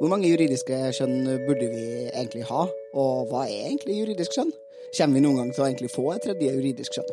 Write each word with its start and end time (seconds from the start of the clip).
Hvor 0.00 0.10
mange 0.10 0.26
juridiske 0.26 0.74
kjønn 0.96 1.28
burde 1.46 1.68
vi 1.70 1.82
egentlig 2.08 2.42
ha, 2.48 2.64
og 2.98 3.28
hva 3.30 3.44
er 3.46 3.68
egentlig 3.68 4.00
juridisk 4.00 4.32
kjønn? 4.34 4.50
Kommer 4.96 5.14
vi 5.14 5.22
noen 5.22 5.38
gang 5.38 5.52
til 5.54 5.62
å 5.62 5.68
egentlig 5.68 5.90
få 5.92 6.08
et 6.10 6.24
tredje 6.26 6.50
juridisk 6.56 6.96
kjønn? 6.96 7.12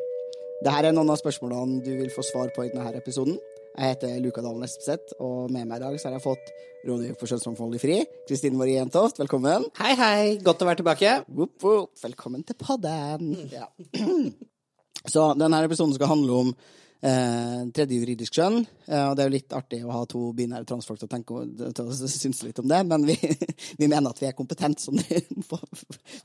Dette 0.65 0.89
er 0.89 0.95
noen 0.97 1.11
av 1.13 1.19
spørsmålene 1.21 1.83
du 1.85 1.91
vil 1.99 2.09
få 2.13 2.25
svar 2.25 2.49
på 2.55 2.65
i 2.65 2.71
denne 2.73 2.89
episoden. 2.97 3.37
Jeg 3.75 3.93
heter 3.93 4.17
Luka 4.23 4.41
Dalen 4.41 4.65
Espeseth, 4.65 5.13
og 5.21 5.53
med 5.53 5.69
meg 5.69 5.77
i 5.77 5.83
dag 5.85 5.99
så 6.01 6.09
har 6.09 6.17
jeg 6.17 6.25
fått 6.25 6.49
rådgiver 6.89 7.21
for 7.21 7.29
kjønnsmangfold 7.29 7.77
i 7.77 7.83
FRI, 7.85 8.01
Kristine 8.25 8.57
Marie 8.57 8.79
Jentoft. 8.79 9.21
Velkommen. 9.21 9.69
Hei, 9.77 9.93
hei. 10.01 10.25
Godt 10.41 10.65
å 10.65 10.71
være 10.71 10.81
tilbake. 10.81 11.15
Woop, 11.29 11.53
woop. 11.61 11.93
Velkommen 12.01 12.41
til 12.49 12.57
podden. 12.65 13.35
Ja. 13.53 13.69
Så 15.13 15.31
denne 15.37 15.61
episoden 15.69 15.93
skal 15.93 16.15
handle 16.15 16.45
om 16.47 16.55
eh, 17.01 17.61
tredje 17.75 17.97
juridisk 17.97 18.37
kjønn. 18.37 18.61
Eh, 18.87 19.03
og 19.09 19.15
det 19.17 19.23
er 19.23 19.29
jo 19.29 19.35
litt 19.35 19.55
artig 19.57 19.81
å 19.85 19.93
ha 19.95 20.03
to 20.09 20.23
binære 20.37 20.67
transfolk 20.69 21.01
til 21.01 21.09
å 21.09 21.11
tenke 21.11 21.41
til 21.77 21.89
å 21.89 21.97
synes 21.99 22.43
litt 22.45 22.61
om 22.63 22.69
det, 22.71 22.81
men 22.89 23.07
vi, 23.09 23.17
vi 23.81 23.89
mener 23.89 24.11
at 24.11 24.21
vi 24.21 24.29
er 24.29 24.37
kompetente 24.37 24.83
sånn, 24.83 25.01
på 25.51 25.59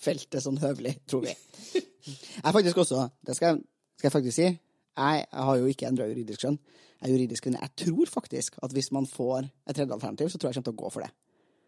feltet 0.04 0.44
sånn 0.44 0.60
høvelig, 0.62 0.98
tror 1.08 1.26
vi. 1.26 1.34
Jeg 1.74 2.54
faktisk 2.54 2.84
også, 2.84 3.08
det 3.26 3.36
skal, 3.38 3.60
skal 3.98 4.10
jeg 4.10 4.16
faktisk 4.18 4.38
si, 4.38 4.48
jeg, 4.48 5.22
jeg 5.26 5.46
har 5.50 5.60
jo 5.60 5.70
ikke 5.70 5.90
endra 5.90 6.08
juridisk 6.08 6.46
kjønn. 6.46 6.58
Jeg 6.96 7.10
er 7.10 7.12
juridisk 7.12 7.44
kvinne. 7.44 7.60
Jeg 7.60 7.84
tror 7.84 8.08
faktisk 8.08 8.56
at 8.64 8.72
hvis 8.72 8.88
man 8.96 9.04
får 9.10 9.44
et 9.44 9.76
tredje 9.76 9.92
alternativ, 9.92 10.30
så 10.32 10.38
tror 10.38 10.48
jeg 10.48 10.56
jeg 10.56 10.64
kommer 10.64 10.70
til 10.70 10.76
å 10.78 10.84
gå 10.84 10.92
for 10.94 11.04
det. 11.04 11.12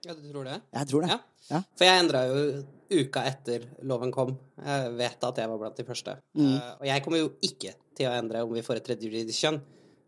Ja, 0.06 0.14
du 0.14 0.28
tror 0.30 0.46
det? 0.46 0.60
Jeg 0.74 0.90
tror 0.90 1.04
det. 1.04 1.10
Ja. 1.10 1.18
Ja. 1.48 1.62
For 1.78 1.88
jeg 1.88 2.02
endra 2.02 2.22
jo 2.28 2.42
uka 2.88 3.24
etter 3.28 3.64
loven 3.88 4.12
kom. 4.14 4.34
Jeg 4.60 4.92
vet 4.98 5.26
at 5.28 5.40
jeg 5.42 5.50
var 5.50 5.60
blant 5.60 5.78
de 5.80 5.86
første. 5.88 6.14
Mm. 6.38 6.54
Uh, 6.54 6.70
og 6.78 6.86
jeg 6.88 7.04
kommer 7.04 7.22
jo 7.22 7.32
ikke 7.48 7.74
til 7.98 8.08
å 8.08 8.14
endre 8.16 8.44
om 8.44 8.54
vi 8.54 8.64
får 8.64 8.80
et 8.80 8.88
tredje 8.90 9.08
juridisk 9.08 9.46
kjønn. 9.46 9.60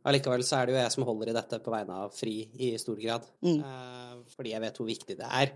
Allikevel 0.08 0.42
så 0.46 0.56
er 0.56 0.68
det 0.68 0.74
jo 0.74 0.80
jeg 0.80 0.92
som 0.94 1.04
holder 1.04 1.30
i 1.30 1.36
dette 1.36 1.58
på 1.60 1.72
vegne 1.74 1.96
av 2.06 2.12
FRI 2.16 2.36
i 2.66 2.70
stor 2.80 3.00
grad. 3.00 3.26
Mm. 3.44 3.58
Uh, 3.64 4.20
fordi 4.36 4.54
jeg 4.54 4.64
vet 4.64 4.80
hvor 4.80 4.88
viktig 4.88 5.16
det 5.18 5.32
er, 5.42 5.52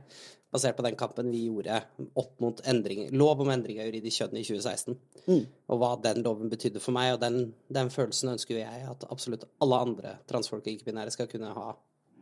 basert 0.55 0.77
på 0.79 0.85
den 0.87 0.99
kampen 0.99 1.31
vi 1.33 1.47
gjorde 1.47 1.81
opp 2.21 2.35
mot 2.45 2.61
endring, 2.71 3.07
lov 3.17 3.41
om 3.43 3.51
endring 3.55 3.81
av 3.83 3.89
juridisk 3.89 4.21
kjønn 4.21 4.37
i 4.39 4.45
2016. 4.47 4.99
Mm. 5.25 5.41
Og 5.73 5.81
hva 5.81 5.95
den 6.05 6.21
loven 6.27 6.53
betydde 6.53 6.83
for 6.85 6.97
meg, 6.97 7.15
og 7.17 7.23
den, 7.25 7.55
den 7.73 7.91
følelsen 7.93 8.35
ønsker 8.35 8.59
jo 8.59 8.67
jeg 8.67 8.85
at 8.91 9.09
absolutt 9.11 9.49
alle 9.65 9.81
andre 9.89 10.19
transfolk 10.31 10.67
og 10.67 10.77
ikke-binære 10.77 11.15
skal 11.17 11.31
kunne 11.31 11.55
ha 11.57 11.73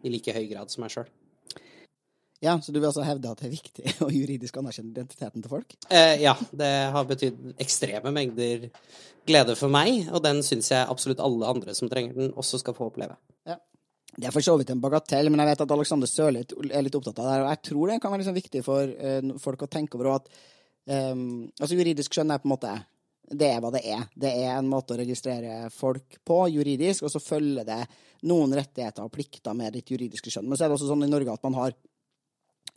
i 0.03 0.11
like 0.11 0.35
høy 0.35 0.47
grad 0.51 0.73
som 0.73 0.87
meg 0.87 0.95
sjøl. 0.95 1.11
Ja, 2.43 2.57
Så 2.61 2.73
du 2.75 2.81
vil 2.81 2.89
altså 2.89 3.05
hevde 3.07 3.31
at 3.31 3.39
det 3.39 3.47
er 3.47 3.55
viktig 3.55 3.93
å 4.07 4.11
juridisk 4.11 4.57
anerkjenne 4.59 4.91
identiteten 4.91 5.45
til 5.45 5.51
folk? 5.53 5.77
Eh, 5.89 6.17
ja, 6.25 6.35
det 6.51 6.71
har 6.95 7.07
betydd 7.07 7.53
ekstreme 7.63 8.11
mengder 8.15 8.67
glede 9.29 9.55
for 9.59 9.71
meg, 9.71 10.09
og 10.11 10.25
den 10.25 10.43
syns 10.43 10.73
jeg 10.73 10.89
absolutt 10.91 11.23
alle 11.23 11.53
andre 11.55 11.77
som 11.79 11.91
trenger 11.91 12.17
den, 12.19 12.33
også 12.35 12.59
skal 12.59 12.75
få 12.75 12.91
oppleve. 12.91 13.15
Ja. 13.47 13.61
Det 14.13 14.27
er 14.29 14.35
for 14.35 14.45
så 14.45 14.57
vidt 14.61 14.73
en 14.75 14.83
bagatell, 14.83 15.31
men 15.31 15.41
jeg 15.41 15.53
vet 15.53 15.63
at 15.65 15.75
Alexander 15.77 16.11
Sørli 16.11 16.43
er 16.43 16.85
litt 16.85 16.97
opptatt 16.99 17.21
av 17.23 17.29
det. 17.29 17.37
her, 17.37 17.45
Og 17.45 17.53
jeg 17.53 17.63
tror 17.71 17.93
det 17.93 18.01
kan 18.03 18.13
være 18.13 18.25
liksom 18.25 18.37
viktig 18.37 18.65
for 18.67 18.91
uh, 18.91 19.31
folk 19.41 19.63
å 19.65 19.71
tenke 19.73 19.97
over 19.97 20.11
at 20.19 20.27
um, 21.15 21.47
altså 21.57 21.79
juridisk 21.79 22.19
skjønn 22.19 22.35
er 22.35 22.43
på 22.43 22.51
en 22.51 22.57
måte 22.57 22.75
det 23.33 23.49
er 23.49 23.63
hva 23.63 23.71
det 23.73 23.81
er. 23.89 24.03
Det 24.13 24.33
er 24.43 24.57
en 24.59 24.69
måte 24.69 24.93
å 24.93 24.99
registrere 25.01 25.71
folk 25.73 26.19
på 26.27 26.43
juridisk, 26.53 27.07
og 27.07 27.15
så 27.15 27.23
følger 27.23 27.65
det 27.65 27.81
noen 28.29 28.53
rettigheter 28.59 29.07
og 29.07 29.15
plikter 29.15 29.57
med 29.57 29.73
ditt 29.79 29.89
juridiske 29.95 30.29
skjønn. 30.29 30.51
Men 30.51 30.59
så 30.59 30.67
er 30.67 30.71
det 30.71 30.77
også 30.77 30.91
sånn 30.91 31.07
i 31.07 31.11
Norge 31.11 31.33
at 31.33 31.47
man 31.47 31.57
har 31.57 31.77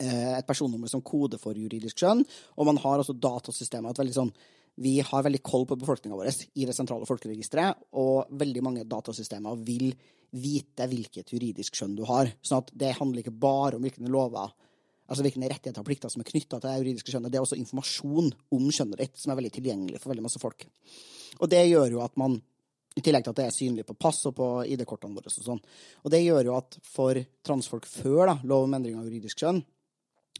et 0.02 0.46
personnummer 0.48 0.90
som 0.92 1.04
kode 1.04 1.38
for 1.40 1.56
juridisk 1.56 2.02
skjønn, 2.02 2.20
og 2.56 2.68
man 2.68 2.80
har 2.82 3.00
også 3.00 3.16
datasystemer. 3.16 3.94
At 3.94 4.14
sånn, 4.14 4.32
vi 4.76 4.98
har 5.00 5.24
veldig 5.24 5.40
koll 5.46 5.64
på 5.68 5.78
befolkninga 5.80 6.18
vår 6.18 6.28
i 6.54 6.66
det 6.68 6.76
sentrale 6.76 7.08
folkeregisteret, 7.08 7.88
og 7.96 8.28
veldig 8.36 8.64
mange 8.64 8.84
datasystemer 8.88 9.56
vil 9.64 9.94
vite 10.36 10.88
hvilket 10.90 11.32
juridisk 11.32 11.78
skjønn 11.78 11.96
du 11.96 12.04
har. 12.08 12.28
Sånn 12.44 12.64
at 12.64 12.72
det 12.76 12.96
handler 12.98 13.22
ikke 13.22 13.38
bare 13.40 13.78
om 13.78 13.86
hvilke 13.86 14.04
lover 14.12 14.52
altså 15.06 15.22
hvilke 15.22 15.42
rettigheter 15.42 15.82
og 15.82 15.86
plikter 15.86 16.10
som 16.12 16.22
er 16.22 16.28
knytta 16.30 16.58
til 16.58 16.66
det 16.66 16.80
juridiske 16.80 17.12
skjønnet. 17.12 17.32
Det 17.32 17.38
er 17.38 17.46
også 17.46 17.58
informasjon 17.60 18.32
om 18.56 18.68
skjønnet 18.74 19.02
ditt 19.02 19.20
som 19.20 19.32
er 19.32 19.38
veldig 19.40 19.52
tilgjengelig 19.54 20.02
for 20.02 20.12
veldig 20.12 20.24
masse 20.26 20.42
folk. 20.42 20.66
Og 21.38 21.50
det 21.52 21.62
gjør 21.68 21.96
jo 21.96 22.02
at 22.04 22.16
man 22.20 22.34
i 22.96 23.02
tillegg 23.04 23.26
til 23.26 23.34
at 23.34 23.38
det 23.38 23.46
er 23.46 23.54
synlig 23.54 23.84
på 23.86 23.96
pass 24.00 24.22
og 24.28 24.34
på 24.38 24.48
ID-kortene 24.72 25.18
våre. 25.18 25.28
Og 25.28 25.46
sånn. 25.46 25.62
Og 26.02 26.12
det 26.12 26.22
gjør 26.24 26.48
jo 26.48 26.56
at 26.56 26.78
for 26.86 27.20
transfolk 27.44 27.88
før 27.90 28.32
da, 28.32 28.36
lov 28.48 28.64
om 28.66 28.76
endring 28.78 28.96
av 28.96 29.06
juridisk 29.06 29.44
kjønn, 29.44 29.60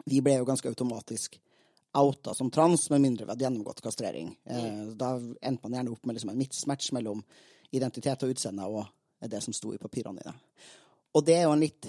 vi 0.05 0.21
ble 0.25 0.39
jo 0.39 0.49
ganske 0.49 0.69
automatisk 0.69 1.41
outa 1.97 2.35
som 2.35 2.51
trans, 2.53 2.91
med 2.91 3.01
mindre 3.01 3.25
vi 3.25 3.33
hadde 3.33 3.45
gjennomgått 3.47 3.81
kastrering. 3.81 4.35
Eh, 4.45 4.83
da 4.99 5.15
endte 5.17 5.65
man 5.65 5.79
gjerne 5.79 5.95
opp 5.95 6.05
med 6.05 6.19
liksom 6.19 6.33
en 6.33 6.41
mismatch 6.41 6.93
mellom 6.93 7.23
identitet 7.71 8.23
og 8.23 8.35
utseende 8.35 8.67
og 8.69 8.85
det 9.21 9.41
som 9.43 9.55
sto 9.57 9.73
i 9.75 9.81
papirene 9.81 10.21
dine. 10.21 10.35
Og 11.17 11.25
det 11.25 11.39
er 11.39 11.47
jo 11.47 11.55
en 11.55 11.65
litt 11.65 11.89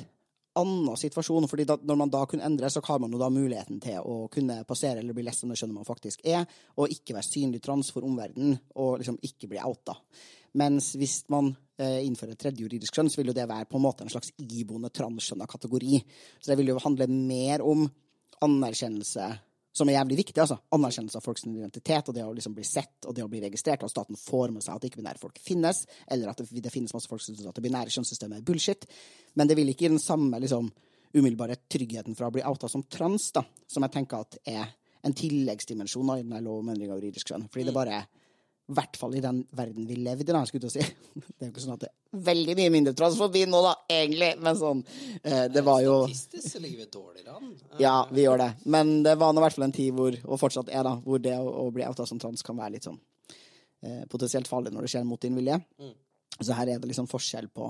annen 0.57 0.97
situasjon, 0.97 1.45
fordi 1.47 1.67
da, 1.69 1.77
når 1.83 1.99
man 1.99 2.11
da 2.11 2.23
kunne 2.29 2.45
endre, 2.47 2.69
så 2.69 2.81
har 2.83 2.99
man 2.99 3.11
jo 3.13 3.19
da 3.21 3.29
muligheten 3.29 3.81
til 3.83 3.99
å 4.01 4.15
kunne 4.33 4.63
passere 4.67 5.03
eller 5.03 5.13
bli 5.13 5.25
lest 5.27 5.43
som 5.43 5.51
det 5.51 5.59
skjønnet 5.59 5.77
man 5.77 5.87
faktisk 5.87 6.23
er, 6.25 6.47
og 6.79 6.93
ikke 6.93 7.17
være 7.17 7.27
synlig 7.27 7.61
trans 7.65 7.91
for 7.93 8.07
omverdenen, 8.07 8.57
og 8.81 8.97
liksom 9.01 9.19
ikke 9.27 9.51
bli 9.51 9.61
outa. 9.61 9.97
Mens 10.57 10.91
hvis 10.97 11.19
man 11.33 11.51
eh, 11.77 12.03
innfører 12.05 12.33
et 12.33 12.41
tredje 12.41 12.63
juridisk 12.63 12.95
kjønn, 12.97 13.11
så 13.11 13.21
vil 13.21 13.31
jo 13.31 13.37
det 13.37 13.47
være 13.49 13.67
på 13.69 13.77
en 13.79 13.85
måte 13.85 14.05
en 14.05 14.11
slags 14.11 14.31
iboende 14.41 14.91
transkjønna 14.93 15.47
kategori. 15.49 15.99
Så 16.39 16.51
det 16.51 16.57
vil 16.61 16.71
jo 16.73 16.79
handle 16.83 17.09
mer 17.11 17.63
om 17.65 17.85
anerkjennelse, 18.45 19.27
som 19.77 19.89
er 19.89 19.99
jævlig 19.99 20.17
viktig, 20.23 20.41
altså. 20.41 20.57
Anerkjennelse 20.73 21.19
av 21.19 21.25
folks 21.25 21.45
identitet, 21.45 22.09
og 22.09 22.17
det 22.17 22.25
å 22.25 22.33
liksom 22.33 22.55
bli 22.57 22.65
sett, 22.65 22.97
og 23.05 23.13
det 23.13 23.25
å 23.25 23.29
bli 23.29 23.43
registrert, 23.43 23.83
og 23.83 23.91
at 23.91 23.93
staten 23.93 24.17
får 24.17 24.53
med 24.55 24.65
seg 24.65 24.77
at 24.77 24.89
ikke-binære 24.89 25.21
folk 25.21 25.37
finnes, 25.41 25.83
eller 26.09 26.31
at 26.31 26.41
det, 26.41 26.49
det 26.65 26.73
finnes 26.73 26.93
masse 26.95 27.09
folk 27.09 27.21
som 27.21 27.37
syns 27.37 27.49
at 27.51 27.57
det 27.57 27.65
binære 27.67 27.93
kjønnssystemet 27.93 28.39
er 28.39 28.47
bullshit. 28.47 28.89
Men 29.37 29.49
det 29.49 29.57
vil 29.59 29.69
ikke 29.73 29.85
gi 29.85 29.93
den 29.93 30.01
samme 30.01 30.41
liksom, 30.41 30.71
umiddelbare 31.13 31.59
tryggheten 31.69 32.17
for 32.17 32.27
å 32.27 32.33
bli 32.33 32.45
outa 32.45 32.69
som 32.71 32.85
trans, 32.89 33.29
da, 33.37 33.45
som 33.69 33.85
jeg 33.85 33.93
tenker 33.93 34.25
at 34.25 34.39
er 34.49 34.73
en 35.05 35.15
tilleggsdimensjon 35.15 36.15
i 36.15 36.23
denne 36.23 36.41
lov 36.45 36.63
om 36.63 36.71
endring 36.73 36.91
av 36.91 36.97
juridisk 37.01 37.29
kjønn. 37.29 37.45
Fordi 37.51 37.67
det 37.69 37.75
bare 37.75 38.01
er 38.01 38.09
i 38.67 38.75
hvert 38.75 38.97
fall 38.99 39.13
i 39.15 39.21
den 39.23 39.39
verden 39.55 39.85
vi 39.87 39.95
levde 39.95 40.27
i, 40.27 40.33
da, 40.35 40.41
skulle 40.47 40.67
jeg 40.67 40.83
si. 40.83 40.95
Det 41.37 41.45
er 41.45 41.49
jo 41.49 41.53
ikke 41.53 41.63
sånn 41.63 41.75
at 41.77 41.85
det 41.85 41.89
er 41.91 42.23
veldig 42.27 42.55
mye 42.59 42.71
mindre 42.73 42.93
transfobi 42.97 43.45
nå, 43.47 43.61
da, 43.63 43.73
egentlig, 43.93 44.31
men 44.43 44.57
sånn 44.59 44.81
eh, 45.21 45.45
Det 45.53 45.63
var 45.63 45.83
jo 45.85 45.99
Statistisk 46.07 46.55
så 46.55 46.61
ligger 46.63 46.83
vi 46.83 46.89
dårligere 46.91 47.35
an. 47.37 47.53
Ja, 47.85 47.95
vi 48.11 48.25
gjør 48.25 48.41
det. 48.43 48.49
Men 48.67 48.97
det 49.05 49.15
var 49.21 49.31
nå 49.31 49.41
i 49.41 49.45
hvert 49.45 49.55
fall 49.55 49.67
en 49.69 49.75
tid 49.77 49.95
hvor, 49.95 50.17
og 50.25 50.41
fortsatt 50.41 50.71
er, 50.73 50.83
da, 50.87 50.97
hvor 51.03 51.21
det 51.23 51.35
å, 51.39 51.47
å 51.63 51.69
bli 51.75 51.85
outa 51.87 52.07
som 52.09 52.19
trans 52.21 52.43
kan 52.45 52.59
være 52.59 52.75
litt 52.75 52.89
sånn 52.89 52.99
eh, 52.99 54.03
potensielt 54.11 54.49
farlig 54.51 54.75
når 54.75 54.87
det 54.87 54.93
skjer 54.95 55.07
mot 55.07 55.23
din 55.23 55.37
vilje. 55.39 55.59
Mm. 55.79 55.93
Så 56.41 56.57
her 56.57 56.73
er 56.73 56.81
det 56.81 56.91
liksom 56.91 57.07
forskjell 57.09 57.47
på 57.55 57.69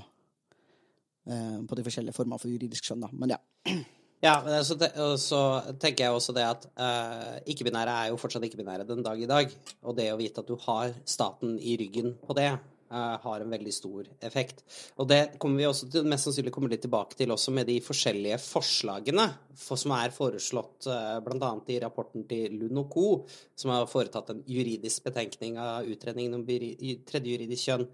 eh, 1.29 1.59
på 1.67 1.77
de 1.77 1.85
forskjellige 1.85 2.17
former 2.17 2.41
for 2.41 2.51
juridisk 2.51 2.89
skjønn, 2.89 3.05
da. 3.05 3.11
Men 3.13 3.37
ja. 3.37 3.43
Ja, 4.19 4.39
men 4.45 4.63
så, 4.66 4.73
te 4.81 4.88
så 5.22 5.39
tenker 5.78 6.07
jeg 6.07 6.16
også 6.16 6.33
det 6.33 6.45
at 6.47 6.63
uh, 6.79 7.35
ikke-binære 7.53 7.91
er 7.94 8.07
jo 8.09 8.17
fortsatt 8.17 8.47
ikke-binære 8.47 8.88
den 8.89 9.03
dag 9.05 9.19
i 9.22 9.29
dag. 9.29 9.51
Og 9.85 9.94
det 9.97 10.09
å 10.09 10.17
vite 10.17 10.41
at 10.41 10.50
du 10.50 10.57
har 10.63 10.95
staten 11.05 11.59
i 11.61 11.75
ryggen 11.78 12.16
på 12.25 12.33
det, 12.38 12.47
uh, 12.89 13.13
har 13.22 13.45
en 13.45 13.53
veldig 13.53 13.75
stor 13.75 14.09
effekt. 14.25 14.63
Og 14.97 15.06
det 15.11 15.19
kommer 15.38 15.61
vi 15.61 15.67
også 15.69 15.91
til, 15.94 16.09
mest 16.09 16.25
sannsynlig 16.25 16.56
kommer 16.56 16.73
litt 16.73 16.81
tilbake 16.88 17.19
til 17.19 17.36
også 17.36 17.53
med 17.59 17.69
de 17.69 17.77
forskjellige 17.86 18.41
forslagene 18.41 19.27
for, 19.53 19.77
som 19.77 19.94
er 20.00 20.18
foreslått 20.18 20.89
uh, 20.89 21.21
bl.a. 21.21 21.53
i 21.69 21.80
rapporten 21.86 22.25
til 22.25 22.57
Lund 22.63 22.81
og 22.88 22.89
Co., 22.97 23.07
som 23.53 23.75
har 23.75 23.86
foretatt 23.91 24.33
en 24.33 24.41
juridisk 24.50 25.06
betenkning 25.06 25.62
av 25.62 25.86
utredningen 25.86 26.39
om 26.39 26.50
tredje 26.50 27.38
juridisk 27.38 27.69
kjønn, 27.69 27.88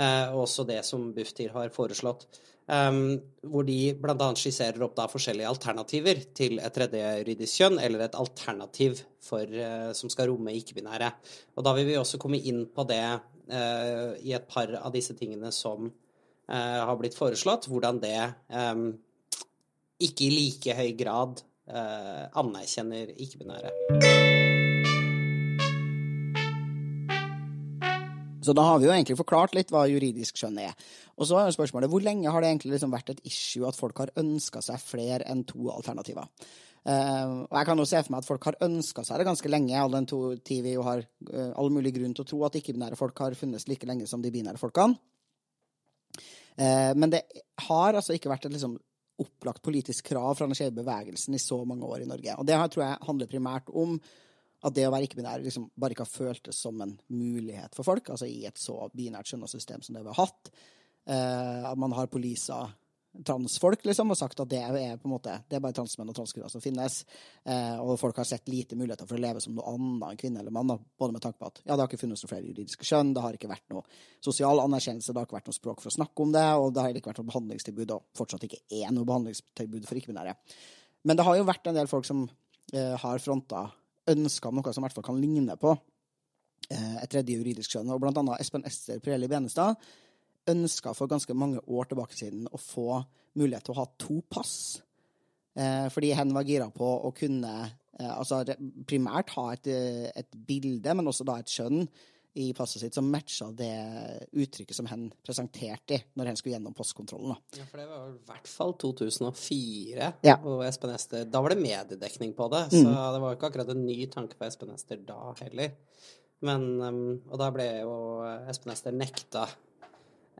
og 0.00 0.38
og 0.40 0.44
også 0.44 0.64
det 0.68 0.78
som 0.88 1.10
Bufdir 1.12 1.52
har 1.52 1.72
foreslått. 1.74 2.26
Um, 2.70 3.16
hvor 3.50 3.64
de 3.66 3.96
bl.a. 3.98 4.26
skisserer 4.38 4.84
opp 4.84 5.00
forskjellige 5.10 5.48
alternativer 5.48 6.20
til 6.36 6.60
et 6.62 6.74
tredje 6.76 7.48
kjønn, 7.50 7.80
eller 7.82 8.04
et 8.04 8.14
alternativ 8.14 9.00
for, 9.24 9.42
uh, 9.42 9.90
som 9.96 10.12
skal 10.12 10.30
romme 10.30 10.54
ikke-binære. 10.54 11.10
Og 11.58 11.66
da 11.66 11.74
vil 11.74 11.88
vi 11.88 11.98
også 11.98 12.20
komme 12.22 12.38
inn 12.38 12.62
på 12.70 12.86
det 12.86 13.02
uh, 13.02 14.14
i 14.22 14.36
et 14.36 14.46
par 14.50 14.70
av 14.78 14.94
disse 14.94 15.18
tingene 15.18 15.50
som 15.56 15.88
uh, 15.90 16.80
har 16.86 16.94
blitt 17.00 17.18
foreslått, 17.18 17.66
hvordan 17.72 17.98
det 18.04 18.18
um, 18.54 18.92
ikke 20.00 20.28
i 20.28 20.34
like 20.36 20.78
høy 20.78 20.90
grad 20.98 21.46
anerkjenner 21.70 23.12
ikke-binære. 23.14 24.09
Så 28.40 28.54
da 28.56 28.64
har 28.64 28.80
vi 28.80 28.88
jo 28.88 28.94
egentlig 28.94 29.18
forklart 29.18 29.54
litt 29.56 29.72
hva 29.74 29.84
juridisk 29.90 30.38
skjønn 30.40 30.58
er. 30.62 30.74
Og 31.20 31.28
så 31.28 31.36
er 31.36 31.48
jo 31.48 31.56
spørsmålet 31.58 31.92
hvor 31.92 32.04
lenge 32.04 32.32
har 32.32 32.42
det 32.42 32.50
egentlig 32.52 32.74
liksom 32.74 32.94
vært 32.94 33.12
et 33.12 33.22
issue 33.28 33.68
at 33.68 33.76
folk 33.76 34.00
har 34.00 34.12
ønska 34.20 34.62
seg 34.64 34.80
flere 34.82 35.26
enn 35.28 35.44
to 35.48 35.68
alternativer? 35.74 36.28
Uh, 36.80 37.44
og 37.44 37.56
jeg 37.58 37.66
kan 37.68 37.80
jo 37.82 37.84
se 37.84 38.00
for 38.00 38.14
meg 38.14 38.22
at 38.22 38.28
folk 38.30 38.46
har 38.48 38.56
ønska 38.64 39.02
seg 39.04 39.20
det 39.20 39.26
ganske 39.28 39.50
lenge, 39.52 39.76
all 39.76 39.92
den 39.92 40.06
tid 40.08 40.62
vi 40.64 40.72
jo 40.72 40.84
har 40.86 41.02
uh, 41.04 41.50
all 41.60 41.68
mulig 41.74 41.92
grunn 41.98 42.14
til 42.16 42.24
å 42.24 42.30
tro 42.30 42.38
at 42.46 42.56
ikke-binære 42.56 42.96
folk 42.96 43.20
har 43.20 43.36
funnes 43.36 43.66
like 43.68 43.88
lenge 43.88 44.08
som 44.08 44.24
de 44.24 44.32
binære 44.32 44.60
folkene. 44.60 44.96
Uh, 46.56 46.92
men 46.96 47.12
det 47.12 47.20
har 47.66 47.98
altså 47.98 48.16
ikke 48.16 48.32
vært 48.32 48.48
et 48.48 48.56
liksom, 48.56 48.78
opplagt 49.20 49.60
politisk 49.64 50.08
krav 50.08 50.38
fra 50.38 50.48
den 50.48 50.56
skeive 50.56 50.78
bevegelsen 50.80 51.36
i 51.36 51.42
så 51.42 51.60
mange 51.68 51.84
år 51.84 52.06
i 52.06 52.08
Norge. 52.08 52.38
Og 52.40 52.48
det 52.48 52.56
tror 52.72 52.86
jeg 52.86 53.04
handler 53.10 53.28
primært 53.28 53.68
om 53.76 53.98
at 54.60 54.76
det 54.76 54.84
å 54.86 54.92
være 54.92 55.08
ikke-binær 55.08 55.44
liksom 55.44 55.70
bare 55.80 55.96
ikke 55.96 56.04
har 56.04 56.12
føltes 56.12 56.60
som 56.60 56.80
en 56.84 56.92
mulighet 57.08 57.74
for 57.76 57.86
folk, 57.86 58.12
altså 58.12 58.28
i 58.28 58.44
et 58.48 58.60
så 58.60 58.76
binært 58.92 59.30
skjønnhetssystem 59.30 59.82
som 59.84 59.96
det 59.96 60.04
vi 60.04 60.12
har 60.12 60.20
hatt. 60.20 60.52
at 61.10 61.78
man 61.80 61.92
har 61.96 62.10
polisa 62.12 62.66
transfolk, 63.26 63.84
liksom, 63.84 64.12
og 64.12 64.18
sagt 64.18 64.40
at 64.40 64.50
det 64.50 64.60
er 64.62 64.98
på 65.00 65.08
en 65.08 65.14
måte, 65.14 65.32
det 65.50 65.58
er 65.58 65.62
bare 65.62 65.74
transmenn 65.74 66.10
og 66.12 66.16
transkvinner 66.16 66.50
som 66.52 66.62
finnes. 66.62 67.00
Uh, 67.42 67.80
og 67.82 67.96
folk 68.00 68.20
har 68.20 68.28
sett 68.28 68.48
lite 68.50 68.78
muligheter 68.78 69.08
for 69.08 69.18
å 69.18 69.22
leve 69.22 69.42
som 69.42 69.56
noe 69.56 69.66
annet 69.72 70.04
enn 70.12 70.20
kvinne 70.20 70.42
eller 70.42 70.54
mann. 70.54 70.70
Både 70.70 71.16
med 71.16 71.24
tanke 71.24 71.40
på 71.40 71.48
at 71.50 71.58
ja, 71.64 71.74
det 71.74 71.80
har 71.80 71.88
ikke 71.88 72.02
funnes 72.04 72.22
noen 72.22 72.32
flere 72.32 72.46
juridiske 72.46 72.86
kjønn, 72.86 73.12
det 73.16 73.24
har 73.24 73.36
ikke 73.36 73.50
vært 73.50 73.66
noe 73.74 73.82
sosial 74.22 74.62
anerkjennelse, 74.62 75.10
det 75.10 75.22
har 75.22 75.28
ikke 75.28 75.40
vært 75.40 75.50
noe 75.50 75.58
språk 75.58 75.82
for 75.82 75.90
å 75.90 75.96
snakke 75.96 76.26
om 76.26 76.36
det, 76.36 76.46
og 76.60 76.70
det 76.76 76.84
har 76.84 77.00
ikke 77.00 77.12
vært 77.12 77.22
noe 77.22 77.32
behandlingstilbud, 77.32 77.96
og 77.96 78.20
fortsatt 78.20 78.46
ikke 78.46 78.62
er 78.78 78.94
noe 78.94 79.08
behandlingstilbud 79.08 79.90
for 79.90 80.00
ikke-binære. 80.00 80.36
Men 81.08 81.18
det 81.18 81.26
har 81.26 81.40
jo 81.40 81.50
vært 81.50 81.66
en 81.66 81.80
del 81.80 81.90
folk 81.90 82.06
som 82.06 82.26
uh, 82.28 82.96
har 83.02 83.24
fronta 83.24 83.66
ønsker 84.08 84.54
noe 84.54 84.72
som 84.72 84.82
i 84.82 84.86
hvert 84.86 84.96
fall 84.96 85.08
kan 85.10 85.20
ligne 85.20 85.56
på 85.60 85.72
eh, 85.74 86.96
et 87.02 87.10
tredje 87.10 87.36
juridisk 87.36 87.76
kjønn, 87.76 87.90
og 87.92 88.00
blant 88.02 88.20
annet 88.20 88.40
Espen 88.42 88.64
Ester 88.68 89.02
Preli 89.04 89.28
Benestad 89.30 89.76
ønska 90.50 90.94
for 90.96 91.10
ganske 91.10 91.34
mange 91.36 91.60
år 91.68 91.90
tilbake 91.90 92.16
siden 92.16 92.48
å 92.50 92.60
få 92.60 93.02
mulighet 93.38 93.68
til 93.68 93.76
å 93.76 93.82
ha 93.82 93.88
to 94.00 94.20
pass. 94.32 94.54
Eh, 95.54 95.86
fordi 95.92 96.14
hen 96.16 96.32
var 96.34 96.48
gira 96.48 96.70
på 96.74 96.86
å 96.86 97.12
kunne 97.16 97.52
eh, 97.66 98.12
altså 98.14 98.42
primært 98.88 99.34
ha 99.36 99.50
et, 99.54 99.68
et, 99.68 100.32
bilde, 100.32 100.94
men 100.96 101.10
også 101.10 101.26
da 101.28 101.38
et 101.40 101.52
skjønn 101.52 101.84
i 102.38 102.52
passet 102.54 102.82
sitt 102.82 102.94
som 102.94 103.08
matcha 103.10 103.48
det 103.56 103.72
uttrykket 104.38 104.76
som 104.76 104.86
hen 104.86 105.08
presenterte 105.26 105.98
når 106.14 106.30
hen 106.30 106.38
skulle 106.38 106.54
gjennom 106.54 106.74
postkontrollen. 106.76 107.34
Da. 107.34 107.58
Ja, 107.58 107.66
for 107.66 107.82
det 107.82 107.86
var 107.90 108.04
i 108.12 108.20
hvert 108.28 108.50
fall 108.50 108.74
2004 108.78 110.10
ja. 110.26 110.36
og 110.38 110.62
Espen 110.66 110.94
Ester. 110.94 111.26
Da 111.26 111.42
var 111.42 111.54
det 111.54 111.64
mediedekning 111.64 112.36
på 112.38 112.46
det, 112.52 112.68
så 112.70 112.84
mm. 112.86 112.94
det 113.16 113.22
var 113.24 113.36
ikke 113.36 113.50
akkurat 113.50 113.72
en 113.74 113.82
ny 113.82 113.98
tanke 114.12 114.38
på 114.38 114.46
Espen 114.46 114.70
Ester 114.76 115.02
da 115.08 115.34
heller. 115.42 115.74
Men, 116.46 116.68
um, 116.80 117.00
og 117.28 117.40
da 117.42 117.50
ble 117.52 117.66
jo 117.82 117.94
Espen 118.48 118.72
Ester 118.76 118.94
nekta 118.96 119.48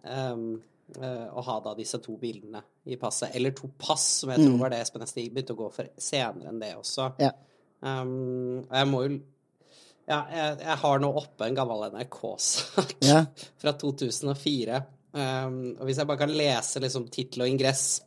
um, 0.07 0.55
uh, 0.97 1.27
å 1.35 1.45
ha 1.45 1.59
da 1.67 1.75
disse 1.77 1.99
to 2.05 2.15
bildene 2.23 2.63
i 2.87 2.97
passet. 3.01 3.35
Eller 3.35 3.57
to 3.57 3.73
pass, 3.75 4.07
som 4.23 4.31
jeg 4.31 4.45
tror 4.45 4.55
mm. 4.55 4.63
var 4.63 4.73
det 4.73 4.81
Espen 4.85 5.05
Ester 5.05 5.27
begynte 5.27 5.59
å 5.59 5.61
gå 5.65 5.69
for 5.75 5.91
senere 5.99 6.55
enn 6.55 6.63
det 6.63 6.73
også. 6.79 7.11
Ja. 7.21 7.35
Um, 7.83 8.63
jeg 8.71 8.89
må 8.89 9.05
jo 9.09 9.21
Ja, 10.11 10.25
jeg, 10.35 10.55
jeg, 10.65 10.77
har 10.83 11.03
nå 11.03 11.11
oppe 11.21 11.47
en 11.47 11.55
gammel 11.55 11.85
NRK-sak 11.93 12.97
ja. 13.07 13.23
fra 13.63 13.75
2004. 13.79 14.81
Um, 15.15 15.61
og 15.79 15.87
hvis 15.87 16.01
jeg 16.01 16.09
bare 16.11 16.23
kan 16.25 16.33
lese 16.35 16.83
liksom 16.83 17.09
tittel 17.11 17.43
og 17.43 17.51
ingress 17.51 17.99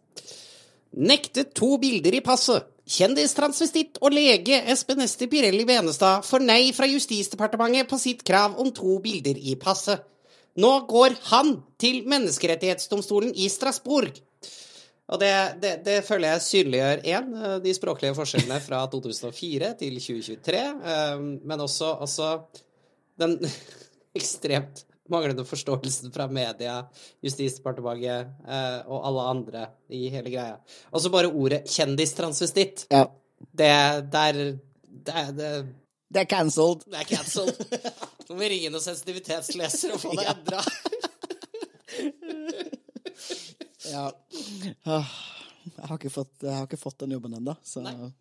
Nektet 0.93 1.49
to 1.57 1.73
bilder 1.81 2.13
i 2.15 2.21
passet. 2.23 2.67
Kjendistransvestitt 2.83 3.97
og 4.03 4.13
lege 4.13 4.59
Espen 4.69 5.01
Esti 5.01 5.25
Pirelli 5.31 5.63
Benestad 5.65 6.25
får 6.27 6.43
nei 6.45 6.67
fra 6.75 6.85
Justisdepartementet 6.85 7.89
på 7.89 7.97
sitt 7.97 8.21
krav 8.27 8.59
om 8.61 8.69
to 8.75 8.99
bilder 9.01 9.39
i 9.39 9.55
passet. 9.57 10.03
Nå 10.61 10.73
går 10.85 11.15
han 11.31 11.55
til 11.81 12.03
menneskerettighetsdomstolen 12.11 13.33
i 13.33 13.47
Strasbourg. 13.49 14.19
Og 15.13 15.19
det, 15.21 15.33
det, 15.61 15.73
det 15.85 15.99
føler 16.07 16.33
jeg 16.33 16.45
synliggjør 16.47 17.03
én, 17.05 17.27
eh, 17.37 17.57
de 17.61 17.73
språklige 17.77 18.15
forskjellene 18.17 18.57
fra 18.65 18.79
2004 18.89 19.69
til 19.81 19.99
2023, 20.01 20.63
eh, 20.93 21.21
men 21.45 21.61
også, 21.61 21.91
også 22.01 22.31
den 23.21 23.37
ekstremt 24.19 24.85
manglende 25.13 25.45
forståelsen 25.45 26.13
fra 26.15 26.25
media, 26.31 26.79
Justisdepartementet 27.21 28.33
eh, 28.47 28.79
og 28.87 29.05
alle 29.05 29.27
andre 29.35 29.67
i 29.93 30.07
hele 30.09 30.33
greia. 30.33 30.57
Og 30.91 31.03
så 31.03 31.13
bare 31.13 31.29
ordet 31.29 31.63
kjendistransvestitt. 31.69 32.87
Ja. 32.89 33.05
Det 33.43 33.71
der 34.13 34.33
det, 34.33 35.23
det, 35.37 35.49
det 36.13 36.21
er 36.23 36.29
cancelled. 36.29 36.85
Det 36.89 37.01
er 37.03 37.09
cancelled. 37.09 37.57
Nå 38.29 38.35
må 38.35 38.45
vi 38.45 38.53
ringe 38.55 38.71
noen 38.73 38.85
sensitivitetslesere 38.85 39.97
og 39.97 40.01
få 40.07 40.15
det 40.17 40.29
endra. 40.31 40.63
ja. 43.91 44.07
Jeg 45.63 45.87
har, 45.87 46.09
fått, 46.11 46.33
jeg 46.43 46.51
har, 46.51 46.65
ikke 46.67 46.79
fått, 46.81 46.97
den 47.05 47.13
jobben 47.15 47.37
ennå, 47.37 47.53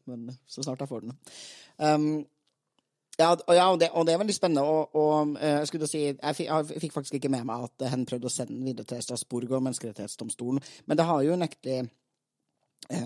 men 0.06 0.28
så 0.46 0.62
snart 0.62 0.84
jeg 0.84 0.90
får 0.90 1.02
den. 1.02 1.16
Um, 1.76 2.04
ja, 3.18 3.32
og, 3.34 3.50
ja 3.56 3.64
og, 3.66 3.80
det, 3.80 3.88
og, 3.90 4.06
det, 4.06 4.14
er 4.14 4.20
veldig 4.22 4.36
spennende. 4.36 4.62
Og, 4.62 4.94
og 4.94 5.34
uh, 5.34 5.48
jeg 5.58 5.70
skulle 5.72 5.88
si, 5.90 6.04
jeg 6.12 6.38
fikk, 6.38 6.52
jeg 6.52 6.84
fikk, 6.84 6.94
faktisk 6.94 7.18
ikke 7.18 7.32
med 7.34 7.48
meg 7.48 7.66
at 7.66 7.88
hen 7.90 8.06
prøvde 8.06 8.30
å 8.30 8.32
sende 8.32 8.54
den 8.54 8.68
videre 8.70 8.86
til 8.88 9.02
Strasbourg 9.02 9.50
og 9.50 9.66
Menneskerettighetsdomstolen, 9.66 10.62
men 10.86 11.00
det 11.00 11.08
har 11.08 11.26
jo 11.26 11.34
unektelig 11.34 11.80
Eh, 11.82 11.90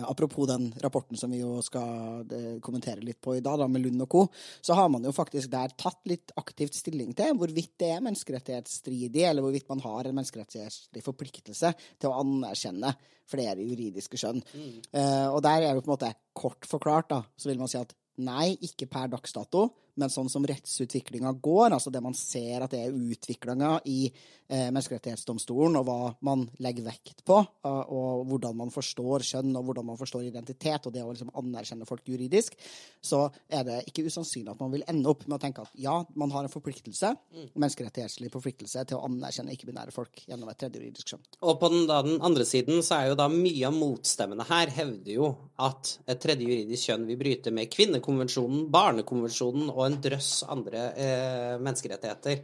apropos 0.09 0.47
den 0.49 0.73
rapporten 0.83 1.17
som 1.17 1.31
vi 1.31 1.39
jo 1.41 1.57
skal 1.65 2.25
eh, 2.33 2.55
kommentere 2.63 3.03
litt 3.05 3.19
på 3.23 3.35
i 3.37 3.43
dag, 3.45 3.59
da, 3.61 3.67
med 3.71 3.83
Lund 3.85 4.03
og 4.03 4.09
co., 4.11 4.23
så 4.61 4.77
har 4.77 4.89
man 4.91 5.05
jo 5.05 5.13
faktisk 5.15 5.51
der 5.53 5.75
tatt 5.77 6.01
litt 6.09 6.33
aktivt 6.39 6.75
stilling 6.75 7.13
til 7.17 7.37
hvorvidt 7.37 7.75
det 7.79 7.91
er 7.95 8.03
menneskerettighetsstridig, 8.05 9.23
eller 9.29 9.45
hvorvidt 9.45 9.69
man 9.71 9.83
har 9.85 10.09
en 10.09 10.17
menneskerettighetsstridig 10.17 11.05
forpliktelse 11.05 11.73
til 11.99 12.09
å 12.09 12.17
anerkjenne 12.23 12.93
flere 13.27 13.63
juridiske 13.63 14.19
skjønn. 14.19 14.41
Mm. 14.53 14.75
Eh, 14.91 15.27
og 15.29 15.41
der 15.45 15.61
er 15.61 15.73
det 15.75 15.83
på 15.83 15.91
en 15.91 15.95
måte 15.95 16.13
kort 16.37 16.67
forklart, 16.69 17.11
da, 17.13 17.21
så 17.37 17.51
vil 17.51 17.61
man 17.61 17.71
si 17.71 17.79
at 17.79 17.93
nei, 18.23 18.55
ikke 18.65 18.89
per 18.89 19.11
dags 19.13 19.35
dato, 19.35 19.69
men 19.97 20.11
sånn 20.13 20.29
som 20.31 20.45
rettsutviklinga 20.47 21.33
går, 21.43 21.75
altså 21.75 21.91
det 21.93 22.01
man 22.03 22.15
ser 22.17 22.63
at 22.65 22.73
det 22.73 22.83
er 22.85 22.95
utviklinga 22.95 23.71
i 23.89 23.99
eh, 24.07 24.69
Menneskerettighetsdomstolen, 24.71 25.79
og 25.79 25.87
hva 25.87 26.11
man 26.27 26.45
legger 26.63 26.87
vekt 26.87 27.23
på, 27.27 27.37
og, 27.37 27.93
og 27.93 28.25
hvordan 28.31 28.57
man 28.61 28.73
forstår 28.73 29.25
kjønn, 29.27 29.55
og 29.57 29.67
hvordan 29.67 29.89
man 29.89 29.99
forstår 29.99 30.27
identitet, 30.27 30.87
og 30.87 30.93
det 30.95 31.03
å 31.03 31.11
liksom 31.11 31.33
anerkjenne 31.37 31.87
folk 31.89 32.05
juridisk, 32.07 32.57
så 33.01 33.25
er 33.49 33.65
det 33.67 33.79
ikke 33.89 34.05
usannsynlig 34.07 34.53
at 34.53 34.61
man 34.61 34.73
vil 34.73 34.85
ende 34.87 35.09
opp 35.11 35.25
med 35.27 35.37
å 35.39 35.41
tenke 35.41 35.65
at 35.65 35.73
ja, 35.81 35.97
man 36.19 36.33
har 36.35 36.45
en 36.45 36.53
forpliktelse, 36.53 37.13
mm. 37.33 37.49
menneskerettighetslig 37.55 38.31
forpliktelse, 38.33 38.85
til 38.87 38.99
å 38.99 39.05
anerkjenne 39.07 39.55
ikke-binære 39.55 39.95
folk 39.95 40.23
gjennom 40.27 40.51
et 40.51 40.61
tredje 40.61 40.81
juridisk 40.81 41.13
skjønn. 41.13 41.25
Og 41.41 41.59
på 41.61 41.71
den, 41.73 41.85
da, 41.89 42.01
den, 42.05 42.21
andre 42.27 42.45
siden 42.47 42.83
så 42.85 43.01
er 43.01 43.11
jo 43.11 43.19
da 43.19 43.29
mye 43.31 43.67
av 43.67 43.75
motstemmene 43.77 44.47
her 44.47 44.71
hevder 44.77 45.13
jo 45.17 45.31
at 45.63 45.97
et 46.05 46.21
tredje 46.21 46.47
juridisk 46.47 46.91
kjønn 46.91 47.07
vil 47.09 47.19
bryte 47.19 47.53
med 47.55 47.71
kvinnekonvensjonen, 47.73 48.67
barnekonvensjonen 48.73 49.71
og 49.73 49.86
en 49.87 50.01
drøss 50.03 50.31
andre 50.51 50.89
eh, 50.95 51.53
menneskerettigheter. 51.61 52.43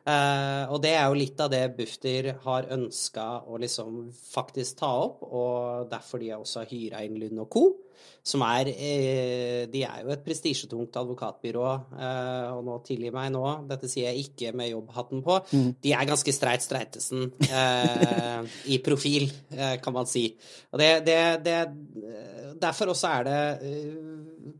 Eh, 0.00 0.64
og 0.72 0.80
det 0.80 0.94
er 0.96 1.04
jo 1.10 1.18
litt 1.18 1.40
av 1.44 1.50
det 1.52 1.66
Bufdir 1.76 2.32
har 2.46 2.70
ønska 2.72 3.26
å 3.44 3.60
liksom 3.60 4.08
faktisk 4.14 4.80
ta 4.80 4.90
opp, 5.04 5.22
og 5.28 5.90
derfor 5.90 6.22
de 6.22 6.32
også 6.38 6.62
har 6.62 6.72
hyra 6.72 7.04
inn 7.04 7.20
Lund 7.20 7.44
og 7.44 7.50
co. 7.52 7.64
Som 8.24 8.42
er 8.44 8.68
eh, 8.72 9.62
De 9.72 9.82
er 9.84 10.02
jo 10.04 10.10
et 10.12 10.22
prestisjetungt 10.24 10.96
advokatbyrå, 11.00 11.68
eh, 11.96 12.48
og 12.52 12.64
nå 12.68 12.78
tilgi 12.84 13.12
meg 13.12 13.30
nå, 13.32 13.44
dette 13.68 13.88
sier 13.92 14.10
jeg 14.10 14.26
ikke 14.28 14.52
med 14.56 14.72
jobbhatten 14.72 15.24
på, 15.24 15.38
mm. 15.52 15.70
de 15.84 15.94
er 15.96 16.08
ganske 16.08 16.34
streit 16.36 16.64
streitesen 16.64 17.28
eh, 17.48 18.60
i 18.72 18.80
profil, 18.84 19.28
kan 19.84 19.96
man 19.96 20.08
si. 20.08 20.30
Og 20.72 20.80
det, 20.80 20.90
det, 21.08 21.20
det 21.44 21.58
Derfor 22.60 22.92
også 22.92 23.10
er 23.10 23.26
det 23.26 23.38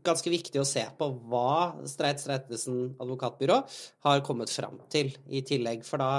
ganske 0.05 0.31
viktig 0.31 0.59
å 0.61 0.67
se 0.67 0.83
på 0.97 1.07
hva 1.29 1.73
Streit 1.89 2.21
Streitesen 2.21 2.95
advokatbyrå 3.01 3.57
har 4.07 4.23
kommet 4.25 4.51
fram 4.53 4.79
til 4.91 5.11
i 5.29 5.43
tillegg. 5.45 5.85
For 5.87 6.01
da 6.01 6.09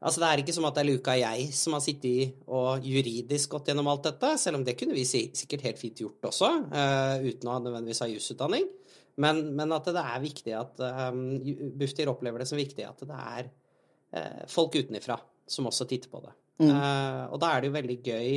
Altså, 0.00 0.20
det 0.22 0.28
er 0.28 0.42
ikke 0.42 0.54
som 0.54 0.66
at 0.68 0.76
det 0.76 0.84
er 0.84 0.90
Luka 0.90 1.14
og 1.16 1.22
jeg 1.22 1.46
som 1.56 1.76
har 1.76 1.82
sittet 1.84 2.08
i 2.08 2.26
og 2.46 2.84
juridisk 2.86 3.54
gått 3.54 3.70
gjennom 3.70 3.88
alt 3.90 4.06
dette, 4.06 4.32
selv 4.40 4.60
om 4.60 4.66
det 4.66 4.76
kunne 4.78 4.96
vi 4.96 5.04
sikkert 5.06 5.64
helt 5.66 5.80
fint 5.80 6.02
gjort 6.02 6.28
også, 6.30 6.50
uh, 6.70 7.16
uten 7.24 7.48
å 7.48 7.56
ha 7.56 7.62
nødvendigvis 7.64 8.02
ha 8.04 8.10
jusutdanning. 8.10 8.68
Men, 9.22 9.40
men, 9.56 9.72
at 9.72 9.88
det 9.88 10.02
er 10.02 10.24
viktig 10.24 10.52
at 10.56 10.82
um, 11.10 11.22
Bufdir 11.80 12.10
opplever 12.12 12.42
det 12.42 12.48
som 12.50 12.60
viktig 12.60 12.84
at 12.84 13.00
det 13.08 13.16
er 13.16 13.48
uh, 13.48 14.42
folk 14.52 14.76
utenifra 14.76 15.16
som 15.48 15.68
også 15.70 15.88
titter 15.88 16.12
på 16.12 16.20
det. 16.26 16.34
Mm. 16.60 16.70
Uh, 16.72 17.22
og 17.32 17.40
da 17.40 17.52
er 17.52 17.62
det 17.62 17.70
jo 17.70 17.76
veldig 17.78 17.98
gøy 18.04 18.30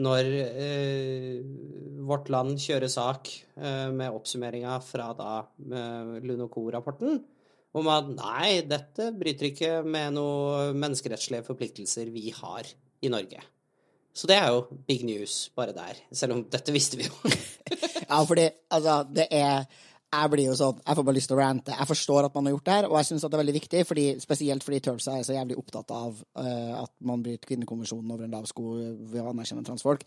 når 0.00 0.30
eh, 0.48 1.40
Vårt 2.08 2.30
Land 2.32 2.58
kjører 2.60 2.90
sak 2.90 3.30
eh, 3.60 3.88
med 3.92 4.16
oppsummeringa 4.16 4.78
fra 4.84 5.10
da 5.16 5.34
eh, 5.44 6.16
Lund 6.24 6.48
Co.-rapporten 6.52 7.20
om 7.78 7.86
at 7.92 8.08
nei, 8.10 8.60
dette 8.66 9.12
bryter 9.14 9.50
ikke 9.50 9.72
med 9.86 10.16
noen 10.16 10.78
menneskerettslige 10.80 11.46
forpliktelser 11.46 12.10
vi 12.10 12.32
har 12.34 12.66
i 13.00 13.10
Norge. 13.12 13.44
Så 14.10 14.26
det 14.26 14.40
er 14.40 14.50
jo 14.50 14.80
big 14.88 15.04
news 15.06 15.44
bare 15.54 15.74
der, 15.76 16.00
selv 16.10 16.34
om 16.34 16.42
dette 16.50 16.74
visste 16.74 16.98
vi 16.98 17.06
jo. 17.06 17.14
ja, 18.08 18.18
fordi 18.26 18.48
altså, 18.74 18.96
det 19.06 19.28
er 19.30 19.68
jeg 20.10 20.30
blir 20.32 20.48
jo 20.48 20.56
sånn, 20.58 20.80
jeg 20.82 20.98
får 20.98 21.06
bare 21.06 21.16
lyst 21.16 21.30
til 21.30 21.36
å 21.36 21.40
rante. 21.40 21.74
Jeg 21.76 21.86
forstår 21.86 22.26
at 22.26 22.34
man 22.34 22.48
har 22.48 22.54
gjort 22.56 22.66
det 22.66 22.76
her, 22.76 22.88
og 22.88 22.96
jeg 22.98 23.08
syns 23.08 23.24
det 23.24 23.30
er 23.30 23.42
veldig 23.44 23.54
viktig, 23.56 23.82
fordi, 23.86 24.06
spesielt 24.22 24.66
fordi 24.66 24.80
Turlsa 24.82 25.14
er 25.14 25.26
så 25.26 25.36
jævlig 25.36 25.58
opptatt 25.60 25.94
av 25.94 26.18
uh, 26.18 26.72
at 26.80 26.92
man 27.06 27.22
bryter 27.22 27.46
kvinnekonvensjonen 27.46 28.10
over 28.10 28.26
en 28.26 28.34
lav 28.34 28.48
sko 28.50 28.72
ved 28.74 29.20
å 29.22 29.28
anerkjenne 29.30 29.62
transfolk. 29.66 30.02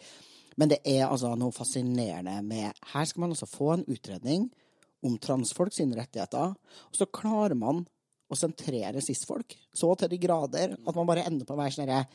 Men 0.60 0.74
det 0.74 0.82
er 0.84 1.06
altså 1.08 1.32
noe 1.40 1.56
fascinerende 1.56 2.36
med 2.46 2.84
Her 2.92 3.08
skal 3.10 3.24
man 3.24 3.32
altså 3.34 3.48
få 3.50 3.72
en 3.78 3.88
utredning 3.90 4.50
om 5.04 5.16
transfolk 5.24 5.74
sine 5.76 5.98
rettigheter, 5.98 6.52
og 6.52 7.00
så 7.00 7.08
klarer 7.08 7.56
man 7.60 7.82
å 8.32 8.38
sentrere 8.38 9.02
cis-folk 9.04 9.56
så 9.76 9.90
til 10.00 10.12
de 10.12 10.20
grader 10.22 10.76
at 10.76 10.96
man 10.96 11.08
bare 11.08 11.26
ender 11.28 11.48
på 11.48 11.56
å 11.56 11.60
være 11.60 11.76
sånn 11.76 11.88
herre 11.88 12.06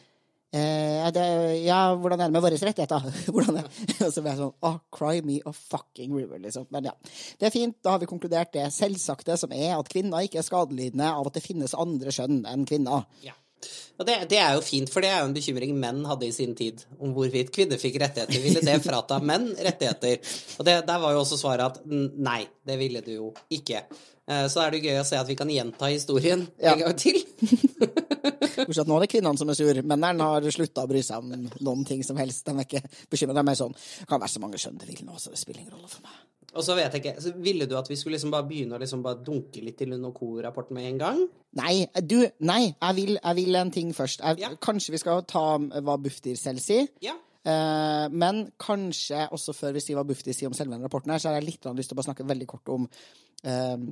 Eh, 0.49 1.09
det, 1.13 1.25
ja, 1.67 1.93
hvordan 1.93 2.23
er 2.23 2.31
det 2.31 2.33
med 2.33 2.45
våre 2.45 2.57
rettigheter? 2.57 3.09
hvordan 3.35 3.59
er 3.61 3.67
Og 4.07 4.13
så 4.15 4.23
blir 4.23 4.33
jeg 4.33 4.41
sånn 4.41 4.55
oh, 4.65 4.79
Cry 4.95 5.21
me 5.25 5.41
a 5.45 5.53
fucking 5.53 6.15
river, 6.17 6.41
liksom. 6.41 6.69
Men 6.73 6.89
ja. 6.89 6.95
Det 7.37 7.51
er 7.51 7.55
fint, 7.55 7.77
da 7.85 7.97
har 7.97 8.03
vi 8.03 8.09
konkludert 8.09 8.55
det 8.57 8.69
selvsagte 8.75 9.37
som 9.41 9.53
er 9.53 9.77
at 9.77 9.93
kvinner 9.93 10.25
ikke 10.25 10.41
er 10.41 10.47
skadelidende 10.47 11.11
av 11.13 11.29
at 11.29 11.37
det 11.37 11.45
finnes 11.45 11.77
andre 11.77 12.15
skjønn 12.15 12.41
enn 12.49 12.65
kvinner. 12.69 13.05
Ja. 13.25 13.37
Og 13.99 14.07
det, 14.07 14.15
det, 14.31 14.39
er 14.39 14.55
jo 14.55 14.63
fint, 14.63 14.91
for 14.93 15.03
det 15.03 15.11
er 15.11 15.21
jo 15.21 15.29
en 15.29 15.35
bekymring 15.35 15.73
menn 15.83 16.05
hadde 16.07 16.29
i 16.29 16.35
sin 16.35 16.55
tid 16.57 16.85
om 17.03 17.11
hvorvidt 17.17 17.51
kvinner 17.55 17.81
fikk 17.81 17.99
rettigheter. 18.01 18.41
Ville 18.45 18.63
det 18.65 18.77
frata 18.85 19.19
menn 19.19 19.51
rettigheter? 19.53 20.23
Og 20.57 20.69
det, 20.69 20.77
der 20.87 21.03
var 21.03 21.17
jo 21.17 21.25
også 21.25 21.41
svaret 21.41 21.67
at 21.67 21.83
nei, 21.89 22.45
det 22.65 22.79
ville 22.81 23.03
du 23.05 23.11
jo 23.17 23.33
ikke. 23.53 23.83
Eh, 24.29 24.45
så 24.53 24.61
er 24.61 24.75
det 24.75 24.83
gøy 24.85 24.99
å 25.01 25.07
se 25.09 25.17
at 25.17 25.29
vi 25.29 25.37
kan 25.39 25.49
gjenta 25.49 25.89
historien 25.89 26.45
ja. 26.61 26.75
en 26.75 26.83
gang 26.85 26.97
til. 27.01 27.17
Bortsett 28.69 28.89
nå 28.89 28.99
er 28.99 29.07
det 29.07 29.13
kvinnene 29.15 29.41
som 29.41 29.49
er 29.49 29.57
sur. 29.57 29.81
Mennene 29.81 30.31
har 30.35 30.49
slutta 30.53 30.85
å 30.85 30.91
bry 30.91 31.01
seg 31.05 31.25
om 31.25 31.47
noen 31.65 31.85
ting 31.89 32.03
som 32.05 32.19
helst. 32.21 32.45
De 32.45 32.53
er 32.53 32.67
ikke 32.67 32.83
bekymret. 33.09 33.39
De 33.39 33.55
er 33.55 33.61
sånn 33.61 33.77
Det 33.77 34.09
kan 34.11 34.21
være 34.21 34.35
så 34.35 34.43
mange 34.43 34.61
skjønn 34.61 34.81
det 34.83 34.91
vil 34.91 35.07
nå, 35.07 35.17
så 35.17 35.33
det 35.33 35.41
spiller 35.41 35.63
ingen 35.63 35.79
rolle 35.79 35.89
for 35.89 36.05
meg. 36.05 36.19
Og 36.59 36.65
så 36.65 36.75
vet 36.77 36.95
jeg 36.97 37.03
ikke, 37.03 37.23
så 37.23 37.33
Ville 37.45 37.69
du 37.69 37.77
at 37.79 37.89
vi 37.91 37.97
skulle 37.97 38.17
liksom 38.17 38.33
bare 38.33 38.49
begynne 38.49 38.77
å 38.77 38.81
liksom 38.83 39.05
bare 39.05 39.21
dunke 39.25 39.63
litt 39.65 39.79
til 39.81 39.95
UNOCO-rapporten 39.97 40.77
med 40.77 40.89
en 40.91 41.01
gang? 41.01 41.23
Nei, 41.61 41.87
du, 42.03 42.19
nei, 42.45 42.63
jeg 42.73 42.99
vil, 42.99 43.15
jeg 43.17 43.39
vil 43.39 43.61
en 43.61 43.73
ting 43.73 43.95
først. 43.97 44.25
Jeg, 44.25 44.43
ja. 44.45 44.53
Kanskje 44.61 44.97
vi 44.97 45.01
skal 45.01 45.25
ta 45.29 45.45
hva 45.57 45.97
Bufdir 46.03 46.37
selv 46.41 46.61
sier. 46.65 46.89
Ja. 47.05 47.17
Uh, 47.49 48.11
men 48.13 48.49
kanskje 48.61 49.29
også 49.33 49.55
før 49.57 49.77
vi 49.77 49.81
sier 49.85 49.97
hva 49.97 50.05
Bufdir 50.09 50.37
sier 50.37 50.51
om 50.51 50.57
selve 50.57 50.75
den 50.75 50.85
rapporten, 50.85 51.15
her, 51.15 51.23
så 51.23 51.31
har 51.31 51.39
jeg 51.39 51.47
litt 51.47 51.69
lyst 51.79 51.93
til 51.93 51.97
å 51.97 52.01
bare 52.01 52.11
snakke 52.11 52.29
veldig 52.29 52.49
kort 52.51 52.73
om 52.75 52.89
uh, 52.89 53.89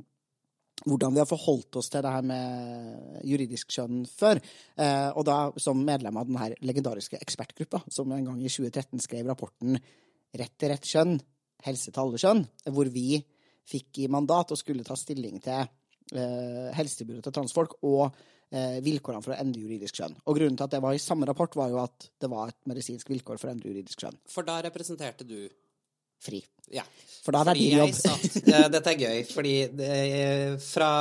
hvordan 0.85 1.15
vi 1.15 1.21
har 1.21 1.29
forholdt 1.29 1.79
oss 1.79 1.89
til 1.89 2.03
det 2.05 2.11
her 2.13 2.25
med 2.27 3.21
juridisk 3.25 3.71
kjønn 3.73 4.03
før. 4.09 4.41
Uh, 4.77 5.09
og 5.17 5.23
da 5.27 5.37
som 5.61 5.79
medlem 5.83 6.19
av 6.19 6.27
den 6.29 6.37
her 6.39 6.53
legendariske 6.61 7.19
ekspertgruppa, 7.21 7.81
som 7.89 8.11
en 8.13 8.29
gang 8.29 8.43
i 8.43 8.51
2013 8.51 9.01
skrev 9.07 9.31
rapporten 9.31 9.79
Rett 10.37 10.57
til 10.59 10.69
rett 10.69 10.83
kjønn 10.85 11.13
helse 11.65 11.91
til 11.91 12.01
alle 12.01 12.19
kjønn, 12.21 12.41
hvor 12.75 12.89
vi 12.93 13.17
fikk 13.67 14.01
i 14.03 14.09
mandat 14.11 14.53
å 14.53 14.57
skulle 14.59 14.85
ta 14.87 14.95
stilling 14.99 15.39
til 15.43 15.61
eh, 15.63 16.67
helsetilbudet 16.75 17.23
til 17.25 17.35
transfolk 17.35 17.77
og 17.87 18.03
eh, 18.51 18.77
vilkårene 18.83 19.23
for 19.23 19.33
å 19.35 19.39
endre 19.39 19.63
juridisk 19.63 19.99
kjønn. 19.99 20.17
Og 20.27 20.37
Grunnen 20.37 20.59
til 20.59 20.67
at 20.67 20.75
det 20.75 20.81
var 20.83 20.95
i 20.95 21.01
samme 21.01 21.27
rapport, 21.29 21.55
var 21.59 21.71
jo 21.73 21.79
at 21.83 22.09
det 22.21 22.29
var 22.31 22.51
et 22.51 22.59
medisinsk 22.69 23.09
vilkår 23.11 23.39
for 23.39 23.49
å 23.49 23.55
endre 23.55 23.71
juridisk 23.71 24.03
kjønn. 24.03 24.19
For 24.31 24.47
da 24.47 24.59
representerte 24.67 25.27
du 25.27 25.39
Fri. 26.23 26.41
Ja. 26.73 26.83
For 27.27 27.35
da 27.35 27.41
er 27.43 27.57
det 27.57 27.59
din 27.59 27.81
jobb. 27.81 27.95
Satt, 27.95 28.37
uh, 28.47 28.67
dette 28.75 28.93
er 28.93 29.01
gøy, 29.01 29.17
fordi 29.27 29.55
uh, 29.67 30.53
fra 30.63 30.91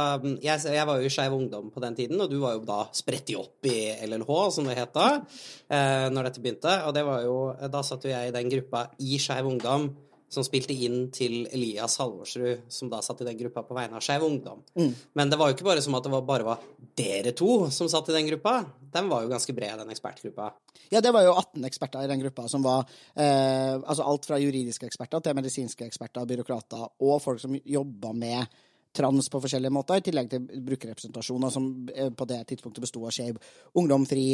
jeg, 0.42 0.62
jeg, 0.74 0.86
var 0.88 0.98
jo 0.98 1.06
i 1.06 1.12
Skeiv 1.12 1.36
Ungdom 1.36 1.68
på 1.74 1.82
den 1.84 1.98
tiden, 1.98 2.18
og 2.22 2.32
du 2.32 2.40
var 2.42 2.56
jo 2.56 2.64
da 2.66 2.80
spredt 2.96 3.30
opp 3.38 3.68
i 3.70 3.76
LLH, 4.08 4.32
som 4.56 4.66
det 4.66 4.74
het 4.78 4.94
da, 4.96 5.08
uh, 5.22 6.06
når 6.10 6.30
dette 6.30 6.42
begynte. 6.42 6.74
Og 6.88 6.96
det 6.96 7.06
var 7.06 7.22
jo 7.26 7.38
Da 7.70 7.82
satt 7.86 8.08
jo 8.08 8.10
jeg 8.10 8.30
i 8.30 8.34
den 8.34 8.50
gruppa 8.50 8.88
i 8.98 9.20
Skeiv 9.22 9.46
Ungdom 9.52 9.86
som 10.28 10.44
spilte 10.44 10.74
inn 10.74 11.06
til 11.14 11.44
Elias 11.54 11.96
Halvorsrud, 12.00 12.66
som 12.72 12.90
da 12.90 12.98
satt 13.04 13.22
i 13.22 13.28
den 13.28 13.38
gruppa 13.38 13.62
på 13.66 13.76
vegne 13.76 13.98
av 13.98 14.04
Skeiv 14.04 14.24
Ungdom. 14.26 14.64
Mm. 14.74 14.92
Men 15.18 15.30
det 15.30 15.38
var 15.38 15.50
jo 15.50 15.56
ikke 15.56 15.68
bare 15.68 15.84
som 15.84 15.94
at 15.98 16.06
det 16.06 16.12
var 16.12 16.24
bare 16.26 16.46
var 16.48 16.64
dere 16.98 17.32
to 17.36 17.68
som 17.74 17.90
satt 17.90 18.10
i 18.10 18.16
den 18.16 18.26
gruppa. 18.32 18.58
Den 18.96 19.10
var 19.12 19.22
jo 19.22 19.30
ganske 19.30 19.54
bred, 19.54 19.78
den 19.78 19.94
ekspertgruppa. 19.94 20.50
Ja, 20.90 21.02
det 21.02 21.12
var 21.14 21.26
jo 21.26 21.34
18 21.36 21.68
eksperter 21.68 22.04
i 22.04 22.10
den 22.10 22.22
gruppa, 22.24 22.48
som 22.50 22.64
var 22.66 22.84
eh, 23.14 23.76
altså 23.78 24.06
alt 24.06 24.26
fra 24.26 24.40
juridiske 24.42 24.88
eksperter 24.90 25.22
til 25.22 25.38
medisinske 25.38 25.86
eksperter, 25.86 26.26
byråkrater 26.26 26.86
og 27.06 27.22
folk 27.22 27.42
som 27.42 27.54
jobba 27.62 28.12
med 28.16 28.58
trans 28.96 29.28
på 29.30 29.40
forskjellige 29.44 29.74
måter, 29.74 30.00
i 30.00 30.04
tillegg 30.06 30.30
til 30.32 30.46
brukerrepresentasjoner 30.66 31.52
som 31.52 31.68
eh, 31.94 32.10
på 32.10 32.28
det 32.28 32.42
tidspunktet 32.50 32.86
besto 32.86 33.04
av 33.06 33.14
Skeiv 33.14 33.38
Ungdom 33.76 34.06
Fri, 34.08 34.30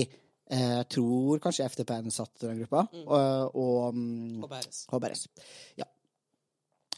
jeg 0.50 0.78
eh, 0.78 0.84
tror 0.90 1.40
kanskje 1.42 1.68
FTP-en 1.70 2.12
satt 2.12 2.42
i 2.42 2.48
den 2.48 2.62
gruppa. 2.62 2.86
Mm. 2.92 3.04
Og, 3.06 3.58
og 3.62 4.00
HBRS. 4.46 4.80
HBRS. 4.90 5.26
Ja. 5.80 5.86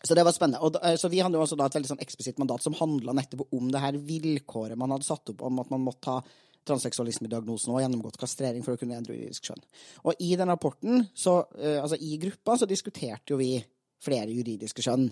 Så 0.04 0.16
det 0.16 0.24
var 0.26 0.34
spennende. 0.36 0.60
Og, 0.64 0.78
eh, 0.82 0.96
så 1.00 1.08
vi 1.12 1.20
hadde 1.24 1.38
jo 1.38 1.44
også 1.44 1.58
et 1.60 1.76
veldig 1.78 1.92
sånn 1.92 2.02
eksplisitt 2.04 2.40
mandat 2.40 2.64
som 2.64 2.76
handla 2.78 3.14
nettopp 3.16 3.54
om 3.56 3.70
det 3.72 3.82
her 3.84 4.00
vilkåret 4.00 4.80
man 4.80 4.92
hadde 4.96 5.06
satt 5.06 5.32
opp 5.32 5.44
om 5.46 5.62
at 5.62 5.70
man 5.72 5.84
måtte 5.84 6.16
ha 6.16 6.24
transseksualismediagnosen 6.68 7.74
og 7.74 7.82
gjennomgått 7.82 8.18
kastrering 8.20 8.64
for 8.64 8.74
å 8.74 8.80
kunne 8.80 8.96
endre 8.96 9.16
juridisk 9.16 9.50
skjønn. 9.50 9.64
Og 10.08 10.20
i 10.24 10.30
den 10.40 10.48
rapporten, 10.48 11.02
så, 11.12 11.42
uh, 11.60 11.80
altså 11.82 11.98
i 12.00 12.16
gruppa, 12.22 12.56
så 12.56 12.68
diskuterte 12.68 13.34
jo 13.34 13.40
vi 13.40 13.58
flere 14.04 14.32
juridiske 14.32 14.84
skjønn. 14.84 15.06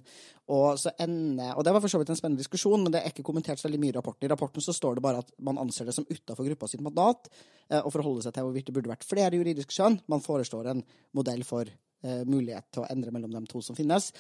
Og, 0.53 0.83
ender, 1.01 1.55
og 1.57 1.65
det 1.65 1.73
var 1.75 1.85
for 1.85 1.93
så 1.93 2.01
vidt 2.01 2.13
en 2.13 2.19
spennende 2.19 2.43
diskusjon, 2.43 2.83
men 2.83 2.95
det 2.95 3.01
er 3.03 3.13
ikke 3.13 3.25
kommentert 3.27 3.61
så 3.61 3.69
veldig 3.69 3.81
mye 3.83 3.95
i 3.95 3.97
rapporten. 3.97 4.27
I 4.27 4.33
rapporten 4.33 4.65
så 4.65 4.75
står 4.77 4.99
det 4.99 5.05
bare 5.07 5.23
at 5.25 5.33
man 5.45 5.61
anser 5.63 5.89
det 5.89 5.97
som 5.97 6.07
utafor 6.09 6.49
gruppa 6.49 6.69
sitt 6.71 6.85
mandat 6.85 7.31
eh, 7.71 7.81
å 7.81 7.93
forholde 7.95 8.27
seg 8.27 8.37
til 8.37 8.49
hvorvidt 8.49 8.69
det 8.69 8.77
burde 8.77 8.93
vært 8.93 9.09
flere 9.09 9.39
juridiske 9.39 9.77
skjønn. 9.77 10.03
Man 10.13 10.25
foreslår 10.25 10.71
en 10.75 10.85
modell 11.17 11.47
for 11.49 11.69
eh, 11.69 12.23
mulighet 12.29 12.69
til 12.75 12.85
å 12.85 12.91
endre 12.93 13.15
mellom 13.15 13.33
de 13.35 13.45
to 13.51 13.65
som 13.65 13.79
finnes. 13.79 14.13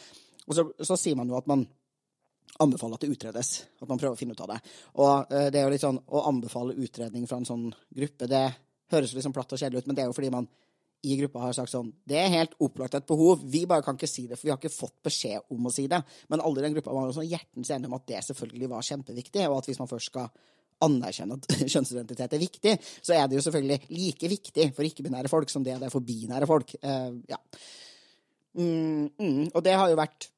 Og 0.49 0.59
så, 0.59 0.67
så 0.83 0.99
sier 0.99 1.19
man 1.19 1.31
jo 1.31 1.39
at 1.39 1.51
man 1.51 1.67
anbefaler 2.61 2.99
at 2.99 3.05
det 3.05 3.13
utredes. 3.13 3.55
At 3.81 3.89
man 3.89 4.01
prøver 4.01 4.17
å 4.17 4.21
finne 4.21 4.37
ut 4.37 4.43
av 4.45 4.55
det. 4.55 4.59
Og 5.01 5.33
eh, 5.33 5.49
det 5.53 5.61
er 5.61 5.67
jo 5.67 5.75
litt 5.75 5.85
sånn 5.85 6.01
å 6.01 6.27
anbefale 6.31 6.77
utredning 6.79 7.29
fra 7.31 7.41
en 7.41 7.49
sånn 7.49 7.69
gruppe, 7.71 8.29
det 8.31 8.47
høres 8.93 9.15
liksom 9.17 9.33
platt 9.33 9.55
og 9.55 9.61
kjedelig 9.61 9.83
ut, 9.83 9.89
men 9.89 9.97
det 9.97 10.05
er 10.05 10.11
jo 10.11 10.17
fordi 10.17 10.33
man 10.35 10.49
i 11.03 11.17
gruppa 11.19 11.43
har 11.43 11.55
sagt 11.57 11.73
sånn 11.73 11.91
Det 12.07 12.19
er 12.19 12.31
helt 12.31 12.55
opplagt 12.63 12.95
et 12.95 13.07
behov. 13.09 13.43
Vi 13.51 13.65
bare 13.67 13.83
kan 13.83 13.99
ikke 13.99 14.11
si 14.11 14.29
det, 14.31 14.39
for 14.39 14.47
vi 14.47 14.53
har 14.53 14.61
ikke 14.61 14.73
fått 14.73 14.99
beskjed 15.05 15.51
om 15.51 15.67
å 15.67 15.73
si 15.75 15.89
det. 15.91 15.99
Men 16.31 16.43
alle 16.45 16.63
i 16.63 16.67
den 16.67 16.77
gruppa 16.77 16.95
var 16.95 17.09
jo 17.09 17.17
sånn 17.17 17.31
hjertens 17.31 17.73
enige 17.75 17.91
om 17.91 17.97
at 17.99 18.09
det 18.11 18.23
selvfølgelig 18.29 18.71
var 18.71 18.87
kjempeviktig, 18.87 19.47
og 19.49 19.59
at 19.59 19.71
hvis 19.71 19.81
man 19.83 19.91
først 19.91 20.13
skal 20.13 20.31
anerkjenne 20.83 21.39
at 21.39 21.49
kjønnsidentitet 21.73 22.37
er 22.37 22.43
viktig, 22.43 22.75
så 23.03 23.17
er 23.17 23.27
det 23.27 23.39
jo 23.39 23.47
selvfølgelig 23.47 23.91
like 23.95 24.31
viktig 24.35 24.69
for 24.77 24.87
ikke-binære 24.87 25.31
folk 25.33 25.51
som 25.53 25.67
det 25.67 25.79
det 25.81 25.89
er 25.89 25.95
for 25.95 26.07
binære 26.07 26.49
folk. 26.51 26.75
Uh, 26.83 27.19
ja. 27.31 27.39
Mm, 28.59 29.11
mm. 29.19 29.43
Og 29.53 29.61
det 29.65 29.75
har 29.79 29.89
jo 29.89 29.97
vært 29.97 30.29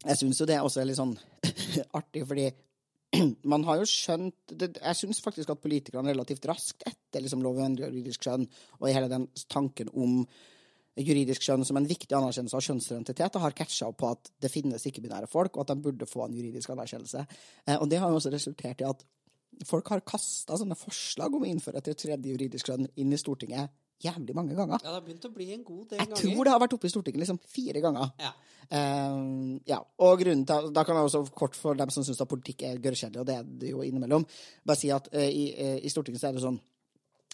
Jeg 0.00 0.16
syns 0.16 0.38
jo 0.40 0.46
det 0.48 0.56
også 0.56 0.80
er 0.80 0.86
litt 0.88 0.96
sånn 0.96 1.12
artig, 1.98 2.24
fordi 2.24 2.46
man 3.52 3.64
har 3.66 3.80
jo 3.80 3.88
skjønt 3.88 4.54
det, 4.54 4.74
Jeg 4.78 4.98
syns 4.98 5.22
faktisk 5.24 5.50
at 5.50 5.62
politikerne 5.62 6.12
relativt 6.12 6.46
raskt 6.50 6.86
etter 6.86 7.24
liksom, 7.24 7.42
lov 7.42 7.58
om 7.58 7.76
juridisk 7.78 8.26
kjønn, 8.26 8.46
og 8.78 8.88
i 8.88 8.94
hele 8.94 9.10
den 9.10 9.28
tanken 9.50 9.90
om 9.94 10.22
juridisk 11.00 11.44
kjønn 11.46 11.64
som 11.66 11.78
en 11.78 11.88
viktig 11.88 12.12
anerkjennelse 12.16 12.58
av 12.58 12.64
kjønnsidentitet, 12.66 13.38
har 13.42 13.56
catcha 13.56 13.88
opp 13.88 14.00
på 14.02 14.10
at 14.10 14.30
det 14.42 14.50
finnes 14.52 14.84
ikke-binære 14.86 15.30
folk, 15.30 15.56
og 15.56 15.64
at 15.64 15.72
de 15.72 15.84
burde 15.86 16.08
få 16.08 16.26
en 16.26 16.36
juridisk 16.36 16.72
anerkjennelse. 16.74 17.24
Eh, 17.66 17.78
og 17.78 17.88
det 17.90 18.00
har 18.02 18.10
jo 18.10 18.20
også 18.20 18.34
resultert 18.34 18.82
i 18.82 18.88
at 18.88 19.04
folk 19.66 19.90
har 19.92 20.04
kasta 20.06 20.58
sånne 20.58 20.78
forslag 20.78 21.34
om 21.34 21.44
å 21.44 21.50
innføre 21.50 21.82
et 21.82 21.92
tredje 21.94 22.34
juridisk 22.34 22.70
kjønn 22.70 22.88
inn 23.00 23.14
i 23.14 23.20
Stortinget 23.20 23.70
jævlig 24.00 24.34
mange 24.36 24.56
ganger. 24.56 24.80
Ja, 24.80 24.88
det 24.88 24.96
har 24.96 25.04
begynt 25.04 25.26
å 25.28 25.32
bli 25.34 25.50
en 25.54 25.64
god 25.66 25.84
del 25.90 26.00
jeg 26.00 26.08
ganger. 26.08 26.22
Jeg 26.22 26.34
tror 26.34 26.46
det 26.46 26.54
har 26.54 26.62
vært 26.62 26.74
oppe 26.76 26.88
i 26.88 26.92
Stortinget 26.92 27.22
liksom 27.24 27.40
fire 27.50 27.82
ganger. 27.84 28.10
Ja. 28.20 28.32
Um, 28.70 29.60
ja. 29.66 29.80
Og 30.06 30.20
grunnen 30.20 30.44
til 30.46 30.68
Da 30.70 30.84
kan 30.86 30.94
jeg 30.94 31.08
også 31.08 31.24
kort 31.34 31.56
for 31.58 31.74
dem 31.78 31.90
som 31.90 32.04
syns 32.06 32.20
politikk 32.30 32.62
er 32.68 32.82
gørrkjedelig, 32.82 33.22
og 33.22 33.26
det 33.26 33.38
er 33.40 33.48
det 33.62 33.72
jo 33.72 33.82
innimellom, 33.82 34.26
bare 34.66 34.78
si 34.78 34.92
at 34.94 35.08
uh, 35.10 35.24
i, 35.26 35.46
uh, 35.56 35.78
i, 35.80 35.90
Stortinget 35.90 36.22
så 36.22 36.30
er 36.30 36.36
det 36.36 36.44
sånn 36.44 36.60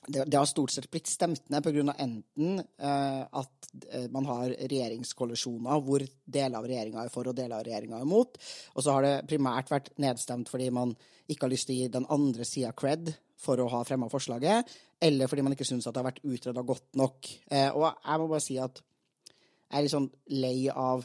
det, 0.07 0.23
det, 0.23 0.37
har 0.39 0.47
stort 0.47 0.71
sett 0.71 0.87
blitt 0.91 1.11
stemt 1.11 1.49
ned 1.51 1.65
pga. 1.67 1.93
enten 1.99 2.61
at 2.79 3.71
man 4.15 4.29
har 4.29 4.53
regjeringskoalisjoner 4.71 5.81
hvor 5.83 6.05
deler 6.23 6.61
av 6.61 6.69
regjeringa 6.69 7.03
er 7.03 7.11
for 7.11 7.27
og 7.27 7.35
deler 7.35 7.57
av 7.57 7.65
regjeringa 7.67 7.99
er 7.99 8.07
imot, 8.07 8.39
og 8.77 8.85
så 8.85 8.95
har 8.95 9.03
det 9.03 9.27
primært 9.27 9.73
vært 9.73 9.91
nedstemt 9.99 10.53
fordi 10.53 10.69
man 10.71 10.95
ikke 11.27 11.49
har 11.49 11.51
lyst 11.51 11.67
til 11.67 11.75
å 11.75 11.81
gi 11.81 11.95
den 11.97 12.07
andre 12.15 12.47
sida 12.47 12.71
cred 12.77 13.11
for 13.37 13.61
å 13.61 13.69
ha 13.73 13.83
fremma 13.85 14.09
forslaget, 14.13 14.71
eller 15.03 15.29
fordi 15.29 15.45
man 15.45 15.55
ikke 15.57 15.67
syns 15.69 15.87
det 15.87 15.97
har 15.99 16.09
vært 16.09 16.23
utreda 16.25 16.65
godt 16.67 16.87
nok. 16.97 17.29
Eh, 17.51 17.69
og 17.69 17.89
jeg 17.91 18.23
må 18.23 18.29
bare 18.31 18.45
si 18.45 18.57
at 18.63 18.81
jeg 18.81 19.79
er 19.79 19.85
litt 19.85 19.93
sånn 19.93 20.11
lei 20.33 20.69
av 20.71 21.05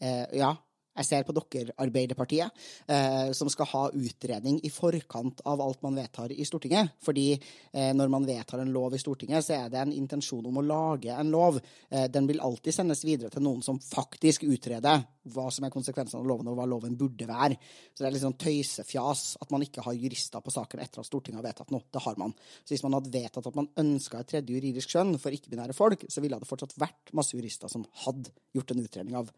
eh, 0.00 0.24
Ja, 0.38 0.54
jeg 0.96 1.08
ser 1.08 1.26
på 1.26 1.34
dere, 1.36 1.74
Arbeiderpartiet, 1.82 2.64
eh, 2.88 3.32
som 3.36 3.50
skal 3.52 3.68
ha 3.72 3.82
utredning 3.92 4.58
i 4.64 4.70
forkant 4.72 5.42
av 5.44 5.60
alt 5.60 5.82
man 5.84 5.98
vedtar 5.98 6.32
i 6.32 6.46
Stortinget. 6.48 6.96
Fordi 7.04 7.28
eh, 7.36 7.92
når 7.96 8.12
man 8.12 8.26
vedtar 8.28 8.62
en 8.62 8.72
lov 8.74 8.96
i 8.96 9.00
Stortinget, 9.00 9.44
så 9.44 9.58
er 9.58 9.72
det 9.72 9.82
en 9.82 9.94
intensjon 9.94 10.46
om 10.48 10.60
å 10.60 10.64
lage 10.64 11.12
en 11.12 11.32
lov. 11.32 11.60
Eh, 11.90 12.06
den 12.12 12.28
vil 12.30 12.40
alltid 12.44 12.74
sendes 12.74 13.04
videre 13.06 13.30
til 13.32 13.44
noen 13.44 13.62
som 13.64 13.80
faktisk 13.82 14.46
utreder 14.48 15.04
hva 15.34 15.48
som 15.50 15.66
er 15.66 15.74
konsekvensene 15.74 16.20
av 16.22 16.28
loven, 16.28 16.50
og 16.50 16.58
hva 16.58 16.68
loven 16.70 16.96
burde 16.98 17.26
være. 17.28 17.58
Så 17.92 18.02
det 18.02 18.08
er 18.08 18.14
litt 18.14 18.24
sånn 18.24 18.38
tøysefjas 18.40 19.24
at 19.42 19.52
man 19.54 19.64
ikke 19.66 19.84
har 19.86 19.96
jurister 19.98 20.44
på 20.44 20.54
saken 20.54 20.82
etter 20.82 21.02
at 21.02 21.08
Stortinget 21.08 21.42
har 21.42 21.48
vedtatt 21.48 21.72
noe. 21.74 21.86
Det 21.92 22.02
har 22.04 22.20
man. 22.20 22.34
Så 22.62 22.74
hvis 22.74 22.84
man 22.86 22.96
hadde 22.98 23.14
vedtatt 23.14 23.50
at 23.50 23.58
man 23.58 23.72
ønska 23.82 24.22
et 24.22 24.30
tredje 24.32 24.54
juridisk 24.54 24.94
skjønn 24.94 25.16
for 25.22 25.34
ikke-binære 25.34 25.76
folk, 25.76 26.06
så 26.08 26.22
ville 26.24 26.38
det 26.40 26.48
fortsatt 26.48 26.76
vært 26.80 27.12
masse 27.16 27.36
jurister 27.36 27.72
som 27.72 27.86
hadde 28.06 28.32
gjort 28.56 28.72
en 28.72 28.84
utredning 28.86 29.18
av 29.18 29.32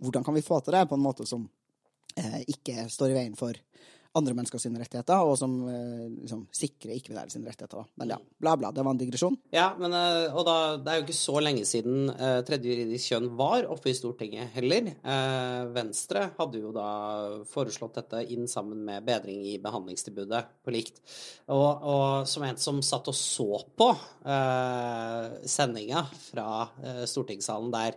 hvordan 0.00 0.24
kan 0.24 0.36
vi 0.36 0.44
få 0.46 0.60
til 0.62 0.76
det 0.76 0.86
på 0.88 0.98
en 0.98 1.04
måte 1.04 1.26
som 1.28 1.44
eh, 2.16 2.40
ikke 2.54 2.88
står 2.92 3.12
i 3.12 3.18
veien 3.18 3.36
for 3.38 3.58
andre 4.18 4.34
mennesker 4.36 4.60
sine 4.60 4.80
rettigheter, 4.80 5.24
og 5.24 5.38
som 5.40 5.54
eh, 5.70 6.08
liksom, 6.22 6.42
sikrer 6.52 6.98
ikke-binære 6.98 7.32
sine 7.32 7.48
rettigheter. 7.48 7.80
Da. 7.80 8.00
Men 8.00 8.12
ja, 8.12 8.18
bla, 8.44 8.54
bla. 8.60 8.70
Det 8.74 8.84
var 8.84 8.92
en 8.92 9.00
digresjon. 9.00 9.38
Ja, 9.54 9.70
men, 9.78 9.94
eh, 9.96 10.34
og 10.36 10.44
da, 10.48 10.56
det 10.76 10.92
er 10.92 10.98
jo 11.00 11.06
ikke 11.06 11.16
så 11.16 11.40
lenge 11.40 11.64
siden 11.68 12.12
eh, 12.12 12.40
tredje 12.46 12.74
juridisk 12.74 13.14
kjønn 13.14 13.30
var 13.38 13.68
oppe 13.72 13.88
i 13.92 13.96
Stortinget 13.96 14.52
heller. 14.56 14.90
Eh, 14.92 15.60
Venstre 15.72 16.26
hadde 16.36 16.60
jo 16.60 16.74
da 16.76 16.88
foreslått 17.48 18.02
dette 18.02 18.24
inn 18.34 18.44
sammen 18.50 18.82
med 18.88 19.06
bedring 19.08 19.46
i 19.48 19.56
behandlingstilbudet 19.62 20.42
på 20.60 20.76
likt. 20.76 21.00
Og, 21.48 21.70
og 21.80 22.28
som 22.28 22.44
en 22.44 22.60
som 22.60 22.82
satt 22.84 23.08
og 23.08 23.16
så 23.16 23.62
på 23.80 23.88
eh, 24.28 25.40
sendinga 25.48 26.04
fra 26.28 26.50
eh, 26.84 27.04
stortingssalen 27.08 27.72
der, 27.72 27.96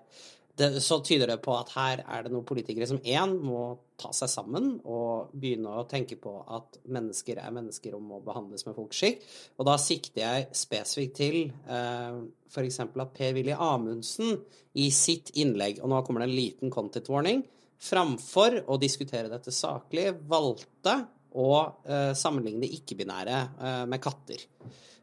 det, 0.59 0.69
så 0.83 0.99
tyder 1.03 1.33
det 1.33 1.41
på 1.43 1.53
at 1.57 1.73
her 1.75 2.01
er 2.03 2.25
det 2.25 2.31
noen 2.33 2.45
politikere 2.47 2.87
som 2.87 3.01
én 3.03 3.33
må 3.43 3.63
ta 3.99 4.11
seg 4.15 4.31
sammen 4.31 4.69
og 4.83 5.33
begynne 5.35 5.71
å 5.71 5.85
tenke 5.89 6.17
på 6.19 6.33
at 6.55 6.79
mennesker 6.91 7.39
er 7.41 7.55
mennesker 7.55 7.95
og 7.95 8.03
må 8.03 8.19
behandles 8.23 8.65
med 8.67 8.75
folkeskikk. 8.77 9.23
Og 9.59 9.67
da 9.67 9.75
sikter 9.81 10.23
jeg 10.23 10.47
spesifikt 10.55 11.17
til 11.19 11.39
eh, 11.49 12.21
f.eks. 12.51 12.79
at 12.85 13.13
Per-Willy 13.17 13.55
Amundsen 13.55 14.39
i 14.79 14.89
sitt 14.95 15.33
innlegg, 15.39 15.81
og 15.83 15.91
nå 15.91 16.01
kommer 16.03 16.23
det 16.23 16.29
en 16.31 16.39
liten 16.39 16.73
content 16.73 17.11
warning, 17.11 17.43
framfor 17.85 18.61
å 18.71 18.79
diskutere 18.81 19.31
dette 19.31 19.53
saklig, 19.53 20.09
valgte 20.27 20.97
å 21.35 21.51
eh, 21.83 22.11
sammenligne 22.15 22.69
ikke-binære 22.77 23.39
eh, 23.39 23.85
med 23.91 24.03
katter. 24.03 24.47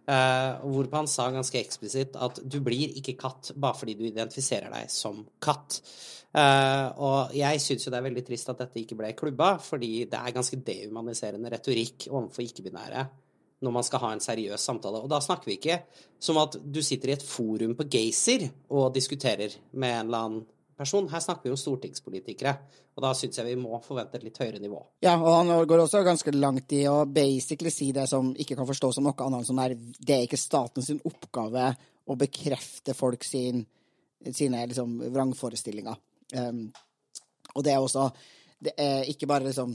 Uh, 0.03 0.59
hvorpå 0.67 0.99
han 0.99 1.07
sa 1.07 1.29
ganske 1.31 1.61
eksplisitt 1.61 2.17
at 2.19 2.41
du 2.43 2.57
blir 2.65 2.97
ikke 2.99 3.15
katt 3.21 3.53
bare 3.55 3.79
fordi 3.79 3.95
du 4.01 4.03
identifiserer 4.09 4.73
deg 4.73 4.91
som 4.91 5.21
katt. 5.43 5.79
Uh, 6.35 6.89
og 6.97 7.35
jeg 7.37 7.61
syns 7.63 7.87
jo 7.87 7.93
det 7.93 8.01
er 8.01 8.07
veldig 8.09 8.25
trist 8.27 8.51
at 8.51 8.65
dette 8.65 8.81
ikke 8.81 8.99
ble 8.99 9.13
klubba, 9.15 9.55
fordi 9.63 10.09
det 10.11 10.19
er 10.19 10.35
ganske 10.35 10.59
dehumaniserende 10.67 11.53
retorikk 11.55 12.09
overfor 12.11 12.47
ikke-binære 12.47 13.05
når 13.63 13.75
man 13.77 13.87
skal 13.87 14.03
ha 14.03 14.11
en 14.11 14.23
seriøs 14.23 14.65
samtale. 14.67 15.05
Og 15.05 15.11
da 15.11 15.21
snakker 15.23 15.47
vi 15.47 15.59
ikke 15.61 15.79
som 16.23 16.41
at 16.43 16.57
du 16.59 16.81
sitter 16.83 17.13
i 17.13 17.15
et 17.15 17.23
forum 17.23 17.77
på 17.79 17.87
Gaysir 17.91 18.49
og 18.75 18.91
diskuterer 18.97 19.55
med 19.71 19.93
en 20.01 20.09
eller 20.09 20.27
annen 20.27 20.43
person. 20.83 21.09
Her 21.11 21.23
snakker 21.25 21.49
vi 21.49 21.55
om 21.55 21.61
stortingspolitikere, 21.61 22.55
og 22.97 23.05
da 23.05 23.13
syns 23.17 23.39
jeg 23.39 23.49
vi 23.49 23.57
må 23.61 23.81
forvente 23.85 24.19
et 24.19 24.27
litt 24.27 24.41
høyere 24.43 24.61
nivå. 24.63 24.81
Ja, 25.05 25.17
og 25.17 25.31
han 25.39 25.53
går 25.69 25.85
også 25.85 26.03
ganske 26.07 26.35
langt 26.37 26.75
i 26.77 26.85
å 26.91 27.03
basically 27.07 27.73
si 27.73 27.93
det 27.97 28.09
som 28.11 28.35
ikke 28.35 28.59
kan 28.59 28.69
forstås 28.69 28.99
som 28.99 29.09
noe 29.09 29.27
annet 29.27 29.49
som 29.49 29.63
er 29.63 29.77
det 29.79 30.17
er 30.17 30.27
ikke 30.27 30.41
statens 30.41 30.93
oppgave 30.99 31.71
å 32.11 32.19
bekrefte 32.19 32.97
folk 32.99 33.25
sin, 33.25 33.63
sine 34.31 34.67
liksom, 34.67 34.99
vrangforestillinger. 35.15 35.99
Um, 36.37 36.67
og 37.53 37.65
det 37.67 37.75
er 37.75 37.83
også 37.85 38.11
det 38.63 38.75
er 38.79 39.09
ikke 39.11 39.29
bare 39.31 39.49
liksom 39.49 39.75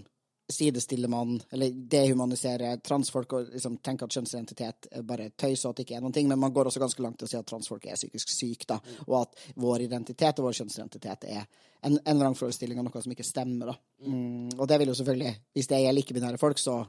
sidestiller 0.49 1.11
man, 1.11 1.41
eller 1.51 1.71
dehumaniserer 1.91 2.79
transfolk 2.85 3.33
og 3.33 3.49
liksom 3.51 3.77
tenker 3.83 4.07
at 4.07 4.15
kjønnsidentitet 4.15 4.89
bare 5.03 5.29
tøys 5.35 5.65
og 5.65 5.73
at 5.73 5.79
det 5.79 5.87
ikke 5.87 5.97
er 5.99 6.03
noen 6.05 6.15
ting, 6.15 6.29
men 6.29 6.39
man 6.39 6.53
går 6.55 6.69
også 6.69 6.81
ganske 6.83 7.03
langt 7.03 7.19
til 7.19 7.27
å 7.27 7.31
si 7.31 7.39
at 7.39 7.47
transfolk 7.49 7.87
er 7.87 7.99
psykisk 7.99 8.31
syke, 8.31 8.67
da, 8.69 8.79
og 9.07 9.17
at 9.21 9.41
vår 9.59 9.87
identitet 9.89 10.39
og 10.39 10.47
vår 10.47 10.59
kjønnsidentitet 10.61 11.27
er 11.33 11.43
en, 11.81 11.97
en 11.99 12.19
vrangforestilling 12.19 12.79
av 12.79 12.87
noe 12.87 13.03
som 13.03 13.13
ikke 13.13 13.27
stemmer. 13.27 13.73
da. 13.73 14.07
Mm, 14.07 14.55
og 14.57 14.65
det 14.69 14.79
vil 14.81 14.91
jo 14.91 14.97
selvfølgelig, 14.97 15.33
hvis 15.57 15.69
det 15.71 15.81
gjelder 15.83 16.05
ikke-binære 16.05 16.41
folk, 16.41 16.61
så 16.61 16.79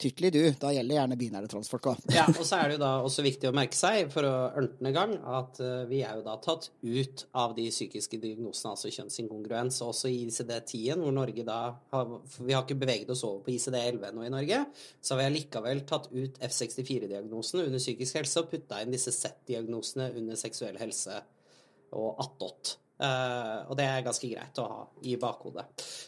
Tykkelig 0.00 0.30
du, 0.34 0.40
da 0.58 0.70
gjelder 0.74 0.92
det 0.92 0.96
gjerne 0.98 1.18
binære 1.20 1.50
transfolk 1.50 1.88
òg. 1.92 2.00
ja, 2.14 2.24
og 2.30 2.42
så 2.46 2.58
er 2.58 2.70
det 2.70 2.76
jo 2.76 2.82
da 2.82 2.90
også 3.04 3.24
viktig 3.26 3.50
å 3.50 3.54
merke 3.54 3.76
seg, 3.78 4.08
for 4.12 4.26
å 4.26 4.32
ørntende 4.60 4.92
gang, 4.96 5.14
at 5.38 5.60
uh, 5.62 5.84
vi 5.90 6.00
er 6.06 6.18
jo 6.18 6.24
da 6.26 6.36
tatt 6.42 6.70
ut 6.82 7.24
av 7.38 7.54
de 7.58 7.68
psykiske 7.70 8.18
diagnosene, 8.22 8.74
altså 8.74 8.92
kjønnsinkongruens, 8.96 9.82
også 9.86 10.10
i 10.10 10.22
ICD-10, 10.26 11.02
hvor 11.02 11.14
Norge 11.14 11.46
da 11.46 11.60
har 11.92 12.16
Vi 12.38 12.54
har 12.54 12.64
ikke 12.64 12.80
beveget 12.82 13.12
oss 13.14 13.24
over 13.28 13.44
på 13.46 13.54
ICD-11 13.54 14.16
nå 14.16 14.26
i 14.26 14.32
Norge, 14.32 14.62
så 15.00 15.14
har 15.14 15.22
vi 15.22 15.28
allikevel 15.30 15.84
tatt 15.88 16.08
ut 16.12 16.40
F64-diagnosene 16.48 17.68
under 17.68 17.82
psykisk 17.82 18.18
helse 18.20 18.42
og 18.42 18.50
putta 18.52 18.82
inn 18.82 18.94
disse 18.94 19.14
Z-diagnosene 19.14 20.10
under 20.18 20.40
seksuell 20.40 20.80
helse 20.80 21.20
og 21.92 22.22
attåt. 22.22 22.76
Uh, 23.02 23.66
og 23.66 23.74
det 23.78 23.86
er 23.88 24.04
ganske 24.04 24.28
greit 24.30 24.58
å 24.62 24.64
ha 24.68 24.82
i 25.10 25.16
bakhodet. 25.18 25.64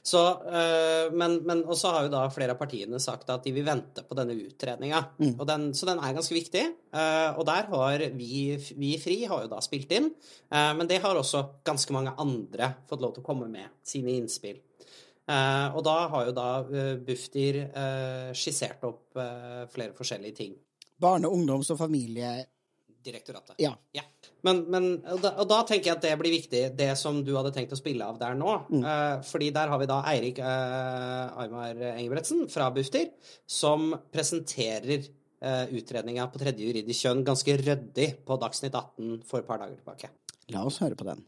Så, 0.06 0.20
uh, 0.46 1.10
men, 1.16 1.40
men 1.46 1.64
også 1.66 1.90
har 1.90 2.06
jo 2.06 2.12
da 2.12 2.22
flere 2.30 2.54
av 2.54 2.60
partiene 2.60 3.00
sagt 3.02 3.32
at 3.34 3.42
de 3.46 3.54
vil 3.56 3.66
vente 3.66 4.04
på 4.06 4.14
denne 4.18 4.36
utredninga. 4.38 5.00
Mm. 5.18 5.72
så 5.74 5.88
den 5.88 5.98
er 5.98 6.14
ganske 6.14 6.36
viktig. 6.36 6.64
Uh, 6.94 7.34
og 7.40 7.42
der 7.48 7.66
har 7.72 8.04
vi, 8.14 8.44
vi 8.78 8.92
Fri 9.02 9.16
har 9.26 9.42
jo 9.42 9.50
da 9.50 9.58
spilt 9.64 9.90
inn. 9.96 10.12
men 10.50 10.86
det 10.86 11.00
har 11.02 11.16
også 11.18 11.40
ganske 11.66 11.92
mange 11.92 12.12
andre 12.20 12.70
fått 12.88 13.02
lov 13.02 13.14
til 13.14 13.24
å 13.24 13.26
komme 13.26 13.48
med 13.50 13.72
sine 13.82 14.14
innspill. 14.14 14.60
og 15.26 15.80
da 15.84 15.96
har 16.12 16.26
jo 16.28 16.34
da 16.36 16.48
Bufdir 17.06 17.58
skissert 18.36 18.84
opp 18.84 19.16
flere 19.72 19.96
forskjellige 19.96 20.36
ting. 20.36 20.54
Barne-, 21.00 21.28
ungdoms- 21.28 21.72
og 21.74 21.80
familie 21.80 22.44
direktoratet. 23.04 23.56
Ja. 23.62 23.72
ja. 23.96 24.04
Men, 24.46 24.62
men 24.72 24.88
og, 25.00 25.20
da, 25.22 25.34
og, 25.38 25.48
da, 25.50 25.60
tenker 25.68 25.90
jeg 25.90 25.96
at 25.98 26.06
det 26.06 26.14
blir 26.20 26.34
viktig, 26.34 26.62
det 26.78 26.90
som 27.00 27.22
du 27.24 27.32
hadde 27.36 27.52
tenkt 27.54 27.74
å 27.74 27.80
spille 27.80 28.06
av 28.06 28.20
der 28.20 28.36
nå. 28.38 28.56
Mm. 28.70 28.84
Uh, 28.84 29.18
fordi 29.26 29.50
der 29.56 29.72
har 29.72 29.82
vi 29.82 29.90
da 29.90 30.00
Eirik 30.12 30.40
uh, 30.42 31.42
Aymar 31.44 31.84
Engebretsen 31.94 32.46
fra 32.52 32.70
Bufdir, 32.74 33.12
som 33.46 33.92
presenterer 34.14 35.08
uh, 35.44 35.66
utredninga 35.72 36.28
på 36.32 36.42
tredje 36.42 36.68
juridisk 36.68 37.06
kjønn 37.06 37.24
ganske 37.26 37.60
ryddig 37.64 38.10
på 38.26 38.40
Dagsnytt 38.42 38.74
18 38.74 39.20
for 39.28 39.42
et 39.42 39.48
par 39.48 39.62
dager 39.62 39.78
tilbake. 39.80 40.12
La 40.52 40.66
oss 40.68 40.82
høre 40.84 40.98
på 40.98 41.08
den. 41.08 41.24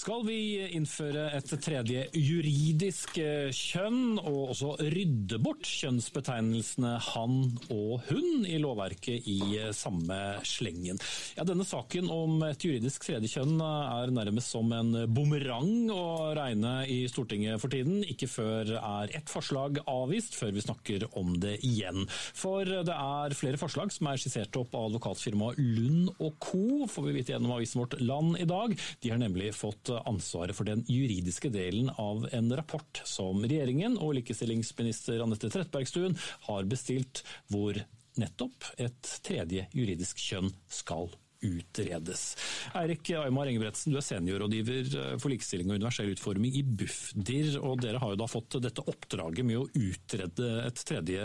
Skal 0.00 0.22
vi 0.24 0.56
innføre 0.78 1.26
et 1.36 1.50
tredje 1.60 2.06
juridisk 2.16 3.18
eh, 3.20 3.50
kjønn, 3.52 4.16
og 4.16 4.54
også 4.54 4.70
rydde 4.80 5.36
bort 5.44 5.66
kjønnsbetegnelsene 5.68 6.94
han 7.10 7.34
og 7.74 8.06
hun 8.08 8.46
i 8.48 8.56
lovverket 8.62 9.28
i 9.28 9.36
eh, 9.58 9.74
samme 9.76 10.16
slengen? 10.48 10.96
Ja, 11.36 11.44
denne 11.44 11.66
saken 11.68 12.08
om 12.08 12.40
et 12.46 12.64
juridisk 12.64 13.04
tredje 13.04 13.28
kjønn 13.28 13.60
er 13.60 14.14
nærmest 14.16 14.54
som 14.54 14.72
en 14.72 15.02
bumerang 15.12 15.92
å 15.92 16.06
regne 16.38 16.72
i 16.88 17.02
Stortinget 17.12 17.60
for 17.60 17.68
tiden. 17.74 18.00
Ikke 18.08 18.30
før 18.30 18.72
er 18.78 19.12
ett 19.20 19.28
forslag 19.28 19.82
avvist, 19.84 20.32
før 20.38 20.56
vi 20.56 20.64
snakker 20.64 21.06
om 21.20 21.36
det 21.44 21.58
igjen. 21.60 22.08
For 22.08 22.64
det 22.64 22.96
er 22.96 23.36
flere 23.36 23.60
forslag 23.60 23.92
som 23.92 24.08
er 24.08 24.24
skissert 24.24 24.56
opp 24.62 24.72
av 24.72 24.88
advokatfirmaet 24.94 25.60
Lund 25.60 26.08
og 26.16 26.40
co., 26.40 26.88
får 26.88 27.10
vi 27.10 27.16
vite 27.20 27.36
gjennom 27.36 27.58
avisen 27.58 27.84
Vårt 27.84 28.00
Land 28.00 28.40
i 28.40 28.48
dag. 28.48 28.72
De 29.04 29.12
har 29.12 29.20
nemlig 29.20 29.52
fått 29.52 29.89
ansvaret 30.08 30.56
for 30.56 30.68
den 30.68 30.84
juridiske 30.88 31.50
delen 31.52 31.90
av 32.00 32.26
en 32.36 32.52
rapport 32.56 33.02
som 33.08 33.42
regjeringen 33.44 33.98
og 33.98 34.14
likestillingsminister 34.20 35.22
Anette 35.24 35.50
Trettebergstuen 35.52 36.18
har 36.48 36.68
bestilt, 36.70 37.24
hvor 37.52 37.78
nettopp 38.20 38.72
et 38.80 39.16
tredje 39.24 39.66
juridisk 39.76 40.20
kjønn 40.20 40.50
skal 40.70 41.10
utredes. 41.40 42.34
Eirik 42.76 43.10
Aymar 43.16 43.48
Engebretsen, 43.48 43.94
du 43.94 43.98
er 44.00 44.04
seniorrådgiver 44.04 44.90
for 45.20 45.32
likestilling 45.32 45.70
og 45.70 45.78
universell 45.80 46.12
utforming 46.12 46.52
i 46.58 46.62
Bufdir. 46.64 47.54
og 47.62 47.80
Dere 47.80 48.02
har 48.02 48.12
jo 48.12 48.20
da 48.20 48.28
fått 48.28 48.58
dette 48.60 48.84
oppdraget 48.84 49.46
med 49.48 49.62
å 49.62 49.68
utrede 49.72 50.50
et 50.66 50.84
tredje 50.84 51.24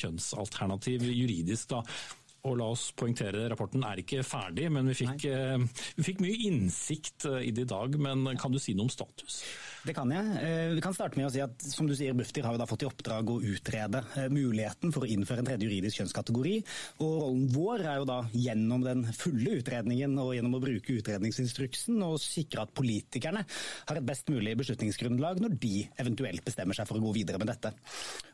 kjønnsalternativ 0.00 1.04
juridisk. 1.10 1.68
da. 1.74 1.82
Og 2.42 2.56
la 2.58 2.64
oss 2.74 2.88
poengtere, 2.98 3.44
rapporten 3.52 3.84
er 3.86 4.00
ikke 4.02 4.24
ferdig, 4.26 4.64
men 4.74 4.88
vi 4.90 4.96
fikk, 4.98 5.28
eh, 5.30 5.82
vi 5.94 6.06
fikk 6.08 6.22
mye 6.24 6.38
innsikt 6.48 7.28
eh, 7.30 7.44
i 7.46 7.52
det 7.54 7.68
i 7.68 7.70
dag. 7.70 7.94
Men 8.02 8.24
kan 8.34 8.50
du 8.50 8.58
si 8.58 8.74
noe 8.74 8.88
om 8.88 8.90
status? 8.90 9.44
Det 9.86 9.94
kan 9.94 10.10
jeg. 10.10 10.32
Eh, 10.42 10.72
vi 10.74 10.82
kan 10.82 10.94
starte 10.94 11.20
med 11.20 11.28
å 11.28 11.30
si 11.30 11.38
at 11.42 11.62
som 11.62 11.86
du 11.86 11.94
sier, 11.94 12.16
Bufdir 12.18 12.42
har 12.42 12.56
jo 12.56 12.58
da 12.58 12.66
fått 12.66 12.82
i 12.82 12.88
oppdrag 12.88 13.30
å 13.30 13.38
utrede 13.46 14.02
muligheten 14.34 14.90
for 14.90 15.06
å 15.06 15.10
innføre 15.14 15.44
en 15.44 15.50
tredje 15.52 15.68
juridisk 15.68 16.00
kjønnskategori. 16.00 16.56
Og 17.06 17.14
rollen 17.22 17.46
vår 17.54 17.86
er 17.92 18.02
jo 18.02 18.10
da 18.10 18.18
gjennom 18.34 18.82
den 18.88 19.06
fulle 19.14 19.54
utredningen 19.60 20.18
og 20.18 20.34
gjennom 20.34 20.58
å 20.58 20.62
bruke 20.66 20.98
utredningsinstruksen 20.98 22.02
å 22.02 22.16
sikre 22.18 22.66
at 22.66 22.74
politikerne 22.74 23.46
har 23.46 24.02
et 24.02 24.08
best 24.10 24.34
mulig 24.34 24.56
beslutningsgrunnlag 24.58 25.38
når 25.44 25.54
de 25.62 25.86
eventuelt 25.94 26.42
bestemmer 26.42 26.74
seg 26.74 26.90
for 26.90 26.98
å 26.98 27.06
gå 27.06 27.14
videre 27.22 27.38
med 27.38 27.54
dette. 27.54 27.70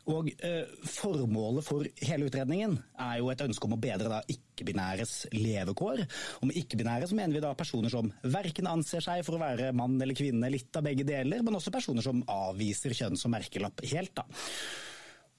Og 0.09 0.31
eh, 0.45 0.65
Formålet 0.89 1.65
for 1.65 1.85
hele 2.01 2.29
utredningen 2.29 2.75
er 2.97 3.19
jo 3.19 3.29
et 3.31 3.43
ønske 3.45 3.67
om 3.67 3.75
å 3.75 3.81
bedre 3.81 4.09
da 4.09 4.19
ikke-binæres 4.33 5.15
levekår. 5.35 6.03
Og 6.41 6.49
med 6.49 6.59
ikke-binære 6.63 7.09
så 7.09 7.17
mener 7.19 7.37
vi 7.37 7.45
da 7.45 7.53
personer 7.57 7.93
som 7.93 8.09
verken 8.25 8.69
anser 8.71 9.05
seg 9.05 9.23
for 9.27 9.37
å 9.37 9.43
være 9.43 9.71
mann 9.77 9.99
eller 9.99 10.17
kvinne, 10.17 10.51
litt 10.51 10.75
av 10.75 10.87
begge 10.87 11.05
deler, 11.07 11.45
men 11.45 11.59
også 11.59 11.73
personer 11.73 12.05
som 12.05 12.23
avviser 12.25 12.95
kjønn 12.97 13.19
som 13.19 13.33
merkelapp 13.35 13.85
helt. 13.91 14.15
da. 14.17 14.25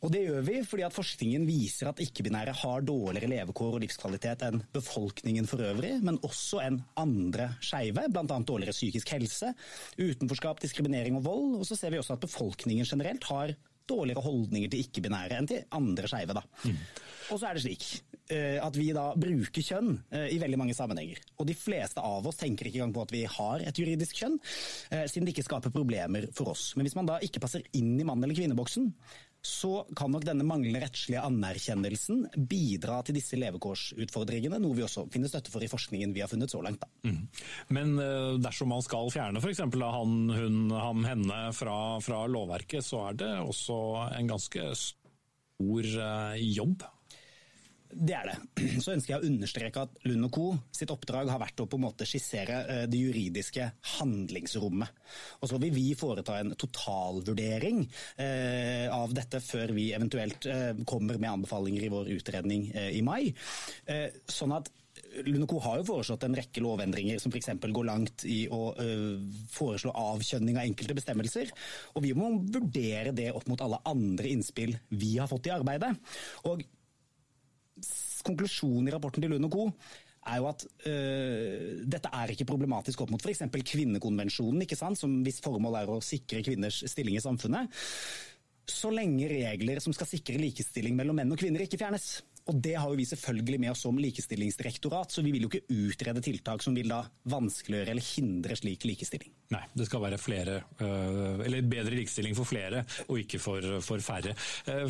Og 0.00 0.08
Det 0.14 0.22
gjør 0.24 0.44
vi 0.46 0.60
fordi 0.64 0.84
at 0.86 0.94
forskningen 0.96 1.42
viser 1.44 1.90
at 1.90 1.98
ikke-binære 2.00 2.54
har 2.62 2.84
dårligere 2.88 3.28
levekår 3.34 3.76
og 3.76 3.82
livskvalitet 3.82 4.46
enn 4.46 4.62
befolkningen 4.72 5.48
for 5.50 5.60
øvrig, 5.66 5.98
men 6.00 6.16
også 6.24 6.62
enn 6.64 6.78
andre 7.00 7.50
skeive, 7.60 8.06
bl.a. 8.08 8.24
dårligere 8.24 8.72
psykisk 8.72 9.12
helse, 9.12 9.52
utenforskap, 10.00 10.62
diskriminering 10.64 11.18
og 11.20 11.26
vold. 11.26 11.58
Og 11.60 11.68
så 11.68 11.76
ser 11.76 11.92
vi 11.92 12.00
også 12.00 12.16
at 12.16 12.24
befolkningen 12.24 12.88
generelt 12.88 13.28
har 13.28 13.52
dårligere 13.90 14.24
holdninger 14.24 14.70
til 14.72 14.84
ikke-binære 14.86 15.40
enn 15.40 15.50
til 15.50 15.66
andre 15.76 16.10
skeive. 16.10 16.44
Mm. 16.64 16.78
Og 17.30 17.38
så 17.38 17.50
er 17.50 17.58
det 17.58 17.66
slik 17.66 17.90
at 18.30 18.76
vi 18.78 18.92
da 18.94 19.08
bruker 19.18 19.64
kjønn 19.66 19.96
i 20.30 20.36
veldig 20.38 20.58
mange 20.60 20.74
sammenhenger. 20.78 21.18
Og 21.42 21.48
de 21.48 21.54
fleste 21.58 21.98
av 21.98 22.26
oss 22.30 22.38
tenker 22.38 22.68
ikke 22.68 22.78
engang 22.78 22.92
på 22.94 23.02
at 23.02 23.14
vi 23.14 23.24
har 23.26 23.64
et 23.66 23.80
juridisk 23.82 24.20
kjønn, 24.20 24.36
siden 25.10 25.26
det 25.26 25.34
ikke 25.34 25.48
skaper 25.48 25.74
problemer 25.74 26.28
for 26.36 26.52
oss. 26.52 26.68
Men 26.78 26.86
hvis 26.86 26.94
man 26.94 27.10
da 27.10 27.18
ikke 27.26 27.42
passer 27.42 27.66
inn 27.74 27.96
i 27.98 28.06
mann- 28.06 28.22
eller 28.22 28.38
kvinneboksen, 28.38 28.86
så 29.46 29.86
kan 29.96 30.12
nok 30.12 30.26
denne 30.28 30.44
manglende 30.44 30.82
rettslige 30.82 31.22
anerkjennelsen 31.24 32.26
bidra 32.50 32.98
til 33.06 33.16
disse 33.16 33.38
levekårsutfordringene, 33.40 34.60
noe 34.60 34.76
vi 34.76 34.84
også 34.84 35.06
finner 35.12 35.32
støtte 35.32 35.52
for 35.52 35.64
i 35.64 35.70
forskningen 35.70 36.12
vi 36.16 36.20
har 36.24 36.30
funnet 36.30 36.52
så 36.52 36.60
langt. 36.64 36.84
Mm. 37.06 37.22
Men 37.72 37.94
dersom 38.44 38.68
man 38.74 38.84
skal 38.84 39.08
fjerne 39.14 39.40
f.eks. 39.40 39.64
han, 39.64 40.14
hun, 40.36 40.60
ham, 40.76 41.04
henne 41.08 41.42
fra, 41.56 41.78
fra, 42.04 42.22
lovverket, 42.28 42.84
så 42.84 43.06
er 43.08 43.20
det 43.24 43.32
også 43.40 43.80
en 44.18 44.32
ganske 44.34 44.70
stor 44.84 45.92
jobb? 46.36 46.84
Det 47.90 48.14
er 48.14 48.28
det. 48.30 48.36
Så 48.84 48.94
ønsker 48.94 49.14
jeg 49.14 49.20
å 49.20 49.28
understreke 49.28 49.84
at 49.86 50.00
Lund 50.06 50.28
og 50.28 50.34
Co. 50.34 50.46
sitt 50.74 50.92
oppdrag 50.94 51.30
har 51.32 51.42
vært 51.42 51.62
å 51.62 51.68
på 51.70 51.78
en 51.78 51.86
måte 51.88 52.06
skissere 52.08 52.86
det 52.90 53.00
juridiske 53.00 53.66
handlingsrommet. 53.98 55.00
Og 55.42 55.50
så 55.50 55.58
vil 55.62 55.74
vi 55.74 55.86
foreta 55.98 56.38
en 56.40 56.54
totalvurdering 56.58 57.82
av 58.94 59.14
dette 59.16 59.40
før 59.42 59.74
vi 59.76 59.90
eventuelt 59.96 60.46
kommer 60.88 61.18
med 61.18 61.32
anbefalinger 61.32 61.86
i 61.86 61.92
vår 61.92 62.12
utredning 62.14 62.68
i 62.70 63.02
mai. 63.06 63.32
Sånn 64.30 64.54
at 64.56 64.70
Lund 65.26 65.46
Co. 65.50 65.58
har 65.64 65.80
jo 65.80 65.86
foreslått 65.88 66.24
en 66.26 66.36
rekke 66.36 66.62
lovendringer 66.62 67.18
som 67.22 67.32
f.eks. 67.32 67.50
går 67.62 67.86
langt 67.88 68.24
i 68.28 68.44
å 68.52 68.74
foreslå 69.50 69.94
avkjønning 69.96 70.58
av 70.58 70.66
enkelte 70.66 70.96
bestemmelser. 70.98 71.50
Og 71.96 72.04
vi 72.06 72.12
må 72.16 72.32
vurdere 72.52 73.14
det 73.16 73.30
opp 73.34 73.48
mot 73.50 73.62
alle 73.64 73.80
andre 73.90 74.30
innspill 74.30 74.76
vi 74.90 75.16
har 75.18 75.30
fått 75.30 75.50
i 75.50 75.54
arbeidet. 75.54 75.96
Og 76.50 76.62
konklusjonen 78.26 78.88
i 78.88 78.94
rapporten 78.94 79.24
til 79.24 79.32
Lund 79.32 79.48
og 79.48 79.54
Co. 79.54 79.66
er 80.30 80.40
jo 80.40 80.48
at 80.50 80.64
øh, 80.86 81.84
dette 81.88 82.10
er 82.12 82.32
ikke 82.32 82.48
problematisk 82.48 83.00
opp 83.00 83.12
mot 83.14 83.22
f.eks. 83.24 83.46
kvinnekonvensjonen, 83.72 84.66
ikke 84.66 84.78
sant? 84.78 85.00
som 85.00 85.20
hvis 85.24 85.40
formål 85.44 85.80
er 85.80 85.92
å 85.94 86.00
sikre 86.04 86.44
kvinners 86.46 86.82
stilling 86.92 87.16
i 87.16 87.24
samfunnet. 87.24 87.80
Så 88.70 88.92
lenge 88.94 89.26
regler 89.30 89.80
som 89.82 89.94
skal 89.96 90.06
sikre 90.06 90.38
likestilling 90.38 90.94
mellom 90.98 91.16
menn 91.18 91.32
og 91.32 91.40
kvinner 91.40 91.64
ikke 91.64 91.80
fjernes. 91.80 92.20
Og 92.50 92.58
det 92.58 92.74
har 92.74 92.90
jo 92.90 92.98
vi 92.98 93.06
selvfølgelig 93.06 93.60
med 93.62 93.70
oss 93.72 93.84
som 93.86 93.98
likestillingsdirektorat, 94.02 95.12
så 95.14 95.22
vi 95.22 95.30
vil 95.36 95.46
jo 95.46 95.50
ikke 95.52 95.70
utrede 95.70 96.22
tiltak 96.24 96.64
som 96.64 96.74
vil 96.74 96.90
da 96.90 97.04
vanskeliggjøre 97.30 97.94
eller 97.94 98.02
hindre 98.02 98.56
slik 98.58 98.86
likestilling. 98.88 99.30
Nei, 99.50 99.62
det 99.74 99.86
skal 99.88 100.02
være 100.04 100.18
flere, 100.20 100.60
eller 100.78 101.64
bedre 101.66 101.96
likestilling 101.98 102.36
for 102.38 102.46
flere, 102.46 102.84
og 103.08 103.18
ikke 103.18 103.40
for, 103.42 103.64
for 103.82 104.02
færre. 104.02 104.34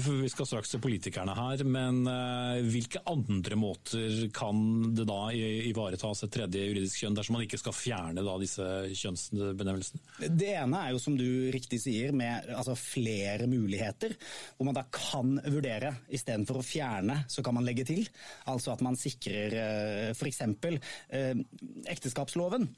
Vi 0.04 0.28
skal 0.28 0.48
straks 0.48 0.74
til 0.74 0.82
politikerne 0.84 1.32
her, 1.36 1.62
men 1.64 2.02
hvilke 2.68 3.00
andre 3.08 3.56
måter 3.56 4.26
kan 4.36 4.92
det 4.96 5.06
da 5.08 5.20
ivaretas 5.32 6.26
et 6.26 6.34
tredje 6.34 6.66
juridisk 6.66 7.00
kjønn, 7.00 7.16
dersom 7.16 7.38
man 7.38 7.46
ikke 7.46 7.60
skal 7.60 7.76
fjerne 7.76 8.24
da 8.26 8.36
disse 8.40 8.66
kjønnsbenevnelsene? 9.00 10.28
Det 10.28 10.52
ene 10.60 10.84
er 10.84 10.92
jo, 10.92 11.00
som 11.00 11.16
du 11.16 11.28
riktig 11.52 11.80
sier, 11.84 12.12
med 12.16 12.52
altså, 12.52 12.76
flere 12.76 13.48
muligheter, 13.48 14.12
hvor 14.56 14.68
man 14.68 14.76
da 14.76 14.84
kan 14.92 15.38
vurdere, 15.40 15.94
istedenfor 16.12 16.60
å 16.60 16.66
fjerne, 16.66 17.22
så 17.32 17.40
kan 17.44 17.49
man 17.56 17.66
legge 17.66 17.86
til. 17.88 18.04
Altså 18.50 18.74
at 18.74 18.84
man 18.84 18.98
sikrer 18.98 19.56
f.eks. 20.14 20.42
ekteskapsloven 21.90 22.68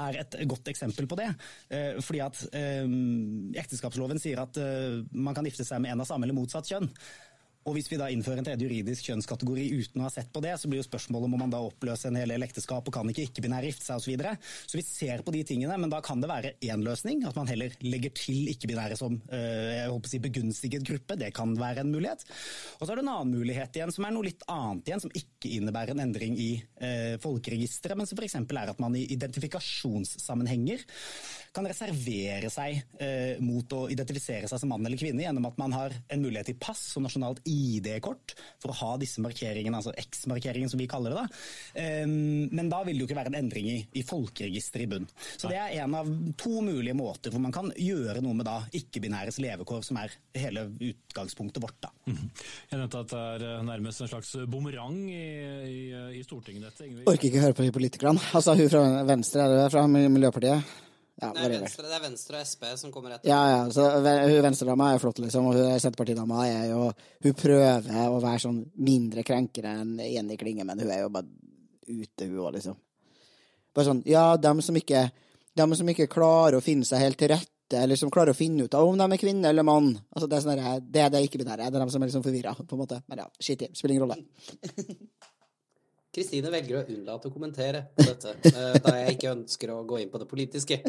er 0.00 0.20
et 0.20 0.36
godt 0.48 0.68
eksempel 0.70 1.08
på 1.08 1.16
det. 1.18 1.30
Fordi 2.04 2.20
at 2.22 2.42
Ekteskapsloven 3.62 4.20
sier 4.22 4.42
at 4.42 4.60
man 5.12 5.34
kan 5.34 5.46
gifte 5.48 5.64
seg 5.66 5.80
med 5.82 5.94
en 5.94 6.04
av 6.04 6.10
samme 6.10 6.28
eller 6.28 6.36
motsatt 6.36 6.68
kjønn. 6.68 6.90
Og 7.68 7.74
Hvis 7.76 7.90
vi 7.92 7.98
da 8.00 8.06
innfører 8.08 8.40
en 8.40 8.46
tredje 8.46 8.64
juridisk 8.64 9.04
kjønnskategori 9.10 9.66
uten 9.82 10.00
å 10.00 10.06
ha 10.06 10.10
sett 10.12 10.30
på 10.32 10.40
det, 10.40 10.54
så 10.56 10.68
blir 10.70 10.80
jo 10.80 10.86
spørsmålet 10.86 11.28
om 11.28 11.34
man 11.44 11.52
da 11.52 11.60
oppløse 11.60 12.08
en 12.08 12.16
hel 12.16 12.32
ekteskap 12.40 12.86
og 12.88 12.94
kan 12.94 13.08
ikke 13.12 13.26
ikke-binære 13.28 13.68
gifte 13.68 13.84
seg 13.84 14.00
osv. 14.00 14.06
Så, 14.06 14.10
videre. 14.14 14.32
så 14.40 14.78
vi 14.78 14.84
ser 14.86 15.20
på 15.26 15.34
de 15.34 15.42
tingene, 15.46 15.76
men 15.78 15.92
da 15.92 16.00
kan 16.02 16.22
det 16.22 16.30
være 16.30 16.54
én 16.64 16.80
løsning. 16.82 17.20
At 17.28 17.36
man 17.36 17.50
heller 17.50 17.76
legger 17.84 18.14
til 18.16 18.48
ikke-binære 18.54 18.96
som 18.98 19.18
jeg 19.30 19.90
håper 19.92 20.08
å 20.08 20.12
si, 20.12 20.22
begunstiget 20.24 20.86
gruppe. 20.88 21.18
Det 21.20 21.28
kan 21.36 21.52
være 21.58 21.84
en 21.84 21.92
mulighet. 21.92 22.24
Og 22.78 22.86
så 22.86 22.94
er 22.94 23.00
det 23.00 23.04
en 23.04 23.12
annen 23.12 23.36
mulighet 23.36 23.76
igjen, 23.76 23.92
som 23.92 24.08
er 24.08 24.16
noe 24.16 24.28
litt 24.30 24.46
annet 24.50 24.88
igjen, 24.88 25.04
som 25.04 25.14
ikke 25.20 25.52
innebærer 25.58 25.94
en 25.94 26.04
endring 26.06 26.40
i 26.40 26.50
eh, 26.80 27.20
folkeregisteret, 27.20 28.00
men 28.00 28.08
som 28.08 28.18
f.eks. 28.18 28.38
er 28.40 28.72
at 28.72 28.82
man 28.82 28.96
i 28.96 29.04
identifikasjonssammenhenger 29.12 30.88
kan 31.54 31.66
reservere 31.66 32.50
seg 32.52 32.80
eh, 33.02 33.36
mot 33.42 33.72
å 33.74 33.84
identifisere 33.92 34.48
seg 34.50 34.62
som 34.62 34.70
mann 34.70 34.86
eller 34.86 35.00
kvinne 35.00 35.24
gjennom 35.24 35.48
at 35.48 35.58
man 35.60 35.74
har 35.74 35.94
en 36.08 36.22
mulighet 36.22 36.52
i 36.52 36.58
pass 36.60 36.82
og 36.96 37.04
nasjonalt 37.06 37.42
ID-kort 37.50 38.34
for 38.62 38.72
å 38.72 38.78
ha 38.80 38.90
disse 39.00 39.22
markeringene, 39.24 39.76
altså 39.76 39.94
X-markeringen 39.98 40.70
som 40.70 40.80
vi 40.80 40.88
kaller 40.90 41.14
det. 41.14 41.20
da. 41.20 42.06
Men 42.10 42.70
da 42.70 42.82
vil 42.86 42.98
det 42.98 43.04
jo 43.04 43.08
ikke 43.08 43.18
være 43.18 43.32
en 43.32 43.38
endring 43.40 43.68
i, 43.72 43.78
i 43.98 44.04
folkeregisteret 44.06 44.86
i 44.86 44.90
bunn. 44.90 45.08
Så 45.36 45.50
det 45.50 45.58
er 45.60 45.76
en 45.82 45.96
av 45.98 46.10
to 46.40 46.62
mulige 46.64 46.96
måter 46.96 47.32
hvor 47.32 47.42
man 47.42 47.54
kan 47.54 47.70
gjøre 47.76 48.22
noe 48.24 48.36
med 48.38 48.48
da 48.48 48.58
ikke-binæres 48.76 49.40
levekår, 49.42 49.84
som 49.86 50.00
er 50.00 50.14
hele 50.38 50.66
utgangspunktet 50.90 51.62
vårt. 51.62 51.78
da. 51.86 51.92
Mm. 52.10 52.28
Jeg 52.70 52.82
nevnte 52.82 53.04
at 53.04 53.16
det 53.40 53.48
er 53.54 53.66
nærmest 53.66 54.04
en 54.04 54.12
slags 54.12 54.34
bumerang 54.50 55.00
i, 55.10 55.24
i, 55.70 55.80
i 56.20 56.22
Stortinget, 56.26 56.68
dette. 56.68 56.86
Ingrid. 56.86 57.08
Orker 57.10 57.30
ikke 57.30 57.44
høre 57.46 57.56
på 57.56 57.66
de 57.66 57.74
politikerne. 57.74 58.28
Altså, 58.36 58.54
hun 58.58 58.70
fra 58.72 58.84
Venstre, 59.08 59.44
er 59.44 59.56
det 59.56 59.72
fra 59.74 59.86
Miljøpartiet? 59.90 60.78
Ja, 61.20 61.30
det, 61.36 61.42
er 61.44 61.52
venstre, 61.60 61.84
det 61.84 61.96
er 61.96 62.02
Venstre 62.02 62.38
og 62.40 62.48
Sp 62.48 62.62
som 62.80 62.92
kommer 62.94 63.12
etter. 63.16 63.28
Ja, 63.28 63.40
ja. 63.50 63.60
Så 63.74 63.84
hun 63.92 64.44
Venstre-dama 64.46 64.88
er 64.94 65.02
flott, 65.02 65.20
liksom. 65.20 65.50
Og 65.50 65.58
hun 65.58 65.80
senterpartidama 65.82 66.46
er 66.48 66.70
jo 66.70 66.86
Hun 67.26 67.36
prøver 67.36 67.90
å 68.06 68.20
være 68.22 68.40
sånn 68.46 68.62
mindre 68.80 69.24
krenkere 69.26 69.74
enn 69.82 69.98
Jenny 70.00 70.38
Klinge, 70.40 70.64
men 70.64 70.80
hun 70.80 70.92
er 70.92 71.02
jo 71.02 71.10
bare 71.12 71.28
ute, 71.90 72.24
hun 72.24 72.38
òg, 72.40 72.54
liksom. 72.56 72.78
Bare 73.76 73.90
sånn 73.90 74.04
Ja, 74.08 74.24
dem 74.40 74.62
som 74.64 74.78
ikke 74.80 75.10
Dem 75.60 75.74
som 75.76 75.88
ikke 75.92 76.08
klarer 76.10 76.56
å 76.56 76.64
finne 76.64 76.88
seg 76.88 77.02
helt 77.04 77.18
til 77.20 77.32
rette, 77.34 77.76
eller 77.76 77.98
som 77.98 78.10
klarer 78.12 78.32
å 78.32 78.38
finne 78.38 78.64
ut 78.64 78.74
av 78.78 78.88
om 78.88 78.96
de 78.96 79.06
er 79.12 79.20
kvinne 79.20 79.50
eller 79.50 79.66
mann. 79.66 79.90
Altså, 80.14 80.28
det 80.30 80.38
er 80.38 80.46
sånn 80.46 80.86
Det 80.94 81.02
er 81.02 81.10
det 81.12 81.24
ikke-binære. 81.26 81.66
Det 81.68 81.76
er 81.76 81.84
dem 81.84 81.90
som 81.92 82.02
er 82.02 82.10
liksom 82.10 82.24
forvirra, 82.24 82.54
på 82.54 82.78
en 82.78 82.80
måte. 82.80 83.02
Men 83.10 83.24
ja, 83.24 83.26
skitt 83.42 83.66
i. 83.66 83.68
Spiller 83.74 83.98
ingen 83.98 84.06
rolle. 84.06 84.22
Kristine 86.10 86.50
velger 86.50 86.80
å 86.80 86.82
unnlate 86.90 87.28
å 87.28 87.32
kommentere 87.32 87.84
på 87.94 88.02
dette, 88.02 88.32
da 88.82 88.94
jeg 88.96 89.14
ikke 89.14 89.30
ønsker 89.30 89.70
å 89.70 89.76
gå 89.86 90.00
inn 90.02 90.08
på 90.10 90.18
det 90.18 90.26
politiske. 90.26 90.80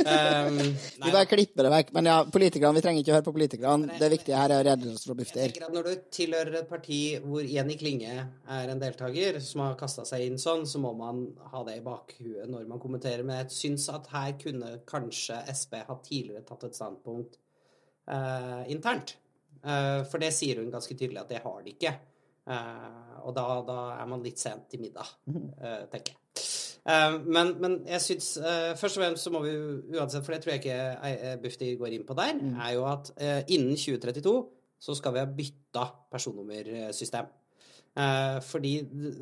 Um, 0.00 0.56
vi 0.56 1.10
bare 1.12 1.26
klipper 1.28 1.66
det 1.66 1.72
vekk. 1.74 1.90
Men 1.98 2.08
ja, 2.08 2.14
politikerne, 2.32 2.78
vi 2.78 2.82
trenger 2.86 3.04
ikke 3.04 3.12
å 3.12 3.16
høre 3.18 3.26
på 3.26 3.34
politikerne. 3.36 3.98
Det 4.00 4.08
viktige 4.14 4.40
her 4.40 4.54
er 4.54 4.62
å 4.62 4.66
redde 4.70 4.94
oss 4.94 5.04
fra 5.04 5.18
Bufdir. 5.18 5.52
Når 5.76 5.84
du 5.90 6.08
tilhører 6.16 6.56
et 6.62 6.70
parti 6.72 7.00
hvor 7.20 7.44
Jenny 7.44 7.76
Klinge 7.80 8.16
er 8.56 8.72
en 8.72 8.80
deltaker 8.80 9.36
som 9.44 9.66
har 9.66 9.76
kasta 9.80 10.06
seg 10.08 10.24
inn 10.30 10.40
sånn, 10.40 10.64
så 10.64 10.80
må 10.80 10.94
man 10.96 11.26
ha 11.52 11.64
det 11.68 11.76
i 11.76 11.84
bakhuet 11.84 12.48
når 12.48 12.64
man 12.70 12.80
kommenterer. 12.80 13.20
Men 13.26 13.42
jeg 13.42 13.58
syns 13.58 13.90
at 13.92 14.08
her 14.14 14.32
kunne 14.40 14.78
kanskje 14.88 15.42
Sp 15.52 15.82
ha 15.90 16.00
tidligere 16.00 16.46
tatt 16.48 16.70
et 16.70 16.78
standpunkt 16.80 17.36
uh, 18.08 18.64
internt. 18.72 19.18
Uh, 19.60 20.08
for 20.08 20.22
det 20.22 20.32
sier 20.32 20.62
hun 20.62 20.72
ganske 20.72 20.96
tydelig 20.96 21.20
at 21.20 21.36
det 21.36 21.44
har 21.44 21.60
de 21.66 21.76
ikke. 21.76 21.98
Uh, 22.50 23.20
og 23.28 23.34
da, 23.36 23.44
da, 23.66 23.78
er 24.00 24.08
man 24.10 24.24
litt 24.24 24.40
sent 24.40 24.70
til 24.72 24.82
middag, 24.82 25.06
uh, 25.30 25.84
tenker 25.92 26.14
jeg. 26.14 26.18
Uh, 26.80 27.18
men, 27.28 27.52
men, 27.60 27.74
jeg 27.84 28.00
syns 28.00 28.28
Først 28.80 28.96
og 28.96 29.02
fremst 29.02 29.26
så 29.26 29.30
må 29.34 29.42
vi 29.44 29.50
uansett, 29.98 30.24
for 30.24 30.32
det 30.32 30.38
tror 30.40 30.54
jeg 30.54 30.62
ikke 30.62 31.34
Bufdir 31.42 31.74
går 31.78 31.92
inn 31.98 32.06
på 32.08 32.16
der, 32.16 32.38
mm. 32.40 32.54
er 32.64 32.72
jo 32.78 32.86
at 32.88 33.12
innen 33.52 33.76
2032 33.76 34.32
så 34.80 34.96
skal 34.96 35.12
vi 35.12 35.20
ha 35.20 35.28
bytta 35.28 35.84
personnummersystem. 36.10 37.28
fordi 38.48 38.72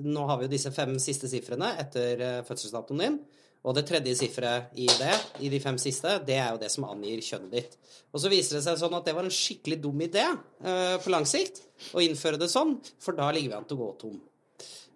nå 0.07 0.27
har 0.29 0.39
vi 0.39 0.47
jo 0.47 0.53
disse 0.53 0.71
fem 0.71 0.95
siste 1.03 1.27
sifrene 1.29 1.73
etter 1.83 2.23
fødselsdatoen 2.47 3.03
din. 3.03 3.19
Og 3.67 3.75
det 3.75 3.85
tredje 3.89 4.15
sifferet 4.21 4.75
i 4.79 4.87
det, 4.87 5.15
i 5.43 5.51
de 5.51 5.59
fem 5.61 5.79
siste, 5.81 6.19
det 6.27 6.37
er 6.39 6.53
jo 6.55 6.61
det 6.63 6.71
som 6.73 6.87
angir 6.89 7.21
kjønnet 7.25 7.57
ditt. 7.57 7.77
Og 8.15 8.23
så 8.23 8.31
viser 8.33 8.59
det 8.59 8.65
seg 8.65 8.79
sånn 8.81 8.95
at 8.97 9.09
det 9.09 9.15
var 9.17 9.27
en 9.27 9.35
skikkelig 9.35 9.81
dum 9.83 10.01
idé 10.07 10.25
uh, 10.31 10.97
på 11.03 11.13
lang 11.13 11.27
sikt 11.29 11.61
å 11.93 12.03
innføre 12.05 12.41
det 12.41 12.49
sånn, 12.53 12.77
for 13.03 13.19
da 13.19 13.29
ligger 13.35 13.53
vi 13.53 13.59
an 13.59 13.69
til 13.69 13.79
å 13.79 13.83
gå 13.83 13.91
tom. 14.05 14.19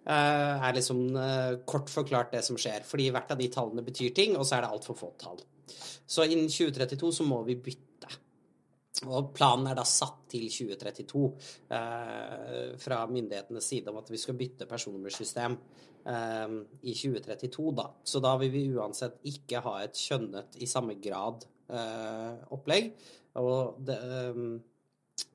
Uh, 0.03 0.59
er 0.63 0.75
liksom 0.75 1.03
uh, 1.15 1.59
kort 1.69 1.91
forklart 1.91 2.33
det 2.35 2.43
som 2.47 2.57
skjer. 2.59 2.87
Fordi 2.87 3.09
hvert 3.13 3.35
av 3.35 3.39
de 3.39 3.49
tallene 3.51 3.85
betyr 3.85 4.15
ting, 4.15 4.37
og 4.39 4.47
så 4.47 4.57
er 4.57 4.65
det 4.65 4.71
altfor 4.75 4.97
få 4.99 5.11
tall. 5.21 5.43
Så 6.07 6.25
innen 6.27 6.49
2032 6.51 7.11
så 7.19 7.27
må 7.27 7.41
vi 7.47 7.59
bytte. 7.67 8.09
Og 9.09 9.31
planen 9.35 9.69
er 9.69 9.77
da 9.77 9.85
satt 9.87 10.25
til 10.31 10.45
2032 10.51 11.23
eh, 11.75 12.75
fra 12.81 13.03
myndighetenes 13.09 13.67
side 13.73 13.91
om 13.91 13.99
at 14.01 14.11
vi 14.11 14.19
skal 14.21 14.37
bytte 14.39 14.67
personnummersystem 14.69 15.57
eh, 16.09 16.57
i 16.81 16.95
2032, 16.95 17.71
da. 17.79 17.89
Så 18.03 18.21
da 18.23 18.35
vil 18.41 18.53
vi 18.53 18.67
uansett 18.75 19.19
ikke 19.29 19.63
ha 19.65 19.79
et 19.83 19.99
kjønnet 19.99 20.59
i 20.63 20.69
samme 20.69 20.97
grad 21.03 21.47
eh, 21.69 22.45
opplegg. 22.55 22.93
Og 23.41 23.81
det, 23.81 23.97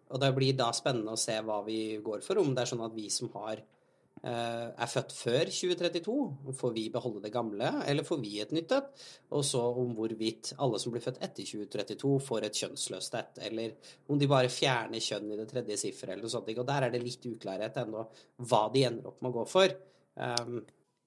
og 0.08 0.20
det, 0.22 0.30
blir 0.36 0.54
da 0.56 0.70
spennende 0.76 1.16
å 1.16 1.20
se 1.20 1.34
hva 1.44 1.58
vi 1.66 1.98
går 2.04 2.22
for, 2.24 2.38
om 2.40 2.54
det 2.54 2.62
er 2.62 2.70
sånn 2.70 2.86
at 2.86 2.94
vi 2.96 3.08
som 3.12 3.32
har 3.34 3.58
eh, 3.58 3.77
er 4.22 4.90
født 4.90 5.12
før 5.14 5.50
2032, 5.52 6.14
får 6.58 6.72
vi 6.74 6.86
beholde 6.94 7.22
det 7.22 7.32
gamle, 7.34 7.70
eller 7.86 8.06
får 8.06 8.18
vi 8.22 8.32
et 8.42 8.54
nytt 8.56 8.72
et? 8.74 8.88
Og 9.36 9.44
så 9.46 9.60
om 9.82 9.92
hvorvidt 9.96 10.54
alle 10.58 10.80
som 10.82 10.94
blir 10.94 11.04
født 11.04 11.20
etter 11.22 11.46
2032, 11.46 12.14
får 12.26 12.48
et 12.48 12.62
kjønnsløst 12.62 13.18
et, 13.20 13.42
eller 13.50 13.92
om 14.10 14.18
de 14.18 14.30
bare 14.30 14.50
fjerner 14.52 15.02
kjønn 15.04 15.30
i 15.32 15.38
det 15.38 15.46
tredje 15.52 15.78
sifferet, 15.84 16.16
eller 16.16 16.26
noe 16.26 16.34
sånt. 16.34 16.50
Og 16.50 16.66
der 16.68 16.88
er 16.88 16.94
det 16.94 17.04
litt 17.04 17.28
uklarhet 17.30 17.78
ennå 17.84 18.08
hva 18.48 18.64
de 18.74 18.88
ender 18.88 19.12
opp 19.12 19.22
med 19.22 19.30
å 19.30 19.38
gå 19.38 19.46
for. 19.52 19.78
Um, 20.18 20.58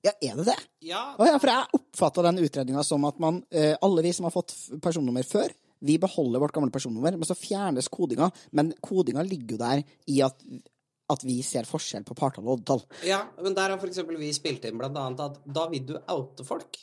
ja, 0.01 0.13
er 0.17 0.37
det 0.39 0.47
det? 0.47 0.57
ja, 0.89 1.01
Oh, 1.19 1.27
ja, 1.27 1.37
for 1.37 1.51
jeg 1.51 1.77
oppfatta 1.77 2.23
den 2.25 2.41
utredninga 2.41 2.83
som 2.85 3.03
at 3.05 3.19
man, 3.21 3.43
eh, 3.51 3.75
alle 3.85 4.01
vi 4.01 4.13
som 4.17 4.25
har 4.25 4.33
fått 4.33 4.55
personnummer 4.81 5.25
før, 5.27 5.51
vi 5.81 5.97
beholder 6.01 6.41
vårt 6.41 6.53
gamle 6.53 6.73
personnummer, 6.73 7.15
men 7.17 7.25
så 7.25 7.37
fjernes 7.37 7.89
kodinga. 7.89 8.29
Men 8.57 8.71
kodinga 8.81 9.23
ligger 9.25 9.55
jo 9.55 9.61
der 9.61 9.83
i 10.13 10.19
at, 10.25 10.41
at 11.11 11.25
vi 11.27 11.37
ser 11.45 11.67
forskjell 11.69 12.05
på 12.07 12.15
partall 12.17 12.47
og 12.47 12.59
oddtall. 12.59 12.83
Ja, 13.07 13.23
men 13.43 13.55
der 13.57 13.73
har 13.73 13.87
eksempel 13.87 14.19
vi 14.21 14.31
spilt 14.35 14.65
inn 14.67 14.79
blant 14.79 14.97
annet 14.99 15.23
at 15.25 15.39
da 15.45 15.67
vil 15.71 15.85
du 15.89 15.95
oute 15.99 16.45
folk 16.47 16.79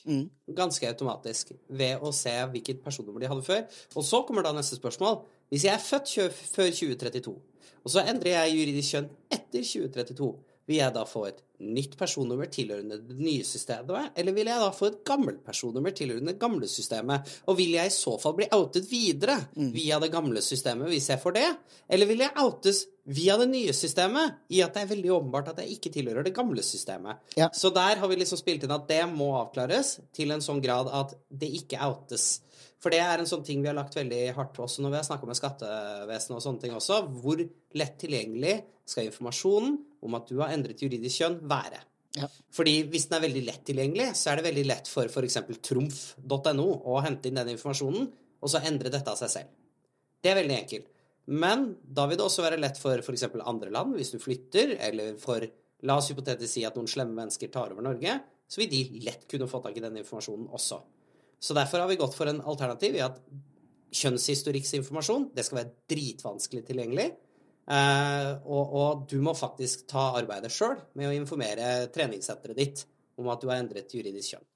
ganske 0.59 0.91
automatisk 0.91 1.55
ved 1.69 2.05
å 2.05 2.13
se 2.15 2.35
hvilket 2.53 2.83
personnummer 2.85 3.25
de 3.25 3.31
hadde 3.33 3.47
før. 3.47 3.65
Og 3.97 4.07
så 4.07 4.23
kommer 4.29 4.47
da 4.47 4.55
neste 4.57 4.79
spørsmål. 4.79 5.23
Hvis 5.53 5.65
jeg 5.65 5.75
er 5.75 5.85
født 5.85 6.15
før 6.53 6.69
2032, 6.69 7.35
og 7.79 7.93
så 7.93 8.05
endrer 8.05 8.35
jeg 8.35 8.59
juridisk 8.59 8.95
kjønn 8.95 9.11
etter 9.33 9.65
2032, 9.65 10.33
vil 10.69 10.83
jeg 10.83 10.93
da 10.93 11.05
få 11.09 11.23
et 11.31 11.39
nytt 11.65 11.95
personnummer 11.99 12.51
tilhørende 12.53 12.99
det 13.01 13.17
nye 13.17 13.45
systemet, 13.47 14.13
eller 14.21 14.35
vil 14.37 14.51
jeg 14.51 14.61
da 14.61 14.69
få 14.75 14.91
et 14.91 14.99
gammelt 15.09 15.41
personnummer 15.47 15.95
tilhørende 15.97 16.35
det 16.35 16.43
gamle 16.43 16.69
systemet? 16.69 17.31
Og 17.49 17.57
vil 17.59 17.73
jeg 17.79 17.89
i 17.89 17.95
så 17.95 18.19
fall 18.21 18.37
bli 18.37 18.51
outet 18.53 18.85
videre 18.91 19.39
via 19.57 19.99
det 20.03 20.13
gamle 20.13 20.43
systemet 20.45 20.93
hvis 20.93 21.09
jeg 21.15 21.23
får 21.23 21.39
det? 21.39 21.47
Eller 21.89 22.11
vil 22.11 22.27
jeg 22.27 22.37
outes 22.45 22.85
via 23.09 23.39
det 23.41 23.47
nye 23.49 23.73
systemet 23.73 24.43
i 24.53 24.61
at 24.65 24.75
det 24.77 24.83
er 24.83 24.91
veldig 24.91 25.13
åpenbart 25.17 25.53
at 25.55 25.63
jeg 25.63 25.79
ikke 25.79 25.93
tilhører 25.95 26.27
det 26.27 26.35
gamle 26.37 26.63
systemet? 26.65 27.23
Ja. 27.41 27.49
Så 27.57 27.71
der 27.75 28.01
har 28.01 28.11
vi 28.11 28.19
liksom 28.21 28.41
spilt 28.41 28.67
inn 28.67 28.75
at 28.75 28.89
det 28.91 29.01
må 29.11 29.31
avklares 29.39 29.97
til 30.17 30.35
en 30.35 30.45
sånn 30.45 30.61
grad 30.65 30.91
at 30.93 31.15
det 31.29 31.49
ikke 31.63 31.81
outes. 31.89 32.29
For 32.79 32.95
det 32.95 33.01
er 33.03 33.19
en 33.19 33.29
sånn 33.29 33.45
ting 33.47 33.63
vi 33.63 33.71
har 33.71 33.79
lagt 33.79 33.97
veldig 33.97 34.23
hardt 34.37 34.53
på 34.55 34.67
også 34.67 34.85
når 34.85 34.93
vi 34.93 35.01
har 35.01 35.07
snakka 35.09 35.29
med 35.29 35.39
skattevesenet 35.39 36.37
og 36.37 36.45
sånne 36.45 36.63
ting 36.65 36.77
også. 36.77 37.01
Hvor 37.23 37.41
lett 37.81 37.97
tilgjengelig 38.03 38.59
skal 38.89 39.09
informasjonen 39.09 39.79
om 40.05 40.19
at 40.19 40.29
du 40.29 40.37
har 40.43 40.53
endret 40.55 40.85
juridisk 40.85 41.25
kjønn, 41.25 41.41
være? 41.49 41.81
Ja. 42.19 42.29
Fordi 42.55 42.77
hvis 42.93 43.09
den 43.09 43.19
er 43.19 43.25
veldig 43.25 43.43
lett 43.47 43.65
tilgjengelig, 43.69 44.13
så 44.19 44.31
er 44.31 44.39
det 44.39 44.47
veldig 44.51 44.67
lett 44.69 44.91
for 44.91 45.11
f.eks. 45.11 45.41
trumf.no 45.65 46.69
å 46.69 47.01
hente 47.05 47.31
inn 47.31 47.41
den 47.41 47.55
informasjonen, 47.57 48.07
og 48.39 48.53
så 48.53 48.63
endre 48.69 48.93
dette 48.95 49.11
av 49.11 49.19
seg 49.19 49.33
selv. 49.33 49.53
Det 50.23 50.31
er 50.33 50.41
veldig 50.41 50.57
enkelt. 50.61 50.89
Men 51.29 51.71
da 51.83 52.07
vil 52.09 52.19
det 52.19 52.25
også 52.25 52.45
være 52.45 52.61
lett 52.61 52.79
for 52.81 53.01
f.eks. 53.03 53.27
andre 53.45 53.73
land, 53.75 53.97
hvis 53.99 54.15
du 54.15 54.21
flytter, 54.23 54.77
eller 54.89 55.19
for 55.21 55.45
La 55.87 55.95
oss 56.01 56.09
hypotetisk 56.11 56.51
si 56.57 56.65
at 56.67 56.75
noen 56.75 56.89
slemme 56.91 57.15
mennesker 57.15 57.53
tar 57.55 57.71
over 57.71 57.85
Norge, 57.87 58.17
så 58.51 58.59
vil 58.59 58.71
de 58.73 59.03
lett 59.05 59.29
kunne 59.31 59.47
få 59.47 59.61
tak 59.63 59.77
i 59.79 59.85
den 59.85 60.01
informasjonen 60.01 60.49
også. 60.57 60.81
Så 61.39 61.55
derfor 61.55 61.85
har 61.85 61.91
vi 61.91 61.99
gått 62.01 62.17
for 62.19 62.27
en 62.27 62.41
alternativ 62.43 62.97
i 62.99 63.05
at 63.05 63.21
kjønnshistorikksinformasjon, 63.95 65.29
det 65.37 65.45
skal 65.47 65.61
være 65.61 65.75
dritvanskelig 65.93 66.65
tilgjengelig. 66.67 67.07
Eh, 67.69 68.31
og, 68.49 68.75
og 68.81 69.07
du 69.11 69.19
må 69.23 69.37
faktisk 69.39 69.87
ta 69.93 70.09
arbeidet 70.19 70.51
sjøl 70.53 70.79
med 70.99 71.11
å 71.11 71.15
informere 71.15 71.87
treningssenteret 71.95 72.59
ditt 72.59 72.85
om 73.21 73.29
at 73.31 73.43
du 73.43 73.51
har 73.51 73.61
endret 73.61 73.95
juridisk 73.95 74.35
kjønn. 74.35 74.49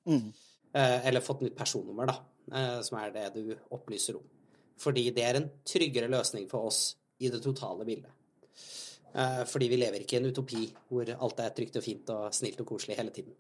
Eh, 0.73 0.99
eller 1.07 1.25
fått 1.25 1.45
nytt 1.45 1.57
personnummer, 1.59 2.09
da, 2.09 2.19
eh, 2.51 2.79
som 2.87 2.99
er 2.99 3.13
det 3.15 3.29
du 3.37 3.53
opplyser 3.77 4.19
om. 4.19 4.27
Fordi 4.83 5.11
det 5.15 5.29
er 5.29 5.39
en 5.39 5.51
tryggere 5.67 6.11
løsning 6.11 6.49
for 6.51 6.73
oss 6.73 6.83
i 7.23 7.31
det 7.31 7.43
totale 7.45 7.87
bildet. 7.87 8.11
Eh, 9.15 9.45
fordi 9.45 9.69
vi 9.69 9.77
lever 9.77 10.03
ikke 10.03 10.17
i 10.17 10.21
en 10.23 10.31
utopi 10.33 10.63
hvor 10.89 11.09
alt 11.13 11.41
er 11.45 11.53
trygt 11.53 11.77
og 11.77 11.85
fint 11.85 12.11
og 12.15 12.33
snilt 12.33 12.61
og 12.65 12.69
koselig 12.71 12.97
hele 12.97 13.13
tiden. 13.13 13.35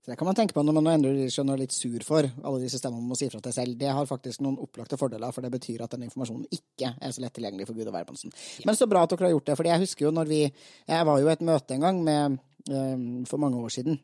Så 0.00 0.10
Det 0.10 0.16
kan 0.18 0.26
man 0.26 0.34
tenke 0.34 0.54
på 0.56 0.62
når 0.62 0.72
man 0.72 0.84
nå 0.84 0.94
endrer 0.96 1.18
er 1.20 1.60
litt 1.60 1.72
sur 1.72 2.00
for 2.04 2.24
alle 2.24 2.62
disse 2.62 2.78
stemmene 2.80 3.02
man 3.02 3.12
må 3.12 3.18
si 3.18 3.28
fra 3.28 3.40
til 3.40 3.52
selv. 3.52 3.76
Det 3.76 3.92
har 3.92 4.06
faktisk 4.06 4.40
noen 4.40 4.56
opplagte 4.58 4.96
fordeler, 4.96 5.32
for 5.32 5.42
det 5.42 5.52
betyr 5.52 5.84
at 5.84 5.90
den 5.90 6.06
informasjonen 6.08 6.46
ikke 6.50 6.94
er 6.96 7.12
så 7.12 7.20
lett 7.20 7.34
tilgjengelig 7.36 7.66
for 7.68 7.76
Gud 7.76 7.86
og 7.86 7.92
hvermannsen. 7.92 8.32
Men 8.64 8.74
så 8.74 8.88
bra 8.88 9.02
at 9.04 9.10
dere 9.10 9.28
har 9.28 9.36
gjort 9.36 9.46
det, 9.46 9.56
fordi 9.60 9.68
jeg 9.74 9.84
husker 9.84 10.04
jo 10.06 10.10
når 10.10 10.26
vi 10.26 10.40
Jeg 10.88 11.06
var 11.06 11.20
jo 11.20 11.28
i 11.28 11.32
et 11.32 11.40
møte 11.40 11.74
en 11.74 11.80
gang 11.80 12.02
med, 12.02 12.38
eh, 12.70 13.26
for 13.28 13.36
mange 13.36 13.60
år 13.60 13.68
siden. 13.68 14.00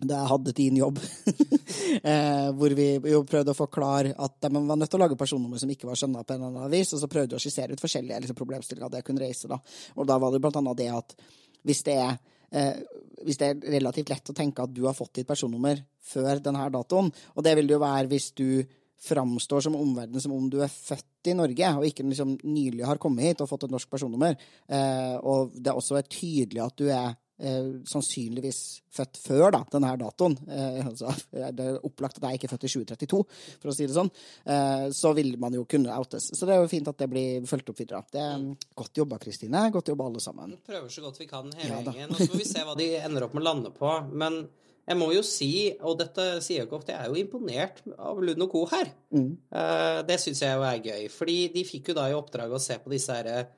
Da 0.00 0.16
jeg 0.18 0.30
hadde 0.32 0.54
din 0.56 0.78
jobb, 0.80 0.98
eh, 2.10 2.48
hvor 2.58 2.74
vi 2.74 2.86
jo 3.12 3.20
prøvde 3.28 3.52
å 3.52 3.58
forklare 3.58 4.14
at 4.16 4.38
de 4.42 4.50
var 4.56 4.78
nødt 4.80 4.90
til 4.90 4.98
å 4.98 5.02
lage 5.04 5.18
personnummer 5.20 5.60
som 5.62 5.70
ikke 5.70 5.86
var 5.86 6.00
skjønna 6.00 6.24
på 6.26 6.34
en 6.34 6.42
eller 6.42 6.64
annen 6.64 6.72
vis, 6.72 6.90
og 6.96 7.02
så 7.02 7.10
prøvde 7.12 7.36
vi 7.36 7.38
å 7.38 7.44
skissere 7.44 7.76
ut 7.76 7.84
forskjellige 7.84 8.18
liksom, 8.24 8.38
problemstillinger 8.40 8.90
det 8.96 9.04
kunne 9.06 9.22
reise. 9.22 9.50
da. 9.52 9.60
Og 9.94 10.08
da 10.08 10.18
var 10.18 10.34
det 10.34 10.42
blant 10.42 10.58
annet 10.58 10.80
det 10.80 10.90
at 10.96 11.16
hvis 11.62 11.84
det 11.86 11.98
er 12.02 12.16
eh, 12.50 12.82
hvis 13.22 13.38
det 13.38 13.48
er 13.48 13.72
relativt 13.76 14.10
lett 14.10 14.30
å 14.32 14.36
tenke 14.36 14.64
at 14.64 14.74
du 14.74 14.84
har 14.88 14.96
fått 14.96 15.20
ditt 15.20 15.28
personnummer 15.28 15.80
før 16.02 16.40
denne 16.42 16.68
datoen, 16.74 17.10
og 17.36 17.44
det 17.46 17.54
vil 17.58 17.68
det 17.68 17.76
jo 17.76 17.84
være 17.84 18.10
hvis 18.10 18.32
du 18.38 18.48
framstår 19.02 19.64
som 19.66 19.76
omverdenen 19.78 20.22
som 20.22 20.34
om 20.34 20.46
du 20.50 20.60
er 20.62 20.70
født 20.70 21.30
i 21.32 21.34
Norge, 21.34 21.70
og 21.78 21.86
ikke 21.88 22.06
liksom 22.06 22.36
nylig 22.46 22.84
har 22.86 23.00
kommet 23.02 23.26
hit 23.26 23.42
og 23.42 23.50
fått 23.50 23.66
et 23.66 23.74
norsk 23.74 23.90
personnummer, 23.90 24.36
eh, 24.70 25.16
og 25.18 25.54
det 25.58 25.74
også 25.74 25.98
er 25.98 26.10
tydelig 26.10 26.62
at 26.62 26.76
du 26.78 26.86
er 26.90 27.16
eh, 27.42 27.68
sannsynligvis 27.88 28.60
født 28.92 29.18
før 29.22 29.52
da, 29.54 29.62
denne 29.72 29.92
datoen, 30.00 30.36
eh, 30.48 30.80
altså, 30.86 31.12
det 31.32 31.66
er 31.66 31.78
opplagt 31.84 32.20
at 32.20 32.26
jeg 32.28 32.40
ikke 32.40 32.48
er 32.48 32.54
født 32.54 32.66
i 32.68 32.72
2032, 32.72 33.20
for 33.62 33.72
å 33.72 33.76
si 33.76 33.88
det 33.88 33.96
sånn, 33.96 34.10
eh, 34.46 34.86
så 34.96 35.12
vil 35.16 35.34
man 35.42 35.56
jo 35.56 35.66
kunne 35.68 35.94
outes. 35.98 36.30
Så 36.36 36.48
det 36.48 36.56
er 36.56 36.64
jo 36.64 36.72
fint 36.72 36.90
at 36.90 36.98
det 37.02 37.10
blir 37.12 37.46
fulgt 37.48 37.72
opp 37.72 37.82
videre. 37.82 38.02
Det 38.12 38.22
er 38.22 38.48
godt 38.78 39.02
jobba, 39.02 39.20
Kristine. 39.22 39.66
Godt 39.74 39.92
jobba 39.92 40.08
alle 40.10 40.24
sammen. 40.24 40.56
Vi 40.56 40.72
prøver 40.72 40.92
så 40.92 41.04
godt 41.04 41.22
vi 41.22 41.30
kan 41.30 41.52
hele 41.58 41.70
Ja 41.72 41.84
gjengen, 41.86 42.12
og 42.12 42.20
så 42.20 42.32
får 42.32 42.42
vi 42.42 42.50
se 42.50 42.66
hva 42.66 42.76
de 42.78 42.90
ender 43.02 43.26
opp 43.26 43.36
med 43.36 43.44
å 43.44 43.48
lande 43.50 43.72
på. 43.76 43.94
Men 44.12 44.42
jeg 44.82 44.98
må 44.98 45.12
jo 45.14 45.22
si, 45.26 45.52
og 45.86 45.98
dette 46.00 46.24
sier 46.42 46.62
jeg 46.62 46.66
ikke 46.66 46.80
ofte, 46.80 46.94
jeg 46.94 47.06
er 47.06 47.12
jo 47.12 47.22
imponert 47.22 47.82
av 47.94 48.18
Lund 48.22 48.44
og 48.48 48.50
co. 48.50 48.64
her. 48.72 48.90
Mm. 49.14 49.28
Det 50.08 50.18
syns 50.18 50.42
jeg 50.42 50.58
jo 50.58 50.64
er 50.66 50.80
gøy. 50.82 51.04
Fordi 51.14 51.36
de 51.54 51.62
fikk 51.68 51.92
jo 51.92 51.98
da 52.00 52.08
i 52.10 52.16
oppdrag 52.18 52.50
å 52.52 52.60
se 52.62 52.78
på 52.82 52.90
disse 52.90 53.14
her 53.14 53.30
eh, 53.30 53.52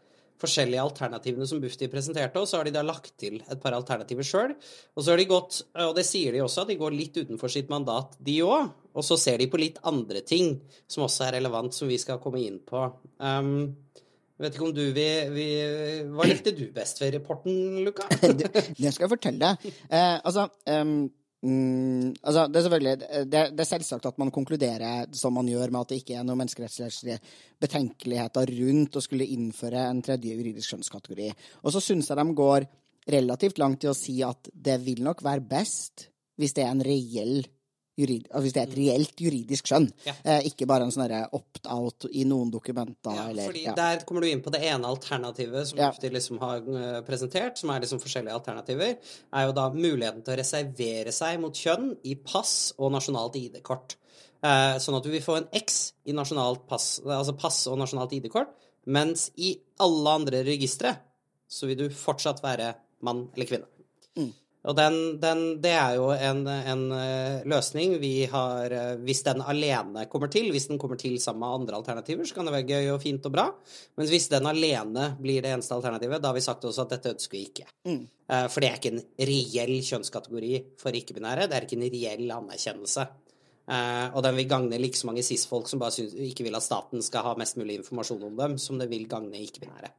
forskjellige 0.44 0.84
alternativene 0.84 1.48
som 1.48 1.60
Bufdir 1.62 1.90
presenterte, 1.92 2.40
og 2.40 2.48
så 2.48 2.60
har 2.60 2.68
de 2.68 2.74
da 2.76 2.84
lagt 2.86 3.14
til 3.20 3.40
et 3.42 3.60
par 3.62 3.76
alternativer 3.76 4.26
sjøl. 4.26 4.54
Og 4.94 5.02
så 5.02 5.12
har 5.12 5.20
de 5.20 5.28
gått, 5.30 5.62
og 5.86 5.94
det 5.98 6.06
sier 6.08 6.36
de 6.36 6.44
også, 6.44 6.64
at 6.64 6.72
de 6.72 6.78
går 6.80 6.94
litt 6.94 7.16
utenfor 7.18 7.52
sitt 7.52 7.72
mandat, 7.72 8.14
de 8.22 8.38
òg. 8.46 8.70
Og 8.94 9.06
så 9.06 9.18
ser 9.18 9.40
de 9.42 9.48
på 9.50 9.58
litt 9.58 9.80
andre 9.88 10.22
ting 10.26 10.54
som 10.90 11.06
også 11.08 11.26
er 11.28 11.38
relevant, 11.40 11.74
som 11.74 11.90
vi 11.90 11.98
skal 12.00 12.20
komme 12.22 12.44
inn 12.44 12.60
på. 12.62 12.84
Um, 13.18 13.74
vet 14.38 14.54
ikke 14.54 14.68
om 14.68 14.74
du 14.76 14.84
vil, 14.94 15.34
vil 15.34 16.14
Hva 16.14 16.28
likte 16.28 16.54
du 16.54 16.66
best 16.74 17.02
ved 17.02 17.16
rapporten, 17.18 17.82
Luka? 17.86 18.06
det, 18.38 18.52
skal 18.86 19.06
jeg 19.06 19.12
fortelle 19.16 19.50
deg. 19.50 19.76
Uh, 19.88 20.16
altså, 20.20 20.48
em, 20.70 20.98
mm, 21.44 22.14
altså 22.22 22.46
det, 22.48 22.58
er 22.58 22.66
selvfølgelig, 22.66 22.94
det, 23.30 23.42
det 23.54 23.64
er 23.64 23.68
selvsagt 23.68 24.08
at 24.10 24.20
man 24.20 24.32
konkluderer 24.34 25.10
som 25.16 25.36
man 25.38 25.48
gjør, 25.50 25.70
med 25.70 25.84
at 25.84 25.92
det 25.92 26.00
ikke 26.02 26.16
er 26.18 26.26
noen 26.26 26.40
menneskerettslige 26.42 27.18
betenkeligheter 27.62 28.54
rundt 28.60 28.98
å 28.98 29.04
skulle 29.04 29.28
innføre 29.36 29.86
en 29.90 30.02
tredje 30.04 30.34
juridisk 30.34 30.72
skjønnskategori. 30.72 31.30
Og 31.62 31.74
så 31.74 31.84
syns 31.84 32.10
jeg 32.10 32.20
de 32.20 32.38
går 32.40 32.68
relativt 33.14 33.60
langt 33.60 33.84
i 33.84 33.90
å 33.90 33.96
si 33.96 34.18
at 34.24 34.48
det 34.52 34.78
vil 34.84 35.04
nok 35.04 35.22
være 35.24 35.44
best 35.44 36.08
hvis 36.40 36.56
det 36.56 36.64
er 36.64 36.72
en 36.72 36.84
reell 36.84 37.44
jurid, 37.96 38.26
altså 38.30 38.42
hvis 38.44 38.54
det 38.56 38.62
er 38.62 38.68
et 38.70 38.76
reelt 38.78 39.20
juridisk 39.22 39.68
skjønn, 39.70 39.88
Ja. 40.06 40.14
eh, 40.24 40.42
ikke 40.50 40.66
bare 40.66 40.82
en 40.86 40.90
sånn 40.94 41.12
opt-out 41.32 42.06
i 42.12 42.24
noen 42.24 42.50
dokumenter. 42.50 43.14
Ja, 43.14 43.28
eller, 43.30 43.46
fordi 43.46 43.64
ja. 43.64 43.74
Der 43.74 44.04
kommer 44.04 44.20
du 44.20 44.28
inn 44.28 44.42
på 44.42 44.50
det 44.50 44.62
ene 44.62 44.86
alternativet 44.90 45.66
som 45.68 45.78
Ja. 45.78 45.90
Bufdir 45.90 46.10
liksom 46.12 46.38
har 46.40 46.56
eh, 46.58 47.00
presentert, 47.02 47.58
som 47.58 47.70
er 47.70 47.80
liksom 47.80 48.00
forskjellige 48.00 48.34
alternativer, 48.34 48.96
er 49.32 49.46
jo 49.46 49.52
da 49.52 49.70
muligheten 49.70 50.24
til 50.24 50.34
å 50.34 50.38
reservere 50.38 51.12
seg 51.12 51.40
mot 51.40 51.52
kjønn 51.54 51.96
i 52.04 52.14
pass 52.16 52.72
og 52.78 52.92
nasjonalt 52.92 53.36
ID-kort. 53.36 53.96
Eh, 54.42 54.76
sånn 54.78 54.96
at 54.96 55.02
du 55.02 55.10
vil 55.10 55.22
få 55.22 55.36
en 55.38 55.48
X 55.52 55.92
i 56.06 56.12
nasjonalt 56.12 56.66
pass, 56.68 57.00
altså 57.04 57.36
pass 57.38 57.66
og 57.66 57.78
nasjonalt 57.78 58.12
ID-kort, 58.12 58.48
mens 58.86 59.30
i 59.38 59.54
alle 59.80 60.10
andre 60.10 60.42
registre 60.44 60.98
så 61.48 61.66
vil 61.66 61.76
du 61.76 61.88
fortsatt 61.88 62.42
være 62.42 62.74
mann 63.02 63.28
eller 63.34 63.46
kvinne. 63.46 63.66
Og 64.64 64.76
den, 64.78 64.94
den, 65.20 65.42
det 65.60 65.72
er 65.76 65.96
jo 65.98 66.06
en, 66.14 66.40
en 66.48 66.84
eh, 66.96 67.42
løsning 67.52 67.98
vi 68.00 68.12
har 68.32 68.72
eh, 68.72 68.94
Hvis 69.04 69.20
den 69.26 69.42
alene 69.44 70.06
kommer 70.08 70.30
til, 70.32 70.48
hvis 70.54 70.70
den 70.70 70.80
kommer 70.80 70.96
til 71.00 71.18
sammen 71.20 71.44
med 71.44 71.58
andre 71.60 71.80
alternativer, 71.82 72.24
så 72.24 72.38
kan 72.38 72.48
det 72.48 72.54
være 72.54 72.70
gøy 72.70 72.92
og 72.94 73.02
fint 73.02 73.28
og 73.28 73.34
bra. 73.34 73.48
Men 73.98 74.08
hvis 74.08 74.30
den 74.32 74.48
alene 74.48 75.10
blir 75.20 75.44
det 75.44 75.52
eneste 75.52 75.76
alternativet, 75.76 76.22
da 76.22 76.32
har 76.32 76.38
vi 76.38 76.46
sagt 76.46 76.64
også 76.64 76.86
at 76.86 76.96
dette 76.96 77.12
ønsker 77.12 77.36
vi 77.36 77.44
ikke. 77.50 77.68
Mm. 77.90 78.00
For 78.48 78.64
det 78.64 78.70
er 78.70 78.78
ikke 78.80 78.94
en 78.94 79.04
reell 79.28 79.74
kjønnskategori 79.84 80.54
for 80.80 80.96
ikke-binære. 80.96 81.44
Det 81.50 81.58
er 81.58 81.66
ikke 81.68 81.76
en 81.76 81.90
reell 81.92 82.32
anerkjennelse. 82.38 83.04
Eh, 83.64 84.08
og 84.12 84.20
den 84.24 84.36
vil 84.36 84.48
gagne 84.48 84.78
like 84.80 84.98
så 84.98 85.08
mange 85.08 85.24
cis-folk 85.24 85.70
som 85.70 85.80
bare 85.80 85.94
synes, 85.94 86.12
ikke 86.14 86.44
vil 86.44 86.56
at 86.56 86.66
staten 86.66 87.02
skal 87.02 87.24
ha 87.24 87.34
mest 87.40 87.56
mulig 87.56 87.78
informasjon 87.80 88.26
om 88.28 88.36
dem, 88.36 88.58
som 88.60 88.78
det 88.80 88.90
vil 88.90 89.06
gagne 89.08 89.40
ikke-binære. 89.40 89.92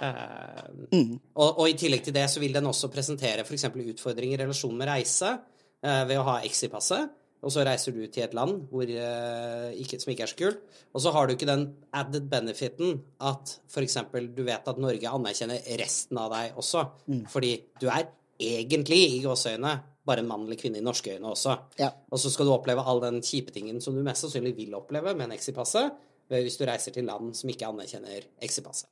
Eh, 0.00 1.06
og, 1.36 1.48
og 1.60 1.64
i 1.68 1.76
tillegg 1.78 2.04
til 2.06 2.16
det 2.16 2.26
så 2.32 2.42
vil 2.42 2.54
den 2.56 2.68
også 2.70 2.90
presentere 2.92 3.44
f.eks. 3.44 3.68
utfordringer 3.70 4.38
i 4.38 4.44
relasjon 4.44 4.76
med 4.78 4.88
reise 4.88 5.34
eh, 5.34 6.04
ved 6.08 6.20
å 6.20 6.26
ha 6.30 6.38
X 6.48 6.64
i 6.68 6.70
passet. 6.72 7.16
Og 7.40 7.52
så 7.54 7.64
reiser 7.64 7.94
du 7.96 8.02
til 8.12 8.26
et 8.26 8.34
land 8.36 8.66
hvor, 8.68 8.84
eh, 8.84 9.70
ikke, 9.80 10.00
som 10.00 10.12
ikke 10.12 10.26
er 10.26 10.32
så 10.32 10.40
kult. 10.40 10.64
Og 10.92 11.04
så 11.04 11.12
har 11.14 11.28
du 11.28 11.34
ikke 11.34 11.48
den 11.48 11.68
added 11.96 12.28
benefiten 12.32 12.98
at 13.24 13.56
f.eks. 13.70 14.00
du 14.36 14.42
vet 14.44 14.72
at 14.72 14.80
Norge 14.80 15.14
anerkjenner 15.20 15.70
resten 15.80 16.20
av 16.20 16.32
deg 16.34 16.58
også. 16.60 16.84
Fordi 17.32 17.54
du 17.80 17.88
er 17.88 18.10
egentlig, 18.40 19.00
i 19.16 19.22
gåseøyne, 19.24 19.72
bare 20.06 20.24
en 20.24 20.28
mann 20.30 20.46
eller 20.46 20.58
kvinne 20.60 20.80
i 20.80 20.84
norske 20.84 21.12
øyne 21.14 21.32
også. 21.32 21.56
Ja. 21.80 21.90
Og 22.10 22.20
så 22.20 22.32
skal 22.32 22.48
du 22.48 22.54
oppleve 22.54 22.84
all 22.88 23.02
den 23.02 23.20
kjipe 23.24 23.52
tingen 23.54 23.80
som 23.84 23.96
du 23.96 24.02
mest 24.04 24.24
sannsynlig 24.24 24.54
vil 24.56 24.76
oppleve 24.78 25.12
med 25.14 25.28
en 25.28 25.36
exit-passet, 25.36 25.96
hvis 26.30 26.58
du 26.60 26.64
reiser 26.68 26.94
til 26.94 27.06
land 27.08 27.34
som 27.36 27.50
ikke 27.50 27.68
anerkjenner 27.68 28.26
exit-passet. 28.42 28.88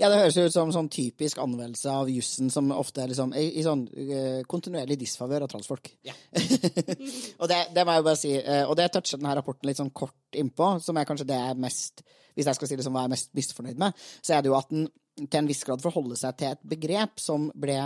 Ja, 0.00 0.08
det 0.10 0.18
høres 0.18 0.36
ut 0.36 0.54
som 0.54 0.72
sånn 0.74 0.90
typisk 0.92 1.40
anvendelse 1.42 1.92
av 1.92 2.10
jussen 2.12 2.50
som 2.52 2.70
ofte 2.74 3.04
er 3.04 3.12
liksom 3.12 3.34
i, 3.38 3.44
i 3.60 3.64
sånn 3.64 3.84
uh, 3.88 4.40
kontinuerlig 4.50 4.98
disfavør 5.00 5.46
av 5.46 5.52
transfolk. 5.52 5.92
Ja. 6.04 6.14
og 7.40 7.48
det, 7.50 7.60
det 7.72 7.84
må 7.84 7.94
jeg 7.94 8.02
jo 8.02 8.08
bare 8.08 8.20
si, 8.20 8.32
uh, 8.36 8.64
og 8.66 8.76
det 8.80 8.90
toucher 8.92 9.20
denne 9.20 9.36
rapporten 9.38 9.70
litt 9.70 9.80
sånn 9.80 9.92
kort 9.96 10.38
innpå, 10.38 10.74
som 10.84 11.00
er 11.00 11.08
kanskje 11.08 11.28
det 11.28 11.38
jeg 11.38 11.54
er 11.54 11.62
mest 11.64 12.04
Hvis 12.32 12.48
jeg 12.48 12.56
skal 12.56 12.68
si 12.70 12.76
det 12.80 12.84
som 12.86 12.94
hva 12.96 13.04
jeg 13.04 13.10
er 13.10 13.12
mest 13.12 13.34
misfornøyd 13.36 13.80
med, 13.80 14.04
så 14.24 14.36
er 14.36 14.44
det 14.44 14.48
jo 14.48 14.56
at 14.56 14.70
den 14.72 14.88
til 15.20 15.42
en 15.42 15.48
viss 15.50 15.60
grad 15.68 15.82
forholder 15.84 16.16
seg 16.16 16.38
til 16.40 16.54
et 16.54 16.62
begrep 16.64 17.20
som 17.20 17.50
ble 17.52 17.76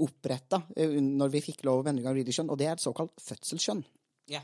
oppretta 0.00 0.60
når 0.76 1.32
vi 1.32 1.40
fikk 1.44 1.64
lov 1.64 1.80
om 1.80 1.88
endring 1.88 2.08
av 2.08 2.16
juridisk 2.16 2.40
kjønn, 2.40 2.50
og 2.52 2.60
det 2.60 2.68
er 2.68 2.76
et 2.76 2.84
såkalt 2.84 3.14
fødselskjønn. 3.24 3.80
Ja. 4.30 4.42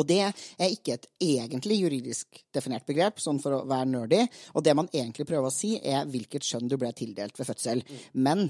Og 0.00 0.08
det 0.08 0.22
er 0.24 0.70
ikke 0.70 0.96
et 0.96 1.10
egentlig 1.20 1.80
juridisk 1.82 2.40
definert 2.54 2.86
begrep, 2.88 3.20
sånn 3.20 3.40
for 3.42 3.58
å 3.58 3.66
være 3.68 3.90
nerdy. 3.90 4.24
Og 4.56 4.64
det 4.64 4.76
man 4.76 4.88
egentlig 4.92 5.28
prøver 5.28 5.50
å 5.50 5.54
si, 5.54 5.76
er 5.76 6.08
hvilket 6.08 6.46
kjønn 6.46 6.70
du 6.70 6.78
ble 6.80 6.92
tildelt 6.96 7.36
ved 7.38 7.48
fødsel. 7.50 7.82
Men 8.16 8.46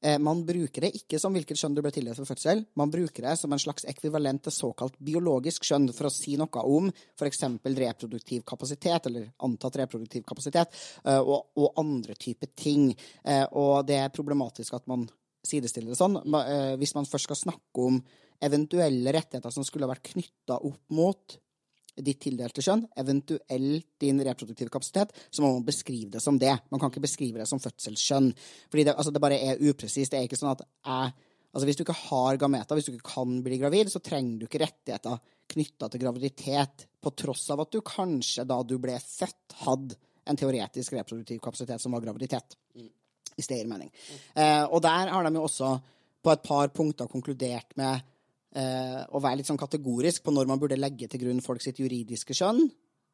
eh, 0.00 0.16
man 0.22 0.44
bruker 0.46 0.86
det 0.86 0.94
ikke 0.98 1.20
som 1.20 1.34
hvilket 1.36 1.60
kjønn 1.60 1.76
du 1.76 1.82
ble 1.84 1.92
tildelt 1.94 2.20
ved 2.22 2.30
fødsel. 2.30 2.64
Man 2.80 2.92
bruker 2.94 3.28
det 3.28 3.34
som 3.40 3.52
en 3.52 3.62
slags 3.62 3.86
ekvivalent 3.90 4.46
til 4.46 4.56
såkalt 4.56 4.96
biologisk 5.04 5.66
kjønn 5.68 5.90
for 5.96 6.08
å 6.08 6.14
si 6.14 6.38
noe 6.40 6.64
om 6.64 6.88
f.eks. 6.90 7.44
reproduktiv 7.64 8.46
kapasitet, 8.48 9.10
eller 9.10 9.28
antatt 9.44 9.82
reproduktiv 9.82 10.24
kapasitet, 10.28 10.72
eh, 11.04 11.20
og, 11.20 11.52
og 11.60 11.84
andre 11.84 12.16
typer 12.16 12.54
ting. 12.56 12.88
Eh, 13.24 13.44
og 13.52 13.84
det 13.88 14.00
er 14.00 14.14
problematisk 14.14 14.80
at 14.80 14.88
man 14.90 15.04
sidestiller 15.46 15.92
det 15.92 16.00
sånn. 16.00 16.18
Eh, 16.18 16.74
Hvis 16.80 16.94
man 16.96 17.08
først 17.08 17.28
skal 17.28 17.40
snakke 17.40 17.86
om 17.88 18.00
eventuelle 18.44 19.14
rettigheter 19.14 19.52
som 19.54 19.64
skulle 19.66 19.86
ha 19.86 19.94
vært 19.94 20.12
knytta 20.12 20.58
opp 20.58 20.82
mot 20.96 21.38
ditt 21.94 22.18
tildelte 22.24 22.62
kjønn, 22.64 22.88
eventuelt 22.98 23.86
din 24.02 24.18
reproduktive 24.26 24.72
kapasitet, 24.72 25.12
så 25.30 25.44
må 25.44 25.52
man 25.52 25.66
beskrive 25.66 26.10
det 26.16 26.22
som 26.24 26.40
det. 26.42 26.56
Man 26.72 26.82
kan 26.82 26.90
ikke 26.90 27.04
beskrive 27.04 27.38
det 27.38 27.46
som 27.46 27.62
fødselskjønn. 27.62 28.32
Fordi 28.72 28.86
det, 28.88 28.96
altså, 28.96 29.12
det 29.14 29.22
bare 29.22 29.38
er 29.38 29.62
upresist. 29.62 30.10
Det 30.10 30.18
er 30.18 30.26
ikke 30.26 30.40
sånn 30.40 30.54
at 30.56 30.66
jeg 30.66 31.14
Altså, 31.54 31.68
hvis 31.68 31.76
du 31.78 31.84
ikke 31.84 31.94
har 31.94 32.38
gameter, 32.42 32.74
hvis 32.74 32.88
du 32.88 32.96
ikke 32.96 33.12
kan 33.12 33.34
bli 33.44 33.60
gravid, 33.60 33.86
så 33.86 34.00
trenger 34.02 34.40
du 34.40 34.48
ikke 34.48 34.58
rettigheter 34.64 35.20
knytta 35.54 35.86
til 35.86 36.02
graviditet, 36.02 36.88
på 36.98 37.12
tross 37.14 37.44
av 37.54 37.62
at 37.62 37.70
du 37.70 37.78
kanskje 37.86 38.42
da 38.48 38.56
du 38.66 38.74
ble 38.82 38.96
født, 38.98 39.54
hadde 39.60 39.94
en 40.26 40.40
teoretisk 40.40 40.96
reproduktiv 40.96 41.38
kapasitet 41.44 41.82
som 41.82 41.94
var 41.94 42.02
graviditet. 42.02 42.56
Hvis 43.34 43.50
det 43.50 43.60
gir 43.60 43.70
mening. 43.70 43.90
Eh, 44.34 44.64
og 44.64 44.82
der 44.84 45.12
har 45.12 45.26
de 45.26 45.34
jo 45.34 45.44
også 45.48 45.74
på 46.24 46.32
et 46.32 46.44
par 46.46 46.70
punkter 46.72 47.10
konkludert 47.10 47.76
med 47.80 48.00
eh, 48.56 49.00
å 49.10 49.20
være 49.20 49.40
litt 49.40 49.50
sånn 49.50 49.60
kategorisk 49.60 50.24
på 50.24 50.34
når 50.34 50.48
man 50.50 50.60
burde 50.62 50.80
legge 50.80 51.08
til 51.10 51.26
grunn 51.26 51.44
folk 51.44 51.62
sitt 51.64 51.80
juridiske 51.82 52.36
kjønn, 52.36 52.62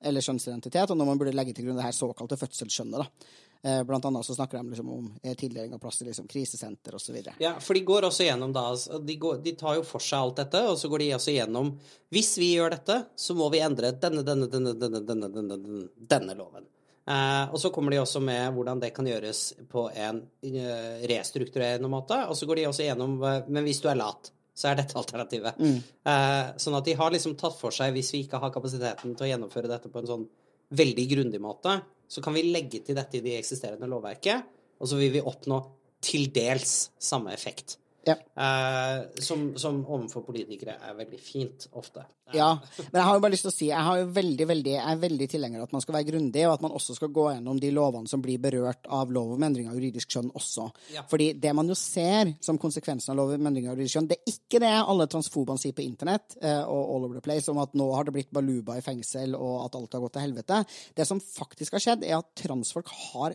eller 0.01 0.25
kjønnsidentitet, 0.25 0.93
og 0.93 0.97
når 0.97 1.09
man 1.09 1.21
burde 1.21 1.37
legge 1.37 1.53
til 1.57 1.67
grunn 1.67 1.81
det 1.81 1.89
her 1.89 1.97
såkalte 1.97 2.39
fødselsskjønnet. 2.41 3.03
da. 3.03 3.39
Eh, 3.63 3.83
blant 3.85 4.05
annet 4.05 4.25
så 4.25 4.35
snakker 4.35 4.59
de 4.59 4.71
liksom 4.71 4.89
om 4.89 5.09
eh, 5.23 5.35
tildeling 5.37 5.75
av 5.77 5.81
plass 5.83 5.99
til 6.01 6.09
liksom, 6.09 6.29
krisesenter 6.31 6.95
osv. 6.97 7.19
Ja, 7.43 7.53
for 7.61 7.77
de 7.77 7.83
går 7.85 8.07
også 8.09 8.25
gjennom 8.25 8.55
da 8.57 8.63
altså, 8.73 9.03
de, 9.05 9.17
går, 9.21 9.43
de 9.45 9.53
tar 9.61 9.77
jo 9.77 9.85
for 9.85 10.01
seg 10.01 10.17
alt 10.17 10.41
dette, 10.41 10.63
og 10.71 10.79
så 10.81 10.89
går 10.89 11.05
de 11.05 11.09
også 11.19 11.35
gjennom 11.35 11.75
Hvis 12.15 12.33
vi 12.41 12.55
gjør 12.55 12.73
dette, 12.79 12.97
så 13.21 13.37
må 13.37 13.51
vi 13.53 13.61
endre 13.61 13.93
denne, 13.93 14.25
denne, 14.25 14.49
denne, 14.49 14.73
denne, 14.81 15.03
denne, 15.05 15.29
denne, 15.37 15.83
denne 16.15 16.39
loven. 16.39 16.65
Eh, 17.11 17.45
og 17.51 17.59
så 17.59 17.71
kommer 17.75 17.95
de 17.95 18.01
også 18.03 18.21
med 18.23 18.55
hvordan 18.55 18.83
det 18.83 18.93
kan 18.95 19.09
gjøres 19.09 19.43
på 19.71 19.89
en 19.91 20.23
eh, 20.47 21.01
restrukturerende 21.11 21.91
måte. 21.91 22.19
Og 22.31 22.39
så 22.39 22.47
går 22.47 22.61
de 22.61 22.69
også 22.71 22.87
gjennom 22.87 23.17
eh, 23.27 23.49
Men 23.49 23.67
hvis 23.67 23.83
du 23.83 23.89
er 23.91 23.99
lat, 23.99 24.31
så 24.55 24.71
er 24.71 24.79
dette 24.81 24.99
alternativet. 25.03 25.59
Eh, 25.59 26.53
sånn 26.61 26.79
at 26.79 26.87
de 26.87 26.97
har 27.01 27.15
liksom 27.15 27.37
tatt 27.41 27.59
for 27.59 27.75
seg, 27.75 27.95
hvis 27.97 28.13
vi 28.15 28.25
ikke 28.27 28.43
har 28.43 28.55
kapasiteten 28.55 29.17
til 29.17 29.27
å 29.27 29.33
gjennomføre 29.33 29.73
dette 29.73 29.91
på 29.91 30.03
en 30.03 30.11
sånn 30.13 30.29
veldig 30.77 31.07
grundig 31.11 31.43
måte, 31.43 31.81
så 32.11 32.23
kan 32.23 32.35
vi 32.35 32.47
legge 32.47 32.83
til 32.87 32.99
dette 32.99 33.19
i 33.19 33.25
det 33.25 33.37
eksisterende 33.39 33.89
lovverket, 33.91 34.47
og 34.79 34.89
så 34.91 34.99
vil 34.99 35.13
vi 35.15 35.23
oppnå 35.23 35.59
til 36.03 36.31
dels 36.35 36.91
samme 37.03 37.35
effekt. 37.35 37.77
Ja. 38.07 38.17
Eh, 38.17 39.21
som, 39.21 39.51
som 39.61 39.83
overfor 39.85 40.25
politikere 40.25 40.79
er 40.81 40.97
veldig 40.97 41.21
fint 41.21 41.67
ofte. 41.77 42.07
Ja, 42.33 42.51
men 42.77 42.95
jeg 42.95 43.07
har 43.09 43.17
jo 43.17 43.23
bare 43.25 43.33
lyst 43.35 43.43
til 43.43 43.51
å 43.51 43.55
si 43.55 43.69
jeg, 43.69 43.85
har 43.87 43.99
jo 43.99 44.07
veldig, 44.15 44.47
veldig, 44.47 44.73
jeg 44.77 44.93
er 44.93 45.01
veldig 45.03 45.27
tilhenger 45.33 45.61
av 45.61 45.67
at 45.67 45.75
man 45.75 45.83
skal 45.83 45.97
være 45.97 46.09
grundig, 46.13 46.45
og 46.47 46.55
at 46.55 46.65
man 46.65 46.77
også 46.79 46.95
skal 46.97 47.11
gå 47.15 47.25
gjennom 47.33 47.59
de 47.63 47.73
lovene 47.75 48.11
som 48.11 48.23
blir 48.23 48.39
berørt 48.43 48.87
av 48.87 49.11
lov 49.13 49.35
om 49.35 49.47
endring 49.47 49.67
av 49.71 49.77
juridisk 49.79 50.15
kjønn 50.15 50.31
også. 50.39 50.69
Ja. 50.95 51.05
Fordi 51.11 51.33
det 51.43 51.55
man 51.59 51.71
jo 51.71 51.77
ser 51.79 52.33
som 52.45 52.61
konsekvensen 52.63 53.13
av 53.15 53.21
lov 53.21 53.35
om 53.35 53.51
endring 53.51 53.67
av 53.69 53.75
juridisk 53.75 53.99
kjønn, 53.99 54.11
det 54.13 54.21
er 54.21 54.35
ikke 54.35 54.63
det 54.63 54.73
alle 54.79 55.09
transfobene 55.11 55.63
sier 55.63 55.77
på 55.77 55.85
internett 55.85 56.39
eh, 56.41 56.63
og 56.63 56.95
all 56.95 57.11
over 57.11 57.19
the 57.19 57.27
place, 57.27 57.51
om 57.51 57.61
at 57.63 57.75
nå 57.79 57.91
har 57.97 58.07
det 58.07 58.17
blitt 58.17 58.33
baluba 58.35 58.79
i 58.79 58.85
fengsel, 58.85 59.35
og 59.35 59.67
at 59.67 59.79
alt 59.81 59.99
har 59.99 60.07
gått 60.07 60.19
til 60.19 60.29
helvete. 60.29 60.65
Det 60.97 61.09
som 61.09 61.23
faktisk 61.25 61.77
har 61.77 61.87
skjedd, 61.89 62.07
er 62.07 62.21
at 62.21 62.31
transfolk 62.39 62.95
har 63.11 63.35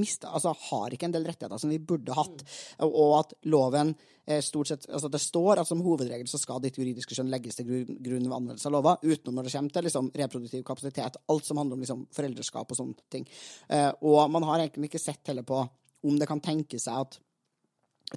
mista, 0.00 0.30
altså 0.34 0.52
har 0.68 0.94
ikke 0.94 1.08
en 1.08 1.14
del 1.14 1.26
rettigheter 1.28 1.60
som 1.60 1.72
vi 1.72 1.80
burde 1.82 2.16
hatt, 2.16 2.44
og, 2.84 3.12
at 3.18 3.34
loven 3.50 3.94
eh, 4.26 4.42
stort 4.44 4.70
sett 4.70 4.86
altså 4.90 5.10
Det 5.12 5.20
står 5.22 5.62
at 5.62 5.68
som 5.68 5.82
hovedregel 5.84 6.28
så 6.30 6.40
skal 6.40 6.62
ditt 6.62 6.78
juridiske 6.78 7.16
skjønn 7.16 7.32
legges 7.32 7.58
til 7.58 7.68
grunn, 7.68 7.98
grunn 8.04 8.28
ved 8.28 8.36
anvendelse 8.36 8.70
av 8.70 8.76
lova, 8.76 8.96
utenom 9.02 9.40
når 9.40 9.48
det 9.48 9.56
kommer 9.56 9.76
til 9.76 9.88
liksom, 9.88 10.10
reproduktiv 10.22 10.64
kapasitet, 10.66 11.20
alt 11.32 11.48
som 11.48 11.62
handler 11.62 11.78
om 11.78 11.84
liksom, 11.86 12.06
foreldreskap 12.16 12.72
og 12.72 12.80
sånne 12.80 13.10
ting. 13.12 13.28
Eh, 13.72 13.90
og 14.06 14.30
man 14.32 14.46
har 14.50 14.64
egentlig 14.64 14.92
ikke 14.92 15.02
sett 15.02 15.32
heller 15.32 15.46
på 15.46 15.62
om 16.06 16.18
det 16.20 16.28
kan 16.28 16.42
tenke 16.44 16.78
seg 16.80 17.06
at 17.06 17.20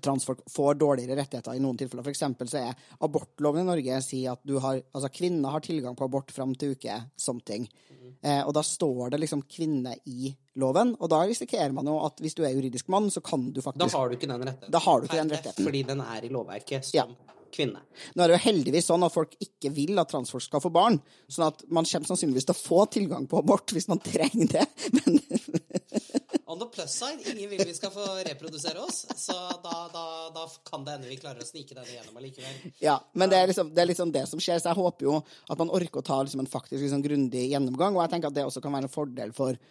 transfolk 0.01 0.43
får 0.51 0.75
dårligere 0.79 1.17
rettigheter 1.17 1.55
i 1.57 1.61
noen 1.63 1.77
tilfeller. 1.79 2.05
For 2.05 2.13
eksempel 2.13 2.49
så 2.51 2.59
er 2.61 2.75
abortloven 3.01 3.63
i 3.63 3.69
Norge 3.71 4.01
sier 4.05 4.35
at 4.35 4.43
du 4.45 4.59
har, 4.61 4.81
altså 4.93 5.09
kvinner 5.09 5.55
har 5.55 5.63
tilgang 5.65 5.95
på 5.97 6.05
abort 6.05 6.31
fram 6.31 6.53
til 6.55 6.75
uke 6.77 6.99
something. 7.17 7.65
Eh, 8.21 8.41
og 8.43 8.53
da 8.53 8.61
står 8.65 9.13
det 9.13 9.21
liksom 9.23 9.41
kvinne 9.49 9.95
i 10.05 10.29
loven, 10.59 10.93
og 10.99 11.09
da 11.09 11.23
risikerer 11.25 11.71
man 11.73 11.87
jo 11.87 11.97
at 12.05 12.19
hvis 12.21 12.35
du 12.37 12.43
er 12.43 12.53
juridisk 12.53 12.89
mann, 12.91 13.09
så 13.09 13.21
kan 13.23 13.47
du 13.51 13.61
Da 13.61 13.71
faktisk 13.71 13.95
har 13.95 14.09
du 14.09 14.15
ikke 14.17 14.27
den 14.29 14.41
rettigheten. 14.45 14.71
Da 14.75 14.79
har 14.85 14.99
du 14.99 15.07
ikke 15.07 15.21
den 15.21 15.33
rettigheten. 15.33 15.65
Fordi 15.69 15.83
den 15.83 16.01
er 16.05 16.21
i 16.25 16.29
lovverket 16.29 16.85
som 16.85 16.97
Ja. 16.99 17.05
kvinne. 17.49 17.79
Nå 18.13 18.23
er 18.23 18.27
det 18.29 18.35
jo 18.37 18.51
heldigvis 18.51 18.85
sånn 18.91 19.03
at 19.03 19.13
folk 19.13 19.31
ikke 19.41 19.71
vil 19.73 19.97
at 19.97 20.09
transfolk 20.11 20.43
skal 20.43 20.61
få 20.61 20.69
barn, 20.71 20.99
sånn 21.27 21.47
at 21.47 21.63
man 21.67 21.83
kommer 21.83 22.05
sannsynligvis 22.05 22.45
til 22.45 22.53
å 22.53 22.59
få 22.61 22.83
tilgang 22.93 23.25
på 23.27 23.39
abort 23.39 23.73
hvis 23.73 23.87
man 23.89 23.97
trenger 23.99 24.51
det. 24.53 24.67
Men 24.99 25.17
On 26.49 26.57
the 26.57 26.65
plus 26.65 26.95
side, 26.97 27.21
ingen 27.29 27.49
vil 27.49 27.61
vi 27.61 27.73
skal 27.77 27.91
få 27.93 28.03
reprodusere 28.25 28.81
oss, 28.81 29.03
så 29.21 29.35
da, 29.61 29.73
da, 29.93 30.05
da 30.33 30.47
kan 30.65 30.81
det 30.85 30.95
hende 30.95 31.11
vi 31.11 31.19
klarer 31.21 31.43
å 31.43 31.45
snike 31.45 31.75
denne 31.77 31.91
gjennom 31.93 32.17
allikevel. 32.17 32.71
Ja, 32.81 32.95
men 33.13 33.29
det 33.29 33.37
er, 33.37 33.51
liksom, 33.51 33.69
det 33.75 33.83
er 33.83 33.89
liksom 33.91 34.13
det 34.15 34.23
som 34.31 34.41
skjer, 34.41 34.57
så 34.57 34.71
jeg 34.71 34.79
håper 34.79 35.05
jo 35.05 35.19
at 35.21 35.61
man 35.61 35.69
orker 35.77 36.01
å 36.01 36.07
ta 36.07 36.17
liksom 36.25 36.41
en 36.41 36.49
faktisk 36.49 36.81
liksom 36.81 37.03
grundig 37.05 37.43
gjennomgang, 37.51 37.93
og 37.93 38.01
jeg 38.01 38.15
tenker 38.15 38.33
at 38.33 38.39
det 38.39 38.47
også 38.49 38.63
kan 38.65 38.73
være 38.73 38.89
en 38.89 38.95
fordel 38.95 39.35
for 39.37 39.61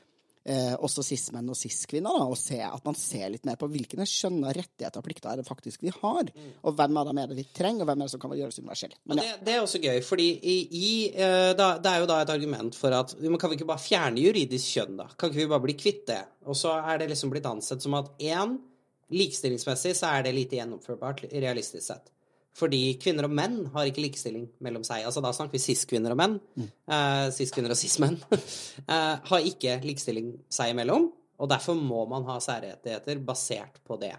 eh, 0.44 0.74
også 0.74 1.05
cis-menn 1.07 1.48
og 1.51 1.59
cis-kvinner, 1.59 2.24
å 2.29 2.37
se 2.38 2.61
at 2.64 2.85
man 2.87 2.96
ser 2.98 3.31
litt 3.33 3.46
mer 3.48 3.59
på 3.61 3.68
hvilke 3.70 4.07
skjønne 4.09 4.53
rettigheter 4.57 5.01
og 5.01 5.07
plikter 5.07 5.33
er 5.33 5.40
det 5.40 5.48
faktisk 5.48 5.85
vi 5.87 5.92
har, 5.94 6.31
og 6.62 6.79
hvem 6.79 7.01
av 7.01 7.11
dem 7.11 7.20
er 7.22 7.31
det 7.31 7.38
vi 7.40 7.46
trenger, 7.57 7.85
og 7.85 7.90
hvem 7.90 8.03
er 8.03 8.09
det 8.09 8.14
som 8.14 8.22
kan 8.22 8.37
gjøres 8.38 8.61
universell. 8.61 8.96
Men 9.09 9.20
det, 9.20 9.27
ja, 9.29 9.37
det 9.48 9.55
er 9.55 9.64
også 9.64 9.83
gøy, 9.83 10.01
fordi 10.07 10.29
i, 10.38 10.57
i, 10.81 10.92
eh, 11.14 11.53
da, 11.59 11.70
det 11.83 11.92
er 11.92 12.05
jo 12.05 12.11
da 12.11 12.20
et 12.24 12.35
argument 12.35 12.79
for 12.79 12.94
at 12.96 13.14
kan 13.18 13.53
vi 13.53 13.59
ikke 13.59 13.70
bare 13.70 13.83
fjerne 13.83 14.24
juridisk 14.24 14.79
kjønn, 14.79 14.98
da? 14.98 15.09
Kan 15.14 15.33
ikke 15.33 15.44
vi 15.44 15.51
bare 15.53 15.66
bli 15.66 15.79
kvitt 15.79 16.05
det? 16.11 16.22
Og 16.48 16.57
så 16.59 16.74
er 16.81 17.03
det 17.03 17.11
liksom 17.12 17.33
blitt 17.33 17.48
ansett 17.48 17.85
som 17.85 17.96
at 17.98 18.11
én, 18.18 18.59
likestillingsmessig 19.14 19.94
så 19.96 20.11
er 20.12 20.27
det 20.27 20.37
lite 20.37 20.59
gjennomførbart 20.59 21.29
realistisk 21.33 21.87
sett. 21.87 22.11
Fordi 22.59 22.97
kvinner 22.99 23.29
og 23.29 23.35
menn 23.38 23.61
har 23.75 23.87
ikke 23.87 24.03
likestilling 24.03 24.49
mellom 24.64 24.83
seg. 24.87 25.05
Altså 25.07 25.23
Da 25.23 25.31
snakker 25.35 25.55
vi 25.55 25.62
cis-kvinner 25.62 26.14
og 26.14 26.18
menn. 26.18 26.38
eh, 26.59 27.29
cis-kvinner 27.35 27.75
og 27.75 27.79
cis-menn. 27.79 28.18
eh, 28.92 29.14
har 29.31 29.51
ikke 29.53 29.79
likestilling 29.87 30.33
seg 30.51 30.75
imellom. 30.75 31.11
Og 31.38 31.51
derfor 31.51 31.79
må 31.79 32.03
man 32.11 32.27
ha 32.27 32.40
særrettigheter 32.42 33.21
basert 33.23 33.79
på 33.87 33.99
det. 34.01 34.16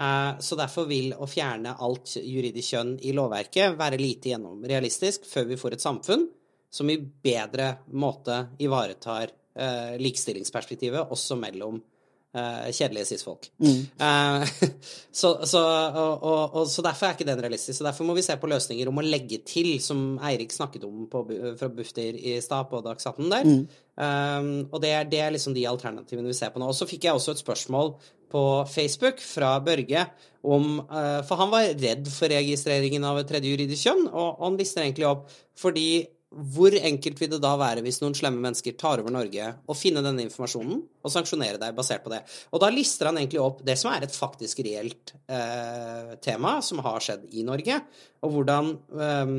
Eh, 0.00 0.32
så 0.40 0.56
derfor 0.58 0.88
vil 0.90 1.12
å 1.14 1.28
fjerne 1.30 1.76
alt 1.84 2.16
juridisk 2.18 2.74
kjønn 2.74 2.96
i 3.04 3.12
lovverket 3.14 3.76
være 3.78 4.00
lite 4.00 4.32
gjennom 4.32 4.64
realistisk 4.66 5.28
før 5.28 5.52
vi 5.52 5.60
får 5.60 5.76
et 5.76 5.84
samfunn 5.84 6.26
som 6.74 6.90
i 6.90 6.98
bedre 6.98 7.68
måte 7.94 8.40
ivaretar 8.64 9.28
eh, 9.54 9.94
likestillingsperspektivet 10.02 11.12
også 11.14 11.38
mellom 11.38 11.78
eh, 11.78 11.93
kjedelige 12.34 13.06
cis-folk. 13.12 13.46
Eh, 13.62 14.44
så, 15.20 15.30
så, 15.46 15.62
og, 15.62 16.24
og, 16.24 16.42
og, 16.60 16.66
så 16.70 16.82
derfor 16.84 17.08
er 17.08 17.16
ikke 17.16 17.28
den 17.28 17.42
realistisk. 17.44 17.78
Så 17.78 17.86
derfor 17.86 18.08
må 18.08 18.16
vi 18.16 18.24
se 18.26 18.36
på 18.40 18.50
løsninger 18.50 18.90
om 18.90 18.98
å 19.00 19.06
legge 19.06 19.40
til, 19.46 19.76
som 19.84 20.18
Eirik 20.24 20.54
snakket 20.54 20.86
om 20.88 21.06
på, 21.10 21.24
fra 21.60 21.70
Bufdir 21.70 22.18
i 22.18 22.36
stad, 22.44 22.66
på 22.70 22.82
Dags 22.84 23.06
18 23.06 23.30
der. 23.30 23.54
Eh, 23.94 24.50
og 24.66 24.82
det 24.82 24.92
er, 24.96 25.08
det 25.10 25.22
er 25.22 25.34
liksom 25.36 25.56
de 25.56 25.68
alternativene 25.70 26.30
vi 26.30 26.36
ser 26.36 26.54
på 26.54 26.62
nå. 26.62 26.72
Og 26.72 26.78
så 26.78 26.88
fikk 26.90 27.08
jeg 27.08 27.18
også 27.18 27.36
et 27.36 27.44
spørsmål 27.44 27.94
på 28.34 28.44
Facebook 28.66 29.20
fra 29.22 29.58
Børge 29.62 30.06
om 30.44 30.80
uh, 30.90 31.22
For 31.24 31.40
han 31.40 31.52
var 31.52 31.70
redd 31.78 32.08
for 32.12 32.32
registreringen 32.32 33.06
av 33.06 33.20
et 33.20 33.30
tredje 33.30 33.52
juridisk 33.52 33.86
kjønn, 33.86 34.08
og 34.10 34.42
han 34.42 34.58
lister 34.60 34.84
egentlig 34.84 35.06
opp 35.08 35.30
fordi 35.56 35.86
hvor 36.34 36.74
enkelt 36.74 37.20
vil 37.20 37.30
det 37.32 37.40
da 37.42 37.54
være 37.60 37.82
hvis 37.84 38.00
noen 38.02 38.16
slemme 38.16 38.42
mennesker 38.42 38.76
tar 38.80 39.02
over 39.02 39.14
Norge, 39.14 39.48
og 39.70 39.78
finne 39.78 40.02
denne 40.04 40.24
informasjonen 40.26 40.78
og 41.04 41.12
sanksjonere 41.12 41.60
deg 41.62 41.76
basert 41.76 42.04
på 42.04 42.12
det? 42.12 42.22
Og 42.52 42.62
da 42.62 42.70
lister 42.74 43.10
han 43.10 43.20
egentlig 43.20 43.42
opp 43.42 43.60
det 43.66 43.76
som 43.80 43.92
er 43.92 44.06
et 44.06 44.16
faktisk 44.16 44.62
reelt 44.66 45.14
eh, 45.28 46.14
tema 46.24 46.56
som 46.64 46.82
har 46.84 47.04
skjedd 47.04 47.28
i 47.32 47.44
Norge, 47.46 47.80
og 48.24 48.34
hvordan 48.34 48.72
eh, 48.98 49.34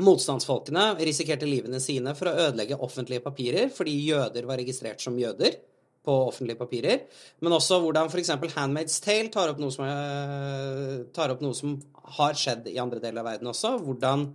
motstandsfolkene 0.00 0.92
risikerte 1.04 1.48
livene 1.48 1.80
sine 1.82 2.14
for 2.18 2.30
å 2.30 2.36
ødelegge 2.48 2.78
offentlige 2.80 3.24
papirer 3.24 3.72
fordi 3.74 3.96
jøder 4.06 4.46
var 4.48 4.60
registrert 4.62 5.02
som 5.02 5.18
jøder 5.18 5.58
på 6.06 6.14
offentlige 6.30 6.56
papirer, 6.56 7.02
men 7.44 7.52
også 7.52 7.76
hvordan 7.84 8.08
f.eks. 8.08 8.32
Handmaid's 8.54 9.02
Tale 9.04 9.28
tar 9.32 9.52
opp, 9.52 9.60
som 9.74 9.84
eh, 9.84 10.94
tar 11.12 11.34
opp 11.34 11.42
noe 11.44 11.56
som 11.56 11.76
har 12.16 12.38
skjedd 12.38 12.70
i 12.72 12.78
andre 12.80 13.02
deler 13.02 13.20
av 13.20 13.28
verden 13.34 13.50
også. 13.52 13.74
Hvordan 13.84 14.30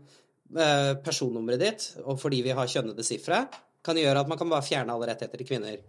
personnummeret 0.53 1.61
ditt, 1.61 1.85
og 2.05 2.19
fordi 2.21 2.43
vi 2.45 2.53
har 2.55 2.69
kjønnede 2.69 3.03
sifre, 3.03 3.45
kan 3.85 3.97
gjøre 3.97 4.21
at 4.21 4.29
man 4.29 4.37
kan 4.37 4.49
bare 4.49 4.65
fjerne 4.65 4.93
alle 4.93 5.09
rettigheter 5.09 5.41
til 5.41 5.49
kvinner 5.49 5.79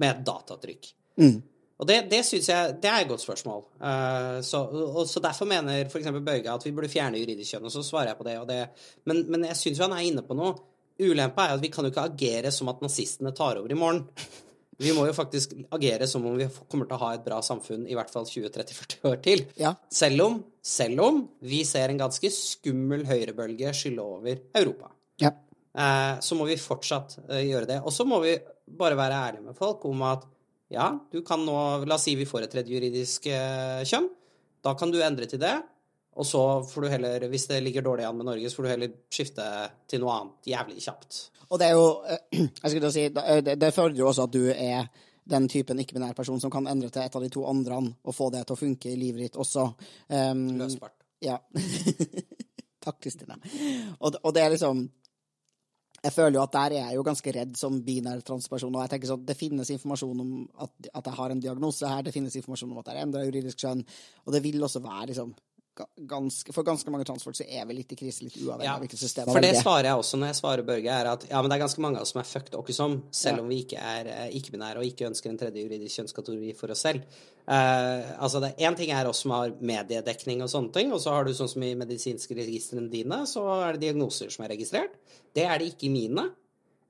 med 0.00 0.08
et 0.10 0.20
datatrykk. 0.26 0.90
Mm. 1.20 1.38
Og 1.82 1.88
det, 1.88 1.96
det 2.12 2.20
syns 2.22 2.46
jeg 2.46 2.74
det 2.82 2.90
er 2.90 3.02
et 3.02 3.10
godt 3.10 3.24
spørsmål. 3.24 3.64
Uh, 3.82 4.38
så, 4.46 4.60
og, 4.62 5.02
så 5.10 5.22
Derfor 5.24 5.48
mener 5.50 5.88
f.eks. 5.88 6.12
Bøyga 6.14 6.54
at 6.54 6.66
vi 6.66 6.74
burde 6.74 6.90
fjerne 6.92 7.18
juridisk 7.18 7.56
kjønn, 7.56 7.66
og 7.66 7.74
så 7.74 7.82
svarer 7.86 8.12
jeg 8.12 8.20
på 8.20 8.28
det. 8.28 8.36
Og 8.38 8.46
det 8.48 8.60
men, 9.10 9.24
men 9.32 9.48
jeg 9.50 9.58
syns 9.58 9.80
jo 9.80 9.88
han 9.88 9.96
er 9.96 10.06
inne 10.06 10.24
på 10.26 10.36
noe. 10.38 10.54
Ulempa 11.02 11.48
er 11.48 11.56
at 11.56 11.64
vi 11.64 11.72
kan 11.72 11.84
jo 11.84 11.90
ikke 11.90 12.06
agere 12.12 12.52
som 12.54 12.70
at 12.70 12.84
nazistene 12.84 13.32
tar 13.34 13.58
over 13.58 13.72
i 13.72 13.78
morgen. 13.78 14.04
Vi 14.82 14.92
må 14.96 15.06
jo 15.08 15.14
faktisk 15.16 15.54
agere 15.74 16.08
som 16.10 16.24
om 16.28 16.36
vi 16.38 16.48
kommer 16.70 16.88
til 16.88 16.96
å 16.96 17.02
ha 17.04 17.12
et 17.16 17.24
bra 17.24 17.38
samfunn 17.44 17.86
i 17.86 17.96
hvert 17.96 18.10
fall 18.12 18.26
20-30-40 18.28 19.08
år 19.10 19.22
til. 19.24 19.44
Ja. 19.60 19.74
Selv, 19.92 20.24
om, 20.26 20.40
selv 20.58 21.04
om 21.06 21.22
vi 21.46 21.62
ser 21.68 21.92
en 21.92 22.02
ganske 22.02 22.32
skummel 22.34 23.06
høyrebølge 23.08 23.72
skylle 23.76 24.04
over 24.16 24.42
Europa. 24.58 24.92
Ja. 25.22 25.32
Eh, 25.72 26.14
så 26.20 26.36
må 26.36 26.46
vi 26.48 26.58
fortsatt 26.60 27.18
eh, 27.28 27.46
gjøre 27.48 27.70
det. 27.70 27.78
Og 27.86 27.94
så 27.94 28.06
må 28.08 28.20
vi 28.24 28.36
bare 28.78 28.98
være 28.98 29.20
ærlige 29.28 29.46
med 29.48 29.58
folk 29.58 29.84
om 29.88 30.04
at 30.08 30.26
ja, 30.72 30.88
du 31.12 31.20
kan 31.26 31.42
nå 31.44 31.84
La 31.84 31.98
oss 31.98 32.06
si 32.08 32.14
vi 32.16 32.28
får 32.28 32.46
et 32.46 32.54
tredje 32.56 32.72
juridisk 32.72 33.28
eh, 33.28 33.82
kjønn. 33.88 34.08
Da 34.62 34.74
kan 34.78 34.92
du 34.92 35.00
endre 35.02 35.28
til 35.28 35.40
det. 35.42 35.56
Og 36.12 36.26
så 36.28 36.42
får 36.68 36.84
du 36.84 36.88
heller, 36.92 37.28
hvis 37.32 37.46
det 37.48 37.62
ligger 37.64 37.84
dårlig 37.86 38.04
an 38.04 38.18
med 38.18 38.28
Norge, 38.28 38.50
så 38.50 38.58
får 38.58 38.66
du 38.66 38.72
heller 38.72 38.96
skifte 39.12 39.46
til 39.88 40.02
noe 40.02 40.16
annet 40.18 40.50
jævlig 40.52 40.84
kjapt. 40.84 41.20
Og 41.48 41.60
det 41.60 41.70
er 41.70 41.76
jo 41.76 41.86
Jeg 42.62 42.70
skulle 42.70 42.92
si 42.92 43.08
Det, 43.12 43.56
det 43.60 43.72
fordrer 43.74 43.98
jo 43.98 44.10
også 44.10 44.28
at 44.28 44.36
du 44.36 44.44
er 44.52 44.86
den 45.32 45.46
typen 45.48 45.78
ikke-binær 45.78 46.16
person 46.18 46.40
som 46.42 46.50
kan 46.50 46.66
endre 46.66 46.90
til 46.90 47.04
et 47.04 47.16
av 47.16 47.22
de 47.22 47.30
to 47.30 47.44
andre 47.46 47.78
og 47.78 48.14
få 48.14 48.28
det 48.34 48.42
til 48.46 48.56
å 48.56 48.58
funke 48.58 48.90
i 48.90 48.98
livet 48.98 49.28
ditt 49.28 49.38
også. 49.38 49.68
Um, 50.10 50.48
Løsbart. 50.58 50.96
Ja. 51.22 51.36
Takk, 52.84 52.98
Kristina. 52.98 53.38
Og, 54.00 54.18
og 54.18 54.34
det 54.34 54.42
er 54.42 54.50
liksom 54.56 54.82
jeg 56.02 56.14
føler 56.16 56.34
jo 56.34 56.42
at 56.42 56.54
der 56.56 56.74
er 56.74 56.88
jeg 56.88 56.96
jo 56.98 57.04
ganske 57.06 57.32
redd 57.36 57.52
som 57.54 57.76
binær 57.86 58.24
transperson. 58.26 58.74
Og 58.74 58.82
jeg 58.82 58.90
tenker 58.90 59.12
sånn, 59.12 59.22
det 59.26 59.38
finnes 59.38 59.70
informasjon 59.70 60.22
om 60.24 60.32
at, 60.64 60.72
at 60.90 61.06
jeg 61.06 61.14
har 61.14 61.34
en 61.34 61.42
diagnose 61.44 61.86
her, 61.86 62.02
det 62.02 62.14
finnes 62.14 62.34
informasjon 62.40 62.72
om 62.72 62.80
at 62.80 62.90
jeg 62.90 62.98
har 62.98 63.06
endra 63.06 63.22
juridisk 63.22 63.62
kjønn, 63.62 63.84
og 64.26 64.34
det 64.34 64.42
vil 64.42 64.66
også 64.66 64.82
være 64.82 65.12
liksom 65.12 65.30
ganske, 65.96 66.52
For 66.52 66.66
ganske 66.66 66.92
mange 66.92 67.06
transfolk 67.08 67.36
så 67.38 67.44
er 67.48 67.64
vi 67.68 67.76
litt 67.78 67.92
i 67.94 67.96
krise, 67.98 68.24
litt 68.26 68.36
uavhengig 68.36 68.66
Ja, 68.66 68.74
av 68.76 68.82
hvilket 68.84 69.00
system 69.00 69.30
For 69.30 69.44
det 69.44 69.54
svarer 69.58 69.88
jeg 69.88 70.00
også 70.02 70.18
når 70.20 70.30
jeg 70.32 70.38
svarer 70.38 70.66
Børge, 70.66 70.96
er 71.00 71.08
at 71.12 71.24
ja, 71.30 71.40
men 71.40 71.50
det 71.50 71.56
er 71.56 71.62
ganske 71.64 71.84
mange 71.84 72.00
av 72.00 72.06
oss 72.06 72.12
som 72.14 72.20
er 72.22 72.28
fucked 72.28 72.72
som, 72.76 72.98
selv 73.10 73.40
Ja. 73.40 73.44
om 73.44 73.48
vi 73.48 73.60
ikke 73.64 73.78
er 73.80 74.10
eh, 74.12 74.34
ikke-binære 74.38 74.82
og 74.82 74.88
ikke 74.88 75.08
ønsker 75.08 75.30
en 75.30 75.38
tredje 75.40 75.64
juridisk 75.64 75.98
kjønnskategori 76.00 76.52
for 76.58 76.74
oss 76.74 76.84
selv. 76.84 77.06
Uh, 77.42 78.12
altså, 78.22 78.40
det 78.44 78.52
Én 78.62 78.76
ting 78.78 78.92
er 78.94 79.08
oss 79.08 79.24
som 79.24 79.32
har 79.34 79.54
mediedekning 79.58 80.44
og 80.44 80.50
sånne 80.52 80.72
ting, 80.76 80.92
og 80.94 81.00
så 81.02 81.16
har 81.16 81.24
du 81.26 81.32
sånn 81.34 81.50
som 81.50 81.64
i 81.66 81.72
medisinske 81.78 82.36
registrene 82.38 82.90
dine, 82.92 83.22
så 83.26 83.42
er 83.64 83.74
det 83.74 83.88
diagnoser 83.88 84.30
som 84.30 84.44
er 84.46 84.54
registrert. 84.54 84.94
Det 85.34 85.44
er 85.48 85.58
det 85.58 85.72
ikke 85.72 85.88
i 85.88 85.94
mine. 85.96 86.28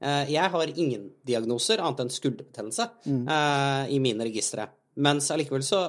Uh, 0.03 0.27
jeg 0.29 0.51
har 0.53 0.75
ingen 0.75 1.09
diagnoser 1.25 1.81
annet 1.81 2.05
enn 2.05 2.13
skulderbetennelse 2.13 2.89
uh, 3.07 3.87
i 3.89 4.03
mine 4.03 4.27
registre. 4.29 4.67
Mens 5.01 5.31
allikevel 5.33 5.65
så 5.65 5.87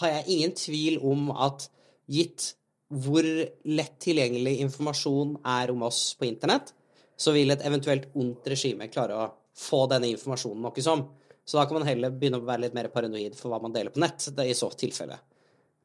har 0.00 0.14
jeg 0.14 0.28
ingen 0.38 0.56
tvil 0.56 1.00
om 1.04 1.28
at 1.34 1.68
gitt 2.10 2.54
hvor 2.90 3.24
lett 3.70 3.98
tilgjengelig 4.02 4.56
informasjon 4.64 5.36
er 5.46 5.70
om 5.70 5.84
oss 5.86 6.02
på 6.18 6.26
internett, 6.26 6.72
så 7.16 7.32
vil 7.36 7.52
et 7.52 7.62
eventuelt 7.66 8.08
ondt 8.18 8.48
regime 8.50 8.88
klare 8.90 9.16
å 9.16 9.28
få 9.56 9.84
denne 9.90 10.10
informasjonen 10.10 10.64
noe 10.66 10.84
som. 10.84 11.04
Så 11.44 11.58
da 11.58 11.66
kan 11.66 11.78
man 11.78 11.86
heller 11.88 12.14
begynne 12.14 12.40
å 12.40 12.46
være 12.46 12.66
litt 12.66 12.76
mer 12.76 12.88
paranoid 12.92 13.36
for 13.38 13.52
hva 13.52 13.60
man 13.62 13.74
deler 13.74 13.94
på 13.94 14.02
nett. 14.02 14.26
I 14.42 14.54
så 14.56 14.70
tilfelle, 14.78 15.18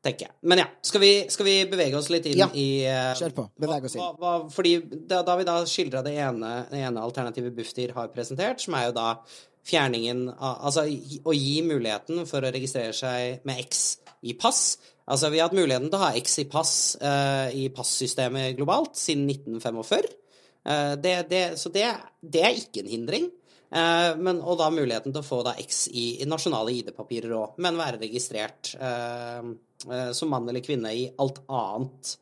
tenker 0.05 0.27
jeg. 0.27 0.35
Men 0.49 0.63
ja, 0.63 0.67
skal 0.85 1.03
vi, 1.03 1.11
skal 1.33 1.47
vi 1.47 1.55
bevege 1.69 1.99
oss 1.99 2.09
litt 2.13 2.29
inn 2.29 2.39
Ja, 2.39 2.47
i 2.53 2.85
uh, 2.85 3.11
kjør 3.19 3.35
på. 3.37 3.47
Beveg 3.65 3.89
oss 3.89 3.97
inn. 3.97 4.03
hva, 4.03 4.13
hva, 4.21 4.53
fordi 4.53 4.77
da, 4.95 5.21
da 5.27 5.37
vi 5.39 5.47
da 5.47 5.59
skildra 5.69 6.03
det 6.05 6.15
ene, 6.21 6.55
det 6.71 6.81
ene 6.85 7.05
alternativet 7.05 7.53
Bufdir 7.57 7.93
har 7.97 8.09
presentert, 8.13 8.63
som 8.63 8.77
er 8.77 8.89
jo 8.89 8.97
da 8.97 9.09
fjerningen 9.65 10.27
av 10.35 10.67
Altså 10.69 10.85
å 10.85 11.33
gi 11.33 11.55
muligheten 11.65 12.25
for 12.29 12.45
å 12.45 12.51
registrere 12.53 12.93
seg 12.93 13.45
med 13.49 13.63
X 13.65 13.85
i 14.25 14.35
pass. 14.37 14.77
Altså 15.05 15.29
vi 15.29 15.39
har 15.39 15.49
hatt 15.49 15.57
muligheten 15.57 15.89
til 15.91 15.99
å 15.99 16.05
ha 16.05 16.13
X 16.17 16.39
i 16.41 16.45
pass 16.49 16.73
eh, 16.97 17.49
i 17.53 17.65
passystemet 17.73 18.55
globalt 18.57 18.97
siden 18.97 19.27
1945. 19.29 20.07
Uh, 20.65 20.95
det, 20.97 21.27
det, 21.29 21.41
så 21.61 21.69
det, 21.69 21.85
det 22.25 22.41
er 22.41 22.55
ikke 22.57 22.81
en 22.81 22.89
hindring. 22.89 23.27
Uh, 23.69 24.17
men, 24.17 24.39
og 24.41 24.57
da 24.57 24.71
muligheten 24.73 25.13
til 25.13 25.21
å 25.21 25.27
få 25.27 25.43
da 25.45 25.53
X 25.61 25.83
i, 25.91 26.07
i 26.23 26.29
nasjonale 26.29 26.73
ID-papirer 26.73 27.35
òg, 27.37 27.59
men 27.61 27.77
være 27.77 28.01
registrert 28.01 28.71
eh, 28.79 29.49
eh, 29.91 30.11
som 30.17 30.31
mann 30.33 30.49
eller 30.49 30.65
kvinne 30.65 30.93
i 30.95 31.05
alt 31.21 31.43
annet, 31.45 32.15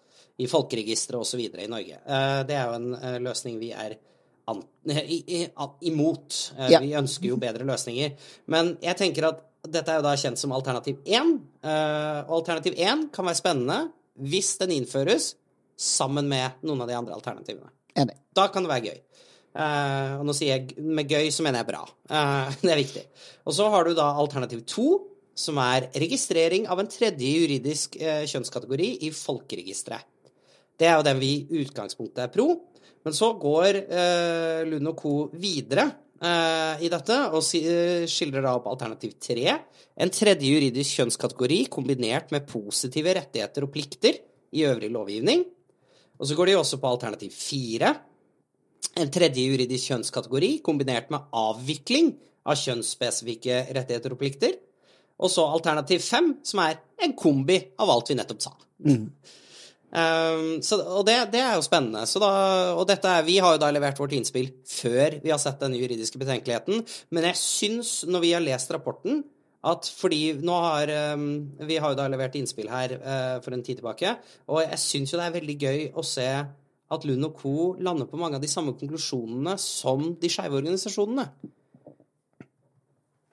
i 0.43 0.47
folkeregisteret 0.49 1.21
osv. 1.21 1.39
i 1.39 1.69
Norge. 1.71 1.99
Eh, 2.03 2.41
det 2.49 2.57
er 2.57 2.67
jo 2.67 2.77
en 2.81 2.95
eh, 2.97 3.19
løsning 3.23 3.59
vi 3.61 3.71
er 3.71 3.95
an, 4.49 4.63
i, 4.89 5.21
i, 5.39 5.41
imot. 5.91 6.39
Eh, 6.57 6.71
Ja. 6.73 6.83
Vi 6.83 6.95
ønsker 6.99 7.29
jo 7.29 7.39
bedre 7.39 7.67
løsninger. 7.69 8.15
Men 8.51 8.75
jeg 8.83 8.99
tenker 8.99 9.29
at 9.29 9.43
dette 9.63 9.93
er 9.93 10.01
jo 10.01 10.05
da 10.05 10.15
kjent 10.19 10.39
som 10.39 10.53
alternativ 10.55 10.99
1. 11.07 11.37
eh, 11.63 12.19
og 12.27 12.41
alternativ 12.41 12.75
1 12.75 13.07
kan 13.15 13.27
være 13.29 13.39
spennende 13.39 13.79
hvis 14.19 14.57
den 14.59 14.75
innføres 14.75 15.33
sammen 15.79 16.27
med 16.29 16.59
noen 16.67 16.83
av 16.83 16.91
de 16.91 16.97
andre 16.97 17.15
alternativene. 17.15 17.71
Enig. 17.97 18.17
Da 18.35 18.49
kan 18.51 18.65
det 18.65 18.73
være 18.73 18.91
gøy. 18.91 18.99
Eh, 19.53 20.11
og 20.19 20.27
nå 20.27 20.35
sier 20.35 20.57
jeg 20.57 20.83
med 20.83 21.09
gøy, 21.09 21.29
så 21.33 21.45
mener 21.45 21.61
jeg 21.61 21.69
bra. 21.71 21.81
Eh, 21.87 22.57
det 22.65 22.73
er 22.75 22.81
viktig. 22.81 23.05
Og 23.47 23.55
så 23.55 23.69
har 23.71 23.87
du 23.87 23.95
da 23.97 24.11
alternativ 24.19 24.65
to, 24.69 24.89
som 25.33 25.57
er 25.63 25.87
registrering 25.97 26.67
av 26.69 26.81
en 26.81 26.91
tredje 26.91 27.25
juridisk 27.25 27.95
kjønnskategori 27.97 28.89
i 29.07 29.09
folkeregisteret. 29.17 30.05
Det 30.77 30.85
er 30.85 30.99
jo 30.99 31.05
den 31.07 31.17
vi 31.21 31.31
i 31.39 31.63
utgangspunktet 31.63 32.27
er 32.27 32.29
pro. 32.33 32.51
Men 33.03 33.15
så 33.17 33.31
går 33.41 33.79
Lund 34.69 34.91
og 34.91 34.99
co. 34.99 35.13
videre 35.33 35.87
i 36.23 36.89
dette 36.91 37.17
og 37.35 37.41
eh, 37.59 38.05
skildrer 38.07 38.45
da 38.45 38.53
opp 38.55 38.69
alternativ 38.71 39.17
tre. 39.21 39.57
En 39.99 40.11
tredje 40.13 40.47
juridisk 40.47 40.99
kjønnskategori 40.99 41.65
kombinert 41.73 42.31
med 42.31 42.47
positive 42.49 43.15
rettigheter 43.19 43.65
og 43.65 43.73
plikter 43.73 44.21
i 44.53 44.63
øvrig 44.69 44.91
lovgivning. 44.93 45.43
Og 46.19 46.29
så 46.29 46.37
går 46.37 46.51
de 46.51 46.57
også 46.59 46.79
på 46.79 46.91
alternativ 46.93 47.33
fire. 47.35 47.91
En 48.99 49.11
tredje 49.11 49.43
juridisk 49.43 49.91
kjønnskategori 49.91 50.53
kombinert 50.65 51.11
med 51.11 51.27
avvikling 51.35 52.13
av 52.47 52.59
kjønnsspesifikke 52.59 53.63
rettigheter 53.75 54.13
og 54.13 54.21
plikter. 54.21 54.57
Og 55.23 55.31
så 55.31 55.45
alternativ 55.45 56.01
fem, 56.03 56.33
som 56.45 56.61
er 56.63 56.79
en 57.03 57.13
kombi 57.17 57.59
av 57.79 57.91
alt 57.93 58.11
vi 58.11 58.17
nettopp 58.19 58.43
sa. 58.43 58.53
Um, 59.93 60.57
så, 60.65 60.79
og 60.81 61.03
det, 61.05 61.19
det 61.35 61.41
er 61.43 61.53
jo 61.53 61.65
spennende. 61.65 62.01
Da, 62.23 62.31
og 62.73 62.87
dette 62.89 63.09
er, 63.09 63.27
vi 63.27 63.37
har 63.43 63.55
jo 63.55 63.61
da 63.61 63.69
levert 63.73 63.99
vårt 64.01 64.15
innspill 64.17 64.49
før 64.65 65.19
vi 65.21 65.29
har 65.29 65.41
sett 65.41 65.61
den 65.61 65.77
juridiske 65.77 66.17
betenkeligheten. 66.21 66.81
Men 67.13 67.29
jeg 67.29 67.39
syns, 67.41 67.93
når 68.09 68.25
vi 68.25 68.33
har 68.33 68.43
lest 68.43 68.73
rapporten, 68.73 69.21
at 69.63 69.87
fordi 69.95 70.33
nå 70.43 70.55
har 70.59 70.89
um, 71.15 71.27
Vi 71.63 71.77
har 71.79 71.93
jo 71.93 71.95
da 71.95 72.09
levert 72.11 72.33
innspill 72.35 72.67
her 72.67 72.97
uh, 72.97 73.37
for 73.45 73.55
en 73.55 73.63
tid 73.63 73.79
tilbake, 73.79 74.17
og 74.51 74.59
jeg 74.65 74.81
syns 74.81 75.13
jo 75.13 75.21
det 75.21 75.29
er 75.29 75.37
veldig 75.37 75.57
gøy 75.61 75.85
å 75.95 76.03
se 76.03 76.27
at 76.93 77.05
Lund 77.07 77.25
og 77.25 77.37
co. 77.39 77.53
lander 77.79 78.09
på 78.09 78.19
mange 78.19 78.37
av 78.37 78.43
de 78.43 78.51
samme 78.51 78.75
konklusjonene 78.77 79.55
som 79.61 80.11
de 80.19 80.29
skeive 80.29 80.59
organisasjonene. 80.59 81.29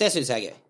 Det 0.01 0.09
syns 0.13 0.31
jeg 0.31 0.39
er 0.39 0.53
gøy. 0.53 0.70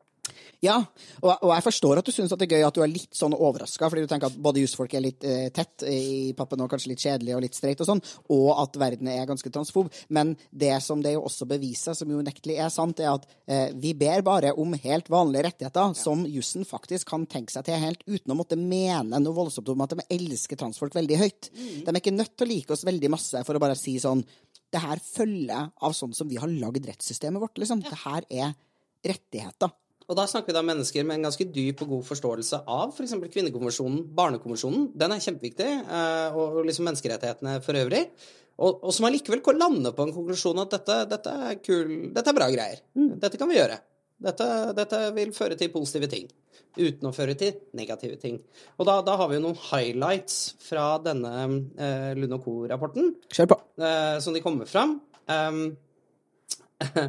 Ja, 0.61 0.77
og, 1.23 1.31
og 1.33 1.51
jeg 1.55 1.65
forstår 1.65 1.99
at 2.01 2.09
du 2.09 2.13
syns 2.13 2.35
det 2.37 2.45
er 2.45 2.59
gøy 2.59 2.67
at 2.67 2.77
du 2.77 2.83
er 2.85 2.91
litt 2.93 3.17
sånn 3.17 3.33
overraska, 3.33 3.89
fordi 3.89 4.05
du 4.05 4.11
tenker 4.11 4.29
at 4.29 4.41
både 4.45 4.61
jusfolk 4.61 4.93
er 4.97 5.05
litt 5.07 5.25
eh, 5.25 5.47
tett 5.57 5.87
i 5.89 6.35
pappen 6.37 6.61
og 6.61 6.69
kanskje 6.73 6.93
litt 6.93 7.01
kjedelig 7.01 7.33
og 7.37 7.41
litt 7.47 7.57
streit 7.57 7.81
og 7.81 7.89
sånn, 7.89 8.03
og 8.37 8.51
at 8.61 8.77
verden 8.83 9.09
er 9.09 9.25
ganske 9.29 9.53
transfob. 9.53 9.89
Men 10.13 10.35
det 10.53 10.75
som 10.85 11.01
det 11.01 11.15
jo 11.15 11.25
også 11.25 11.49
beviser, 11.49 11.97
som 11.97 12.13
jo 12.13 12.21
unektelig 12.21 12.59
er 12.61 12.69
sant, 12.75 13.01
er 13.01 13.15
at 13.15 13.25
eh, 13.49 13.73
vi 13.81 13.95
ber 13.97 14.21
bare 14.27 14.53
om 14.53 14.77
helt 14.85 15.09
vanlige 15.13 15.49
rettigheter 15.49 15.97
som 15.97 16.27
jussen 16.29 16.69
faktisk 16.69 17.09
kan 17.15 17.25
tenke 17.31 17.57
seg 17.57 17.65
til 17.65 17.81
helt 17.81 18.05
uten 18.05 18.37
å 18.37 18.41
måtte 18.43 18.61
mene 18.61 19.17
noe 19.17 19.37
voldsomt 19.41 19.73
om 19.73 19.87
at 19.87 19.97
de 19.97 20.09
elsker 20.13 20.61
transfolk 20.61 20.97
veldig 20.99 21.23
høyt. 21.25 21.53
De 21.57 21.89
er 21.89 22.03
ikke 22.03 22.17
nødt 22.19 22.37
til 22.37 22.49
å 22.49 22.53
like 22.53 22.77
oss 22.77 22.85
veldig 22.85 23.15
masse 23.17 23.47
for 23.49 23.57
å 23.57 23.63
bare 23.63 23.79
si 23.79 23.97
sånn 24.03 24.21
Det 24.71 24.79
her 24.79 25.01
følger 25.03 25.73
av 25.83 25.95
sånn 25.97 26.13
som 26.15 26.29
vi 26.31 26.37
har 26.39 26.53
lagd 26.53 26.85
rettssystemet 26.87 27.43
vårt, 27.43 27.57
liksom. 27.59 27.81
Det 27.83 28.05
her 28.05 28.29
er 28.29 28.53
rettigheter. 29.03 29.73
Og 30.11 30.17
da 30.19 30.27
snakker 30.27 30.51
vi 30.51 30.57
da 30.57 30.63
om 30.65 30.67
mennesker 30.67 31.07
med 31.07 31.21
en 31.21 31.29
ganske 31.29 31.47
dyp 31.55 31.85
og 31.85 31.93
god 31.95 32.07
forståelse 32.09 32.65
av 32.67 32.91
f.eks. 32.91 33.15
For 33.15 33.31
kvinnekonvensjonen, 33.31 34.01
barnekonvensjonen. 34.19 34.89
Den 34.99 35.15
er 35.15 35.23
kjempeviktig, 35.23 35.69
eh, 35.87 36.39
og 36.39 36.65
liksom 36.67 36.89
menneskerettighetene 36.91 37.61
for 37.63 37.79
øvrig. 37.79 38.03
og, 38.59 38.83
og 38.83 38.93
som 38.93 39.07
allikevel 39.07 39.41
lander 39.47 39.61
lande 39.63 39.93
på 39.95 40.05
en 40.05 40.15
konklusjon 40.17 40.59
at 40.65 40.75
dette, 40.75 40.97
dette, 41.15 41.37
er 41.47 41.61
kul, 41.63 41.95
dette 42.11 42.33
er 42.33 42.37
bra 42.37 42.51
greier. 42.51 42.83
Dette 43.23 43.39
kan 43.39 43.49
vi 43.49 43.61
gjøre. 43.61 43.79
Dette, 44.21 44.47
dette 44.77 44.99
vil 45.17 45.31
føre 45.33 45.57
til 45.57 45.71
positive 45.73 46.11
ting. 46.11 46.27
Uten 46.77 47.09
å 47.09 47.15
føre 47.15 47.35
til 47.39 47.55
negative 47.75 48.19
ting. 48.21 48.37
Og 48.79 48.87
da, 48.87 48.99
da 49.07 49.15
har 49.19 49.31
vi 49.31 49.39
jo 49.39 49.45
noen 49.47 49.63
highlights 49.71 50.57
fra 50.63 50.99
denne 51.03 51.33
eh, 51.79 52.11
Lund 52.19 52.37
og 52.37 52.45
Co-rapporten 52.45 53.15
Kjør 53.31 53.55
på. 53.55 53.61
eh, 53.81 54.19
som 54.23 54.37
de 54.37 54.43
kommer 54.45 54.69
fram. 54.71 54.99
Um, 55.31 55.63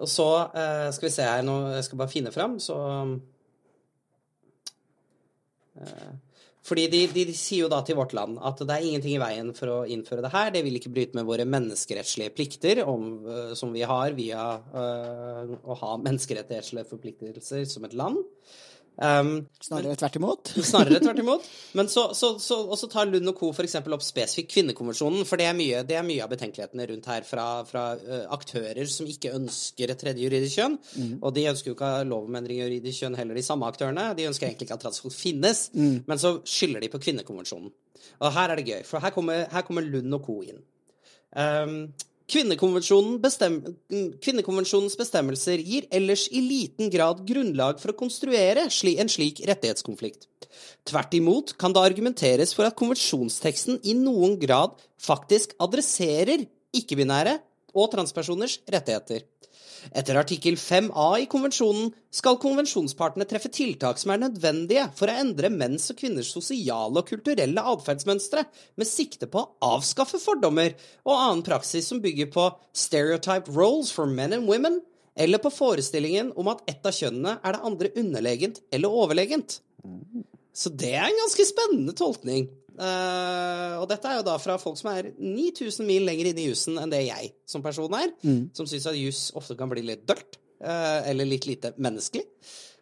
og 0.00 0.08
så 0.08 0.28
eh, 0.56 0.88
skal 0.94 1.08
vi 1.08 1.12
se 1.12 1.28
her 1.28 1.44
nå, 1.44 1.58
jeg 1.76 1.86
skal 1.88 2.00
bare 2.00 2.12
finne 2.12 2.32
fram, 2.32 2.56
så 2.62 2.76
eh, 5.76 6.12
Fordi 6.62 6.86
de, 6.88 7.02
de, 7.12 7.26
de 7.28 7.34
sier 7.36 7.66
jo 7.66 7.70
da 7.72 7.82
til 7.84 7.98
Vårt 7.98 8.14
Land 8.16 8.38
at 8.40 8.62
det 8.62 8.72
er 8.72 8.86
ingenting 8.88 9.16
i 9.16 9.20
veien 9.20 9.52
for 9.56 9.72
å 9.72 9.78
innføre 9.84 10.22
det 10.24 10.32
her. 10.32 10.52
Det 10.54 10.62
vil 10.64 10.78
ikke 10.78 10.92
bryte 10.94 11.18
med 11.18 11.26
våre 11.28 11.44
menneskerettslige 11.44 12.32
plikter 12.36 12.84
om, 12.86 13.08
eh, 13.26 13.54
som 13.58 13.74
vi 13.74 13.82
har 13.84 14.16
via 14.16 14.46
eh, 14.82 15.56
å 15.60 15.78
ha 15.82 15.96
menneskerettslige 16.00 16.88
forpliktelser 16.88 17.66
som 17.68 17.88
et 17.88 17.98
land. 17.98 18.22
Um, 18.96 19.46
Snarere 19.62 19.96
tvert 19.96 20.16
imot. 20.18 20.50
Snarere 20.70 21.00
tvert 21.00 21.20
imot. 21.22 21.46
Men 21.78 21.88
så, 21.88 22.10
så, 22.14 22.34
så, 22.42 22.58
og 22.66 22.76
så 22.78 22.88
tar 22.92 23.08
Lund 23.08 23.30
og 23.32 23.38
co. 23.38 23.50
f.eks. 23.54 23.78
opp 23.80 24.04
spesifikt 24.04 24.52
kvinnekonvensjonen, 24.52 25.24
for 25.28 25.40
det 25.40 25.48
er 25.48 25.56
mye, 25.56 25.80
det 25.88 25.96
er 25.98 26.06
mye 26.06 26.24
av 26.24 26.32
betenkelighetene 26.32 26.88
rundt 26.90 27.08
her 27.10 27.26
fra, 27.26 27.46
fra 27.68 27.86
uh, 27.96 28.26
aktører 28.36 28.82
som 28.90 29.08
ikke 29.08 29.34
ønsker 29.38 29.94
et 29.94 30.02
tredje 30.04 30.26
juridisk 30.26 30.60
kjønn. 30.60 30.76
Og 31.20 31.32
de 31.36 31.48
ønsker 31.52 31.72
jo 31.72 31.76
ikke 31.78 31.94
lov 32.10 32.28
om 32.28 32.40
endring 32.40 32.60
i 32.60 32.66
juridisk 32.66 33.04
kjønn 33.04 33.18
heller, 33.18 33.38
de 33.38 33.46
samme 33.46 33.70
aktørene. 33.70 34.10
De 34.18 34.28
ønsker 34.28 34.50
egentlig 34.50 34.68
ikke 34.68 34.78
at 34.78 34.86
transfolk 34.86 35.16
finnes, 35.16 35.66
men 35.74 36.20
så 36.20 36.36
skylder 36.44 36.84
de 36.84 36.92
på 36.92 37.00
kvinnekonvensjonen. 37.02 37.72
Og 38.22 38.32
her 38.34 38.52
er 38.52 38.58
det 38.58 38.68
gøy, 38.68 38.80
for 38.86 39.02
her 39.02 39.14
kommer, 39.14 39.46
her 39.50 39.64
kommer 39.66 39.84
Lund 39.86 40.14
og 40.18 40.26
co. 40.26 40.40
inn. 40.46 40.60
Um, 41.32 41.76
bestem, 43.22 43.58
kvinnekonvensjonens 44.22 44.96
bestemmelser 44.98 45.58
gir 45.58 45.88
ellers 45.90 46.28
i 46.30 46.40
liten 46.40 46.90
grad 46.90 47.24
grunnlag 47.26 47.80
for 47.80 47.92
å 47.92 47.98
konstruere 47.98 48.68
en 49.00 49.10
slik 49.10 49.42
rettighetskonflikt. 49.48 50.28
Tvert 50.84 51.14
imot 51.14 51.54
kan 51.58 51.72
det 51.72 51.82
argumenteres 51.82 52.54
for 52.54 52.68
at 52.68 52.76
konvensjonsteksten 52.78 53.80
i 53.82 53.94
noen 53.98 54.38
grad 54.40 54.76
faktisk 55.00 55.56
adresserer 55.62 56.46
ikke-binære 56.72 57.38
og 57.72 57.90
transpersoners 57.94 58.60
rettigheter. 58.70 59.24
Etter 59.90 60.18
artikkel 60.20 60.54
5a 60.60 61.06
i 61.22 61.26
konvensjonen 61.30 61.90
skal 62.14 62.38
konvensjonspartene 62.42 63.26
treffe 63.28 63.50
tiltak 63.52 63.98
som 63.98 64.12
er 64.14 64.22
nødvendige 64.22 64.86
for 64.98 65.10
å 65.10 65.16
endre 65.24 65.50
menns 65.52 65.88
og 65.90 65.98
kvinners 65.98 66.30
sosiale 66.34 67.02
og 67.02 67.08
kulturelle 67.08 67.64
atferdsmønstre, 67.72 68.44
med 68.78 68.88
sikte 68.88 69.28
på 69.32 69.42
å 69.42 69.74
avskaffe 69.74 70.20
fordommer 70.22 70.76
og 71.02 71.16
annen 71.16 71.44
praksis 71.46 71.90
som 71.90 72.02
bygger 72.04 72.30
på 72.34 72.46
stereotyped 72.84 73.50
roles 73.56 73.90
for 73.94 74.06
men 74.06 74.38
and 74.38 74.48
women, 74.48 74.80
eller 75.18 75.42
på 75.42 75.52
forestillingen 75.52 76.32
om 76.40 76.48
at 76.52 76.62
ett 76.70 76.86
av 76.88 76.94
kjønnene 76.96 77.36
er 77.42 77.56
det 77.56 77.66
andre 77.68 77.92
underlegent 78.00 78.62
eller 78.72 79.02
overlegent. 79.02 79.58
Så 80.52 80.72
det 80.72 80.94
er 80.94 81.08
en 81.08 81.22
ganske 81.24 81.46
spennende 81.48 81.94
tolkning. 81.96 82.46
Uh, 82.82 83.78
og 83.78 83.84
dette 83.90 84.08
er 84.10 84.18
jo 84.18 84.24
da 84.26 84.34
fra 84.42 84.56
folk 84.58 84.78
som 84.80 84.88
er 84.90 85.12
9000 85.14 85.86
mil 85.86 86.02
lenger 86.08 86.32
inne 86.32 86.42
i 86.42 86.48
jussen 86.48 86.80
enn 86.80 86.90
det 86.90 87.04
jeg 87.04 87.30
som 87.46 87.62
person 87.62 87.92
er, 87.94 88.10
som 88.56 88.66
syns 88.66 88.88
at 88.90 88.98
juss 88.98 89.20
ofte 89.38 89.54
kan 89.58 89.70
bli 89.70 89.84
litt 89.86 90.02
dølt, 90.08 90.40
uh, 90.64 91.04
eller 91.06 91.28
litt 91.28 91.46
lite 91.46 91.74
menneskelig. 91.78 92.24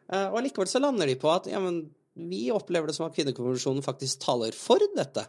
Uh, 0.08 0.30
og 0.30 0.40
allikevel 0.40 0.70
så 0.70 0.80
lander 0.80 1.10
de 1.10 1.18
på 1.20 1.28
at 1.32 1.50
ja, 1.52 1.60
men 1.60 1.82
vi 2.30 2.46
opplever 2.54 2.88
det 2.88 2.96
som 2.96 3.06
at 3.08 3.16
kvinnekonvensjonen 3.18 3.84
faktisk 3.84 4.24
taler 4.24 4.56
for 4.56 4.82
dette. 4.96 5.26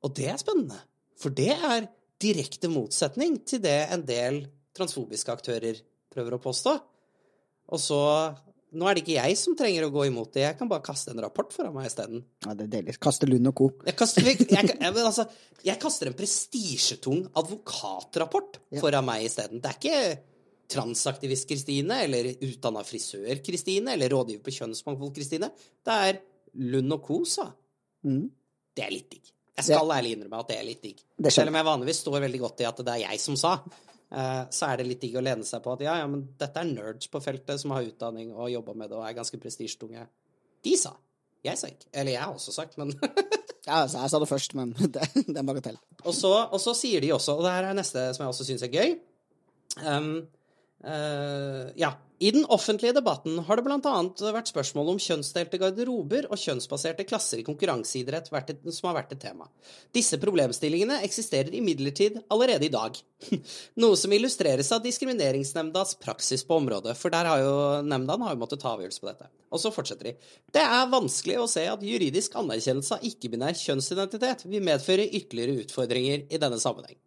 Og 0.00 0.12
det 0.16 0.28
er 0.32 0.38
spennende, 0.40 0.78
for 1.20 1.34
det 1.34 1.50
er 1.56 1.88
direkte 2.20 2.68
motsetning 2.72 3.40
til 3.48 3.62
det 3.64 3.78
en 3.92 4.04
del 4.06 4.42
transfobiske 4.76 5.32
aktører 5.32 5.80
prøver 6.12 6.36
å 6.36 6.42
påstå. 6.42 6.76
Og 7.70 7.80
så 7.80 8.00
Nå 8.72 8.86
er 8.86 8.94
det 8.94 9.02
ikke 9.02 9.16
jeg 9.16 9.36
som 9.40 9.56
trenger 9.58 9.86
å 9.88 9.90
gå 9.90 10.04
imot 10.06 10.32
det, 10.36 10.44
jeg 10.44 10.56
kan 10.60 10.68
bare 10.70 10.84
kaste 10.86 11.10
en 11.10 11.22
rapport 11.24 11.50
foran 11.50 11.72
meg 11.74 11.88
isteden. 11.88 12.20
Ja, 12.46 12.54
det 12.54 12.68
er 12.68 12.72
deilig. 12.76 12.94
Kaste 13.02 13.26
Lund 13.26 13.50
og 13.50 13.54
co. 13.58 13.66
Jeg 13.88 13.96
kaster, 13.98 14.22
jeg, 14.28 14.46
jeg, 14.46 14.92
altså, 15.02 15.24
jeg 15.66 15.80
kaster 15.82 16.10
en 16.12 16.14
prestisjetung 16.18 17.24
advokatrapport 17.34 18.60
Ja. 18.70 18.80
foran 18.84 19.08
meg 19.08 19.24
isteden. 19.26 19.60
Det 19.64 19.72
er 19.72 19.78
ikke 19.80 20.20
transaktivist 20.70 21.48
Kristine, 21.50 22.04
eller 22.04 22.30
utdanna 22.46 22.84
frisør 22.86 23.42
Kristine, 23.42 23.96
eller 23.96 24.12
rådgiver 24.14 24.44
på 24.46 24.54
kjønnsmangfold 24.60 25.14
Kristine. 25.16 25.50
Det 25.82 25.98
er 26.10 26.20
Lund 26.70 26.92
og 26.94 27.02
co. 27.06 27.24
sa. 27.24 27.48
Mm. 28.06 28.28
Det 28.76 28.84
er 28.86 28.94
litt 28.94 29.10
digg. 29.10 29.32
Jeg 29.60 29.66
skal 29.66 29.90
ærlig 29.92 30.14
innrømme 30.16 30.38
at 30.40 30.48
det 30.48 30.56
er 30.60 30.64
litt 30.64 30.82
digg. 30.82 31.02
Selv 31.28 31.50
om 31.50 31.58
jeg 31.58 31.66
vanligvis 31.66 31.98
står 32.06 32.22
veldig 32.22 32.38
godt 32.40 32.62
i 32.62 32.68
at 32.70 32.78
det 32.86 32.94
er 32.94 33.02
jeg 33.10 33.20
som 33.20 33.36
sa, 33.36 33.56
så 34.10 34.66
er 34.66 34.80
det 34.80 34.88
litt 34.88 35.04
digg 35.04 35.14
å 35.20 35.22
lene 35.22 35.46
seg 35.46 35.62
på 35.62 35.76
at 35.76 35.84
ja, 35.84 35.92
ja, 36.00 36.06
men 36.10 36.24
dette 36.40 36.58
er 36.58 36.66
nerds 36.66 37.06
på 37.12 37.20
feltet 37.22 37.62
som 37.62 37.70
har 37.76 37.86
utdanning 37.86 38.32
og 38.34 38.50
jobba 38.50 38.74
med 38.74 38.90
det 38.90 38.96
og 38.98 39.04
er 39.06 39.14
ganske 39.14 39.38
prestisjetunge. 39.38 40.02
De 40.66 40.72
sa. 40.76 40.96
Jeg 41.46 41.60
sa 41.60 41.70
ikke. 41.70 41.86
Eller 41.94 42.16
jeg 42.16 42.24
har 42.24 42.34
også 42.34 42.54
sagt, 42.56 42.74
men 42.80 42.90
Ja, 43.66 43.82
altså, 43.84 44.00
jeg 44.00 44.10
sa 44.10 44.18
det 44.22 44.28
først, 44.28 44.54
men 44.58 44.72
det, 44.78 45.04
det 45.14 45.36
er 45.36 45.42
en 45.42 45.48
bagatell. 45.48 45.78
Og 46.02 46.14
så, 46.16 46.32
og 46.48 46.60
så 46.62 46.74
sier 46.76 47.04
de 47.04 47.12
også, 47.14 47.36
og 47.38 47.46
det 47.46 47.54
her 47.54 47.70
er 47.70 47.76
neste 47.76 48.02
som 48.16 48.24
jeg 48.24 48.34
også 48.34 48.46
syns 48.48 48.64
er 48.66 48.72
gøy 48.74 48.94
um, 49.84 50.14
eh, 50.84 51.72
Ja. 51.76 51.96
I 52.20 52.30
den 52.30 52.44
offentlige 52.52 52.92
debatten 52.92 53.38
har 53.46 53.56
det 53.56 53.62
bl.a. 53.64 53.92
vært 54.34 54.50
spørsmål 54.50 54.90
om 54.92 54.98
kjønnsdelte 55.00 55.56
garderober 55.56 56.26
og 56.28 56.36
kjønnsbaserte 56.36 57.06
klasser 57.08 57.40
i 57.40 57.46
konkurranseidrett 57.46 58.28
som 58.28 58.88
har 58.90 58.98
vært 58.98 59.14
et 59.14 59.22
tema. 59.22 59.48
Disse 59.96 60.18
problemstillingene 60.20 60.98
eksisterer 61.06 61.56
imidlertid 61.56 62.20
allerede 62.28 62.68
i 62.68 62.72
dag. 62.76 63.00
Noe 63.80 63.96
som 63.96 64.12
illustreres 64.12 64.68
av 64.76 64.84
Diskrimineringsnemndas 64.84 65.96
praksis 66.04 66.44
på 66.44 66.60
området, 66.60 66.92
for 67.00 67.08
der 67.08 67.32
har 67.32 67.40
jo 67.40 67.56
nemnda 67.88 68.20
har 68.20 68.36
jo 68.36 68.44
måttet 68.44 68.60
ta 68.60 68.74
avgjørelse 68.74 69.00
på 69.00 69.08
dette. 69.14 69.32
Og 69.48 69.64
så 69.64 69.72
fortsetter 69.72 70.12
de. 70.12 70.16
Det 70.52 70.60
er 70.60 70.92
vanskelig 70.92 71.40
å 71.40 71.48
se 71.48 71.64
at 71.72 71.80
juridisk 71.88 72.36
anerkjennelse 72.36 73.00
av 73.00 73.12
ikke-binær 73.14 73.56
kjønnsidentitet 73.56 74.44
vil 74.44 74.68
medføre 74.68 75.08
ytterligere 75.08 75.64
utfordringer 75.64 76.28
i 76.28 76.42
denne 76.44 76.60
sammenheng. 76.60 77.00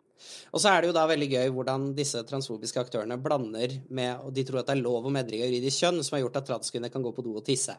Og 0.54 0.62
så 0.62 0.72
er 0.72 0.82
det 0.82 0.90
jo 0.92 0.96
da 0.96 1.06
veldig 1.10 1.30
gøy 1.32 1.54
hvordan 1.56 1.88
disse 1.98 2.22
transfobiske 2.30 2.82
aktørene 2.82 3.18
blander 3.22 3.78
med 3.90 4.26
Og 4.28 4.34
de 4.36 4.44
tror 4.48 4.62
at 4.62 4.70
det 4.70 4.78
er 4.78 4.84
lov 4.84 5.08
om 5.10 5.20
endring 5.20 5.44
av 5.44 5.50
juridisk 5.52 5.84
kjønn 5.86 6.02
som 6.04 6.18
har 6.18 6.26
gjort 6.26 6.42
at 6.42 6.50
transkvinner 6.52 6.94
kan 6.94 7.06
gå 7.06 7.14
på 7.16 7.26
do 7.26 7.36
og 7.40 7.46
tisse. 7.48 7.76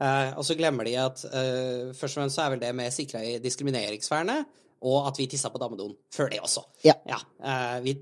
Eh, 0.00 0.30
og 0.34 0.46
så 0.46 0.56
glemmer 0.58 0.88
de 0.88 0.96
at 1.00 1.24
eh, 1.28 1.90
først 1.96 2.16
og 2.16 2.22
fremst 2.22 2.38
så 2.38 2.46
er 2.46 2.54
vel 2.54 2.64
det 2.64 2.72
med 2.76 2.94
sikra 2.94 3.22
i 3.24 3.36
diskrimineringsvernet, 3.44 4.56
og 4.88 5.08
at 5.08 5.18
vi 5.18 5.26
tissa 5.30 5.50
på 5.50 5.58
damedoen 5.58 5.94
før 6.14 6.30
det 6.30 6.40
også. 6.44 6.62
Ja. 6.86 6.94
eh, 7.42 7.78
vi, 7.84 7.94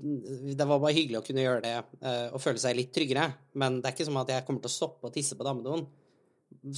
det 0.53 0.67
var 0.67 0.81
bare 0.81 0.95
hyggelig 0.97 1.21
å 1.21 1.25
kunne 1.25 1.45
gjøre 1.45 1.63
det 1.65 1.77
eh, 1.77 2.27
og 2.31 2.41
føle 2.43 2.61
seg 2.61 2.77
litt 2.77 2.93
tryggere, 2.95 3.31
men 3.57 3.81
det 3.81 3.89
er 3.89 3.97
ikke 3.97 4.09
som 4.09 4.19
at 4.21 4.33
jeg 4.33 4.45
kommer 4.47 4.63
til 4.63 4.71
å 4.71 4.77
stoppe 4.77 5.09
å 5.09 5.13
tisse 5.13 5.37
på 5.37 5.47
damedoen 5.47 5.87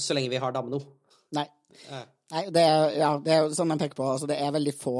så 0.00 0.16
lenge 0.16 0.32
vi 0.32 0.40
har 0.40 0.54
damedo. 0.54 0.80
Nei. 1.36 1.46
Eh. 1.90 2.06
Nei, 2.30 2.44
det 2.54 2.62
er, 2.62 2.84
ja, 2.94 3.10
det 3.22 3.34
er 3.34 3.52
sånn 3.54 3.70
man 3.72 3.80
peker 3.80 3.98
på. 3.98 4.06
Altså, 4.06 4.28
det 4.30 4.38
er 4.38 4.54
veldig 4.54 4.74
få 4.78 4.96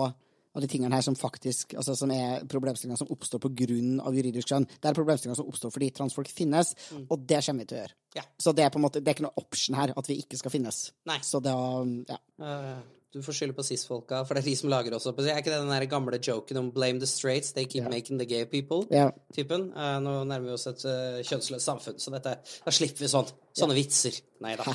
av 0.55 0.65
de 0.65 0.69
tingene 0.71 0.97
her 0.97 1.05
som 1.07 1.17
faktisk 1.19 1.75
altså, 1.79 1.95
som 1.99 2.11
er 2.15 2.45
problemstillinger 2.51 3.01
som 3.01 3.11
oppstår 3.15 3.47
av 3.47 4.17
juridisk 4.17 4.51
skjønn. 4.51 4.67
Det 4.67 4.91
er 4.91 4.97
problemstillinger 4.99 5.39
som 5.39 5.51
oppstår 5.51 5.75
fordi 5.75 5.91
transfolk 5.97 6.31
finnes, 6.35 6.75
og 7.07 7.19
det 7.27 7.43
kommer 7.47 7.65
vi 7.65 7.71
til 7.71 7.79
å 7.79 7.83
gjøre. 7.83 7.99
Ja. 8.19 8.25
Så 8.43 8.55
det 8.57 8.65
er 8.65 8.73
på 8.75 8.81
en 8.81 8.87
måte, 8.87 9.03
det 9.03 9.13
er 9.13 9.19
ikke 9.19 9.29
noe 9.29 9.43
option 9.43 9.79
her 9.79 9.93
at 9.97 10.09
vi 10.11 10.19
ikke 10.23 10.41
skal 10.41 10.55
finnes. 10.55 10.89
Nei. 11.11 11.21
Så 11.27 11.43
det 11.45 11.53
er, 11.55 11.93
ja. 12.11 12.19
Eh, 12.47 12.81
du 13.11 13.19
får 13.27 13.35
skylde 13.35 13.57
på 13.59 13.65
cis-folka, 13.67 14.21
for 14.27 14.39
det 14.39 14.45
er 14.45 14.49
de 14.53 14.57
som 14.59 14.71
lager 14.71 14.95
også. 14.95 15.13
Er 15.19 15.41
ikke 15.41 15.51
det 15.51 15.61
den 15.65 15.73
der 15.73 15.87
gamle 15.91 16.19
joken 16.23 16.61
om 16.61 16.71
'blame 16.73 17.01
the 17.03 17.07
straights, 17.11 17.53
they 17.53 17.65
keep 17.65 17.83
yeah. 17.83 17.91
making 17.91 18.19
the 18.19 18.27
gay 18.27 18.45
people'? 18.45 18.87
Ja. 18.91 19.11
Typen. 19.35 19.73
Eh, 19.75 19.99
nå 20.03 20.25
nærmer 20.25 20.47
vi 20.47 20.55
oss 20.55 20.67
et 20.71 20.85
uh, 20.87 21.19
kjønnsløst 21.27 21.67
samfunn, 21.67 21.99
så 21.99 22.15
dette, 22.15 22.37
da 22.65 22.71
slipper 22.71 23.03
vi 23.03 23.11
sånt. 23.11 23.35
Sånne 23.53 23.75
vitser. 23.75 24.21
Nei 24.41 24.55
da. 24.57 24.67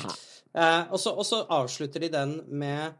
Eh, 0.56 0.92
og, 0.92 1.00
så, 1.00 1.42
avslutter 1.52 2.00
de 2.00 2.08
den 2.12 2.38
med 2.48 2.86
eh, 2.86 2.94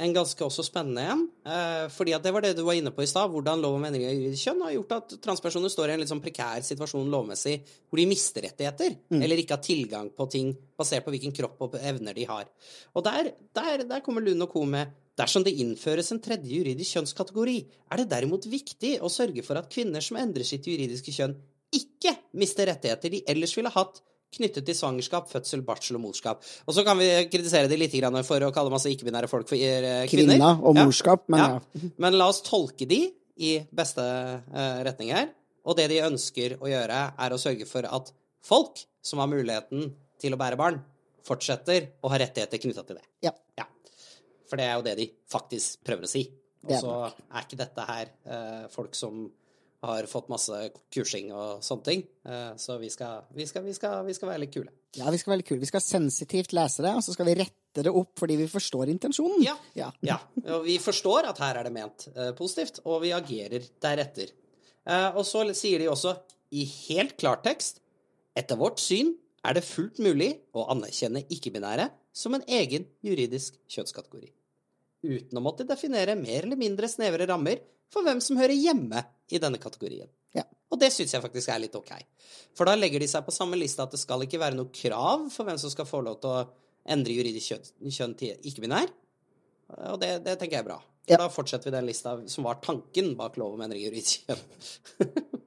en 0.00 0.14
ganske 0.16 0.44
også 0.44 0.64
spennende 0.64 1.02
en. 1.12 1.24
eh, 1.44 1.88
fordi 1.92 2.14
at 2.16 2.22
det 2.24 2.32
var 2.32 2.44
det 2.44 2.54
du 2.56 2.62
var 2.64 2.78
inne 2.78 2.92
på 2.94 3.02
i 3.04 3.08
stad. 3.10 3.28
Hvordan 3.30 3.60
lov 3.60 3.74
om 3.76 3.84
endring 3.84 4.06
av 4.08 4.14
juridisk 4.14 4.48
kjønn 4.48 4.62
har 4.64 4.72
gjort 4.76 4.94
at 4.96 5.16
transpersoner 5.24 5.72
står 5.72 5.90
i 5.90 5.96
en 5.96 6.00
litt 6.00 6.12
sånn 6.12 6.22
prekær 6.24 6.64
situasjon 6.64 7.10
lovmessig 7.12 7.58
hvor 7.88 8.00
de 8.00 8.06
mister 8.08 8.46
rettigheter. 8.48 8.96
Eller 9.12 9.42
ikke 9.42 9.58
har 9.58 9.64
tilgang 9.64 10.08
på 10.16 10.28
ting 10.32 10.54
basert 10.78 11.04
på 11.04 11.12
hvilken 11.12 11.36
kropp 11.36 11.60
og 11.68 11.76
evner 11.80 12.16
de 12.16 12.24
har. 12.30 12.48
Og 12.96 13.04
der, 13.04 13.34
der, 13.52 13.84
der 13.90 14.00
kommer 14.04 14.24
Lund 14.24 14.48
og 14.48 14.52
co. 14.56 14.64
med 14.64 14.96
Dersom 15.18 15.42
det 15.42 15.56
innføres 15.58 16.12
en 16.14 16.20
tredje 16.22 16.46
juridisk 16.46 16.94
kjønnskategori, 16.94 17.56
er 17.90 17.98
det 17.98 18.10
derimot 18.12 18.44
viktig 18.46 19.00
å 19.02 19.10
sørge 19.10 19.42
for 19.42 19.58
at 19.58 19.66
kvinner 19.72 20.04
som 20.04 20.16
endrer 20.20 20.46
sitt 20.46 20.68
juridiske 20.70 21.10
kjønn, 21.10 21.34
ikke 21.74 22.14
mister 22.38 22.70
rettigheter 22.70 23.10
de 23.12 23.24
ellers 23.28 23.56
ville 23.58 23.72
hatt 23.74 23.98
knyttet 24.36 24.66
til 24.68 24.76
svangerskap, 24.76 25.28
fødsel, 25.30 25.62
barsel 25.66 25.96
og 25.98 26.02
morskap. 26.04 26.42
Og 26.68 26.76
så 26.76 26.84
kan 26.86 26.98
vi 27.00 27.08
kritisere 27.32 27.70
de 27.70 27.78
litt 27.80 27.94
for 28.26 28.44
å 28.44 28.52
kalle 28.54 28.72
masse 28.72 28.90
ikke-binære 28.92 29.30
folk 29.30 29.48
for 29.48 29.56
eh, 29.56 30.04
kvinner. 30.10 30.36
Kvinner 30.36 30.60
og 30.62 30.76
Ja. 30.76 30.84
morskap, 30.84 31.24
men 31.28 31.40
ja. 31.40 31.48
ja. 31.56 31.90
Men 32.02 32.18
la 32.18 32.28
oss 32.28 32.42
tolke 32.42 32.86
de 32.86 33.00
i 33.38 33.54
beste 33.72 34.02
eh, 34.04 34.82
retning 34.84 35.12
her. 35.14 35.30
Og 35.68 35.76
det 35.76 35.88
de 35.92 36.02
ønsker 36.04 36.56
å 36.60 36.68
gjøre, 36.70 37.00
er 37.18 37.32
å 37.34 37.40
sørge 37.40 37.66
for 37.68 37.84
at 37.84 38.12
folk 38.44 38.84
som 39.04 39.20
har 39.20 39.28
muligheten 39.28 39.92
til 40.20 40.34
å 40.34 40.40
bære 40.40 40.58
barn, 40.58 40.78
fortsetter 41.26 41.90
å 42.02 42.10
ha 42.12 42.18
rettigheter 42.20 42.60
knytta 42.62 42.84
til 42.88 42.96
det. 43.00 43.04
Ja. 43.26 43.32
Ja. 43.58 43.66
For 44.48 44.56
det 44.60 44.64
er 44.68 44.78
jo 44.78 44.84
det 44.86 44.94
de 44.96 45.08
faktisk 45.30 45.82
prøver 45.84 46.08
å 46.08 46.10
si. 46.10 46.24
Og 46.68 46.72
så 46.80 46.94
er 47.06 47.44
ikke 47.44 47.60
dette 47.60 47.84
her 47.88 48.08
eh, 48.26 48.64
folk 48.72 48.96
som 48.98 49.28
har 49.86 50.08
fått 50.10 50.30
masse 50.32 50.56
kursing 50.94 51.30
og 51.30 51.62
sånne 51.62 51.86
ting. 51.86 52.02
Eh, 52.26 52.50
så 52.58 52.78
vi 52.82 52.90
skal, 52.90 53.28
vi, 53.34 53.46
skal, 53.46 53.62
vi, 53.66 53.74
skal, 53.76 54.00
vi 54.06 54.16
skal 54.16 54.32
være 54.32 54.42
litt 54.42 54.54
kule. 54.54 54.72
Ja, 54.98 55.10
vi 55.14 55.20
skal 55.20 55.32
være 55.32 55.42
litt 55.42 55.50
kule. 55.50 55.62
Vi 55.62 55.70
skal 55.70 55.84
sensitivt 55.84 56.54
lese 56.56 56.82
det, 56.82 56.94
og 56.98 57.04
så 57.04 57.14
skal 57.14 57.28
vi 57.28 57.36
rette 57.38 57.84
det 57.86 57.92
opp 57.94 58.18
fordi 58.18 58.38
vi 58.40 58.48
forstår 58.50 58.90
intensjonen. 58.90 59.44
Ja. 59.46 59.54
Ja. 59.78 59.92
ja. 60.06 60.18
Og 60.56 60.66
vi 60.66 60.78
forstår 60.82 61.30
at 61.30 61.42
her 61.44 61.60
er 61.60 61.68
det 61.68 61.74
ment 61.76 62.08
eh, 62.14 62.32
positivt, 62.38 62.82
og 62.88 63.04
vi 63.04 63.14
agerer 63.14 63.70
deretter. 63.82 64.34
Eh, 64.88 65.08
og 65.12 65.22
så 65.28 65.44
sier 65.54 65.82
de 65.82 65.90
også 65.92 66.16
i 66.56 66.64
helt 66.88 67.14
klartekst 67.20 67.82
etter 68.38 68.58
vårt 68.58 68.82
syn 68.82 69.14
er 69.46 69.54
det 69.54 69.66
fullt 69.66 70.00
mulig 70.02 70.32
å 70.56 70.66
anerkjenne 70.72 71.22
ikke-binære 71.30 71.88
som 72.16 72.34
en 72.34 72.44
egen 72.50 72.88
juridisk 73.04 73.60
kjønnskategori. 73.70 74.32
Uten 75.06 75.38
å 75.38 75.42
måtte 75.44 75.66
definere 75.66 76.16
mer 76.18 76.46
eller 76.46 76.58
mindre 76.58 76.90
snevre 76.90 77.28
rammer 77.30 77.60
for 77.92 78.04
hvem 78.04 78.20
som 78.24 78.38
hører 78.40 78.56
hjemme 78.56 79.04
i 79.32 79.40
denne 79.40 79.60
kategorien. 79.62 80.08
Ja. 80.34 80.44
Og 80.72 80.80
det 80.80 80.90
syns 80.92 81.14
jeg 81.14 81.24
faktisk 81.24 81.52
er 81.52 81.62
litt 81.62 81.76
ok. 81.78 81.94
For 82.56 82.68
da 82.68 82.76
legger 82.76 83.00
de 83.00 83.08
seg 83.10 83.24
på 83.24 83.34
samme 83.34 83.58
liste 83.60 83.84
at 83.84 83.94
det 83.94 84.00
skal 84.02 84.24
ikke 84.26 84.40
være 84.42 84.58
noe 84.58 84.72
krav 84.74 85.28
for 85.32 85.48
hvem 85.48 85.60
som 85.60 85.72
skal 85.72 85.88
få 85.88 86.02
lov 86.04 86.20
til 86.22 86.34
å 86.34 86.44
endre 86.88 87.16
juridisk 87.16 87.52
kjønn, 87.54 87.90
kjønn 87.94 88.14
til 88.18 88.48
ikke-binær. 88.50 88.92
Og 89.92 89.98
det, 90.00 90.14
det 90.24 90.38
tenker 90.40 90.58
jeg 90.58 90.64
er 90.64 90.70
bra. 90.70 90.78
Ja. 91.08 91.20
Da 91.22 91.30
fortsetter 91.32 91.70
vi 91.70 91.76
den 91.76 91.88
lista 91.88 92.18
som 92.28 92.44
var 92.44 92.60
tanken 92.64 93.14
bak 93.16 93.38
lov 93.40 93.56
om 93.56 93.64
endring 93.64 93.84
i 93.84 93.88
juridisk 93.88 94.28
kjønn. 94.28 94.42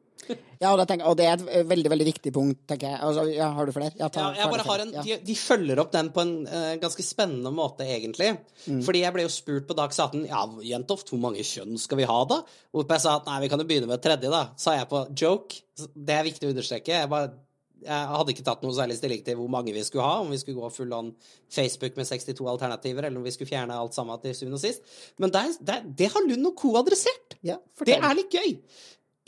Ja, 0.62 0.72
og, 0.72 0.82
tenker, 0.88 1.08
og 1.10 1.18
det 1.18 1.26
er 1.26 1.42
et 1.42 1.68
veldig 1.70 1.92
veldig 1.94 2.06
viktig 2.06 2.32
punkt, 2.36 2.60
tenker 2.70 2.92
jeg. 2.92 3.00
Altså, 3.08 3.26
ja, 3.34 3.48
har 3.56 3.68
du 3.68 3.74
flere? 3.76 3.94
Ja, 3.98 4.10
ta, 4.14 4.28
Ja, 4.30 4.44
jeg 4.44 4.54
bare 4.54 4.66
har 4.68 4.84
en, 4.84 4.94
de, 4.98 5.18
de 5.26 5.36
følger 5.40 5.82
opp 5.82 5.92
den 5.96 6.12
på 6.14 6.24
en 6.24 6.34
uh, 6.46 6.74
ganske 6.82 7.06
spennende 7.06 7.54
måte, 7.56 7.88
egentlig. 7.88 8.34
Mm. 8.68 8.82
Fordi 8.86 9.04
jeg 9.04 9.16
ble 9.16 9.26
jo 9.26 9.34
spurt 9.34 9.68
på 9.70 9.78
Dags 9.78 10.00
18 10.00 10.28
ja, 10.30 10.44
Jentoft, 10.72 11.10
hvor 11.14 11.22
mange 11.24 11.46
kjønn 11.48 11.80
skal 11.82 12.02
vi 12.02 12.10
ha, 12.10 12.20
da? 12.30 12.42
Hvorpå 12.76 12.98
jeg 12.98 13.06
sa 13.08 13.18
at 13.20 13.30
nei, 13.32 13.40
vi 13.46 13.52
kan 13.54 13.64
jo 13.64 13.70
begynne 13.72 13.90
med 13.90 13.98
et 13.98 14.06
tredje, 14.06 14.34
da. 14.34 14.44
Sa 14.62 14.78
jeg 14.78 14.90
på 14.92 15.06
joke. 15.18 15.64
Det 15.96 16.18
er 16.18 16.28
viktig 16.30 16.48
å 16.48 16.54
understreke. 16.54 16.94
Jeg, 16.94 17.10
bare, 17.12 17.34
jeg 17.82 18.14
hadde 18.14 18.36
ikke 18.36 18.46
tatt 18.46 18.64
noe 18.66 18.78
særlig 18.78 19.00
stilling 19.00 19.26
til 19.26 19.38
hvor 19.40 19.50
mange 19.52 19.74
vi 19.74 19.84
skulle 19.88 20.06
ha, 20.06 20.22
om 20.22 20.30
vi 20.30 20.40
skulle 20.42 20.62
gå 20.62 20.70
full 20.76 20.94
on 20.94 21.12
Facebook 21.52 21.98
med 21.98 22.10
62 22.10 22.46
alternativer, 22.54 23.08
eller 23.08 23.22
om 23.22 23.26
vi 23.26 23.34
skulle 23.34 23.50
fjerne 23.50 23.82
alt 23.82 23.98
sammen 23.98 24.22
til 24.22 24.38
syvende 24.38 24.62
og 24.62 24.64
sist. 24.64 24.86
Men 25.22 25.34
der, 25.34 25.52
der, 25.66 25.84
det 25.90 26.14
har 26.14 26.28
Lund 26.28 26.54
og 26.54 26.58
co. 26.62 26.76
adressert. 26.80 27.40
Ja, 27.42 27.58
Det 27.82 27.98
er 27.98 28.18
litt 28.18 28.38
gøy. 28.38 28.60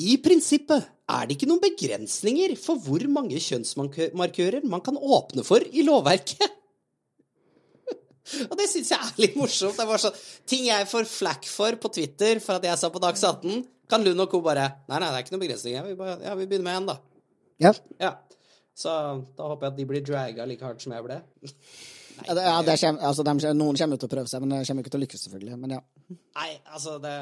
I 0.01 0.17
prinsippet 0.23 0.87
er 1.13 1.27
det 1.27 1.35
ikke 1.35 1.49
noen 1.49 1.61
begrensninger 1.61 2.55
for 2.57 2.79
hvor 2.81 3.03
mange 3.11 3.37
kjønnsmarkører 3.43 4.65
man 4.69 4.81
kan 4.85 4.97
åpne 4.97 5.43
for 5.45 5.61
i 5.61 5.83
lovverket. 5.85 6.47
Og 8.49 8.55
det 8.57 8.69
syns 8.71 8.89
jeg 8.93 8.97
er 8.97 9.21
litt 9.21 9.37
morsomt. 9.37 9.77
Det 9.77 9.85
var 9.87 10.01
sånn, 10.01 10.17
Ting 10.49 10.65
jeg 10.69 10.87
får 10.89 11.09
flack 11.11 11.47
for 11.49 11.77
på 11.81 11.91
Twitter 11.93 12.41
for 12.43 12.57
at 12.57 12.65
jeg 12.69 12.79
sa 12.79 12.89
på 12.93 13.01
Dags 13.03 13.21
18, 13.21 13.65
kan 13.91 14.05
Lund 14.05 14.23
og 14.23 14.31
co. 14.31 14.39
bare 14.41 14.69
Nei, 14.87 14.97
nei, 14.97 15.09
det 15.09 15.17
er 15.17 15.25
ikke 15.25 15.35
noen 15.35 15.45
begrensninger. 15.45 15.89
Vi, 15.91 15.97
bare, 15.99 16.17
ja, 16.23 16.33
vi 16.39 16.47
begynner 16.47 16.69
med 16.69 16.79
én, 16.79 16.87
da. 16.89 16.97
Ja. 17.61 17.73
Ja. 18.01 18.13
Så 18.73 18.89
da 19.37 19.49
håper 19.51 19.67
jeg 19.67 19.75
at 19.75 19.77
de 19.77 19.89
blir 19.91 20.05
draga 20.07 20.47
like 20.49 20.65
hardt 20.65 20.81
som 20.81 20.95
jeg 20.95 21.05
ble. 21.05 21.19
Ja, 22.23 22.33
det, 22.33 22.45
ja, 22.45 22.55
det 22.65 22.77
kommer, 22.79 23.03
altså, 23.09 23.25
de, 23.27 23.51
noen 23.57 23.77
kommer 23.77 23.99
til 23.99 24.09
å 24.09 24.13
prøve 24.15 24.31
seg, 24.31 24.41
men 24.41 24.55
det 24.55 24.63
kommer 24.69 24.85
ikke 24.85 24.93
til 24.95 25.01
å 25.01 25.03
lykkes, 25.03 25.25
selvfølgelig. 25.27 25.59
Men 25.59 25.75
ja. 25.75 25.81
Nei, 26.39 26.49
altså, 26.71 26.95
det 27.03 27.13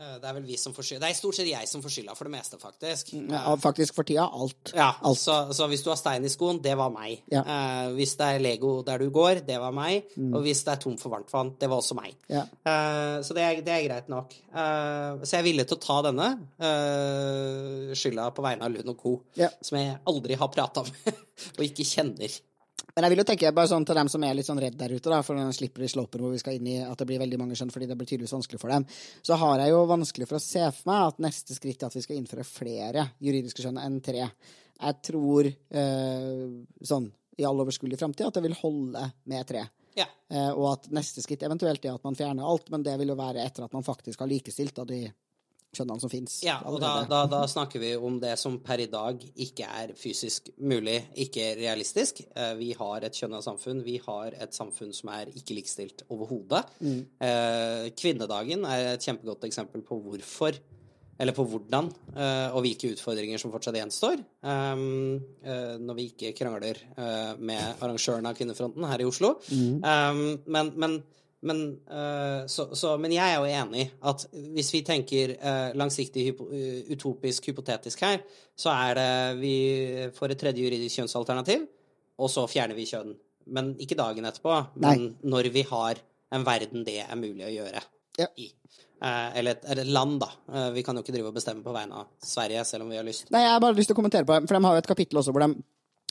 det 0.00 0.28
er 0.30 0.34
vel 0.36 0.46
vi 0.48 0.56
som 0.60 0.72
får 0.76 0.86
skylda. 0.86 1.02
Det 1.04 1.10
er 1.12 1.18
stort 1.18 1.36
sett 1.36 1.48
jeg 1.50 1.68
som 1.68 1.82
får 1.84 1.92
skylda 1.92 2.14
for 2.16 2.28
det 2.28 2.32
meste, 2.34 2.58
faktisk. 2.60 3.12
ja. 3.30 3.42
Faktisk 3.60 3.94
for 3.98 4.08
tida 4.08 4.24
alt. 4.32 4.72
Ja, 4.76 4.90
Alt. 5.04 5.18
så, 5.20 5.34
så 5.56 5.66
hvis 5.68 5.82
du 5.84 5.90
har 5.92 5.98
stein 6.00 6.24
i 6.24 6.30
skoen, 6.32 6.60
det 6.64 6.72
var 6.80 6.88
meg. 6.94 7.20
Ja. 7.32 7.42
Uh, 7.44 7.92
hvis 7.98 8.14
det 8.16 8.28
er 8.36 8.42
Lego 8.42 8.72
der 8.86 9.02
du 9.04 9.10
går, 9.12 9.42
det 9.46 9.58
var 9.60 9.74
meg. 9.76 10.08
Og 10.30 10.40
hvis 10.46 10.62
det 10.64 10.72
er 10.74 10.80
tom 10.82 10.96
for 11.00 11.12
varmtvann, 11.12 11.52
det 11.60 11.68
var 11.68 11.82
også 11.82 11.96
meg. 11.98 12.14
Mm. 12.26 12.32
Ja. 12.38 12.44
Uh, 12.64 13.18
så 13.26 13.36
det 13.36 13.44
er, 13.44 13.60
det 13.66 13.74
er 13.76 13.86
greit 13.88 14.08
nok. 14.12 14.32
Uh, 14.54 15.20
så 15.22 15.36
jeg 15.36 15.40
er 15.42 15.48
villig 15.50 15.66
til 15.68 15.76
å 15.76 15.82
ta 15.84 15.98
denne 16.08 16.28
eh, 16.64 17.90
skylda 17.98 18.30
på 18.34 18.44
vegne 18.44 18.66
av 18.66 18.72
Lund 18.74 18.92
og 18.92 19.00
co., 19.00 19.12
som 19.60 19.78
jeg 19.78 19.98
aldri 20.08 20.36
har 20.40 20.50
prata 20.52 20.84
med 20.88 21.20
og 21.56 21.62
ikke 21.66 21.86
kjenner. 21.86 22.40
Men 23.00 23.06
jeg 23.06 23.14
vil 23.14 23.20
jo 23.22 23.28
tenke 23.30 23.50
bare 23.56 23.68
sånn 23.70 23.84
til 23.88 23.96
dem 23.96 24.08
som 24.12 24.24
er 24.28 24.34
litt 24.36 24.44
sånn 24.44 24.58
redd 24.60 24.74
der 24.76 24.92
ute, 24.92 25.08
da, 25.08 25.22
for 25.24 25.38
den 25.38 25.54
slipper 25.56 25.86
i 25.86 25.88
slåper 25.88 26.20
hvor 26.20 26.34
vi 26.34 26.40
skal 26.42 26.58
inn 26.58 26.66
i 26.68 26.74
at 26.84 27.00
det 27.00 27.06
blir 27.08 27.22
veldig 27.22 27.38
mange 27.40 27.56
skjønn 27.56 27.70
fordi 27.72 27.86
det 27.88 27.94
blir 27.96 28.10
tydeligvis 28.10 28.34
vanskelig 28.36 28.60
for 28.60 28.74
dem, 28.74 28.84
så 29.24 29.38
har 29.40 29.62
jeg 29.62 29.72
jo 29.72 29.78
vanskelig 29.88 30.28
for 30.28 30.36
å 30.36 30.42
se 30.44 30.66
for 30.76 30.90
meg 30.90 31.06
at 31.06 31.22
neste 31.24 31.56
skritt 31.56 31.80
er 31.80 31.88
at 31.88 31.96
vi 31.96 32.02
skal 32.04 32.18
innføre 32.20 32.44
flere 32.44 33.06
juridiske 33.24 33.64
skjønn 33.64 33.80
enn 33.80 33.96
tre. 34.04 34.26
Jeg 34.28 34.98
tror 35.08 35.48
eh, 35.48 36.44
sånn 36.92 37.08
i 37.40 37.48
all 37.48 37.64
overskuelig 37.64 38.02
framtid 38.02 38.28
at 38.28 38.36
det 38.36 38.44
vil 38.44 38.58
holde 38.60 39.06
med 39.32 39.48
tre. 39.48 39.64
Ja. 39.96 40.04
Eh, 40.28 40.52
og 40.52 40.68
at 40.74 40.92
neste 40.92 41.24
skritt 41.24 41.48
eventuelt 41.48 41.80
er 41.88 41.96
at 41.96 42.04
man 42.04 42.20
fjerner 42.20 42.52
alt, 42.52 42.68
men 42.68 42.84
det 42.84 43.00
vil 43.00 43.14
jo 43.14 43.16
være 43.22 43.48
etter 43.48 43.64
at 43.64 43.80
man 43.80 43.86
faktisk 43.86 44.20
har 44.20 44.28
likestilt 44.28 44.76
da, 44.76 44.84
de 44.84 45.06
skjønnene 45.76 46.02
som 46.02 46.10
fins. 46.12 46.40
Ja, 46.46 46.58
og 46.66 46.80
da, 46.82 46.92
da, 47.10 47.24
da 47.30 47.44
snakker 47.50 47.82
vi 47.82 47.92
om 47.96 48.18
det 48.22 48.34
som 48.40 48.58
per 48.64 48.82
i 48.82 48.88
dag 48.90 49.22
ikke 49.46 49.68
er 49.82 49.94
fysisk 49.98 50.50
mulig, 50.58 50.98
ikke 51.26 51.52
realistisk. 51.60 52.24
Eh, 52.34 52.54
Vi 52.58 52.72
har 52.78 53.06
et 53.06 53.16
kjønna 53.16 53.42
samfunn. 53.44 53.84
Vi 53.86 54.00
har 54.06 54.34
et 54.34 54.56
samfunn 54.56 54.92
som 54.96 55.12
er 55.14 55.30
ikke 55.34 55.56
likestilt 55.60 56.04
overhodet. 56.10 56.64
Mm. 56.82 57.00
Kvinnedagen 57.96 58.66
er 58.66 58.94
et 58.94 59.06
kjempegodt 59.06 59.46
eksempel 59.48 59.84
på 59.86 60.00
hvorfor, 60.02 60.58
eller 61.20 61.36
på 61.36 61.44
hvordan, 61.44 61.90
eh, 62.16 62.48
og 62.54 62.64
hvilke 62.64 62.94
utfordringer 62.94 63.40
som 63.40 63.52
fortsatt 63.52 63.76
gjenstår. 63.76 64.22
Um, 64.40 65.20
eh, 65.44 65.76
når 65.76 65.98
vi 65.98 66.06
ikke 66.14 66.32
krangler 66.38 66.80
eh, 66.80 67.32
med 67.36 67.82
arrangørene 67.84 68.32
av 68.32 68.38
Kvinnefronten 68.38 68.86
her 68.88 69.04
i 69.04 69.08
Oslo. 69.08 69.34
Mm. 69.52 70.40
men, 70.46 70.72
men 70.80 71.00
men, 71.46 71.60
uh, 71.88 72.44
så, 72.50 72.66
så, 72.76 72.92
men 73.00 73.14
jeg 73.14 73.24
er 73.24 73.38
jo 73.40 73.48
enig 73.62 73.86
at 74.10 74.26
hvis 74.54 74.72
vi 74.74 74.82
tenker 74.84 75.32
uh, 75.40 75.70
langsiktig, 75.78 76.26
hypo, 76.28 76.50
eh, 76.52 76.82
utopisk, 76.92 77.48
hypotetisk 77.48 78.02
her, 78.04 78.20
så 78.58 78.74
er 78.74 78.98
det 78.98 79.10
vi 79.40 79.54
får 80.16 80.34
et 80.34 80.42
tredje 80.44 80.66
juridisk 80.66 81.00
kjønnsalternativ, 81.00 81.64
og 82.20 82.28
så 82.32 82.44
fjerner 82.50 82.76
vi 82.76 82.84
kjønn. 82.90 83.14
Men 83.56 83.72
ikke 83.80 83.96
dagen 83.98 84.28
etterpå, 84.28 84.58
men 84.84 85.14
når 85.24 85.48
vi 85.54 85.64
har 85.70 86.02
en 86.30 86.44
verden 86.46 86.84
det 86.86 87.00
er 87.06 87.16
mulig 87.18 87.46
å 87.48 87.54
gjøre 87.54 87.80
Ja. 88.20 88.28
i. 88.36 88.50
Eh, 89.00 89.38
eller, 89.40 89.56
et, 89.56 89.64
eller 89.64 89.86
et 89.86 89.94
land, 89.96 90.18
da. 90.20 90.28
Eh, 90.52 90.70
vi 90.76 90.82
kan 90.84 90.94
jo 90.98 91.00
ikke 91.00 91.14
drive 91.16 91.30
og 91.32 91.36
bestemme 91.40 91.64
på 91.64 91.72
vegne 91.72 92.02
av 92.02 92.10
Sverige, 92.20 92.66
selv 92.68 92.84
om 92.84 92.90
vi 92.92 92.98
har 93.00 93.06
lyst. 93.06 93.30
Nei, 93.32 93.46
jeg 93.46 93.54
har 93.56 93.62
bare 93.64 93.78
lyst 93.78 93.88
til 93.88 93.96
å 93.96 94.00
kommentere 94.02 94.28
på 94.28 94.36
det, 94.36 94.44
for 94.44 94.58
de 94.58 94.68
har 94.68 94.76
jo 94.76 94.82
et 94.84 94.90
kapittel 94.92 95.22
også 95.22 95.32
hvor 95.32 95.46
de 95.46 95.54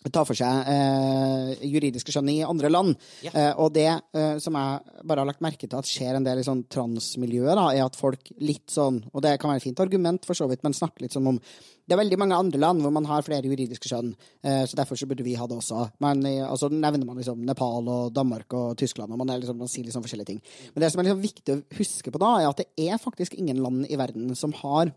tar 0.07 0.27
for 0.27 0.37
seg 0.37 0.69
eh, 0.71 1.65
juridiske 1.67 2.13
skjønn 2.13 2.31
i 2.31 2.37
andre 2.47 2.71
land. 2.71 2.95
Ja. 3.25 3.33
Eh, 3.33 3.51
og 3.59 3.73
det 3.75 3.89
eh, 3.89 4.37
som 4.39 4.55
jeg 4.55 5.01
bare 5.03 5.23
har 5.23 5.29
lagt 5.29 5.43
merke 5.43 5.67
til 5.67 5.79
at 5.79 5.89
skjer 5.89 6.15
en 6.15 6.27
del 6.27 6.39
i 6.39 6.45
sånn 6.47 6.63
transmiljøet, 6.71 7.57
da, 7.59 7.67
er 7.73 7.83
at 7.87 7.99
folk 7.99 8.31
litt 8.39 8.71
sånn, 8.71 9.01
og 9.11 9.25
det 9.25 9.35
kan 9.41 9.51
være 9.51 9.63
et 9.63 9.67
fint 9.67 9.83
argument 9.83 10.27
for 10.27 10.39
så 10.39 10.47
vidt, 10.49 10.63
men 10.63 10.77
snakke 10.77 11.03
litt 11.03 11.15
som 11.15 11.27
om 11.29 11.41
det 11.89 11.95
er 11.95 12.03
veldig 12.03 12.19
mange 12.21 12.37
andre 12.37 12.59
land 12.61 12.83
hvor 12.83 12.93
man 12.93 13.07
har 13.09 13.25
flere 13.25 13.49
juridiske 13.49 13.89
skjønn, 13.89 14.11
eh, 14.45 14.61
så 14.69 14.77
derfor 14.77 14.99
så 14.99 15.07
burde 15.09 15.25
vi 15.25 15.33
ha 15.39 15.47
det 15.49 15.57
også. 15.57 15.87
Men 16.05 16.21
eh, 16.29 16.45
altså, 16.45 16.69
nevner 16.69 17.07
man 17.07 17.17
liksom 17.17 17.41
Nepal 17.47 17.89
og 17.89 18.13
Danmark 18.13 18.53
og 18.53 18.77
Tyskland, 18.77 19.11
og 19.11 19.17
man, 19.17 19.33
er 19.33 19.41
liksom, 19.41 19.57
man 19.57 19.71
sier 19.71 19.87
liksom 19.87 20.05
forskjellige 20.05 20.29
ting. 20.29 20.41
Men 20.75 20.85
det 20.85 20.91
som 20.93 21.01
er 21.01 21.09
liksom 21.09 21.23
viktig 21.23 21.55
å 21.55 21.63
huske 21.79 22.13
på 22.13 22.21
da, 22.21 22.35
er 22.37 22.51
at 22.51 22.61
det 22.61 22.89
er 22.91 23.01
faktisk 23.01 23.37
ingen 23.39 23.63
land 23.65 23.89
i 23.89 23.97
verden 23.97 24.35
som 24.37 24.53
har 24.61 24.93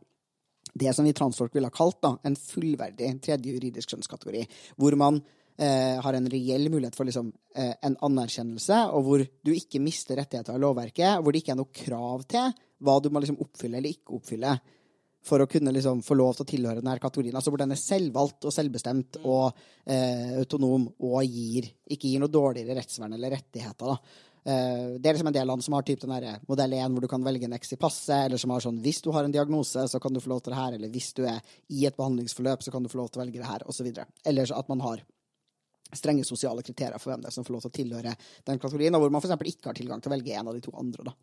det 0.72 0.94
som 0.96 1.04
vi 1.04 1.14
transfolk 1.16 1.54
ville 1.54 1.68
ha 1.68 1.74
kalt 1.74 2.00
da, 2.04 2.14
en 2.24 2.36
fullverdig 2.38 3.14
tredje 3.24 3.54
juridisk 3.54 3.92
kjønnskategori, 3.92 4.42
hvor 4.80 4.96
man 5.00 5.20
eh, 5.60 6.00
har 6.02 6.16
en 6.16 6.28
reell 6.32 6.68
mulighet 6.72 6.96
for 6.96 7.08
liksom, 7.08 7.32
eh, 7.56 7.74
en 7.84 7.96
anerkjennelse, 8.08 8.78
og 8.96 9.08
hvor 9.08 9.24
du 9.24 9.52
ikke 9.54 9.82
mister 9.84 10.20
rettigheter 10.20 10.56
av 10.56 10.62
lovverket, 10.64 11.18
hvor 11.20 11.32
det 11.32 11.42
ikke 11.42 11.56
er 11.56 11.60
noe 11.60 11.82
krav 11.84 12.24
til 12.30 12.54
hva 12.82 12.96
du 13.00 13.10
må 13.12 13.22
liksom, 13.22 13.40
oppfylle 13.44 13.78
eller 13.78 13.94
ikke 13.94 14.16
oppfylle 14.18 14.56
for 15.22 15.42
å 15.42 15.46
kunne 15.46 15.70
liksom, 15.74 16.00
få 16.02 16.16
lov 16.18 16.34
til 16.34 16.44
å 16.44 16.50
tilhøre 16.50 16.80
denne 16.80 16.98
kategorien. 16.98 17.36
Altså 17.38 17.52
hvor 17.52 17.62
den 17.62 17.74
er 17.74 17.78
selvvalgt 17.78 18.48
og 18.48 18.54
selvbestemt 18.54 19.20
og 19.22 19.52
eh, 19.86 20.34
autonom 20.40 20.88
og 21.06 21.18
gir, 21.28 21.68
ikke 21.86 22.10
gir 22.10 22.22
noe 22.22 22.32
dårligere 22.32 22.80
rettsvern 22.80 23.14
eller 23.14 23.36
rettigheter. 23.36 23.92
da. 23.92 24.31
Eh, 24.44 24.98
det 24.98 25.06
er 25.06 25.14
liksom 25.14 25.30
en 25.30 25.36
del 25.36 25.46
land 25.46 25.62
som 25.64 25.76
har 25.76 25.84
typ 25.86 26.00
den 26.02 26.10
der 26.10 26.42
modell 26.48 26.72
1 26.74 26.94
hvor 26.94 27.04
du 27.04 27.08
kan 27.10 27.24
velge 27.24 27.46
en 27.46 27.54
X 27.54 27.76
i 27.76 27.78
passet, 27.78 28.26
eller 28.26 28.42
som 28.42 28.50
har 28.50 28.64
sånn 28.64 28.80
hvis 28.82 29.02
du 29.04 29.12
har 29.14 29.24
en 29.24 29.34
diagnose, 29.34 29.86
så 29.88 30.00
kan 30.02 30.14
du 30.14 30.20
få 30.20 30.32
lov 30.34 30.42
til 30.42 30.54
det 30.54 30.58
her, 30.58 30.76
eller 30.78 30.90
hvis 30.90 31.12
du 31.14 31.22
er 31.28 31.38
i 31.70 31.86
et 31.86 31.96
behandlingsforløp, 31.98 32.64
så 32.64 32.74
kan 32.74 32.82
du 32.82 32.90
få 32.90 32.98
lov 32.98 33.12
til 33.12 33.22
å 33.22 33.24
velge 33.24 33.38
det 33.38 33.48
her, 33.48 33.66
osv. 33.70 33.92
Eller 34.26 34.54
at 34.58 34.72
man 34.72 34.82
har 34.82 35.04
strenge 35.92 36.24
sosiale 36.24 36.64
kriterier 36.64 36.98
for 36.98 37.12
hvem 37.12 37.22
det 37.22 37.30
er 37.30 37.36
som 37.36 37.46
får 37.46 37.54
lov 37.54 37.64
til 37.66 37.70
å 37.72 37.78
tilhøre 37.78 38.14
den 38.48 38.58
kategorien, 38.58 38.94
og 38.96 39.04
hvor 39.04 39.14
man 39.14 39.22
f.eks. 39.22 39.52
ikke 39.52 39.70
har 39.70 39.78
tilgang 39.78 40.02
til 40.02 40.10
å 40.10 40.16
velge 40.16 40.38
en 40.38 40.50
av 40.50 40.56
de 40.56 40.64
to 40.64 40.74
andre. 40.74 41.10
da. 41.12 41.14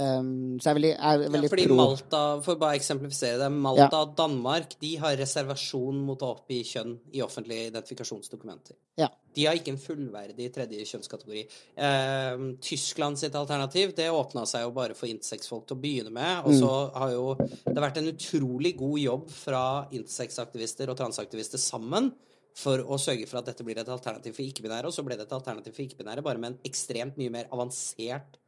Um, 0.00 0.56
så 0.62 0.70
jeg 0.70 0.72
er 0.72 0.76
veldig, 0.78 0.90
jeg 0.90 1.16
er 1.28 1.34
Ja, 1.34 1.48
fordi 1.52 1.64
pro 1.68 1.76
Malta, 1.76 2.20
for 2.44 2.60
bare 2.60 2.78
eksemplifisere 2.78 3.40
det, 3.42 3.48
Malta 3.52 3.98
og 3.98 4.14
Danmark 4.16 4.72
de 4.80 4.94
har 5.02 5.18
reservasjon 5.20 5.98
mot 6.06 6.22
å 6.24 6.30
oppgi 6.38 6.60
kjønn 6.70 6.94
i 7.12 7.20
offentlige 7.24 7.66
identifikasjonsdokumenter. 7.68 8.78
Ja. 9.00 9.10
De 9.36 9.44
har 9.44 9.58
ikke 9.58 9.74
en 9.74 9.82
fullverdig 9.82 10.48
tredje 10.54 10.86
kjønnskategori. 10.88 11.44
Um, 11.76 12.48
Tyskland 12.64 13.20
sitt 13.20 13.36
alternativ 13.36 13.92
det 13.98 14.08
åpna 14.14 14.46
seg 14.48 14.64
jo 14.64 14.72
bare 14.78 14.96
for 14.96 15.10
intersex-folk 15.10 15.68
til 15.68 15.76
å 15.76 15.82
begynne 15.84 16.14
med. 16.16 16.48
Og 16.48 16.56
så 16.62 16.72
har 16.96 17.14
jo 17.14 17.36
det 17.38 17.78
vært 17.84 18.00
en 18.00 18.10
utrolig 18.14 18.74
god 18.80 18.98
jobb 19.04 19.30
fra 19.34 19.64
intersex-aktivister 19.92 20.90
og 20.90 20.98
transaktivister 21.02 21.60
sammen 21.60 22.12
for 22.56 22.82
å 22.82 22.98
sørge 22.98 23.28
for 23.28 23.40
at 23.40 23.52
dette 23.52 23.64
blir 23.66 23.78
et 23.78 23.92
alternativ 23.92 24.34
for 24.38 24.48
ikke-binære. 24.48 24.88
Og 24.88 24.96
så 24.96 25.04
ble 25.06 25.18
det 25.18 25.28
et 25.28 25.36
alternativ 25.36 25.76
for 25.76 25.84
ikke-binære, 25.84 26.24
bare 26.24 26.40
med 26.40 26.54
en 26.54 26.62
ekstremt 26.70 27.20
mye 27.20 27.32
mer 27.36 27.52
avansert 27.52 28.39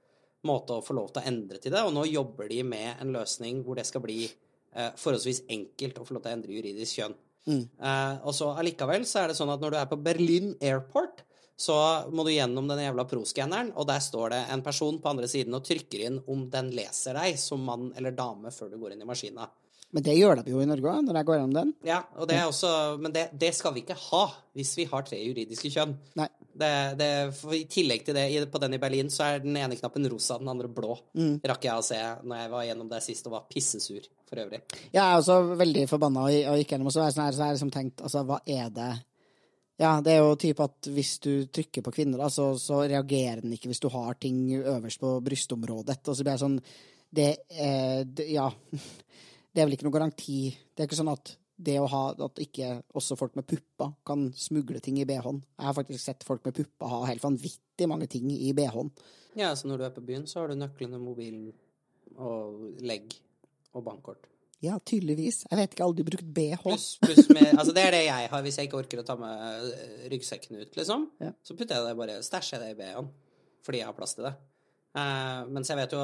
måte 0.49 0.77
å 0.77 0.85
få 0.85 0.97
lov 0.99 1.11
til 1.13 1.23
å 1.23 1.29
endre 1.31 1.61
til 1.63 1.75
det, 1.75 1.83
og 1.87 1.93
nå 1.95 2.07
jobber 2.11 2.49
de 2.51 2.63
med 2.67 3.03
en 3.03 3.13
løsning 3.15 3.63
hvor 3.67 3.79
det 3.79 3.87
skal 3.89 4.05
bli 4.05 4.25
eh, 4.27 4.91
forholdsvis 4.99 5.45
enkelt 5.53 6.01
å 6.01 6.07
få 6.07 6.17
lov 6.17 6.25
til 6.25 6.33
å 6.33 6.37
endre 6.39 6.57
juridisk 6.57 6.99
kjønn. 6.99 7.19
Eh, 7.49 8.15
og 8.23 8.35
så 8.37 8.53
allikevel 8.59 9.07
så 9.09 9.23
er 9.23 9.31
det 9.31 9.39
sånn 9.39 9.53
at 9.55 9.63
når 9.63 9.75
du 9.75 9.79
er 9.81 9.91
på 9.91 10.01
Berlin 10.03 10.53
Airport, 10.61 11.25
så 11.63 11.77
må 12.11 12.25
du 12.27 12.33
gjennom 12.33 12.67
den 12.71 12.81
jævla 12.83 13.05
pro-skanneren, 13.07 13.73
og 13.79 13.87
der 13.87 14.03
står 14.03 14.33
det 14.35 14.41
en 14.55 14.65
person 14.65 14.99
på 15.03 15.11
andre 15.13 15.29
siden 15.31 15.55
og 15.55 15.67
trykker 15.67 16.07
inn 16.09 16.23
om 16.33 16.49
den 16.51 16.73
leser 16.75 17.19
deg 17.19 17.39
som 17.39 17.63
mann 17.67 17.93
eller 17.99 18.15
dame 18.17 18.51
før 18.55 18.73
du 18.73 18.81
går 18.81 18.97
inn 18.97 19.05
i 19.05 19.09
maskina. 19.09 19.47
Men 19.93 20.05
det 20.07 20.15
gjør 20.17 20.41
de 20.41 20.53
jo 20.55 20.61
i 20.63 20.69
Norge 20.69 20.89
òg, 20.89 21.03
når 21.05 21.19
jeg 21.19 21.27
går 21.29 21.37
gjennom 21.37 21.57
den. 21.57 21.73
Ja, 21.85 21.99
og 22.17 22.29
det 22.31 22.39
er 22.41 22.47
også, 22.49 22.69
men 23.03 23.13
det, 23.13 23.27
det 23.37 23.51
skal 23.53 23.75
vi 23.75 23.83
ikke 23.85 23.97
ha 24.09 24.23
hvis 24.57 24.71
vi 24.79 24.87
har 24.89 25.05
tre 25.05 25.19
juridiske 25.21 25.69
kjønn. 25.73 25.93
Det, 26.53 26.71
det, 27.01 27.09
I 27.57 27.63
tillegg 27.69 28.05
til 28.07 28.17
det, 28.17 28.25
på 28.53 28.61
den 28.61 28.77
i 28.77 28.81
Berlin, 28.81 29.11
så 29.13 29.27
er 29.27 29.45
den 29.45 29.57
ene 29.57 29.77
knappen 29.77 30.09
rosa, 30.13 30.39
den 30.41 30.49
andre 30.53 30.69
blå. 30.73 30.97
Rakk 31.49 31.69
jeg 31.69 31.77
å 31.77 31.85
se 31.85 32.01
når 32.25 32.43
jeg 32.43 32.53
var 32.55 32.67
gjennom 32.71 32.91
det 32.93 33.03
sist 33.05 33.29
og 33.29 33.37
var 33.37 33.47
pissesur 33.53 34.09
for 34.29 34.41
øvrig. 34.47 34.63
Jeg 34.89 35.03
er 35.03 35.17
også 35.21 35.39
veldig 35.61 35.87
forbanna 35.91 36.27
og, 36.29 36.37
og 36.53 36.61
gikk 36.61 36.73
gjennom, 36.75 36.89
og 36.89 36.97
så 36.97 37.05
jeg 37.07 37.17
sånn 37.17 37.27
har 37.27 37.41
jeg 37.41 37.59
liksom 37.59 37.73
tenkt, 37.77 38.05
altså, 38.05 38.25
hva 38.29 38.41
er 38.49 38.73
det 38.73 38.91
Ja, 39.83 39.95
det 40.05 40.13
er 40.15 40.21
jo 40.23 40.35
typ 40.41 40.61
at 40.63 40.89
hvis 40.93 41.15
du 41.25 41.33
trykker 41.53 41.85
på 41.85 41.93
kvinner, 41.97 42.21
da, 42.25 42.33
så, 42.33 42.53
så 42.61 42.81
reagerer 42.85 43.45
den 43.45 43.53
ikke 43.57 43.73
hvis 43.73 43.81
du 43.83 43.89
har 43.93 44.17
ting 44.21 44.45
øverst 44.61 45.01
på 45.05 45.17
brystområdet. 45.25 46.01
Og 46.07 46.17
så 46.17 46.25
blir 46.25 46.37
jeg 46.37 46.45
sånn 46.47 46.61
Det 47.13 47.33
er 47.51 48.05
det, 48.09 48.29
Ja. 48.33 48.49
Det 49.53 49.63
er 49.63 49.69
vel 49.69 49.77
ikke 49.77 49.87
noen 49.87 49.99
garanti. 49.99 50.41
Det 50.73 50.83
er 50.83 50.89
ikke 50.89 51.01
sånn 51.01 51.13
at 51.13 51.35
det 51.63 51.77
å 51.79 51.89
ha 51.91 52.03
at 52.27 52.41
ikke 52.43 52.75
også 52.99 53.17
folk 53.21 53.37
med 53.39 53.47
pupper 53.47 53.93
kan 54.09 54.31
smugle 54.37 54.81
ting 54.83 54.99
i 54.99 55.07
BH-en. 55.09 55.43
Jeg 55.59 55.69
har 55.69 55.77
faktisk 55.77 56.03
sett 56.03 56.27
folk 56.27 56.45
med 56.49 56.57
pupper 56.57 56.91
ha 56.91 57.03
helt 57.07 57.23
vanvittig 57.23 57.89
mange 57.91 58.09
ting 58.11 58.31
i 58.33 58.51
BH-en. 58.57 58.91
Ja, 59.39 59.53
så 59.57 59.69
når 59.69 59.81
du 59.81 59.87
er 59.87 59.95
på 59.95 60.05
byen, 60.05 60.27
så 60.29 60.43
har 60.43 60.51
du 60.51 60.59
nøklene, 60.59 61.01
mobilen 61.01 61.53
og 62.21 62.83
legg 62.85 63.15
og 63.73 63.85
bankkort. 63.87 64.29
Ja, 64.63 64.77
tydeligvis. 64.87 65.43
Jeg 65.51 65.59
vet 65.59 65.73
ikke, 65.75 65.87
aldri 65.89 66.05
brukt 66.07 66.29
BH. 66.37 66.63
Pluss 66.63 66.87
pluss 67.03 67.27
med 67.33 67.49
Altså, 67.51 67.73
det 67.75 67.83
er 67.83 67.97
det 67.97 68.05
jeg 68.05 68.29
har 68.31 68.45
hvis 68.45 68.59
jeg 68.61 68.69
ikke 68.69 68.79
orker 68.79 69.03
å 69.03 69.07
ta 69.07 69.17
med 69.19 69.73
eh, 69.73 70.05
ryggsekken 70.13 70.61
ut, 70.61 70.77
liksom. 70.79 71.09
Ja. 71.23 71.33
Så 71.43 71.57
putter 71.59 71.81
jeg 71.81 71.89
det 71.89 71.99
bare 71.99 72.21
Stæsjer 72.23 72.61
jeg 72.61 72.63
det 72.63 72.77
i 72.77 72.79
BH-en. 72.79 73.11
Fordi 73.67 73.81
jeg 73.83 73.89
har 73.89 73.97
plass 73.97 74.15
til 74.19 74.29
det. 74.29 74.37
Eh, 74.93 75.43
mens 75.49 75.71
jeg 75.73 75.79
vet 75.79 75.95
jo 75.97 76.01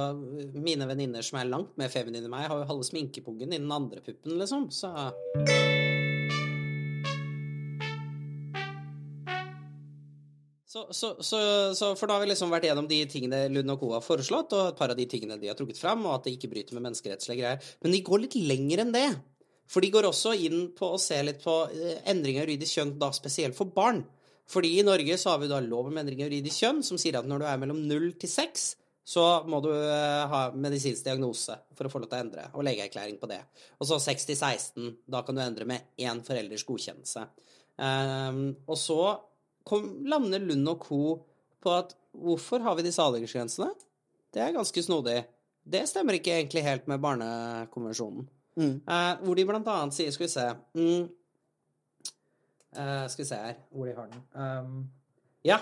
mine 0.64 0.86
venninner 0.88 1.24
som 1.24 1.36
er 1.40 1.50
langt 1.50 1.74
mer 1.76 1.92
feminine 1.92 2.24
enn 2.24 2.32
meg, 2.32 2.46
har 2.48 2.62
jo 2.62 2.68
halve 2.70 2.86
sminkepungen 2.88 3.52
i 3.52 3.60
den 3.60 3.72
andre 3.72 4.00
puppen, 4.04 4.38
liksom. 4.40 4.70
Så 4.72 4.92
Så, 10.68 10.82
så, 10.92 11.14
så, 11.24 11.38
så 11.74 11.94
For 11.96 12.04
da 12.04 12.18
har 12.18 12.22
vi 12.22 12.28
liksom 12.28 12.50
vært 12.52 12.66
gjennom 12.68 12.86
de 12.90 12.98
tingene 13.08 13.46
Lund 13.48 13.72
og 13.72 13.80
Co. 13.80 13.88
har 13.96 14.04
foreslått, 14.04 14.52
og 14.52 14.66
et 14.68 14.76
par 14.76 14.92
av 14.92 14.98
de 14.98 15.06
tingene 15.08 15.38
de 15.40 15.48
har 15.48 15.56
trukket 15.56 15.80
fram, 15.80 16.04
og 16.04 16.18
at 16.18 16.26
det 16.26 16.34
ikke 16.36 16.50
bryter 16.52 16.76
med 16.76 16.84
menneskerettslige 16.84 17.40
greier. 17.40 17.70
Men 17.80 17.96
de 17.96 18.02
går 18.04 18.22
litt 18.26 18.36
lenger 18.36 18.84
enn 18.84 18.92
det. 18.92 19.08
For 19.68 19.84
de 19.84 19.90
går 19.92 20.08
også 20.08 20.34
inn 20.44 20.68
på 20.76 20.92
å 20.92 21.00
se 21.00 21.16
litt 21.24 21.40
på 21.40 21.54
endringer 21.72 22.12
endring 22.12 22.38
av 22.40 22.46
juridisk 22.46 22.78
kjønn, 22.78 22.92
da 23.00 23.08
spesielt 23.16 23.56
for 23.56 23.72
barn. 23.72 24.04
Fordi 24.48 24.78
i 24.78 24.84
Norge 24.86 25.18
så 25.20 25.34
har 25.34 25.42
vi 25.42 25.50
da 25.50 25.60
lov 25.60 25.90
om 25.90 25.98
endring 26.00 26.22
i 26.22 26.26
juridisk 26.26 26.64
kjønn, 26.64 26.82
som 26.86 27.00
sier 27.00 27.18
at 27.20 27.28
når 27.28 27.42
du 27.42 27.48
er 27.50 27.58
mellom 27.60 27.82
0 27.88 28.12
til 28.20 28.30
6, 28.32 28.68
så 29.08 29.24
må 29.48 29.60
du 29.64 29.70
eh, 29.72 30.24
ha 30.28 30.40
medisinsk 30.52 31.04
diagnose 31.04 31.56
for 31.76 31.88
å 31.88 31.92
få 31.92 32.00
lov 32.02 32.10
til 32.10 32.18
å 32.18 32.24
endre, 32.26 32.46
og 32.52 32.64
legeerklæring 32.66 33.16
på 33.20 33.28
det. 33.30 33.40
Og 33.80 33.88
så 33.88 33.96
6 34.04 34.28
til 34.28 34.36
16, 34.36 34.90
da 35.08 35.22
kan 35.24 35.36
du 35.36 35.42
endre 35.44 35.68
med 35.68 35.94
én 36.00 36.20
forelders 36.24 36.64
godkjennelse. 36.68 37.24
Um, 37.78 38.42
og 38.66 38.76
så 38.80 39.00
kom, 39.68 39.86
lander 40.08 40.42
Lund 40.42 40.72
og 40.74 40.82
co. 40.82 41.00
på 41.62 41.72
at 41.76 41.94
hvorfor 42.12 42.64
har 42.64 42.76
vi 42.76 42.84
disse 42.88 43.04
aldersgrensene? 43.04 43.70
Det 44.34 44.42
er 44.44 44.56
ganske 44.56 44.82
snodig. 44.84 45.22
Det 45.68 45.84
stemmer 45.88 46.18
ikke 46.18 46.34
egentlig 46.36 46.64
helt 46.66 46.88
med 46.90 47.00
barnekonvensjonen. 47.04 48.28
Eh, 48.58 49.12
hvor 49.22 49.38
de 49.38 49.44
blant 49.46 49.68
annet 49.70 49.94
sier 49.94 50.10
Skal 50.10 50.26
vi 50.26 50.32
se 50.32 50.44
mm, 50.74 51.02
eh, 52.78 53.04
Skal 53.10 53.24
vi 53.24 53.28
se 53.28 53.40
her 53.42 53.58
hvor 53.74 53.88
de 53.88 53.96
har 53.96 54.08
den. 54.12 54.22
Um, 54.34 54.78
ja. 55.46 55.58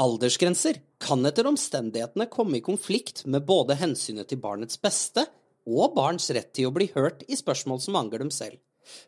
Aldersgrenser 0.00 0.78
kan 1.02 1.26
etter 1.28 1.46
omstendighetene 1.50 2.26
komme 2.32 2.56
i 2.58 2.64
konflikt 2.64 3.26
med 3.28 3.44
både 3.46 3.76
hensynet 3.76 4.28
til 4.30 4.40
barnets 4.40 4.80
beste 4.80 5.26
og 5.68 5.94
barns 5.94 6.30
rett 6.32 6.52
til 6.56 6.66
å 6.70 6.74
bli 6.74 6.86
hørt 6.94 7.22
i 7.28 7.36
spørsmål 7.38 7.80
som 7.84 7.98
angår 8.00 8.18
dem 8.24 8.32
selv. 8.32 8.56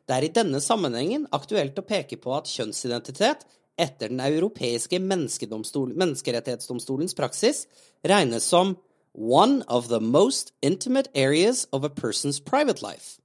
Det 0.07 0.15
er 0.15 0.25
i 0.27 0.35
denne 0.35 0.61
sammenhengen 0.63 1.27
aktuelt 1.35 1.79
å 1.81 1.89
peke 1.89 2.17
på 2.21 2.35
at 2.37 2.51
kjønnsidentitet 2.51 3.47
etter 3.81 4.09
Den 4.09 4.21
europeiske 4.23 5.01
menneskerettighetsdomstolens 5.03 7.15
praksis 7.19 7.67
regnes 8.07 8.45
som 8.47 8.77
one 9.15 9.63
of 9.69 9.89
the 9.89 10.01
most 10.01 10.53
intimate 10.63 11.09
areas 11.15 11.67
of 11.73 11.85
a 11.85 11.91
person's 11.91 12.39
private 12.39 12.83
life. 12.83 13.19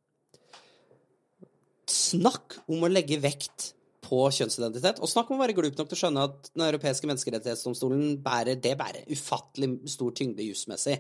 Snakk 1.85 2.57
om 2.69 2.83
å 2.83 2.89
legge 2.89 3.17
vekt 3.21 3.73
på 4.09 4.23
kjønnsidentitet, 4.33 4.99
og 4.99 5.11
snakk 5.11 5.29
om 5.29 5.37
å 5.37 5.43
være 5.43 5.55
glup 5.57 5.77
nok 5.77 5.91
til 5.91 5.99
å 5.99 6.01
skjønne 6.01 6.25
at 6.25 6.49
Den 6.49 6.65
europeiske 6.65 7.07
menneskerettighetsdomstolen 7.09 8.17
bærer, 8.25 8.59
det 8.59 8.75
bærer 8.79 9.07
ufattelig 9.13 9.75
stor 9.93 10.17
tyngde 10.17 10.49
jusmessig. 10.49 10.97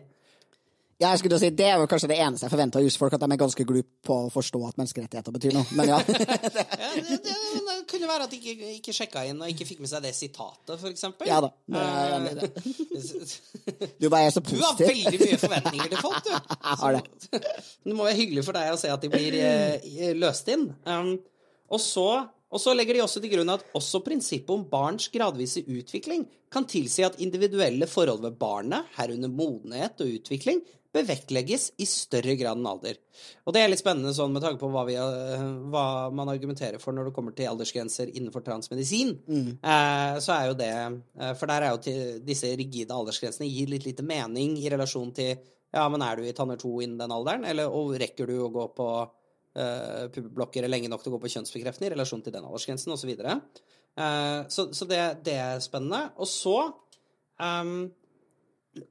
Ja, 0.99 1.13
jeg 1.13 1.19
skulle 1.21 1.37
si, 1.39 1.49
Det 1.55 1.63
er 1.63 1.77
jo 1.79 1.87
kanskje 1.87 2.09
det 2.11 2.17
eneste 2.19 2.43
jeg 2.43 2.51
forventer 2.51 2.81
av 2.81 2.83
jusfolk, 2.83 3.13
at 3.15 3.21
de 3.23 3.31
er 3.31 3.39
ganske 3.39 3.63
glupe 3.63 4.01
på 4.03 4.15
å 4.25 4.31
forstå 4.33 4.59
at 4.67 4.79
menneskerettigheter 4.81 5.31
betyr 5.31 5.53
noe. 5.55 5.63
Men 5.79 5.93
ja. 5.93 5.99
Ja, 6.09 6.89
det, 6.95 7.19
det, 7.23 7.35
det 7.69 7.75
kunne 7.87 8.09
være 8.09 8.25
at 8.27 8.33
de 8.33 8.39
ikke, 8.39 8.71
ikke 8.75 8.95
sjekka 8.97 9.23
inn 9.29 9.39
og 9.39 9.47
ikke 9.47 9.67
fikk 9.69 9.79
med 9.85 9.91
seg 9.91 10.03
det 10.03 10.11
sitatet, 10.17 10.83
eksempel. 10.89 11.29
Ja 11.29 11.39
da, 11.45 11.53
er. 11.71 12.43
Du 14.01 14.09
bare 14.11 14.27
er 14.27 14.35
så 14.35 14.43
positiv. 14.43 14.59
Du 14.59 14.65
har 14.65 14.91
veldig 14.91 15.21
mye 15.23 15.39
forventninger 15.45 15.93
til 15.93 16.03
folk, 16.03 16.19
du. 16.27 16.33
Jeg 16.67 16.81
har 16.83 16.97
det. 16.97 17.41
Det 17.87 17.95
må 17.95 18.09
være 18.09 18.19
hyggelig 18.19 18.43
for 18.49 18.59
deg 18.59 18.73
å 18.73 18.81
se 18.81 18.91
at 18.91 19.05
de 19.05 19.11
blir 19.13 19.39
eh, 19.39 20.11
løst 20.19 20.51
inn. 20.51 20.67
Um, 20.83 21.13
og, 21.71 21.79
så, 21.79 22.09
og 22.49 22.61
så 22.61 22.73
legger 22.73 22.97
de 22.97 23.03
også 23.05 23.21
til 23.21 23.33
grunn 23.35 23.53
at 23.53 23.65
også 23.77 24.01
prinsippet 24.05 24.51
om 24.55 24.65
barns 24.69 25.09
gradvise 25.13 25.61
utvikling 25.69 26.25
kan 26.49 26.65
tilsi 26.65 27.05
at 27.05 27.19
individuelle 27.21 27.85
forhold 27.89 28.23
ved 28.25 28.37
barnet, 28.41 28.89
herunder 28.97 29.29
modenhet 29.29 30.01
og 30.01 30.15
utvikling, 30.17 30.63
bør 30.89 31.05
vektlegges 31.05 31.67
i 31.77 31.85
større 31.85 32.33
grad 32.39 32.57
enn 32.57 32.65
alder. 32.69 32.97
Og 33.45 33.53
det 33.53 33.61
er 33.61 33.69
litt 33.69 33.81
spennende 33.81 34.13
sånn 34.15 34.33
med 34.33 34.41
tanke 34.41 34.61
på 34.61 34.71
hva, 34.73 34.85
vi, 34.87 34.95
eh, 34.97 35.43
hva 35.69 35.83
man 36.15 36.31
argumenterer 36.33 36.81
for 36.81 36.95
når 36.97 37.09
det 37.09 37.13
kommer 37.13 37.35
til 37.37 37.51
aldersgrenser 37.51 38.09
innenfor 38.15 38.41
transmedisin. 38.45 39.13
Eh, 39.61 40.17
så 40.25 40.33
er 40.33 40.49
jo 40.49 40.57
det 40.57 40.71
eh, 40.73 41.35
For 41.37 41.45
der 41.51 41.67
er 41.67 41.75
jo 41.75 41.83
til, 41.85 42.01
disse 42.25 42.49
rigide 42.57 42.95
aldersgrensene 42.95 43.49
gir 43.49 43.69
litt 43.69 43.85
lite 43.85 44.05
mening 44.05 44.57
i 44.57 44.69
relasjon 44.73 45.13
til 45.13 45.37
Ja, 45.69 45.85
men 45.93 46.01
er 46.01 46.17
du 46.17 46.25
i 46.25 46.33
tanner 46.33 46.57
2 46.57 46.81
innen 46.81 46.97
den 46.97 47.11
alderen, 47.13 47.45
eller 47.45 47.69
og 47.69 47.93
rekker 48.01 48.25
du 48.25 48.39
å 48.41 48.49
gå 48.49 48.63
på 48.73 48.87
uh, 49.57 50.05
pubertblokker 50.13 50.67
lenge 50.69 50.91
nok 50.91 51.03
til 51.03 51.13
å 51.13 51.17
gå 51.17 51.23
på 51.23 51.33
kjønnsbekreftende 51.35 51.89
i 51.89 51.93
relasjon 51.95 52.23
til 52.25 52.35
den 52.35 52.45
aldersgrensen, 52.45 52.93
osv. 52.93 53.03
Så, 53.03 53.09
videre. 53.09 53.39
Eh, 53.99 54.47
så, 54.47 54.69
så 54.73 54.87
det, 54.87 54.99
det 55.25 55.35
er 55.39 55.63
spennende. 55.63 56.09
Og 56.21 56.29
så 56.29 56.57
um, 57.41 57.89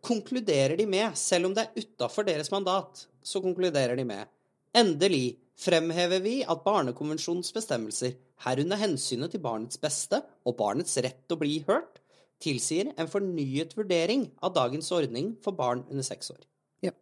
konkluderer 0.05 0.77
de 0.79 0.89
med, 0.91 1.17
selv 1.19 1.49
om 1.49 1.57
det 1.57 1.67
er 1.67 1.85
utafor 1.85 2.27
deres 2.29 2.53
mandat, 2.53 3.07
så 3.23 3.43
konkluderer 3.45 3.97
de 3.99 4.07
med 4.09 4.35
Endelig 4.77 5.39
fremhever 5.59 6.21
vi 6.23 6.35
at 6.47 6.61
Barnekonvensjonens 6.63 7.51
bestemmelser, 7.57 8.19
herunder 8.45 8.79
hensynet 8.79 9.33
til 9.33 9.43
barnets 9.43 9.81
beste 9.83 10.21
og 10.47 10.59
barnets 10.61 10.93
rett 11.03 11.25
til 11.25 11.35
å 11.35 11.41
bli 11.41 11.57
hørt, 11.67 11.97
tilsier 12.39 12.93
en 12.95 13.09
fornyet 13.11 13.73
vurdering 13.75 14.29
av 14.45 14.53
dagens 14.55 14.93
ordning 14.95 15.33
for 15.43 15.57
barn 15.59 15.83
under 15.89 16.07
seks 16.07 16.31
år. 16.31 16.45
Ja. 16.85 16.93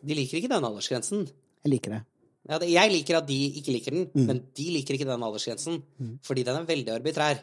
De 0.00 0.16
liker 0.16 0.38
ikke 0.38 0.52
den 0.54 0.64
aldersgrensen. 0.64 1.26
Jeg 1.64 1.76
liker 1.76 1.96
det. 1.96 2.02
Ja, 2.50 2.58
det, 2.58 2.68
jeg 2.72 2.90
liker 2.90 3.20
at 3.20 3.26
de 3.28 3.38
ikke 3.60 3.72
liker 3.76 3.94
den, 3.94 4.08
men 4.26 4.40
de 4.56 4.64
liker 4.74 4.96
ikke 4.96 5.06
den 5.06 5.22
aldersgrensen. 5.22 5.82
Fordi 6.26 6.42
den 6.46 6.58
er 6.58 6.66
veldig 6.66 6.94
arbitrær. 6.96 7.42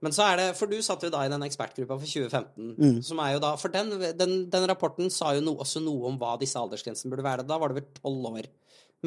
Men 0.00 0.14
så 0.16 0.24
er 0.30 0.38
det, 0.40 0.46
for 0.56 0.64
du 0.70 0.78
satt 0.80 1.02
jo 1.04 1.10
da 1.12 1.26
i 1.26 1.28
den 1.28 1.42
ekspertgruppa 1.44 1.98
for 2.00 2.08
2015, 2.08 3.02
som 3.04 3.18
er 3.20 3.34
jo 3.34 3.42
da 3.44 3.50
For 3.60 3.68
den, 3.68 3.90
den, 4.16 4.48
den 4.48 4.64
rapporten 4.70 5.10
sa 5.12 5.34
jo 5.36 5.42
no, 5.44 5.58
også 5.60 5.82
noe 5.84 6.08
om 6.08 6.16
hva 6.16 6.38
disse 6.40 6.56
aldersgrensene 6.56 7.12
burde 7.12 7.26
være. 7.26 7.44
Da 7.44 7.58
var 7.60 7.68
det 7.68 7.82
vel 7.82 7.90
tolv 8.00 8.30
år, 8.32 8.48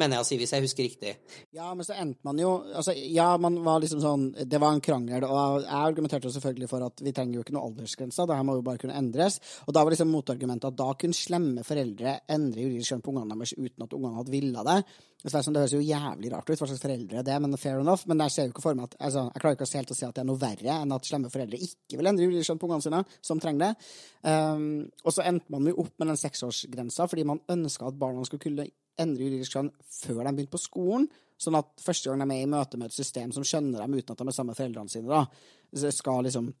mener 0.00 0.18
jeg 0.18 0.24
å 0.24 0.28
si, 0.28 0.38
hvis 0.40 0.52
jeg 0.54 0.64
husker 0.64 0.86
riktig. 0.86 1.12
Ja, 1.54 1.70
men 1.76 1.86
så 1.86 1.96
endte 1.98 2.26
man 2.26 2.40
jo 2.40 2.50
altså, 2.74 2.94
Ja, 2.96 3.28
man 3.40 3.60
var 3.66 3.80
liksom 3.82 4.02
sånn 4.02 4.26
Det 4.34 4.60
var 4.62 4.74
en 4.74 4.82
krangel, 4.84 5.26
og 5.28 5.62
jeg 5.62 5.78
argumenterte 5.78 6.32
selvfølgelig 6.34 6.70
for 6.70 6.86
at 6.88 7.02
vi 7.04 7.14
trenger 7.14 7.38
jo 7.38 7.46
ikke 7.46 7.56
noe 7.56 7.68
aldersgrense, 7.70 8.26
det 8.26 8.38
her 8.38 8.46
må 8.46 8.58
jo 8.58 8.66
bare 8.66 8.80
kunne 8.82 8.98
endres. 8.98 9.40
Og 9.68 9.74
da 9.76 9.84
var 9.84 9.94
liksom 9.94 10.12
motargumentet 10.12 10.70
at 10.72 10.78
da 10.78 10.90
kunne 10.98 11.16
slemme 11.16 11.66
foreldre 11.66 12.18
endre 12.34 12.66
juridisk 12.66 12.92
kjønn 12.92 13.04
på 13.04 13.14
ungene 13.14 13.38
deres 13.38 13.56
uten 13.56 13.86
at 13.86 13.98
ungene 13.98 14.20
hadde 14.20 14.34
villa 14.34 14.64
det. 14.66 14.78
Det, 15.24 15.30
sånn, 15.32 15.54
det 15.56 15.62
høres 15.62 15.72
jo 15.72 15.80
jævlig 15.80 16.30
rart 16.34 16.50
ut, 16.50 16.58
hva 16.60 16.66
slags 16.68 16.82
foreldre 16.82 17.22
det 17.24 17.32
er, 17.32 17.40
men 17.40 17.56
fair 17.56 17.78
enough. 17.80 18.04
Men 18.10 18.20
jeg 18.26 18.34
ser 18.34 18.48
jo 18.48 18.52
ikke 18.52 18.64
for 18.66 18.76
meg 18.76 18.90
at 18.90 18.96
altså, 19.08 19.22
Jeg 19.30 19.40
klarer 19.40 19.56
ikke 19.56 19.68
helt 19.78 19.92
å 19.94 19.96
si 19.96 20.04
at 20.04 20.18
det 20.18 20.20
er 20.20 20.28
noe 20.28 20.40
verre 20.42 20.74
enn 20.82 20.92
at 20.92 21.08
slemme 21.08 21.30
foreldre 21.32 21.60
ikke 21.64 22.00
vil 22.00 22.10
endre 22.10 22.26
juridisk 22.26 22.50
kjønn 22.50 22.60
på 22.60 22.68
ungene 22.68 22.84
sine, 22.84 23.00
som 23.24 23.40
trenger 23.40 23.64
det. 23.64 23.88
Um, 24.28 24.66
og 25.00 25.16
så 25.16 25.24
endte 25.24 25.54
man 25.54 25.70
jo 25.70 25.78
opp 25.80 25.94
med 25.96 26.12
den 26.12 26.20
seksårsgrensa 26.20 27.08
fordi 27.08 27.24
man 27.28 27.40
ønska 27.56 27.88
at 27.88 27.96
barna 28.00 28.24
skulle 28.28 28.44
kunne 28.44 28.68
endre 29.00 29.26
juridisk 29.26 29.56
kjønn 29.56 29.70
før 29.90 30.22
de 30.22 30.32
begynte 30.32 30.54
på 30.54 30.62
skolen. 30.62 31.08
Sånn 31.40 31.58
at 31.58 31.70
første 31.82 32.10
gang 32.10 32.22
de 32.22 32.36
er 32.36 32.44
i 32.44 32.50
møte 32.50 32.78
med 32.78 32.92
et 32.92 32.96
system 32.96 33.32
som 33.34 33.46
skjønner 33.46 33.82
dem 33.82 33.96
uten 33.96 34.14
at 34.14 34.20
de 34.20 34.28
er 34.28 34.36
sammen 34.36 34.52
med 34.52 34.60
foreldrene 34.60 34.92
sine, 34.92 35.10
da, 35.10 35.88
skal 35.90 36.22
liksom 36.26 36.52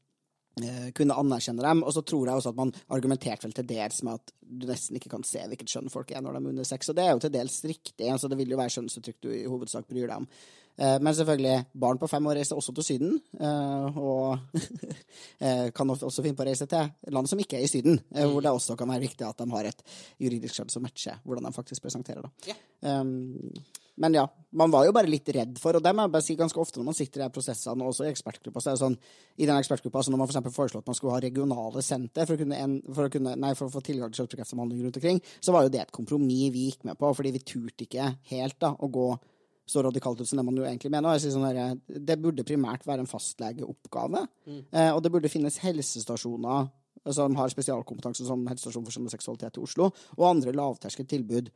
kunne 0.94 1.16
anerkjenne 1.18 1.64
dem. 1.64 1.82
Og 1.82 1.94
så 1.96 2.04
tror 2.06 2.28
jeg 2.28 2.40
også 2.40 2.52
at 2.54 2.58
man 2.60 2.70
argumenterte 2.94 3.48
vel 3.48 3.54
til 3.56 3.66
dels 3.68 4.02
med 4.06 4.20
at 4.20 4.34
du 4.44 4.66
nesten 4.68 4.98
ikke 4.98 5.10
kan 5.10 5.24
se 5.26 5.42
hvilket 5.50 5.72
kjønn 5.72 5.90
folk 5.92 6.12
er 6.14 6.22
når 6.22 6.36
de 6.36 6.42
er 6.42 6.52
under 6.52 6.68
sex. 6.68 6.90
Og 6.90 6.98
det 6.98 7.06
er 7.06 7.14
jo 7.14 7.22
til 7.24 7.32
dels 7.34 7.56
riktig. 7.66 8.10
altså 8.10 8.30
Det 8.30 8.38
vil 8.38 8.54
jo 8.54 8.60
være 8.60 8.76
kjønnsuttrykk 8.76 9.18
du 9.24 9.32
i 9.34 9.46
hovedsak 9.50 9.88
bryr 9.90 10.06
deg 10.06 10.20
om. 10.20 10.28
Eh, 10.76 10.96
men 11.00 11.14
selvfølgelig, 11.14 11.64
barn 11.78 11.98
på 12.02 12.08
fem 12.10 12.26
år 12.26 12.40
reiser 12.40 12.58
også 12.58 12.74
til 12.74 12.86
Syden, 12.88 13.12
eh, 13.38 13.98
og 13.98 14.38
eh, 15.44 15.70
kan 15.74 15.90
også 15.94 16.22
finne 16.24 16.34
på 16.34 16.42
å 16.42 16.48
reise 16.48 16.66
til 16.70 17.14
land 17.14 17.30
som 17.30 17.38
ikke 17.42 17.60
er 17.60 17.66
i 17.66 17.70
Syden, 17.70 18.00
hvor 18.10 18.42
det 18.42 18.50
også 18.50 18.74
kan 18.78 18.90
være 18.90 19.06
viktig 19.06 19.26
at 19.26 19.38
de 19.38 19.46
har 19.54 19.70
et 19.70 19.84
juridisk 20.18 20.58
kjønn 20.58 20.74
som 20.74 20.84
matcher 20.86 21.22
hvordan 21.22 21.46
de 21.46 21.54
faktisk 21.54 21.84
presenterer 21.84 22.26
det. 22.26 22.50
Ja. 22.50 22.58
Um, 23.00 23.52
men 24.00 24.16
ja, 24.16 24.24
man 24.54 24.70
var 24.70 24.86
jo 24.86 24.94
bare 24.94 25.10
litt 25.10 25.28
redd 25.34 25.58
for, 25.62 25.76
og 25.76 25.82
det 25.82 25.92
må 25.94 26.06
jeg 26.06 26.12
bare 26.14 26.24
si 26.26 26.36
ganske 26.38 26.60
ofte 26.60 26.80
når 26.80 26.88
man 26.88 26.96
sitter 26.98 27.20
i 27.20 27.24
de 27.24 27.34
prosessene, 27.34 27.82
og 27.82 27.92
også 27.92 28.06
i 28.06 28.10
ekspertgruppa, 28.12 28.62
så 28.62 28.70
er 28.70 28.76
det 28.76 28.82
sånn, 28.82 28.96
i 29.38 29.48
den 29.48 29.58
ekspertgruppa, 29.58 30.00
altså 30.00 30.14
når 30.14 30.22
man 30.22 30.30
f.eks. 30.30 30.54
foreslo 30.54 30.82
at 30.82 30.90
man 30.90 30.98
skulle 30.98 31.14
ha 31.16 31.22
regionale 31.22 31.82
senter 31.86 32.26
for 32.28 32.36
å, 32.36 32.40
kunne 32.40 32.58
en, 32.62 32.78
for, 32.88 33.06
å 33.06 33.12
kunne, 33.14 33.34
nei, 33.40 33.52
for 33.58 33.68
å 33.68 33.74
få 33.74 33.82
tilgang 33.86 34.10
til 34.10 34.22
kjønnsbekreftsamhandling 34.22 34.86
rundt 34.86 34.98
omkring, 35.00 35.22
så 35.38 35.54
var 35.54 35.66
jo 35.66 35.74
det 35.74 35.84
et 35.84 35.94
kompromiss 35.94 36.50
vi 36.54 36.68
gikk 36.70 36.86
med 36.88 36.98
på, 36.98 37.12
fordi 37.18 37.34
vi 37.34 37.44
turte 37.46 37.86
ikke 37.86 38.10
helt 38.30 38.58
da, 38.62 38.74
å 38.74 38.90
gå 38.94 39.08
så 39.66 39.80
radikalt 39.80 40.20
ut 40.20 40.28
som 40.28 40.38
det 40.40 40.44
man 40.44 40.58
jo 40.58 40.64
egentlig 40.66 40.90
mener. 40.92 41.16
Sånn 41.22 41.46
her, 41.46 41.76
det 41.86 42.18
burde 42.20 42.44
primært 42.44 42.84
være 42.84 43.04
en 43.04 43.08
fastlegeoppgave, 43.08 44.24
mm. 44.44 44.64
og 44.92 45.00
det 45.04 45.12
burde 45.14 45.30
finnes 45.32 45.56
helsestasjoner 45.62 46.66
som 47.12 47.36
har 47.36 47.52
spesialkompetanse 47.52 48.26
som 48.26 48.44
helsestasjon 48.48 48.84
for 48.86 49.12
seksualitet 49.12 49.58
i 49.58 49.64
Oslo, 49.64 49.90
og 50.16 50.28
andre 50.28 50.54
lavterskeltilbud 50.56 51.50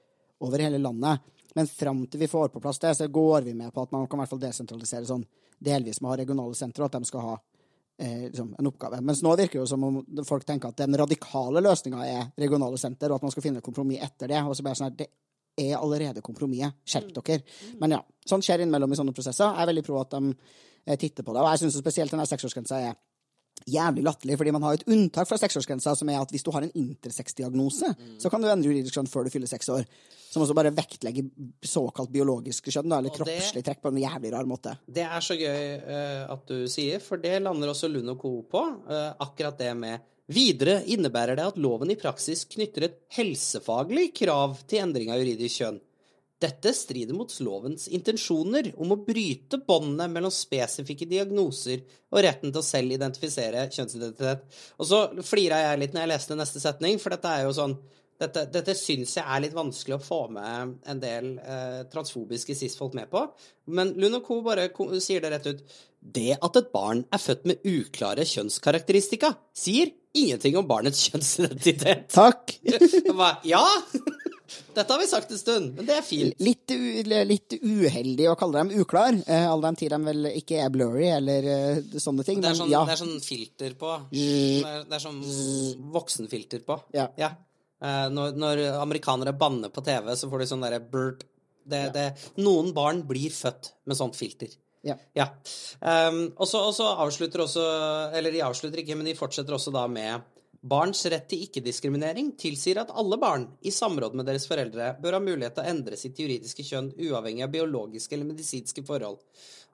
over 0.45 0.65
hele 0.65 0.81
landet. 0.81 1.25
Men 1.59 1.67
fram 1.67 2.05
til 2.07 2.21
vi 2.23 2.29
får 2.31 2.53
på 2.55 2.61
plass 2.63 2.79
det, 2.79 2.95
så 2.95 3.09
går 3.11 3.43
vi 3.49 3.53
med 3.59 3.73
på 3.75 3.83
at 3.83 3.91
man 3.91 4.05
kan 4.07 4.21
i 4.21 4.23
hvert 4.23 4.31
fall 4.31 4.43
desentralisere 4.45 5.09
sånn 5.09 5.25
delvis 5.59 5.99
med 5.99 6.07
å 6.07 6.13
ha 6.13 6.19
regionale 6.21 6.55
sentre, 6.55 6.87
at 6.87 6.95
de 6.95 7.09
skal 7.09 7.25
ha 7.25 7.33
eh, 7.35 8.29
liksom, 8.29 8.53
en 8.61 8.69
oppgave. 8.71 9.01
Mens 9.03 9.25
nå 9.27 9.33
virker 9.41 9.59
det 9.59 9.65
jo 9.65 9.71
som 9.73 9.87
om 9.89 9.97
folk 10.29 10.47
tenker 10.47 10.71
at 10.71 10.79
den 10.85 10.95
radikale 11.01 11.59
løsninga 11.67 12.05
er 12.07 12.29
regionale 12.39 12.79
senter, 12.79 13.11
og 13.11 13.19
at 13.19 13.27
man 13.27 13.35
skal 13.35 13.49
finne 13.49 13.65
kompromiss 13.65 14.05
etter 14.07 14.31
det. 14.31 14.45
og 14.45 14.55
så 14.55 14.69
bare 14.69 14.79
sånn 14.79 14.87
her, 14.93 14.95
det 15.01 15.09
er 15.59 15.75
allerede 15.81 16.23
kompromisset. 16.23 16.79
Skjerp 16.87 17.11
dere. 17.19 17.43
Men 17.83 17.97
ja, 17.97 18.01
sånn 18.31 18.45
skjer 18.47 18.63
innimellom 18.63 18.95
i 18.95 19.01
sånne 19.01 19.17
prosesser. 19.17 19.51
Jeg 19.51 19.65
er 19.65 19.73
veldig 19.73 19.87
pro 19.89 19.99
at 19.99 20.15
de 20.15 20.23
eh, 20.31 20.95
titter 20.95 21.27
på 21.27 21.35
det. 21.35 21.43
Og 21.43 21.51
jeg 21.51 21.65
syns 21.65 21.83
spesielt 21.83 22.15
denne 22.15 22.29
seksårsgrensa 22.31 22.79
er 22.93 22.95
jævlig 23.67 24.05
latterlig, 24.05 24.37
fordi 24.39 24.53
man 24.53 24.63
har 24.63 24.75
et 24.79 24.85
unntak 24.87 25.27
fra 25.29 25.39
seksårsgrensa, 25.41 25.97
som 25.97 26.09
er 26.09 26.21
at 26.21 26.31
hvis 26.31 26.45
du 26.47 26.51
har 26.55 26.63
en 26.63 26.71
intersex-diagnose, 26.75 27.95
så 28.21 28.31
kan 28.31 28.41
du 28.43 28.49
endre 28.49 28.69
juridisk 28.71 28.95
kjønn 28.95 29.09
før 29.11 29.25
du 29.25 29.31
fyller 29.35 29.51
seks 29.51 29.69
år. 29.75 29.85
Som 30.29 30.43
også 30.45 30.55
bare 30.55 30.71
vektlegger 30.77 31.25
såkalt 31.65 32.11
biologiske 32.13 32.71
kjønn, 32.75 32.93
eller 32.93 33.09
Og 33.09 33.17
det- 33.17 33.17
kroppslig 33.17 33.65
trekk, 33.65 33.81
på 33.81 33.89
en 33.89 34.03
jævlig 34.03 34.33
rar 34.35 34.45
måte. 34.45 34.77
Det 34.87 35.03
er 35.03 35.21
så 35.25 35.35
gøy 35.39 35.81
uh, 35.89 36.33
at 36.35 36.47
du 36.47 36.67
sier, 36.69 37.01
for 37.01 37.17
det 37.17 37.43
lander 37.43 37.69
også 37.73 37.89
Lund 37.91 38.11
og 38.11 38.19
Co. 38.21 38.43
på. 38.43 38.61
uh, 38.91 39.15
akkurat 39.21 39.57
det 39.59 39.75
med 39.77 40.01
Videre 40.29 40.83
innebærer 40.85 41.37
det 41.37 41.47
at 41.47 41.57
loven 41.57 41.89
i 41.91 41.97
praksis 41.97 42.45
knytter 42.45 42.85
et 42.85 42.99
helsefaglig 43.17 44.11
krav 44.15 44.59
til 44.69 44.83
endring 44.83 45.09
av 45.11 45.23
juridisk 45.23 45.63
kjønn. 45.63 45.79
Dette 46.39 46.71
strider 46.77 47.17
mot 47.19 47.33
lovens 47.43 47.89
intensjoner 47.91 48.71
om 48.79 48.95
å 48.95 49.01
bryte 49.03 49.59
båndene 49.67 50.07
mellom 50.13 50.31
spesifikke 50.31 51.09
diagnoser 51.11 51.83
og 52.13 52.23
retten 52.23 52.53
til 52.53 52.61
å 52.61 52.67
selv 52.67 52.95
identifisere 52.95 53.67
kjønnsidentitet. 53.75 54.45
Og 54.79 54.87
så 54.87 55.01
flira 55.27 55.59
jeg 55.65 55.81
litt 55.83 55.97
når 55.97 56.05
jeg 56.05 56.13
leste 56.13 56.39
neste 56.39 56.63
setning, 56.63 57.01
for 57.03 57.15
dette 57.15 57.33
er 57.33 57.49
jo 57.49 57.57
sånn 57.59 57.75
dette, 58.19 58.49
dette 58.51 58.75
syns 58.75 59.13
jeg 59.15 59.23
er 59.23 59.43
litt 59.45 59.55
vanskelig 59.55 59.95
å 59.95 60.03
få 60.03 60.21
med 60.35 60.73
en 60.91 61.03
del 61.03 61.37
eh, 61.39 61.83
transfobiske 61.91 62.57
cis-folk 62.59 62.97
med 62.99 63.11
på. 63.13 63.23
Men 63.71 63.93
Lund 63.99 64.19
og 64.19 64.25
co. 64.27 64.41
bare 64.43 64.67
sier 65.03 65.23
det 65.23 65.31
rett 65.37 65.47
ut. 65.47 65.79
Det 65.99 66.35
at 66.35 66.59
et 66.59 66.73
barn 66.75 67.05
er 67.15 67.23
født 67.23 67.47
med 67.51 67.63
uklare 67.67 68.27
kjønnskarakteristika, 68.27 69.33
sier 69.55 69.95
ingenting 70.19 70.59
om 70.59 70.67
barnets 70.67 71.05
kjønnsidentitet. 71.07 72.09
Takk! 72.15 72.59
Ja! 73.47 73.63
Dette 74.75 74.93
har 74.93 75.01
vi 75.01 75.09
sagt 75.11 75.33
en 75.35 75.41
stund, 75.41 75.73
men 75.77 75.89
det 75.89 75.97
er 75.99 76.05
fint. 76.07 76.37
Litt, 76.43 76.73
litt 77.29 77.57
uheldig 77.63 78.29
å 78.31 78.37
kalle 78.39 78.63
dem 78.63 78.73
uklar, 78.83 79.17
eh, 79.27 79.47
all 79.49 79.65
den 79.65 79.79
tid 79.79 79.93
de 79.95 79.99
vel 80.07 80.31
ikke 80.33 80.61
er 80.65 80.73
blurry 80.75 81.09
eller 81.11 81.49
eh, 81.55 81.99
sånne 82.01 82.27
ting. 82.27 82.43
Det 82.43 82.51
er 82.53 82.57
Men 82.57 82.63
sånn, 82.63 82.73
ja. 82.73 82.85
det 82.89 82.95
er 82.97 83.03
sånn 83.03 83.19
filter 83.25 83.75
på. 83.81 83.97
Det 84.13 84.29
er, 84.63 84.87
det 84.89 84.99
er 84.99 85.05
sånn 85.05 85.21
voksenfilter 85.97 86.65
på. 86.69 86.79
Ja. 86.97 87.09
Eh, 87.19 88.07
når, 88.15 88.39
når 88.39 88.65
amerikanere 88.79 89.37
banner 89.39 89.75
på 89.75 89.85
TV, 89.87 90.15
så 90.17 90.31
får 90.31 90.45
de 90.45 90.49
sånn 90.53 90.65
derre. 90.65 90.81
Det, 91.69 91.83
det, 91.95 92.09
noen 92.41 92.73
barn 92.77 93.05
blir 93.09 93.31
født 93.35 93.75
med 93.89 93.99
sånt 93.99 94.17
filter. 94.19 94.55
Ja. 94.87 94.95
Ja. 95.17 95.27
Um, 95.83 96.29
og 96.39 96.47
så 96.47 96.87
avslutter 97.03 97.43
også 97.43 97.63
Eller 98.15 98.31
de 98.31 98.45
avslutter 98.47 98.79
ikke, 98.79 98.95
men 98.95 99.09
de 99.09 99.17
fortsetter 99.19 99.57
også 99.57 99.73
da 99.75 99.83
med 99.91 100.23
Barns 100.61 101.05
rett 101.07 101.29
til 101.31 101.45
ikke-diskriminering 101.45 102.33
tilsier 102.41 102.81
at 102.83 102.91
alle 102.99 103.19
barn, 103.21 103.45
i 103.63 103.71
samråd 103.71 104.17
med 104.19 104.27
deres 104.27 104.49
foreldre, 104.51 104.91
bør 104.99 105.19
ha 105.19 105.21
mulighet 105.23 105.55
til 105.55 105.63
å 105.63 105.71
endre 105.71 105.99
sitt 106.01 106.19
juridiske 106.19 106.65
kjønn 106.67 106.91
uavhengig 106.99 107.45
av 107.47 107.53
biologiske 107.53 108.17
eller 108.17 108.27
medisinske 108.33 108.83
forhold. 108.87 109.21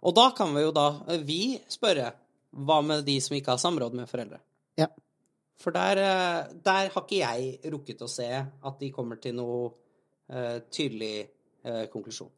Og 0.05 0.17
da 0.17 0.29
kan 0.37 0.53
vi 0.53 0.67
jo 0.67 0.75
da, 0.77 0.89
eh, 1.09 1.25
vi, 1.25 1.57
spørre 1.73 2.13
hva 2.53 2.83
med 2.85 3.05
de 3.09 3.17
som 3.25 3.37
ikke 3.37 3.55
har 3.55 3.63
samråd 3.63 3.97
med 3.97 4.11
foreldre? 4.11 4.43
Ja. 4.77 4.91
For 5.57 5.73
der, 5.73 5.97
eh, 5.97 6.53
der 6.63 6.91
har 6.93 7.03
ikke 7.03 7.23
jeg 7.23 7.73
rukket 7.73 8.05
å 8.05 8.11
se 8.11 8.29
at 8.29 8.79
de 8.79 8.93
kommer 8.93 9.17
til 9.17 9.35
noe 9.39 9.73
uh, 10.29 10.59
tydelig 10.73 11.29
uh, 11.65 11.87
konklusjon. 11.93 12.31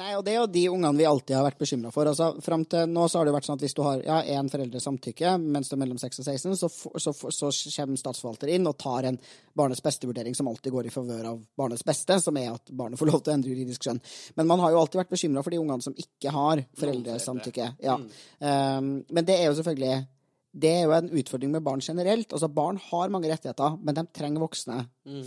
Nei, 0.00 0.12
og 0.16 0.24
det 0.26 0.34
er 0.34 0.38
jo 0.40 0.48
de 0.52 0.64
ungene 0.72 0.98
vi 0.98 1.08
alltid 1.08 1.36
har 1.38 1.46
vært 1.46 1.60
bekymra 1.60 1.92
for. 1.94 2.08
Altså, 2.10 2.30
Fram 2.44 2.64
til 2.70 2.88
nå 2.90 3.06
så 3.08 3.18
har 3.18 3.26
det 3.26 3.32
jo 3.32 3.36
vært 3.36 3.48
sånn 3.48 3.58
at 3.58 3.64
hvis 3.66 3.76
du 3.76 3.82
har 3.86 4.02
ja, 4.04 4.20
én 4.36 4.50
foreldre 4.52 4.82
samtykke 4.82 5.36
mens 5.42 5.70
du 5.70 5.76
er 5.76 5.82
mellom 5.82 6.00
6 6.00 6.22
og 6.22 6.28
16, 6.28 6.56
så, 6.60 6.70
så, 7.02 7.14
så 7.34 7.52
kommer 7.76 8.00
statsforvalter 8.00 8.52
inn 8.56 8.68
og 8.68 8.76
tar 8.80 9.10
en 9.10 9.20
barnets 9.56 9.84
beste-vurdering 9.84 10.36
som 10.36 10.50
alltid 10.50 10.74
går 10.74 10.90
i 10.90 10.94
favør 10.94 11.30
av 11.32 11.40
barnets 11.58 11.86
beste, 11.86 12.18
som 12.22 12.36
er 12.40 12.52
at 12.54 12.74
barnet 12.76 13.00
får 13.00 13.12
lov 13.12 13.22
til 13.22 13.34
å 13.34 13.38
endre 13.38 13.54
juridisk 13.54 13.86
skjønn. 13.86 14.02
Men 14.40 14.50
man 14.50 14.64
har 14.64 14.74
jo 14.74 14.82
alltid 14.82 15.02
vært 15.04 15.14
bekymra 15.16 15.44
for 15.46 15.54
de 15.54 15.62
ungene 15.62 15.86
som 15.86 15.96
ikke 15.96 16.34
har 16.34 16.66
foreldresamtykke. 16.80 17.70
Ja. 17.84 17.96
Um, 18.40 18.92
men 19.08 19.26
det 19.26 19.40
er 19.40 19.50
jo 19.50 19.56
selvfølgelig 19.60 20.04
det 20.56 20.70
er 20.72 20.86
jo 20.86 20.94
en 20.96 21.10
utfordring 21.20 21.52
med 21.52 21.64
barn 21.64 21.82
generelt. 21.84 22.32
Altså 22.32 22.48
Barn 22.48 22.78
har 22.80 23.10
mange 23.12 23.28
rettigheter, 23.28 23.76
men 23.82 23.96
de 23.96 24.06
trenger 24.16 24.40
voksne 24.40 24.78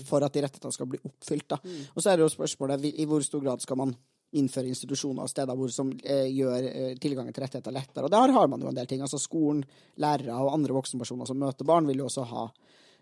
for 0.10 0.26
at 0.26 0.34
de 0.34 0.42
rettighetene 0.46 0.74
skal 0.74 0.90
bli 0.90 1.02
oppfylt. 1.06 1.46
Da. 1.54 1.60
Og 1.94 2.02
så 2.02 2.10
er 2.10 2.18
det 2.18 2.26
jo 2.26 2.34
spørsmålet 2.34 2.88
i 2.90 3.06
hvor 3.10 3.22
stor 3.26 3.44
grad 3.44 3.62
skal 3.62 3.78
man 3.78 3.94
innføre 4.38 4.70
institusjoner 4.70 5.26
og 5.26 5.32
steder 5.32 5.58
hvor, 5.58 5.72
som 5.74 5.90
eh, 6.04 6.28
gjør 6.30 6.68
eh, 6.70 6.92
tilgangen 7.02 7.34
til 7.34 7.44
rettigheter 7.46 7.74
lettere. 7.74 8.06
Og 8.06 8.14
der 8.14 8.34
har 8.36 8.52
man 8.52 8.62
jo 8.62 8.70
en 8.70 8.78
del 8.78 8.90
ting. 8.90 9.02
Altså 9.02 9.18
Skolen, 9.22 9.64
lærere 10.02 10.38
og 10.38 10.54
andre 10.54 10.76
voksenpersoner 10.78 11.30
som 11.30 11.40
møter 11.42 11.68
barn, 11.68 11.90
vil 11.90 12.04
jo 12.04 12.10
også 12.10 12.28
ha 12.30 12.46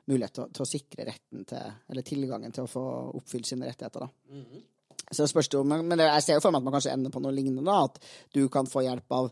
mulighet 0.08 0.38
til, 0.38 0.50
til 0.56 0.64
å 0.64 0.70
sikre 0.70 1.08
retten 1.10 1.44
til, 1.50 1.76
eller 1.92 2.08
tilgangen 2.08 2.56
til 2.56 2.64
å 2.64 2.72
få 2.72 2.84
oppfylt 3.20 3.50
sine 3.50 3.68
rettigheter. 3.68 4.08
da. 4.08 4.38
Så 5.12 5.24
det 5.24 5.32
spørs 5.32 5.50
jo, 5.52 5.64
men, 5.68 5.84
men 5.88 6.04
jeg 6.04 6.24
ser 6.24 6.38
jo 6.40 6.44
for 6.44 6.56
meg 6.56 6.62
at 6.62 6.68
man 6.68 6.78
kanskje 6.78 6.94
ender 6.96 7.14
på 7.14 7.24
noe 7.24 7.36
lignende. 7.36 7.64
da, 7.68 7.84
At 7.88 8.00
du 8.36 8.48
kan 8.52 8.68
få 8.68 8.84
hjelp 8.88 9.18
av 9.18 9.30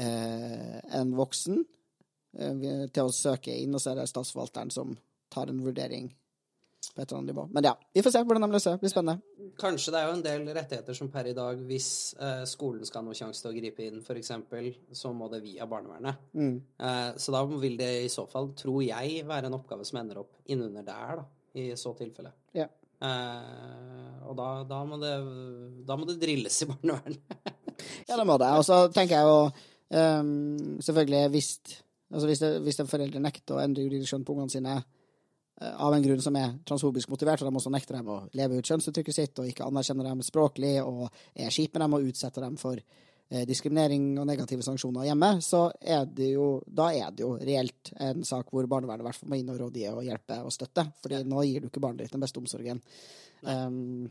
eh, 0.00 0.78
en 1.00 1.12
voksen 1.16 1.60
eh, 1.60 2.88
til 2.88 3.04
å 3.04 3.14
søke 3.14 3.52
inn, 3.52 3.76
og 3.76 3.84
så 3.84 3.92
er 3.92 4.00
det 4.00 4.08
statsforvalteren 4.10 4.72
som 4.72 4.96
tar 5.32 5.52
en 5.52 5.60
vurdering 5.64 6.08
på 6.94 7.02
et 7.02 7.10
eller 7.10 7.18
annet 7.18 7.34
nivå. 7.34 7.44
Men 7.52 7.64
ja, 7.64 7.74
vi 7.94 8.02
får 8.02 8.14
se 8.14 8.22
hvordan 8.26 8.44
de 8.46 8.54
løser 8.54 8.70
det. 8.70 8.78
Det 8.78 8.84
blir 8.84 8.92
spennende. 8.92 9.52
Kanskje 9.58 9.92
det 9.94 10.00
er 10.00 10.08
jo 10.08 10.16
en 10.16 10.24
del 10.24 10.48
rettigheter 10.56 10.96
som 10.98 11.10
per 11.12 11.28
i 11.30 11.34
dag, 11.36 11.60
hvis 11.68 11.90
eh, 12.22 12.42
skolen 12.48 12.86
skal 12.86 13.02
ha 13.02 13.08
noe 13.08 13.18
sjanse 13.18 13.42
til 13.42 13.50
å 13.52 13.56
gripe 13.56 13.86
inn, 13.86 14.00
f.eks., 14.02 14.32
så 15.00 15.12
må 15.14 15.30
det 15.32 15.42
via 15.44 15.66
barnevernet. 15.70 16.26
Eh, 16.38 17.10
så 17.18 17.34
da 17.34 17.44
vil 17.50 17.78
det 17.78 17.92
i 18.04 18.10
så 18.12 18.26
fall, 18.30 18.52
tror 18.58 18.82
jeg, 18.86 19.22
være 19.28 19.50
en 19.50 19.58
oppgave 19.58 19.86
som 19.88 20.00
ender 20.02 20.22
opp 20.22 20.38
innunder 20.50 20.86
der, 20.86 21.22
da, 21.22 21.26
i 21.58 21.70
så 21.78 21.94
tilfelle. 21.98 22.34
Ja. 22.56 22.68
Eh, 22.98 24.14
og 24.26 24.34
da, 24.38 24.48
da, 24.66 24.82
må 24.86 24.98
det, 25.02 25.14
da 25.86 25.98
må 25.98 26.08
det 26.08 26.18
drilles 26.22 26.62
i 26.62 26.68
barnevernet. 26.72 27.56
Ja, 28.08 28.16
det 28.16 28.26
må 28.26 28.38
det. 28.42 28.52
Og 28.58 28.66
så 28.66 28.84
tenker 28.94 29.20
jeg 29.20 29.28
jo 29.28 29.42
um, 29.94 30.78
selvfølgelig 30.82 31.34
hvis, 31.34 31.50
altså 32.10 32.30
hvis, 32.30 32.42
det, 32.42 32.54
hvis 32.66 32.80
en 32.82 32.90
forelder 32.90 33.22
nekter 33.22 33.58
å 33.58 33.62
endre 33.62 33.86
juridisk 33.86 34.10
skjønn 34.10 34.26
på 34.26 34.34
ungene 34.34 34.54
sine 34.54 34.78
av 35.58 35.94
en 35.94 36.02
grunn 36.02 36.22
som 36.22 36.36
er 36.38 36.54
transfobisk 36.68 37.10
motivert, 37.10 37.42
og 37.42 37.50
de 37.50 37.60
også 37.60 37.72
nekter 37.74 37.98
dem 37.98 38.10
å 38.14 38.20
leve 38.38 38.60
ut 38.60 38.70
kjønnsuttrykket 38.70 39.16
sitt, 39.16 39.40
og 39.42 39.50
ikke 39.50 39.66
anerkjenner 39.66 40.06
dem 40.06 40.22
språklig, 40.26 40.76
og 40.84 41.08
er 41.34 41.54
kjip 41.54 41.74
med 41.74 41.82
dem 41.84 41.96
og 41.98 42.10
utsetter 42.12 42.46
dem 42.46 42.58
for 42.60 42.78
eh, 42.78 43.42
diskriminering 43.48 44.12
og 44.20 44.28
negative 44.30 44.62
sanksjoner 44.66 45.08
hjemme, 45.08 45.32
så 45.42 45.64
er 45.80 46.06
det 46.06 46.30
jo, 46.36 46.46
da 46.66 46.92
er 46.94 47.10
det 47.10 47.26
jo 47.26 47.32
reelt 47.40 47.92
en 47.98 48.22
sak 48.28 48.54
hvor 48.54 48.70
barnevernet 48.70 49.02
i 49.02 49.08
hvert 49.08 49.18
fall 49.18 49.34
må 49.34 49.40
inn 49.40 49.50
og 49.50 49.58
rådgi 49.64 49.88
og 49.90 50.06
hjelpe 50.06 50.38
og 50.44 50.54
støtte, 50.54 50.86
fordi 51.02 51.24
nå 51.26 51.42
gir 51.48 51.66
du 51.66 51.72
ikke 51.72 51.82
barnet 51.82 52.06
ditt 52.06 52.14
den 52.14 52.22
beste 52.22 52.42
omsorgen. 52.42 52.82
Um, 53.42 54.08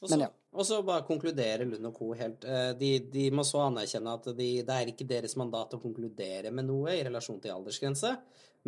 Og 0.00 0.08
så, 0.08 0.14
Men 0.16 0.22
ja. 0.24 0.28
og 0.56 0.64
så 0.66 0.82
bare 0.82 1.04
konkludere 1.04 1.64
Lund 1.68 1.86
og 1.86 1.94
co. 1.94 2.14
helt. 2.16 2.44
Eh, 2.44 2.70
De, 2.78 2.90
de 3.12 3.30
må 3.36 3.44
så 3.44 3.66
anerkjenne 3.66 4.14
at 4.16 4.30
de, 4.32 4.46
det 4.64 4.76
er 4.76 4.92
ikke 4.92 5.04
deres 5.08 5.36
mandat 5.36 5.74
å 5.76 5.80
konkludere 5.82 6.50
med 6.50 6.64
noe 6.70 6.94
i 6.96 7.02
relasjon 7.04 7.40
til 7.40 7.52
aldersgrense, 7.52 8.14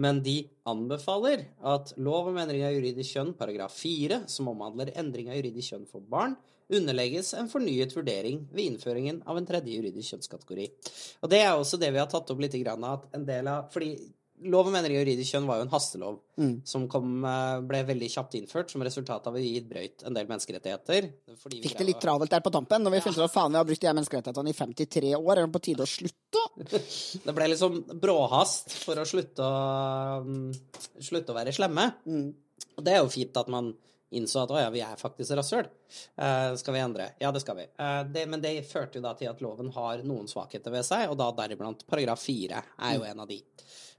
men 0.00 0.22
de 0.24 0.38
anbefaler 0.68 1.44
at 1.68 1.92
lov 2.00 2.30
om 2.30 2.38
endring 2.40 2.64
av 2.64 2.72
juridisk 2.76 3.16
kjønn, 3.16 3.34
paragraf 3.36 3.74
4, 3.76 4.22
som 4.30 4.48
omhandler 4.52 4.94
endring 4.96 5.28
av 5.28 5.36
juridisk 5.36 5.74
kjønn 5.74 5.84
for 5.90 6.04
barn, 6.14 6.38
underlegges 6.72 7.34
en 7.36 7.50
fornyet 7.52 7.92
vurdering 7.92 8.46
ved 8.52 8.70
innføringen 8.70 9.20
av 9.28 9.36
en 9.36 9.46
tredje 9.48 9.74
juridisk 9.76 10.14
kjønnskategori. 10.14 10.70
Og 11.20 11.32
det 11.32 11.42
er 11.44 11.52
også 11.52 11.80
det 11.80 11.92
vi 11.92 12.00
har 12.00 12.08
tatt 12.10 12.32
opp 12.32 12.40
litt, 12.40 12.56
grann, 12.62 12.84
at 12.88 13.08
en 13.16 13.28
del 13.28 13.50
av 13.50 13.68
Fordi 13.74 13.94
Lov 14.42 14.66
om 14.66 14.74
endring 14.74 14.96
av 14.96 15.04
juridisk 15.04 15.36
kjønn 15.36 15.44
var 15.46 15.60
jo 15.60 15.64
en 15.66 15.70
hastelov 15.70 16.16
som 16.66 16.88
kom, 16.90 17.24
eh, 17.24 17.60
ble 17.62 17.82
veldig 17.86 18.08
kjapt 18.10 18.34
innført 18.34 18.72
som 18.72 18.82
resultat 18.82 19.28
av 19.28 19.36
å 19.38 19.38
gi 19.38 19.60
brøyt 19.60 20.02
en 20.04 20.16
del 20.16 20.26
menneskerettigheter. 20.26 21.06
Fikk 21.62 21.78
det 21.78 21.86
litt 21.86 22.00
travelt 22.02 22.32
der 22.32 22.42
på 22.42 22.50
tampen, 22.50 22.82
når 22.82 22.96
vi 22.96 23.00
fant 23.04 23.18
ut 23.18 23.22
at 23.28 23.34
faen, 23.34 23.52
vi 23.52 23.60
har 23.60 23.68
brukt 23.68 23.80
de 23.80 23.86
her 23.86 23.94
menneskerettighetene 23.94 24.50
i 24.50 24.58
53 24.58 25.14
år. 25.14 25.38
Er 25.38 25.46
det 25.46 25.54
på 25.54 25.62
tide 25.62 25.86
å 25.86 25.86
slutte? 25.86 26.41
Det 27.26 27.32
ble 27.32 27.48
liksom 27.52 27.78
bråhast 28.02 28.74
for 28.82 29.00
å 29.00 29.06
slutte 29.08 29.46
å, 29.46 30.20
mm, 30.26 30.50
slutte 31.00 31.32
å 31.32 31.38
være 31.38 31.54
slemme. 31.56 31.88
Og 32.76 32.84
det 32.84 32.96
er 32.96 33.02
jo 33.02 33.12
fint 33.12 33.40
at 33.40 33.50
man 33.52 33.72
innså 34.12 34.42
at 34.42 34.52
å 34.52 34.60
ja, 34.60 34.70
vi 34.72 34.82
er 34.84 35.00
faktisk 35.00 35.34
rasshøl. 35.38 35.68
Uh, 36.20 36.52
skal 36.60 36.76
vi 36.76 36.82
endre? 36.82 37.08
Ja, 37.22 37.32
det 37.32 37.42
skal 37.44 37.58
vi. 37.58 37.66
Uh, 37.80 38.02
det, 38.12 38.26
men 38.30 38.42
det 38.44 38.54
førte 38.68 39.00
jo 39.00 39.04
da 39.04 39.14
til 39.18 39.30
at 39.30 39.40
loven 39.44 39.72
har 39.74 40.04
noen 40.06 40.28
svakheter 40.30 40.74
ved 40.74 40.86
seg, 40.86 41.08
og 41.10 41.18
da 41.20 41.30
deriblant 41.42 41.86
paragraf 41.88 42.24
fire 42.26 42.62
er 42.76 42.98
jo 42.98 43.06
en 43.08 43.24
av 43.24 43.30
de. 43.30 43.40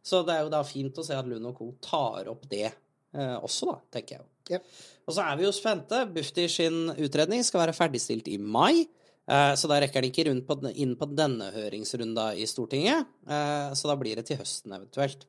Så 0.03 0.21
det 0.27 0.35
er 0.35 0.45
jo 0.45 0.53
da 0.53 0.61
fint 0.67 0.97
å 0.99 1.05
se 1.05 1.17
at 1.17 1.29
Lund 1.29 1.49
og 1.49 1.57
co. 1.57 1.71
tar 1.83 2.29
opp 2.31 2.45
det 2.51 2.67
uh, 2.69 3.39
også, 3.41 3.71
da, 3.71 3.77
tenker 3.97 4.17
jeg 4.17 4.23
jo. 4.23 4.29
Yep. 4.53 4.73
Og 5.07 5.15
så 5.15 5.23
er 5.23 5.39
vi 5.39 5.45
jo 5.47 5.53
spente. 5.55 6.01
Bufdir 6.13 6.51
sin 6.51 6.91
utredning 6.91 7.45
skal 7.47 7.63
være 7.63 7.77
ferdigstilt 7.77 8.27
i 8.31 8.37
mai. 8.37 8.83
Eh, 9.27 9.53
Så 9.55 9.67
da 9.71 9.79
rekker 9.83 10.01
de 10.01 10.09
ikke 10.11 10.25
rundt 10.29 10.47
på, 10.47 10.57
inn 10.75 10.95
på 10.99 11.07
denne 11.15 11.51
høringsrunda 11.53 12.31
i 12.35 12.45
Stortinget. 12.49 13.05
eh, 13.27 13.73
Så 13.73 13.87
da 13.87 13.95
blir 13.95 14.15
det 14.15 14.25
til 14.27 14.37
høsten 14.37 14.71
eventuelt. 14.73 15.25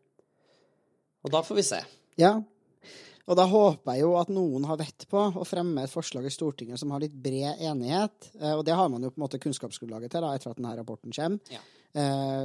Og 1.25 1.31
da 1.33 1.43
får 1.43 1.57
vi 1.57 1.63
se. 1.63 1.79
Ja. 2.21 2.35
Og 3.27 3.37
da 3.37 3.47
håper 3.49 3.95
jeg 3.97 4.03
jo 4.03 4.17
at 4.21 4.29
noen 4.29 4.65
har 4.69 4.77
vett 4.77 5.07
på 5.09 5.17
å 5.41 5.47
fremme 5.49 5.83
et 5.87 5.91
forslag 5.91 6.27
i 6.29 6.33
Stortinget 6.35 6.79
som 6.79 6.91
har 6.93 7.01
litt 7.01 7.15
bred 7.17 7.57
enighet. 7.65 8.29
Eh, 8.41 8.53
Og 8.53 8.65
det 8.67 8.75
har 8.77 8.89
man 8.93 9.03
jo 9.03 9.11
på 9.11 9.17
en 9.21 9.25
måte 9.29 9.41
kunnskapsgrunnlaget 9.41 10.11
til 10.13 10.21
da, 10.21 10.35
etter 10.35 10.51
at 10.51 10.57
denne 10.61 10.77
rapporten 10.77 11.11
kommer. 11.13 11.41
Ja. 11.51 11.61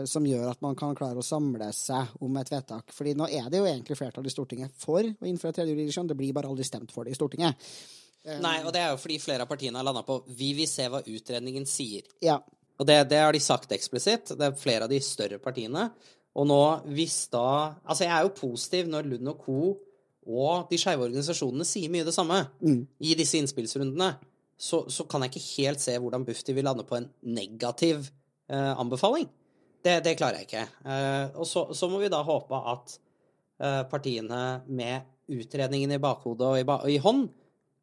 Som 0.06 0.28
gjør 0.30 0.52
at 0.52 0.60
man 0.62 0.76
kan 0.78 0.94
klare 0.94 1.18
å 1.18 1.26
samle 1.26 1.72
seg 1.74 2.06
om 2.22 2.36
et 2.38 2.52
vedtak. 2.54 2.92
Fordi 2.94 3.16
nå 3.18 3.26
er 3.34 3.48
det 3.50 3.58
jo 3.58 3.66
egentlig 3.66 3.98
flertall 3.98 4.28
i 4.30 4.30
Stortinget 4.30 4.76
for 4.78 5.02
å 5.02 5.26
innføre 5.26 5.56
tredje 5.58 5.74
juridisk 5.74 5.98
kjønn. 5.98 6.08
Det 6.12 6.18
blir 6.20 6.36
bare 6.38 6.46
aldri 6.52 6.64
stemt 6.64 6.92
for 6.94 7.04
det 7.04 7.16
i 7.16 7.18
Stortinget. 7.18 7.56
Nei, 8.44 8.60
og 8.64 8.72
det 8.76 8.84
er 8.84 8.94
jo 8.94 9.02
fordi 9.02 9.18
flere 9.24 9.46
av 9.46 9.50
partiene 9.50 9.80
har 9.80 9.88
landa 9.88 10.04
på 10.06 10.22
vi 10.38 10.54
vil 10.58 10.70
se 10.70 10.86
hva 10.92 11.02
utredningen 11.02 11.66
sier. 11.70 12.08
Ja. 12.24 12.40
Og 12.80 12.88
det, 12.88 13.02
det 13.12 13.20
har 13.20 13.36
de 13.36 13.42
sagt 13.44 13.74
eksplisitt. 13.76 14.32
Det 14.40 14.48
er 14.48 14.58
flere 14.60 14.88
av 14.88 14.92
de 14.92 15.02
større 15.04 15.40
partiene. 15.44 15.90
Og 16.40 16.48
nå, 16.48 16.62
hvis 16.94 17.26
da 17.34 17.76
Altså, 17.84 18.06
jeg 18.06 18.14
er 18.16 18.26
jo 18.26 18.36
positiv 18.38 18.90
når 18.92 19.10
Lund 19.10 19.32
og 19.34 19.46
co. 19.46 19.60
og 20.30 20.70
de 20.70 20.78
skeive 20.78 21.08
organisasjonene 21.08 21.66
sier 21.66 21.90
mye 21.90 22.06
det 22.06 22.14
samme 22.14 22.44
i 23.02 23.16
disse 23.18 23.40
innspillsrundene. 23.40 24.14
Så, 24.60 24.84
så 24.92 25.06
kan 25.10 25.24
jeg 25.24 25.32
ikke 25.32 25.64
helt 25.64 25.82
se 25.82 25.96
hvordan 25.98 26.26
Bufdir 26.28 26.54
vil 26.54 26.68
lande 26.68 26.84
på 26.86 26.98
en 26.98 27.08
negativ 27.24 28.10
eh, 28.52 28.74
anbefaling. 28.76 29.30
Det, 29.82 30.02
det 30.04 30.18
klarer 30.20 30.42
jeg 30.42 30.50
ikke. 30.50 30.66
Eh, 30.84 31.38
og 31.40 31.48
så, 31.48 31.70
så 31.74 31.88
må 31.90 32.02
vi 32.02 32.12
da 32.12 32.20
håpe 32.28 32.60
at 32.74 32.98
eh, 33.64 33.84
partiene 33.90 34.42
med 34.68 35.08
utredningen 35.32 35.96
i 35.96 36.02
bakhodet 36.04 36.48
og 36.50 36.60
i, 36.60 36.68
ba 36.68 36.82
og 36.84 36.92
i 36.92 37.00
hånd 37.02 37.30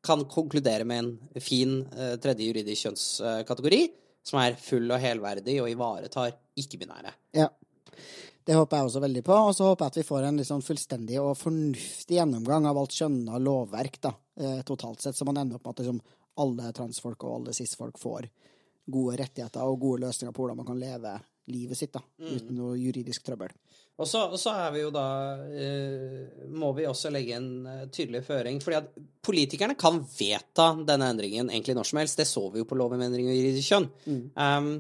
kan 0.07 0.25
konkludere 0.31 0.87
med 0.89 1.05
en 1.05 1.43
fin 1.43 1.79
eh, 1.93 2.17
tredje 2.23 2.49
juridisk 2.49 2.87
kjønnskategori 2.89 3.83
som 4.27 4.41
er 4.43 4.59
full 4.59 4.91
og 4.91 5.03
helverdig 5.03 5.61
og 5.63 5.71
ivaretar 5.71 6.35
ikke-binære. 6.59 7.15
ja. 7.43 7.51
Det 8.47 8.55
håper 8.55 8.79
jeg 8.79 8.87
også 8.87 9.01
veldig 9.03 9.23
på. 9.27 9.37
Og 9.49 9.55
så 9.59 9.67
håper 9.67 9.85
jeg 9.85 9.93
at 9.93 9.97
vi 9.99 10.07
får 10.07 10.25
en 10.29 10.45
sånn 10.47 10.63
fullstendig 10.63 11.17
og 11.19 11.33
fornuftig 11.41 12.15
gjennomgang 12.21 12.69
av 12.71 12.79
alt 12.79 12.95
skjønna 12.95 13.41
lovverk, 13.43 13.99
da, 14.07 14.13
eh, 14.39 14.61
totalt 14.67 15.03
sett, 15.03 15.19
så 15.19 15.27
man 15.27 15.41
ender 15.43 15.59
opp 15.59 15.67
med 15.67 15.75
at 15.75 15.83
liksom, 15.83 15.99
alle 16.45 16.71
transfolk 16.77 17.25
og 17.27 17.41
alle 17.41 17.55
cis-folk 17.57 17.99
får 17.99 18.29
gode 18.87 19.17
rettigheter 19.19 19.67
og 19.67 19.81
gode 19.83 20.05
løsninger 20.05 20.35
på 20.35 20.45
hvordan 20.45 20.61
man 20.61 20.69
kan 20.69 20.79
leve 20.79 21.17
livet 21.51 21.79
sitt 21.79 21.95
da, 21.95 22.03
uten 22.23 22.55
noe 22.55 22.77
juridisk 22.79 23.27
trøbbel. 23.27 23.51
Og 23.97 24.09
så, 24.09 24.27
og 24.29 24.37
så 24.37 24.53
er 24.61 24.75
vi 24.75 24.83
jo 24.83 24.91
da 24.93 25.07
uh, 25.41 26.49
Må 26.53 26.73
vi 26.77 26.85
også 26.89 27.09
legge 27.15 27.39
en 27.39 27.49
uh, 27.65 27.87
tydelig 27.89 28.23
føring. 28.27 28.61
fordi 28.61 28.77
at 28.77 28.91
politikerne 29.25 29.77
kan 29.79 30.03
vedta 30.19 30.75
denne 30.87 31.09
endringen 31.15 31.51
egentlig 31.51 31.79
når 31.79 31.89
som 31.91 32.03
helst. 32.03 32.21
Det 32.21 32.29
så 32.29 32.45
vi 32.53 32.61
jo 32.61 32.69
på 32.69 32.77
lov 32.79 32.93
om 32.93 33.03
endring 33.03 33.31
av 33.31 33.39
juridisk 33.39 33.73
kjønn. 33.73 33.89
Um, 34.37 34.71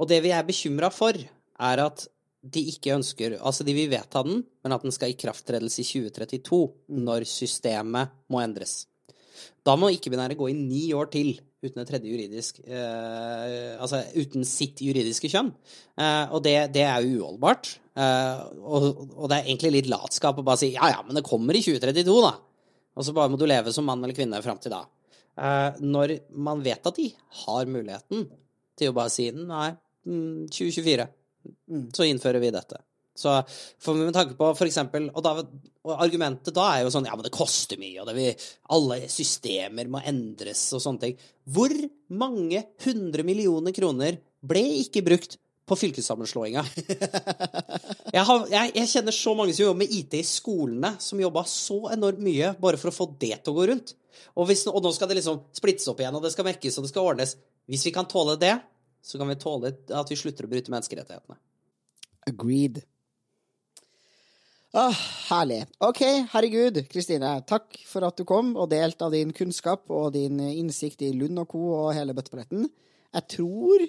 og 0.00 0.08
det 0.08 0.22
vi 0.24 0.32
er 0.32 0.46
bekymra 0.46 0.88
for, 0.94 1.18
er 1.18 1.84
at 1.84 2.06
de 2.40 2.62
ikke 2.72 2.94
ønsker 2.94 3.36
Altså, 3.36 3.66
de 3.66 3.74
vil 3.76 3.90
vedta 3.92 4.22
den, 4.24 4.44
men 4.64 4.72
at 4.72 4.86
den 4.86 4.94
skal 4.94 5.12
i 5.12 5.18
krafttredelse 5.18 5.82
i 5.82 5.88
2032, 5.88 6.62
når 7.04 7.26
systemet 7.28 8.14
må 8.32 8.40
endres. 8.40 8.86
Da 9.66 9.74
må 9.76 9.90
ikke-binære 9.92 10.38
gå 10.38 10.48
i 10.48 10.56
ni 10.56 10.86
år 10.96 11.10
til 11.12 11.34
uten 11.60 11.82
et 11.82 11.88
tredje 11.90 12.08
juridisk 12.08 12.60
eh, 12.64 13.76
Altså 13.76 14.00
uten 14.16 14.46
sitt 14.48 14.80
juridiske 14.84 15.28
kjønn. 15.32 15.50
Eh, 16.00 16.32
og 16.32 16.42
det, 16.46 16.56
det 16.74 16.86
er 16.86 17.04
jo 17.04 17.20
uholdbart. 17.20 17.74
Eh, 18.00 18.40
og, 18.60 18.86
og 19.16 19.26
det 19.30 19.40
er 19.40 19.50
egentlig 19.50 19.74
litt 19.76 19.90
latskap 19.92 20.40
å 20.40 20.46
bare 20.46 20.62
si 20.62 20.72
ja 20.74 20.92
ja, 20.94 21.02
men 21.06 21.18
det 21.18 21.26
kommer 21.26 21.56
i 21.56 21.62
2032, 21.64 22.16
da. 22.24 22.34
Og 22.96 23.06
så 23.06 23.14
bare 23.16 23.32
må 23.32 23.38
du 23.40 23.46
leve 23.48 23.72
som 23.74 23.86
mann 23.88 24.02
eller 24.02 24.16
kvinne 24.16 24.40
fram 24.44 24.60
til 24.62 24.74
da. 24.74 24.84
Eh, 25.40 25.80
når 25.84 26.16
man 26.36 26.64
vet 26.64 26.86
at 26.86 27.00
de 27.00 27.10
har 27.44 27.70
muligheten 27.70 28.26
til 28.80 28.92
å 28.92 28.96
bare 28.96 29.12
si 29.12 29.28
nei, 29.36 29.70
mm, 30.08 30.48
2024, 30.52 31.08
så 31.96 32.06
innfører 32.08 32.42
vi 32.42 32.52
dette. 32.54 32.80
Så 33.16 33.34
for 33.82 33.98
med 33.98 34.14
tanke 34.14 34.36
på 34.38 34.48
for 34.56 34.68
eksempel, 34.68 35.10
og, 35.10 35.20
da, 35.24 35.34
og 35.86 35.92
argumentet 36.02 36.54
da 36.56 36.68
er 36.72 36.84
jo 36.84 36.92
sånn 36.94 37.08
ja, 37.08 37.16
men 37.18 37.26
det 37.26 37.34
koster 37.34 37.80
mye, 37.80 37.98
og 38.00 38.08
det 38.08 38.16
vil, 38.16 38.48
alle 38.76 39.02
systemer 39.12 39.90
må 39.90 40.02
endres 40.06 40.62
og 40.76 40.82
sånne 40.84 41.04
ting. 41.04 41.22
Hvor 41.50 41.74
mange 42.16 42.64
hundre 42.86 43.26
millioner 43.26 43.74
kroner 43.76 44.20
ble 44.40 44.64
ikke 44.80 45.04
brukt 45.06 45.36
på 45.70 45.78
fylkessammenslåinga? 45.78 46.64
Jeg, 48.10 48.24
har, 48.26 48.40
jeg, 48.50 48.70
jeg 48.74 48.88
kjenner 48.90 49.14
så 49.14 49.32
mange 49.38 49.52
som 49.54 49.62
jobber 49.62 49.84
med 49.84 49.92
IT 49.94 50.16
i 50.18 50.24
skolene, 50.26 50.88
som 50.98 51.20
jobba 51.22 51.44
så 51.46 51.76
enormt 51.94 52.18
mye 52.24 52.48
bare 52.58 52.80
for 52.80 52.90
å 52.90 52.94
få 52.96 53.06
det 53.20 53.36
til 53.36 53.52
å 53.52 53.54
gå 53.54 53.66
rundt. 53.70 53.92
Og, 54.34 54.48
hvis, 54.48 54.64
og 54.66 54.82
nå 54.82 54.90
skal 54.96 55.06
det 55.12 55.20
liksom 55.20 55.44
splittes 55.54 55.86
opp 55.92 56.02
igjen, 56.02 56.16
og 56.18 56.24
det 56.24 56.32
skal 56.34 56.48
mekkes, 56.48 56.80
og 56.80 56.88
det 56.88 56.90
skal 56.90 57.06
ordnes. 57.06 57.36
Hvis 57.70 57.86
vi 57.86 57.92
kan 57.94 58.08
tåle 58.10 58.34
det, 58.40 58.56
så 59.06 59.20
kan 59.20 59.30
vi 59.30 59.38
tåle 59.38 59.70
at 59.70 60.10
vi 60.10 60.18
slutter 60.18 60.48
å 60.48 60.50
bryte 60.50 60.74
menneskerettighetene. 60.74 61.38
Agreed. 62.32 62.82
Ah, 64.70 64.94
herlig. 65.32 65.64
OK, 65.82 66.00
herregud, 66.30 66.76
Kristine. 66.92 67.32
Takk 67.42 67.74
for 67.90 68.06
at 68.06 68.20
du 68.20 68.22
kom 68.28 68.52
og 68.54 68.68
delte 68.70 69.02
av 69.02 69.14
din 69.16 69.32
kunnskap 69.34 69.90
og 69.90 70.12
din 70.14 70.38
innsikt 70.46 71.02
i 71.02 71.08
Lund 71.10 71.42
og 71.42 71.48
co. 71.50 71.62
og 71.74 71.88
hele 71.96 72.14
bøtteballetten. 72.14 72.68
Jeg 73.10 73.26
tror 73.34 73.82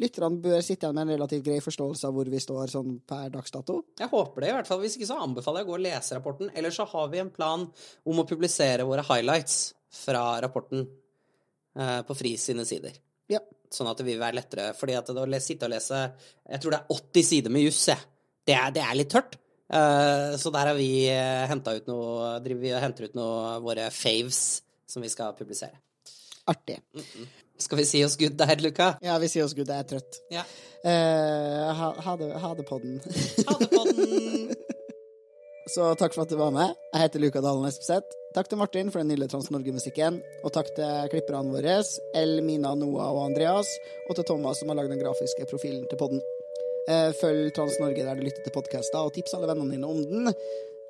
lytterne 0.00 0.38
bør 0.44 0.62
sitte 0.62 0.86
igjen 0.86 0.94
med 0.94 1.08
en 1.08 1.16
relativt 1.16 1.42
grei 1.48 1.58
forståelse 1.64 2.06
av 2.06 2.14
hvor 2.14 2.30
vi 2.30 2.38
står 2.40 2.70
sånn 2.70 3.00
per 3.10 3.32
dags 3.34 3.50
dato. 3.56 3.80
Jeg 3.98 4.10
håper 4.12 4.46
det, 4.46 4.52
i 4.52 4.56
hvert 4.60 4.70
fall. 4.70 4.80
Hvis 4.84 4.94
ikke 5.00 5.10
så 5.10 5.18
anbefaler 5.26 5.64
jeg 5.64 5.66
å 5.66 5.72
gå 5.72 5.76
og 5.80 5.84
lese 5.88 6.20
rapporten. 6.20 6.54
Eller 6.54 6.78
så 6.78 6.86
har 6.94 7.10
vi 7.10 7.24
en 7.24 7.34
plan 7.34 7.66
om 7.66 8.22
å 8.22 8.28
publisere 8.30 8.86
våre 8.86 9.02
highlights 9.10 9.58
fra 10.04 10.24
rapporten 10.46 10.86
eh, 11.74 12.00
på 12.06 12.20
FRI 12.22 12.36
sine 12.38 12.68
sider. 12.70 12.94
Ja. 13.34 13.42
Sånn 13.70 13.90
at 13.90 13.98
det 13.98 14.06
vil 14.06 14.22
være 14.22 14.38
lettere. 14.38 14.70
Fordi 14.78 14.94
at 14.94 15.10
å 15.10 15.28
sitte 15.42 15.66
og 15.66 15.74
lese 15.74 16.06
Jeg 16.06 16.62
tror 16.62 16.78
det 16.78 16.82
er 16.84 16.98
80 17.02 17.30
sider 17.34 17.58
med 17.58 17.66
juss, 17.66 17.88
jeg. 17.90 18.10
Det 18.46 18.54
er, 18.54 18.70
det 18.78 18.86
er 18.86 18.98
litt 19.02 19.10
tørt. 19.10 19.39
Eh, 19.70 20.36
så 20.36 20.50
der 20.50 20.72
har 20.72 20.74
vi 20.74 20.90
uh, 21.14 21.46
henta 21.46 21.76
ut 21.78 21.86
noe 21.86 22.32
Driver 22.42 22.64
vi 22.64 22.72
henter 22.82 23.06
ut 23.06 23.14
noe 23.14 23.52
av 23.54 23.62
våre 23.62 23.86
faves 23.94 24.62
som 24.90 25.02
vi 25.04 25.10
skal 25.12 25.36
publisere. 25.38 25.78
Artig. 26.50 26.80
Skal 27.60 27.78
vi 27.78 27.84
si 27.86 28.00
oss 28.02 28.16
good 28.18 28.34
der, 28.40 28.56
Luka? 28.58 28.96
Ja, 29.04 29.18
vi 29.22 29.28
sier 29.30 29.46
oss 29.46 29.54
good, 29.54 29.70
jeg 29.70 29.84
er 29.84 29.86
trøtt. 29.86 30.18
Ja. 30.32 30.42
Uh, 30.82 31.70
ha, 31.76 31.92
ha 32.02 32.16
det, 32.18 32.30
ha 32.42 32.50
det 32.58 32.66
podden. 32.66 32.98
Ha 33.46 33.56
det 33.60 33.70
på 33.70 33.84
den. 33.92 34.50
Så 35.70 35.92
takk 35.94 36.16
for 36.16 36.24
at 36.24 36.32
du 36.32 36.38
var 36.40 36.50
med. 36.50 36.74
Jeg 36.90 37.04
heter 37.04 37.22
Luka 37.22 37.44
Dalen 37.44 37.68
Espeseth. 37.68 38.16
Takk 38.34 38.50
til 38.50 38.58
Martin 38.58 38.90
for 38.90 39.04
den 39.04 39.12
nydelige 39.12 39.30
Trans-Norge-musikken. 39.36 40.18
Og 40.42 40.50
takk 40.56 40.72
til 40.74 41.12
klipperne 41.12 41.54
våre, 41.54 41.76
El, 42.18 42.40
Mina, 42.42 42.74
Noah 42.74 43.12
og 43.14 43.28
Andreas. 43.28 43.70
Og 44.08 44.18
til 44.18 44.26
Thomas, 44.26 44.58
som 44.58 44.72
har 44.72 44.80
lagd 44.80 44.90
den 44.90 45.02
grafiske 45.04 45.46
profilen 45.52 45.86
til 45.86 46.00
podden. 46.00 46.24
Eh, 46.88 47.10
Følg 47.20 47.52
Trans-Norge 47.56 48.06
der 48.06 48.14
du 48.16 48.22
lytter 48.24 48.42
til 48.44 48.54
podkaster, 48.54 49.00
og 49.04 49.12
tips 49.14 49.34
alle 49.36 49.48
vennene 49.50 49.72
dine 49.76 49.88
om 49.90 50.00
den. 50.06 50.24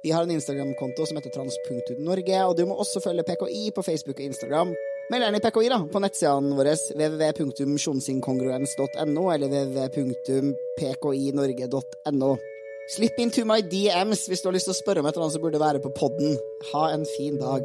Vi 0.02 0.10
har 0.14 0.22
en 0.24 0.30
Instagram-konto 0.32 1.06
som 1.06 1.16
heter 1.18 1.30
trans.norge, 1.34 2.38
og 2.46 2.52
du 2.56 2.62
må 2.68 2.74
også 2.80 2.98
følge 3.04 3.28
PKI 3.28 3.62
på 3.76 3.82
Facebook 3.84 4.18
og 4.20 4.26
Instagram. 4.30 4.70
Meld 5.10 5.22
gjerne 5.26 5.38
i 5.40 5.44
PKI 5.44 5.68
da, 5.72 5.78
på 5.90 5.98
nettsidene 6.00 6.56
våre 6.56 6.74
www.sjonsinkongruens.no 7.00 9.24
eller 9.34 9.48
www.pkinorge.no. 9.50 12.30
Slipp 12.90 13.16
inn 13.22 13.32
to 13.34 13.42
my 13.46 13.60
DMs 13.62 14.20
hvis 14.30 14.42
du 14.42 14.46
har 14.48 14.56
lyst 14.56 14.66
til 14.70 14.74
å 14.74 14.80
spørre 14.80 15.00
om 15.02 15.06
et 15.06 15.12
eller 15.14 15.24
annet 15.28 15.36
som 15.36 15.44
burde 15.44 15.62
være 15.62 15.84
på 15.84 15.94
podden. 15.98 16.30
Ha 16.72 16.82
en 16.94 17.04
fin 17.18 17.34
dag. 17.42 17.62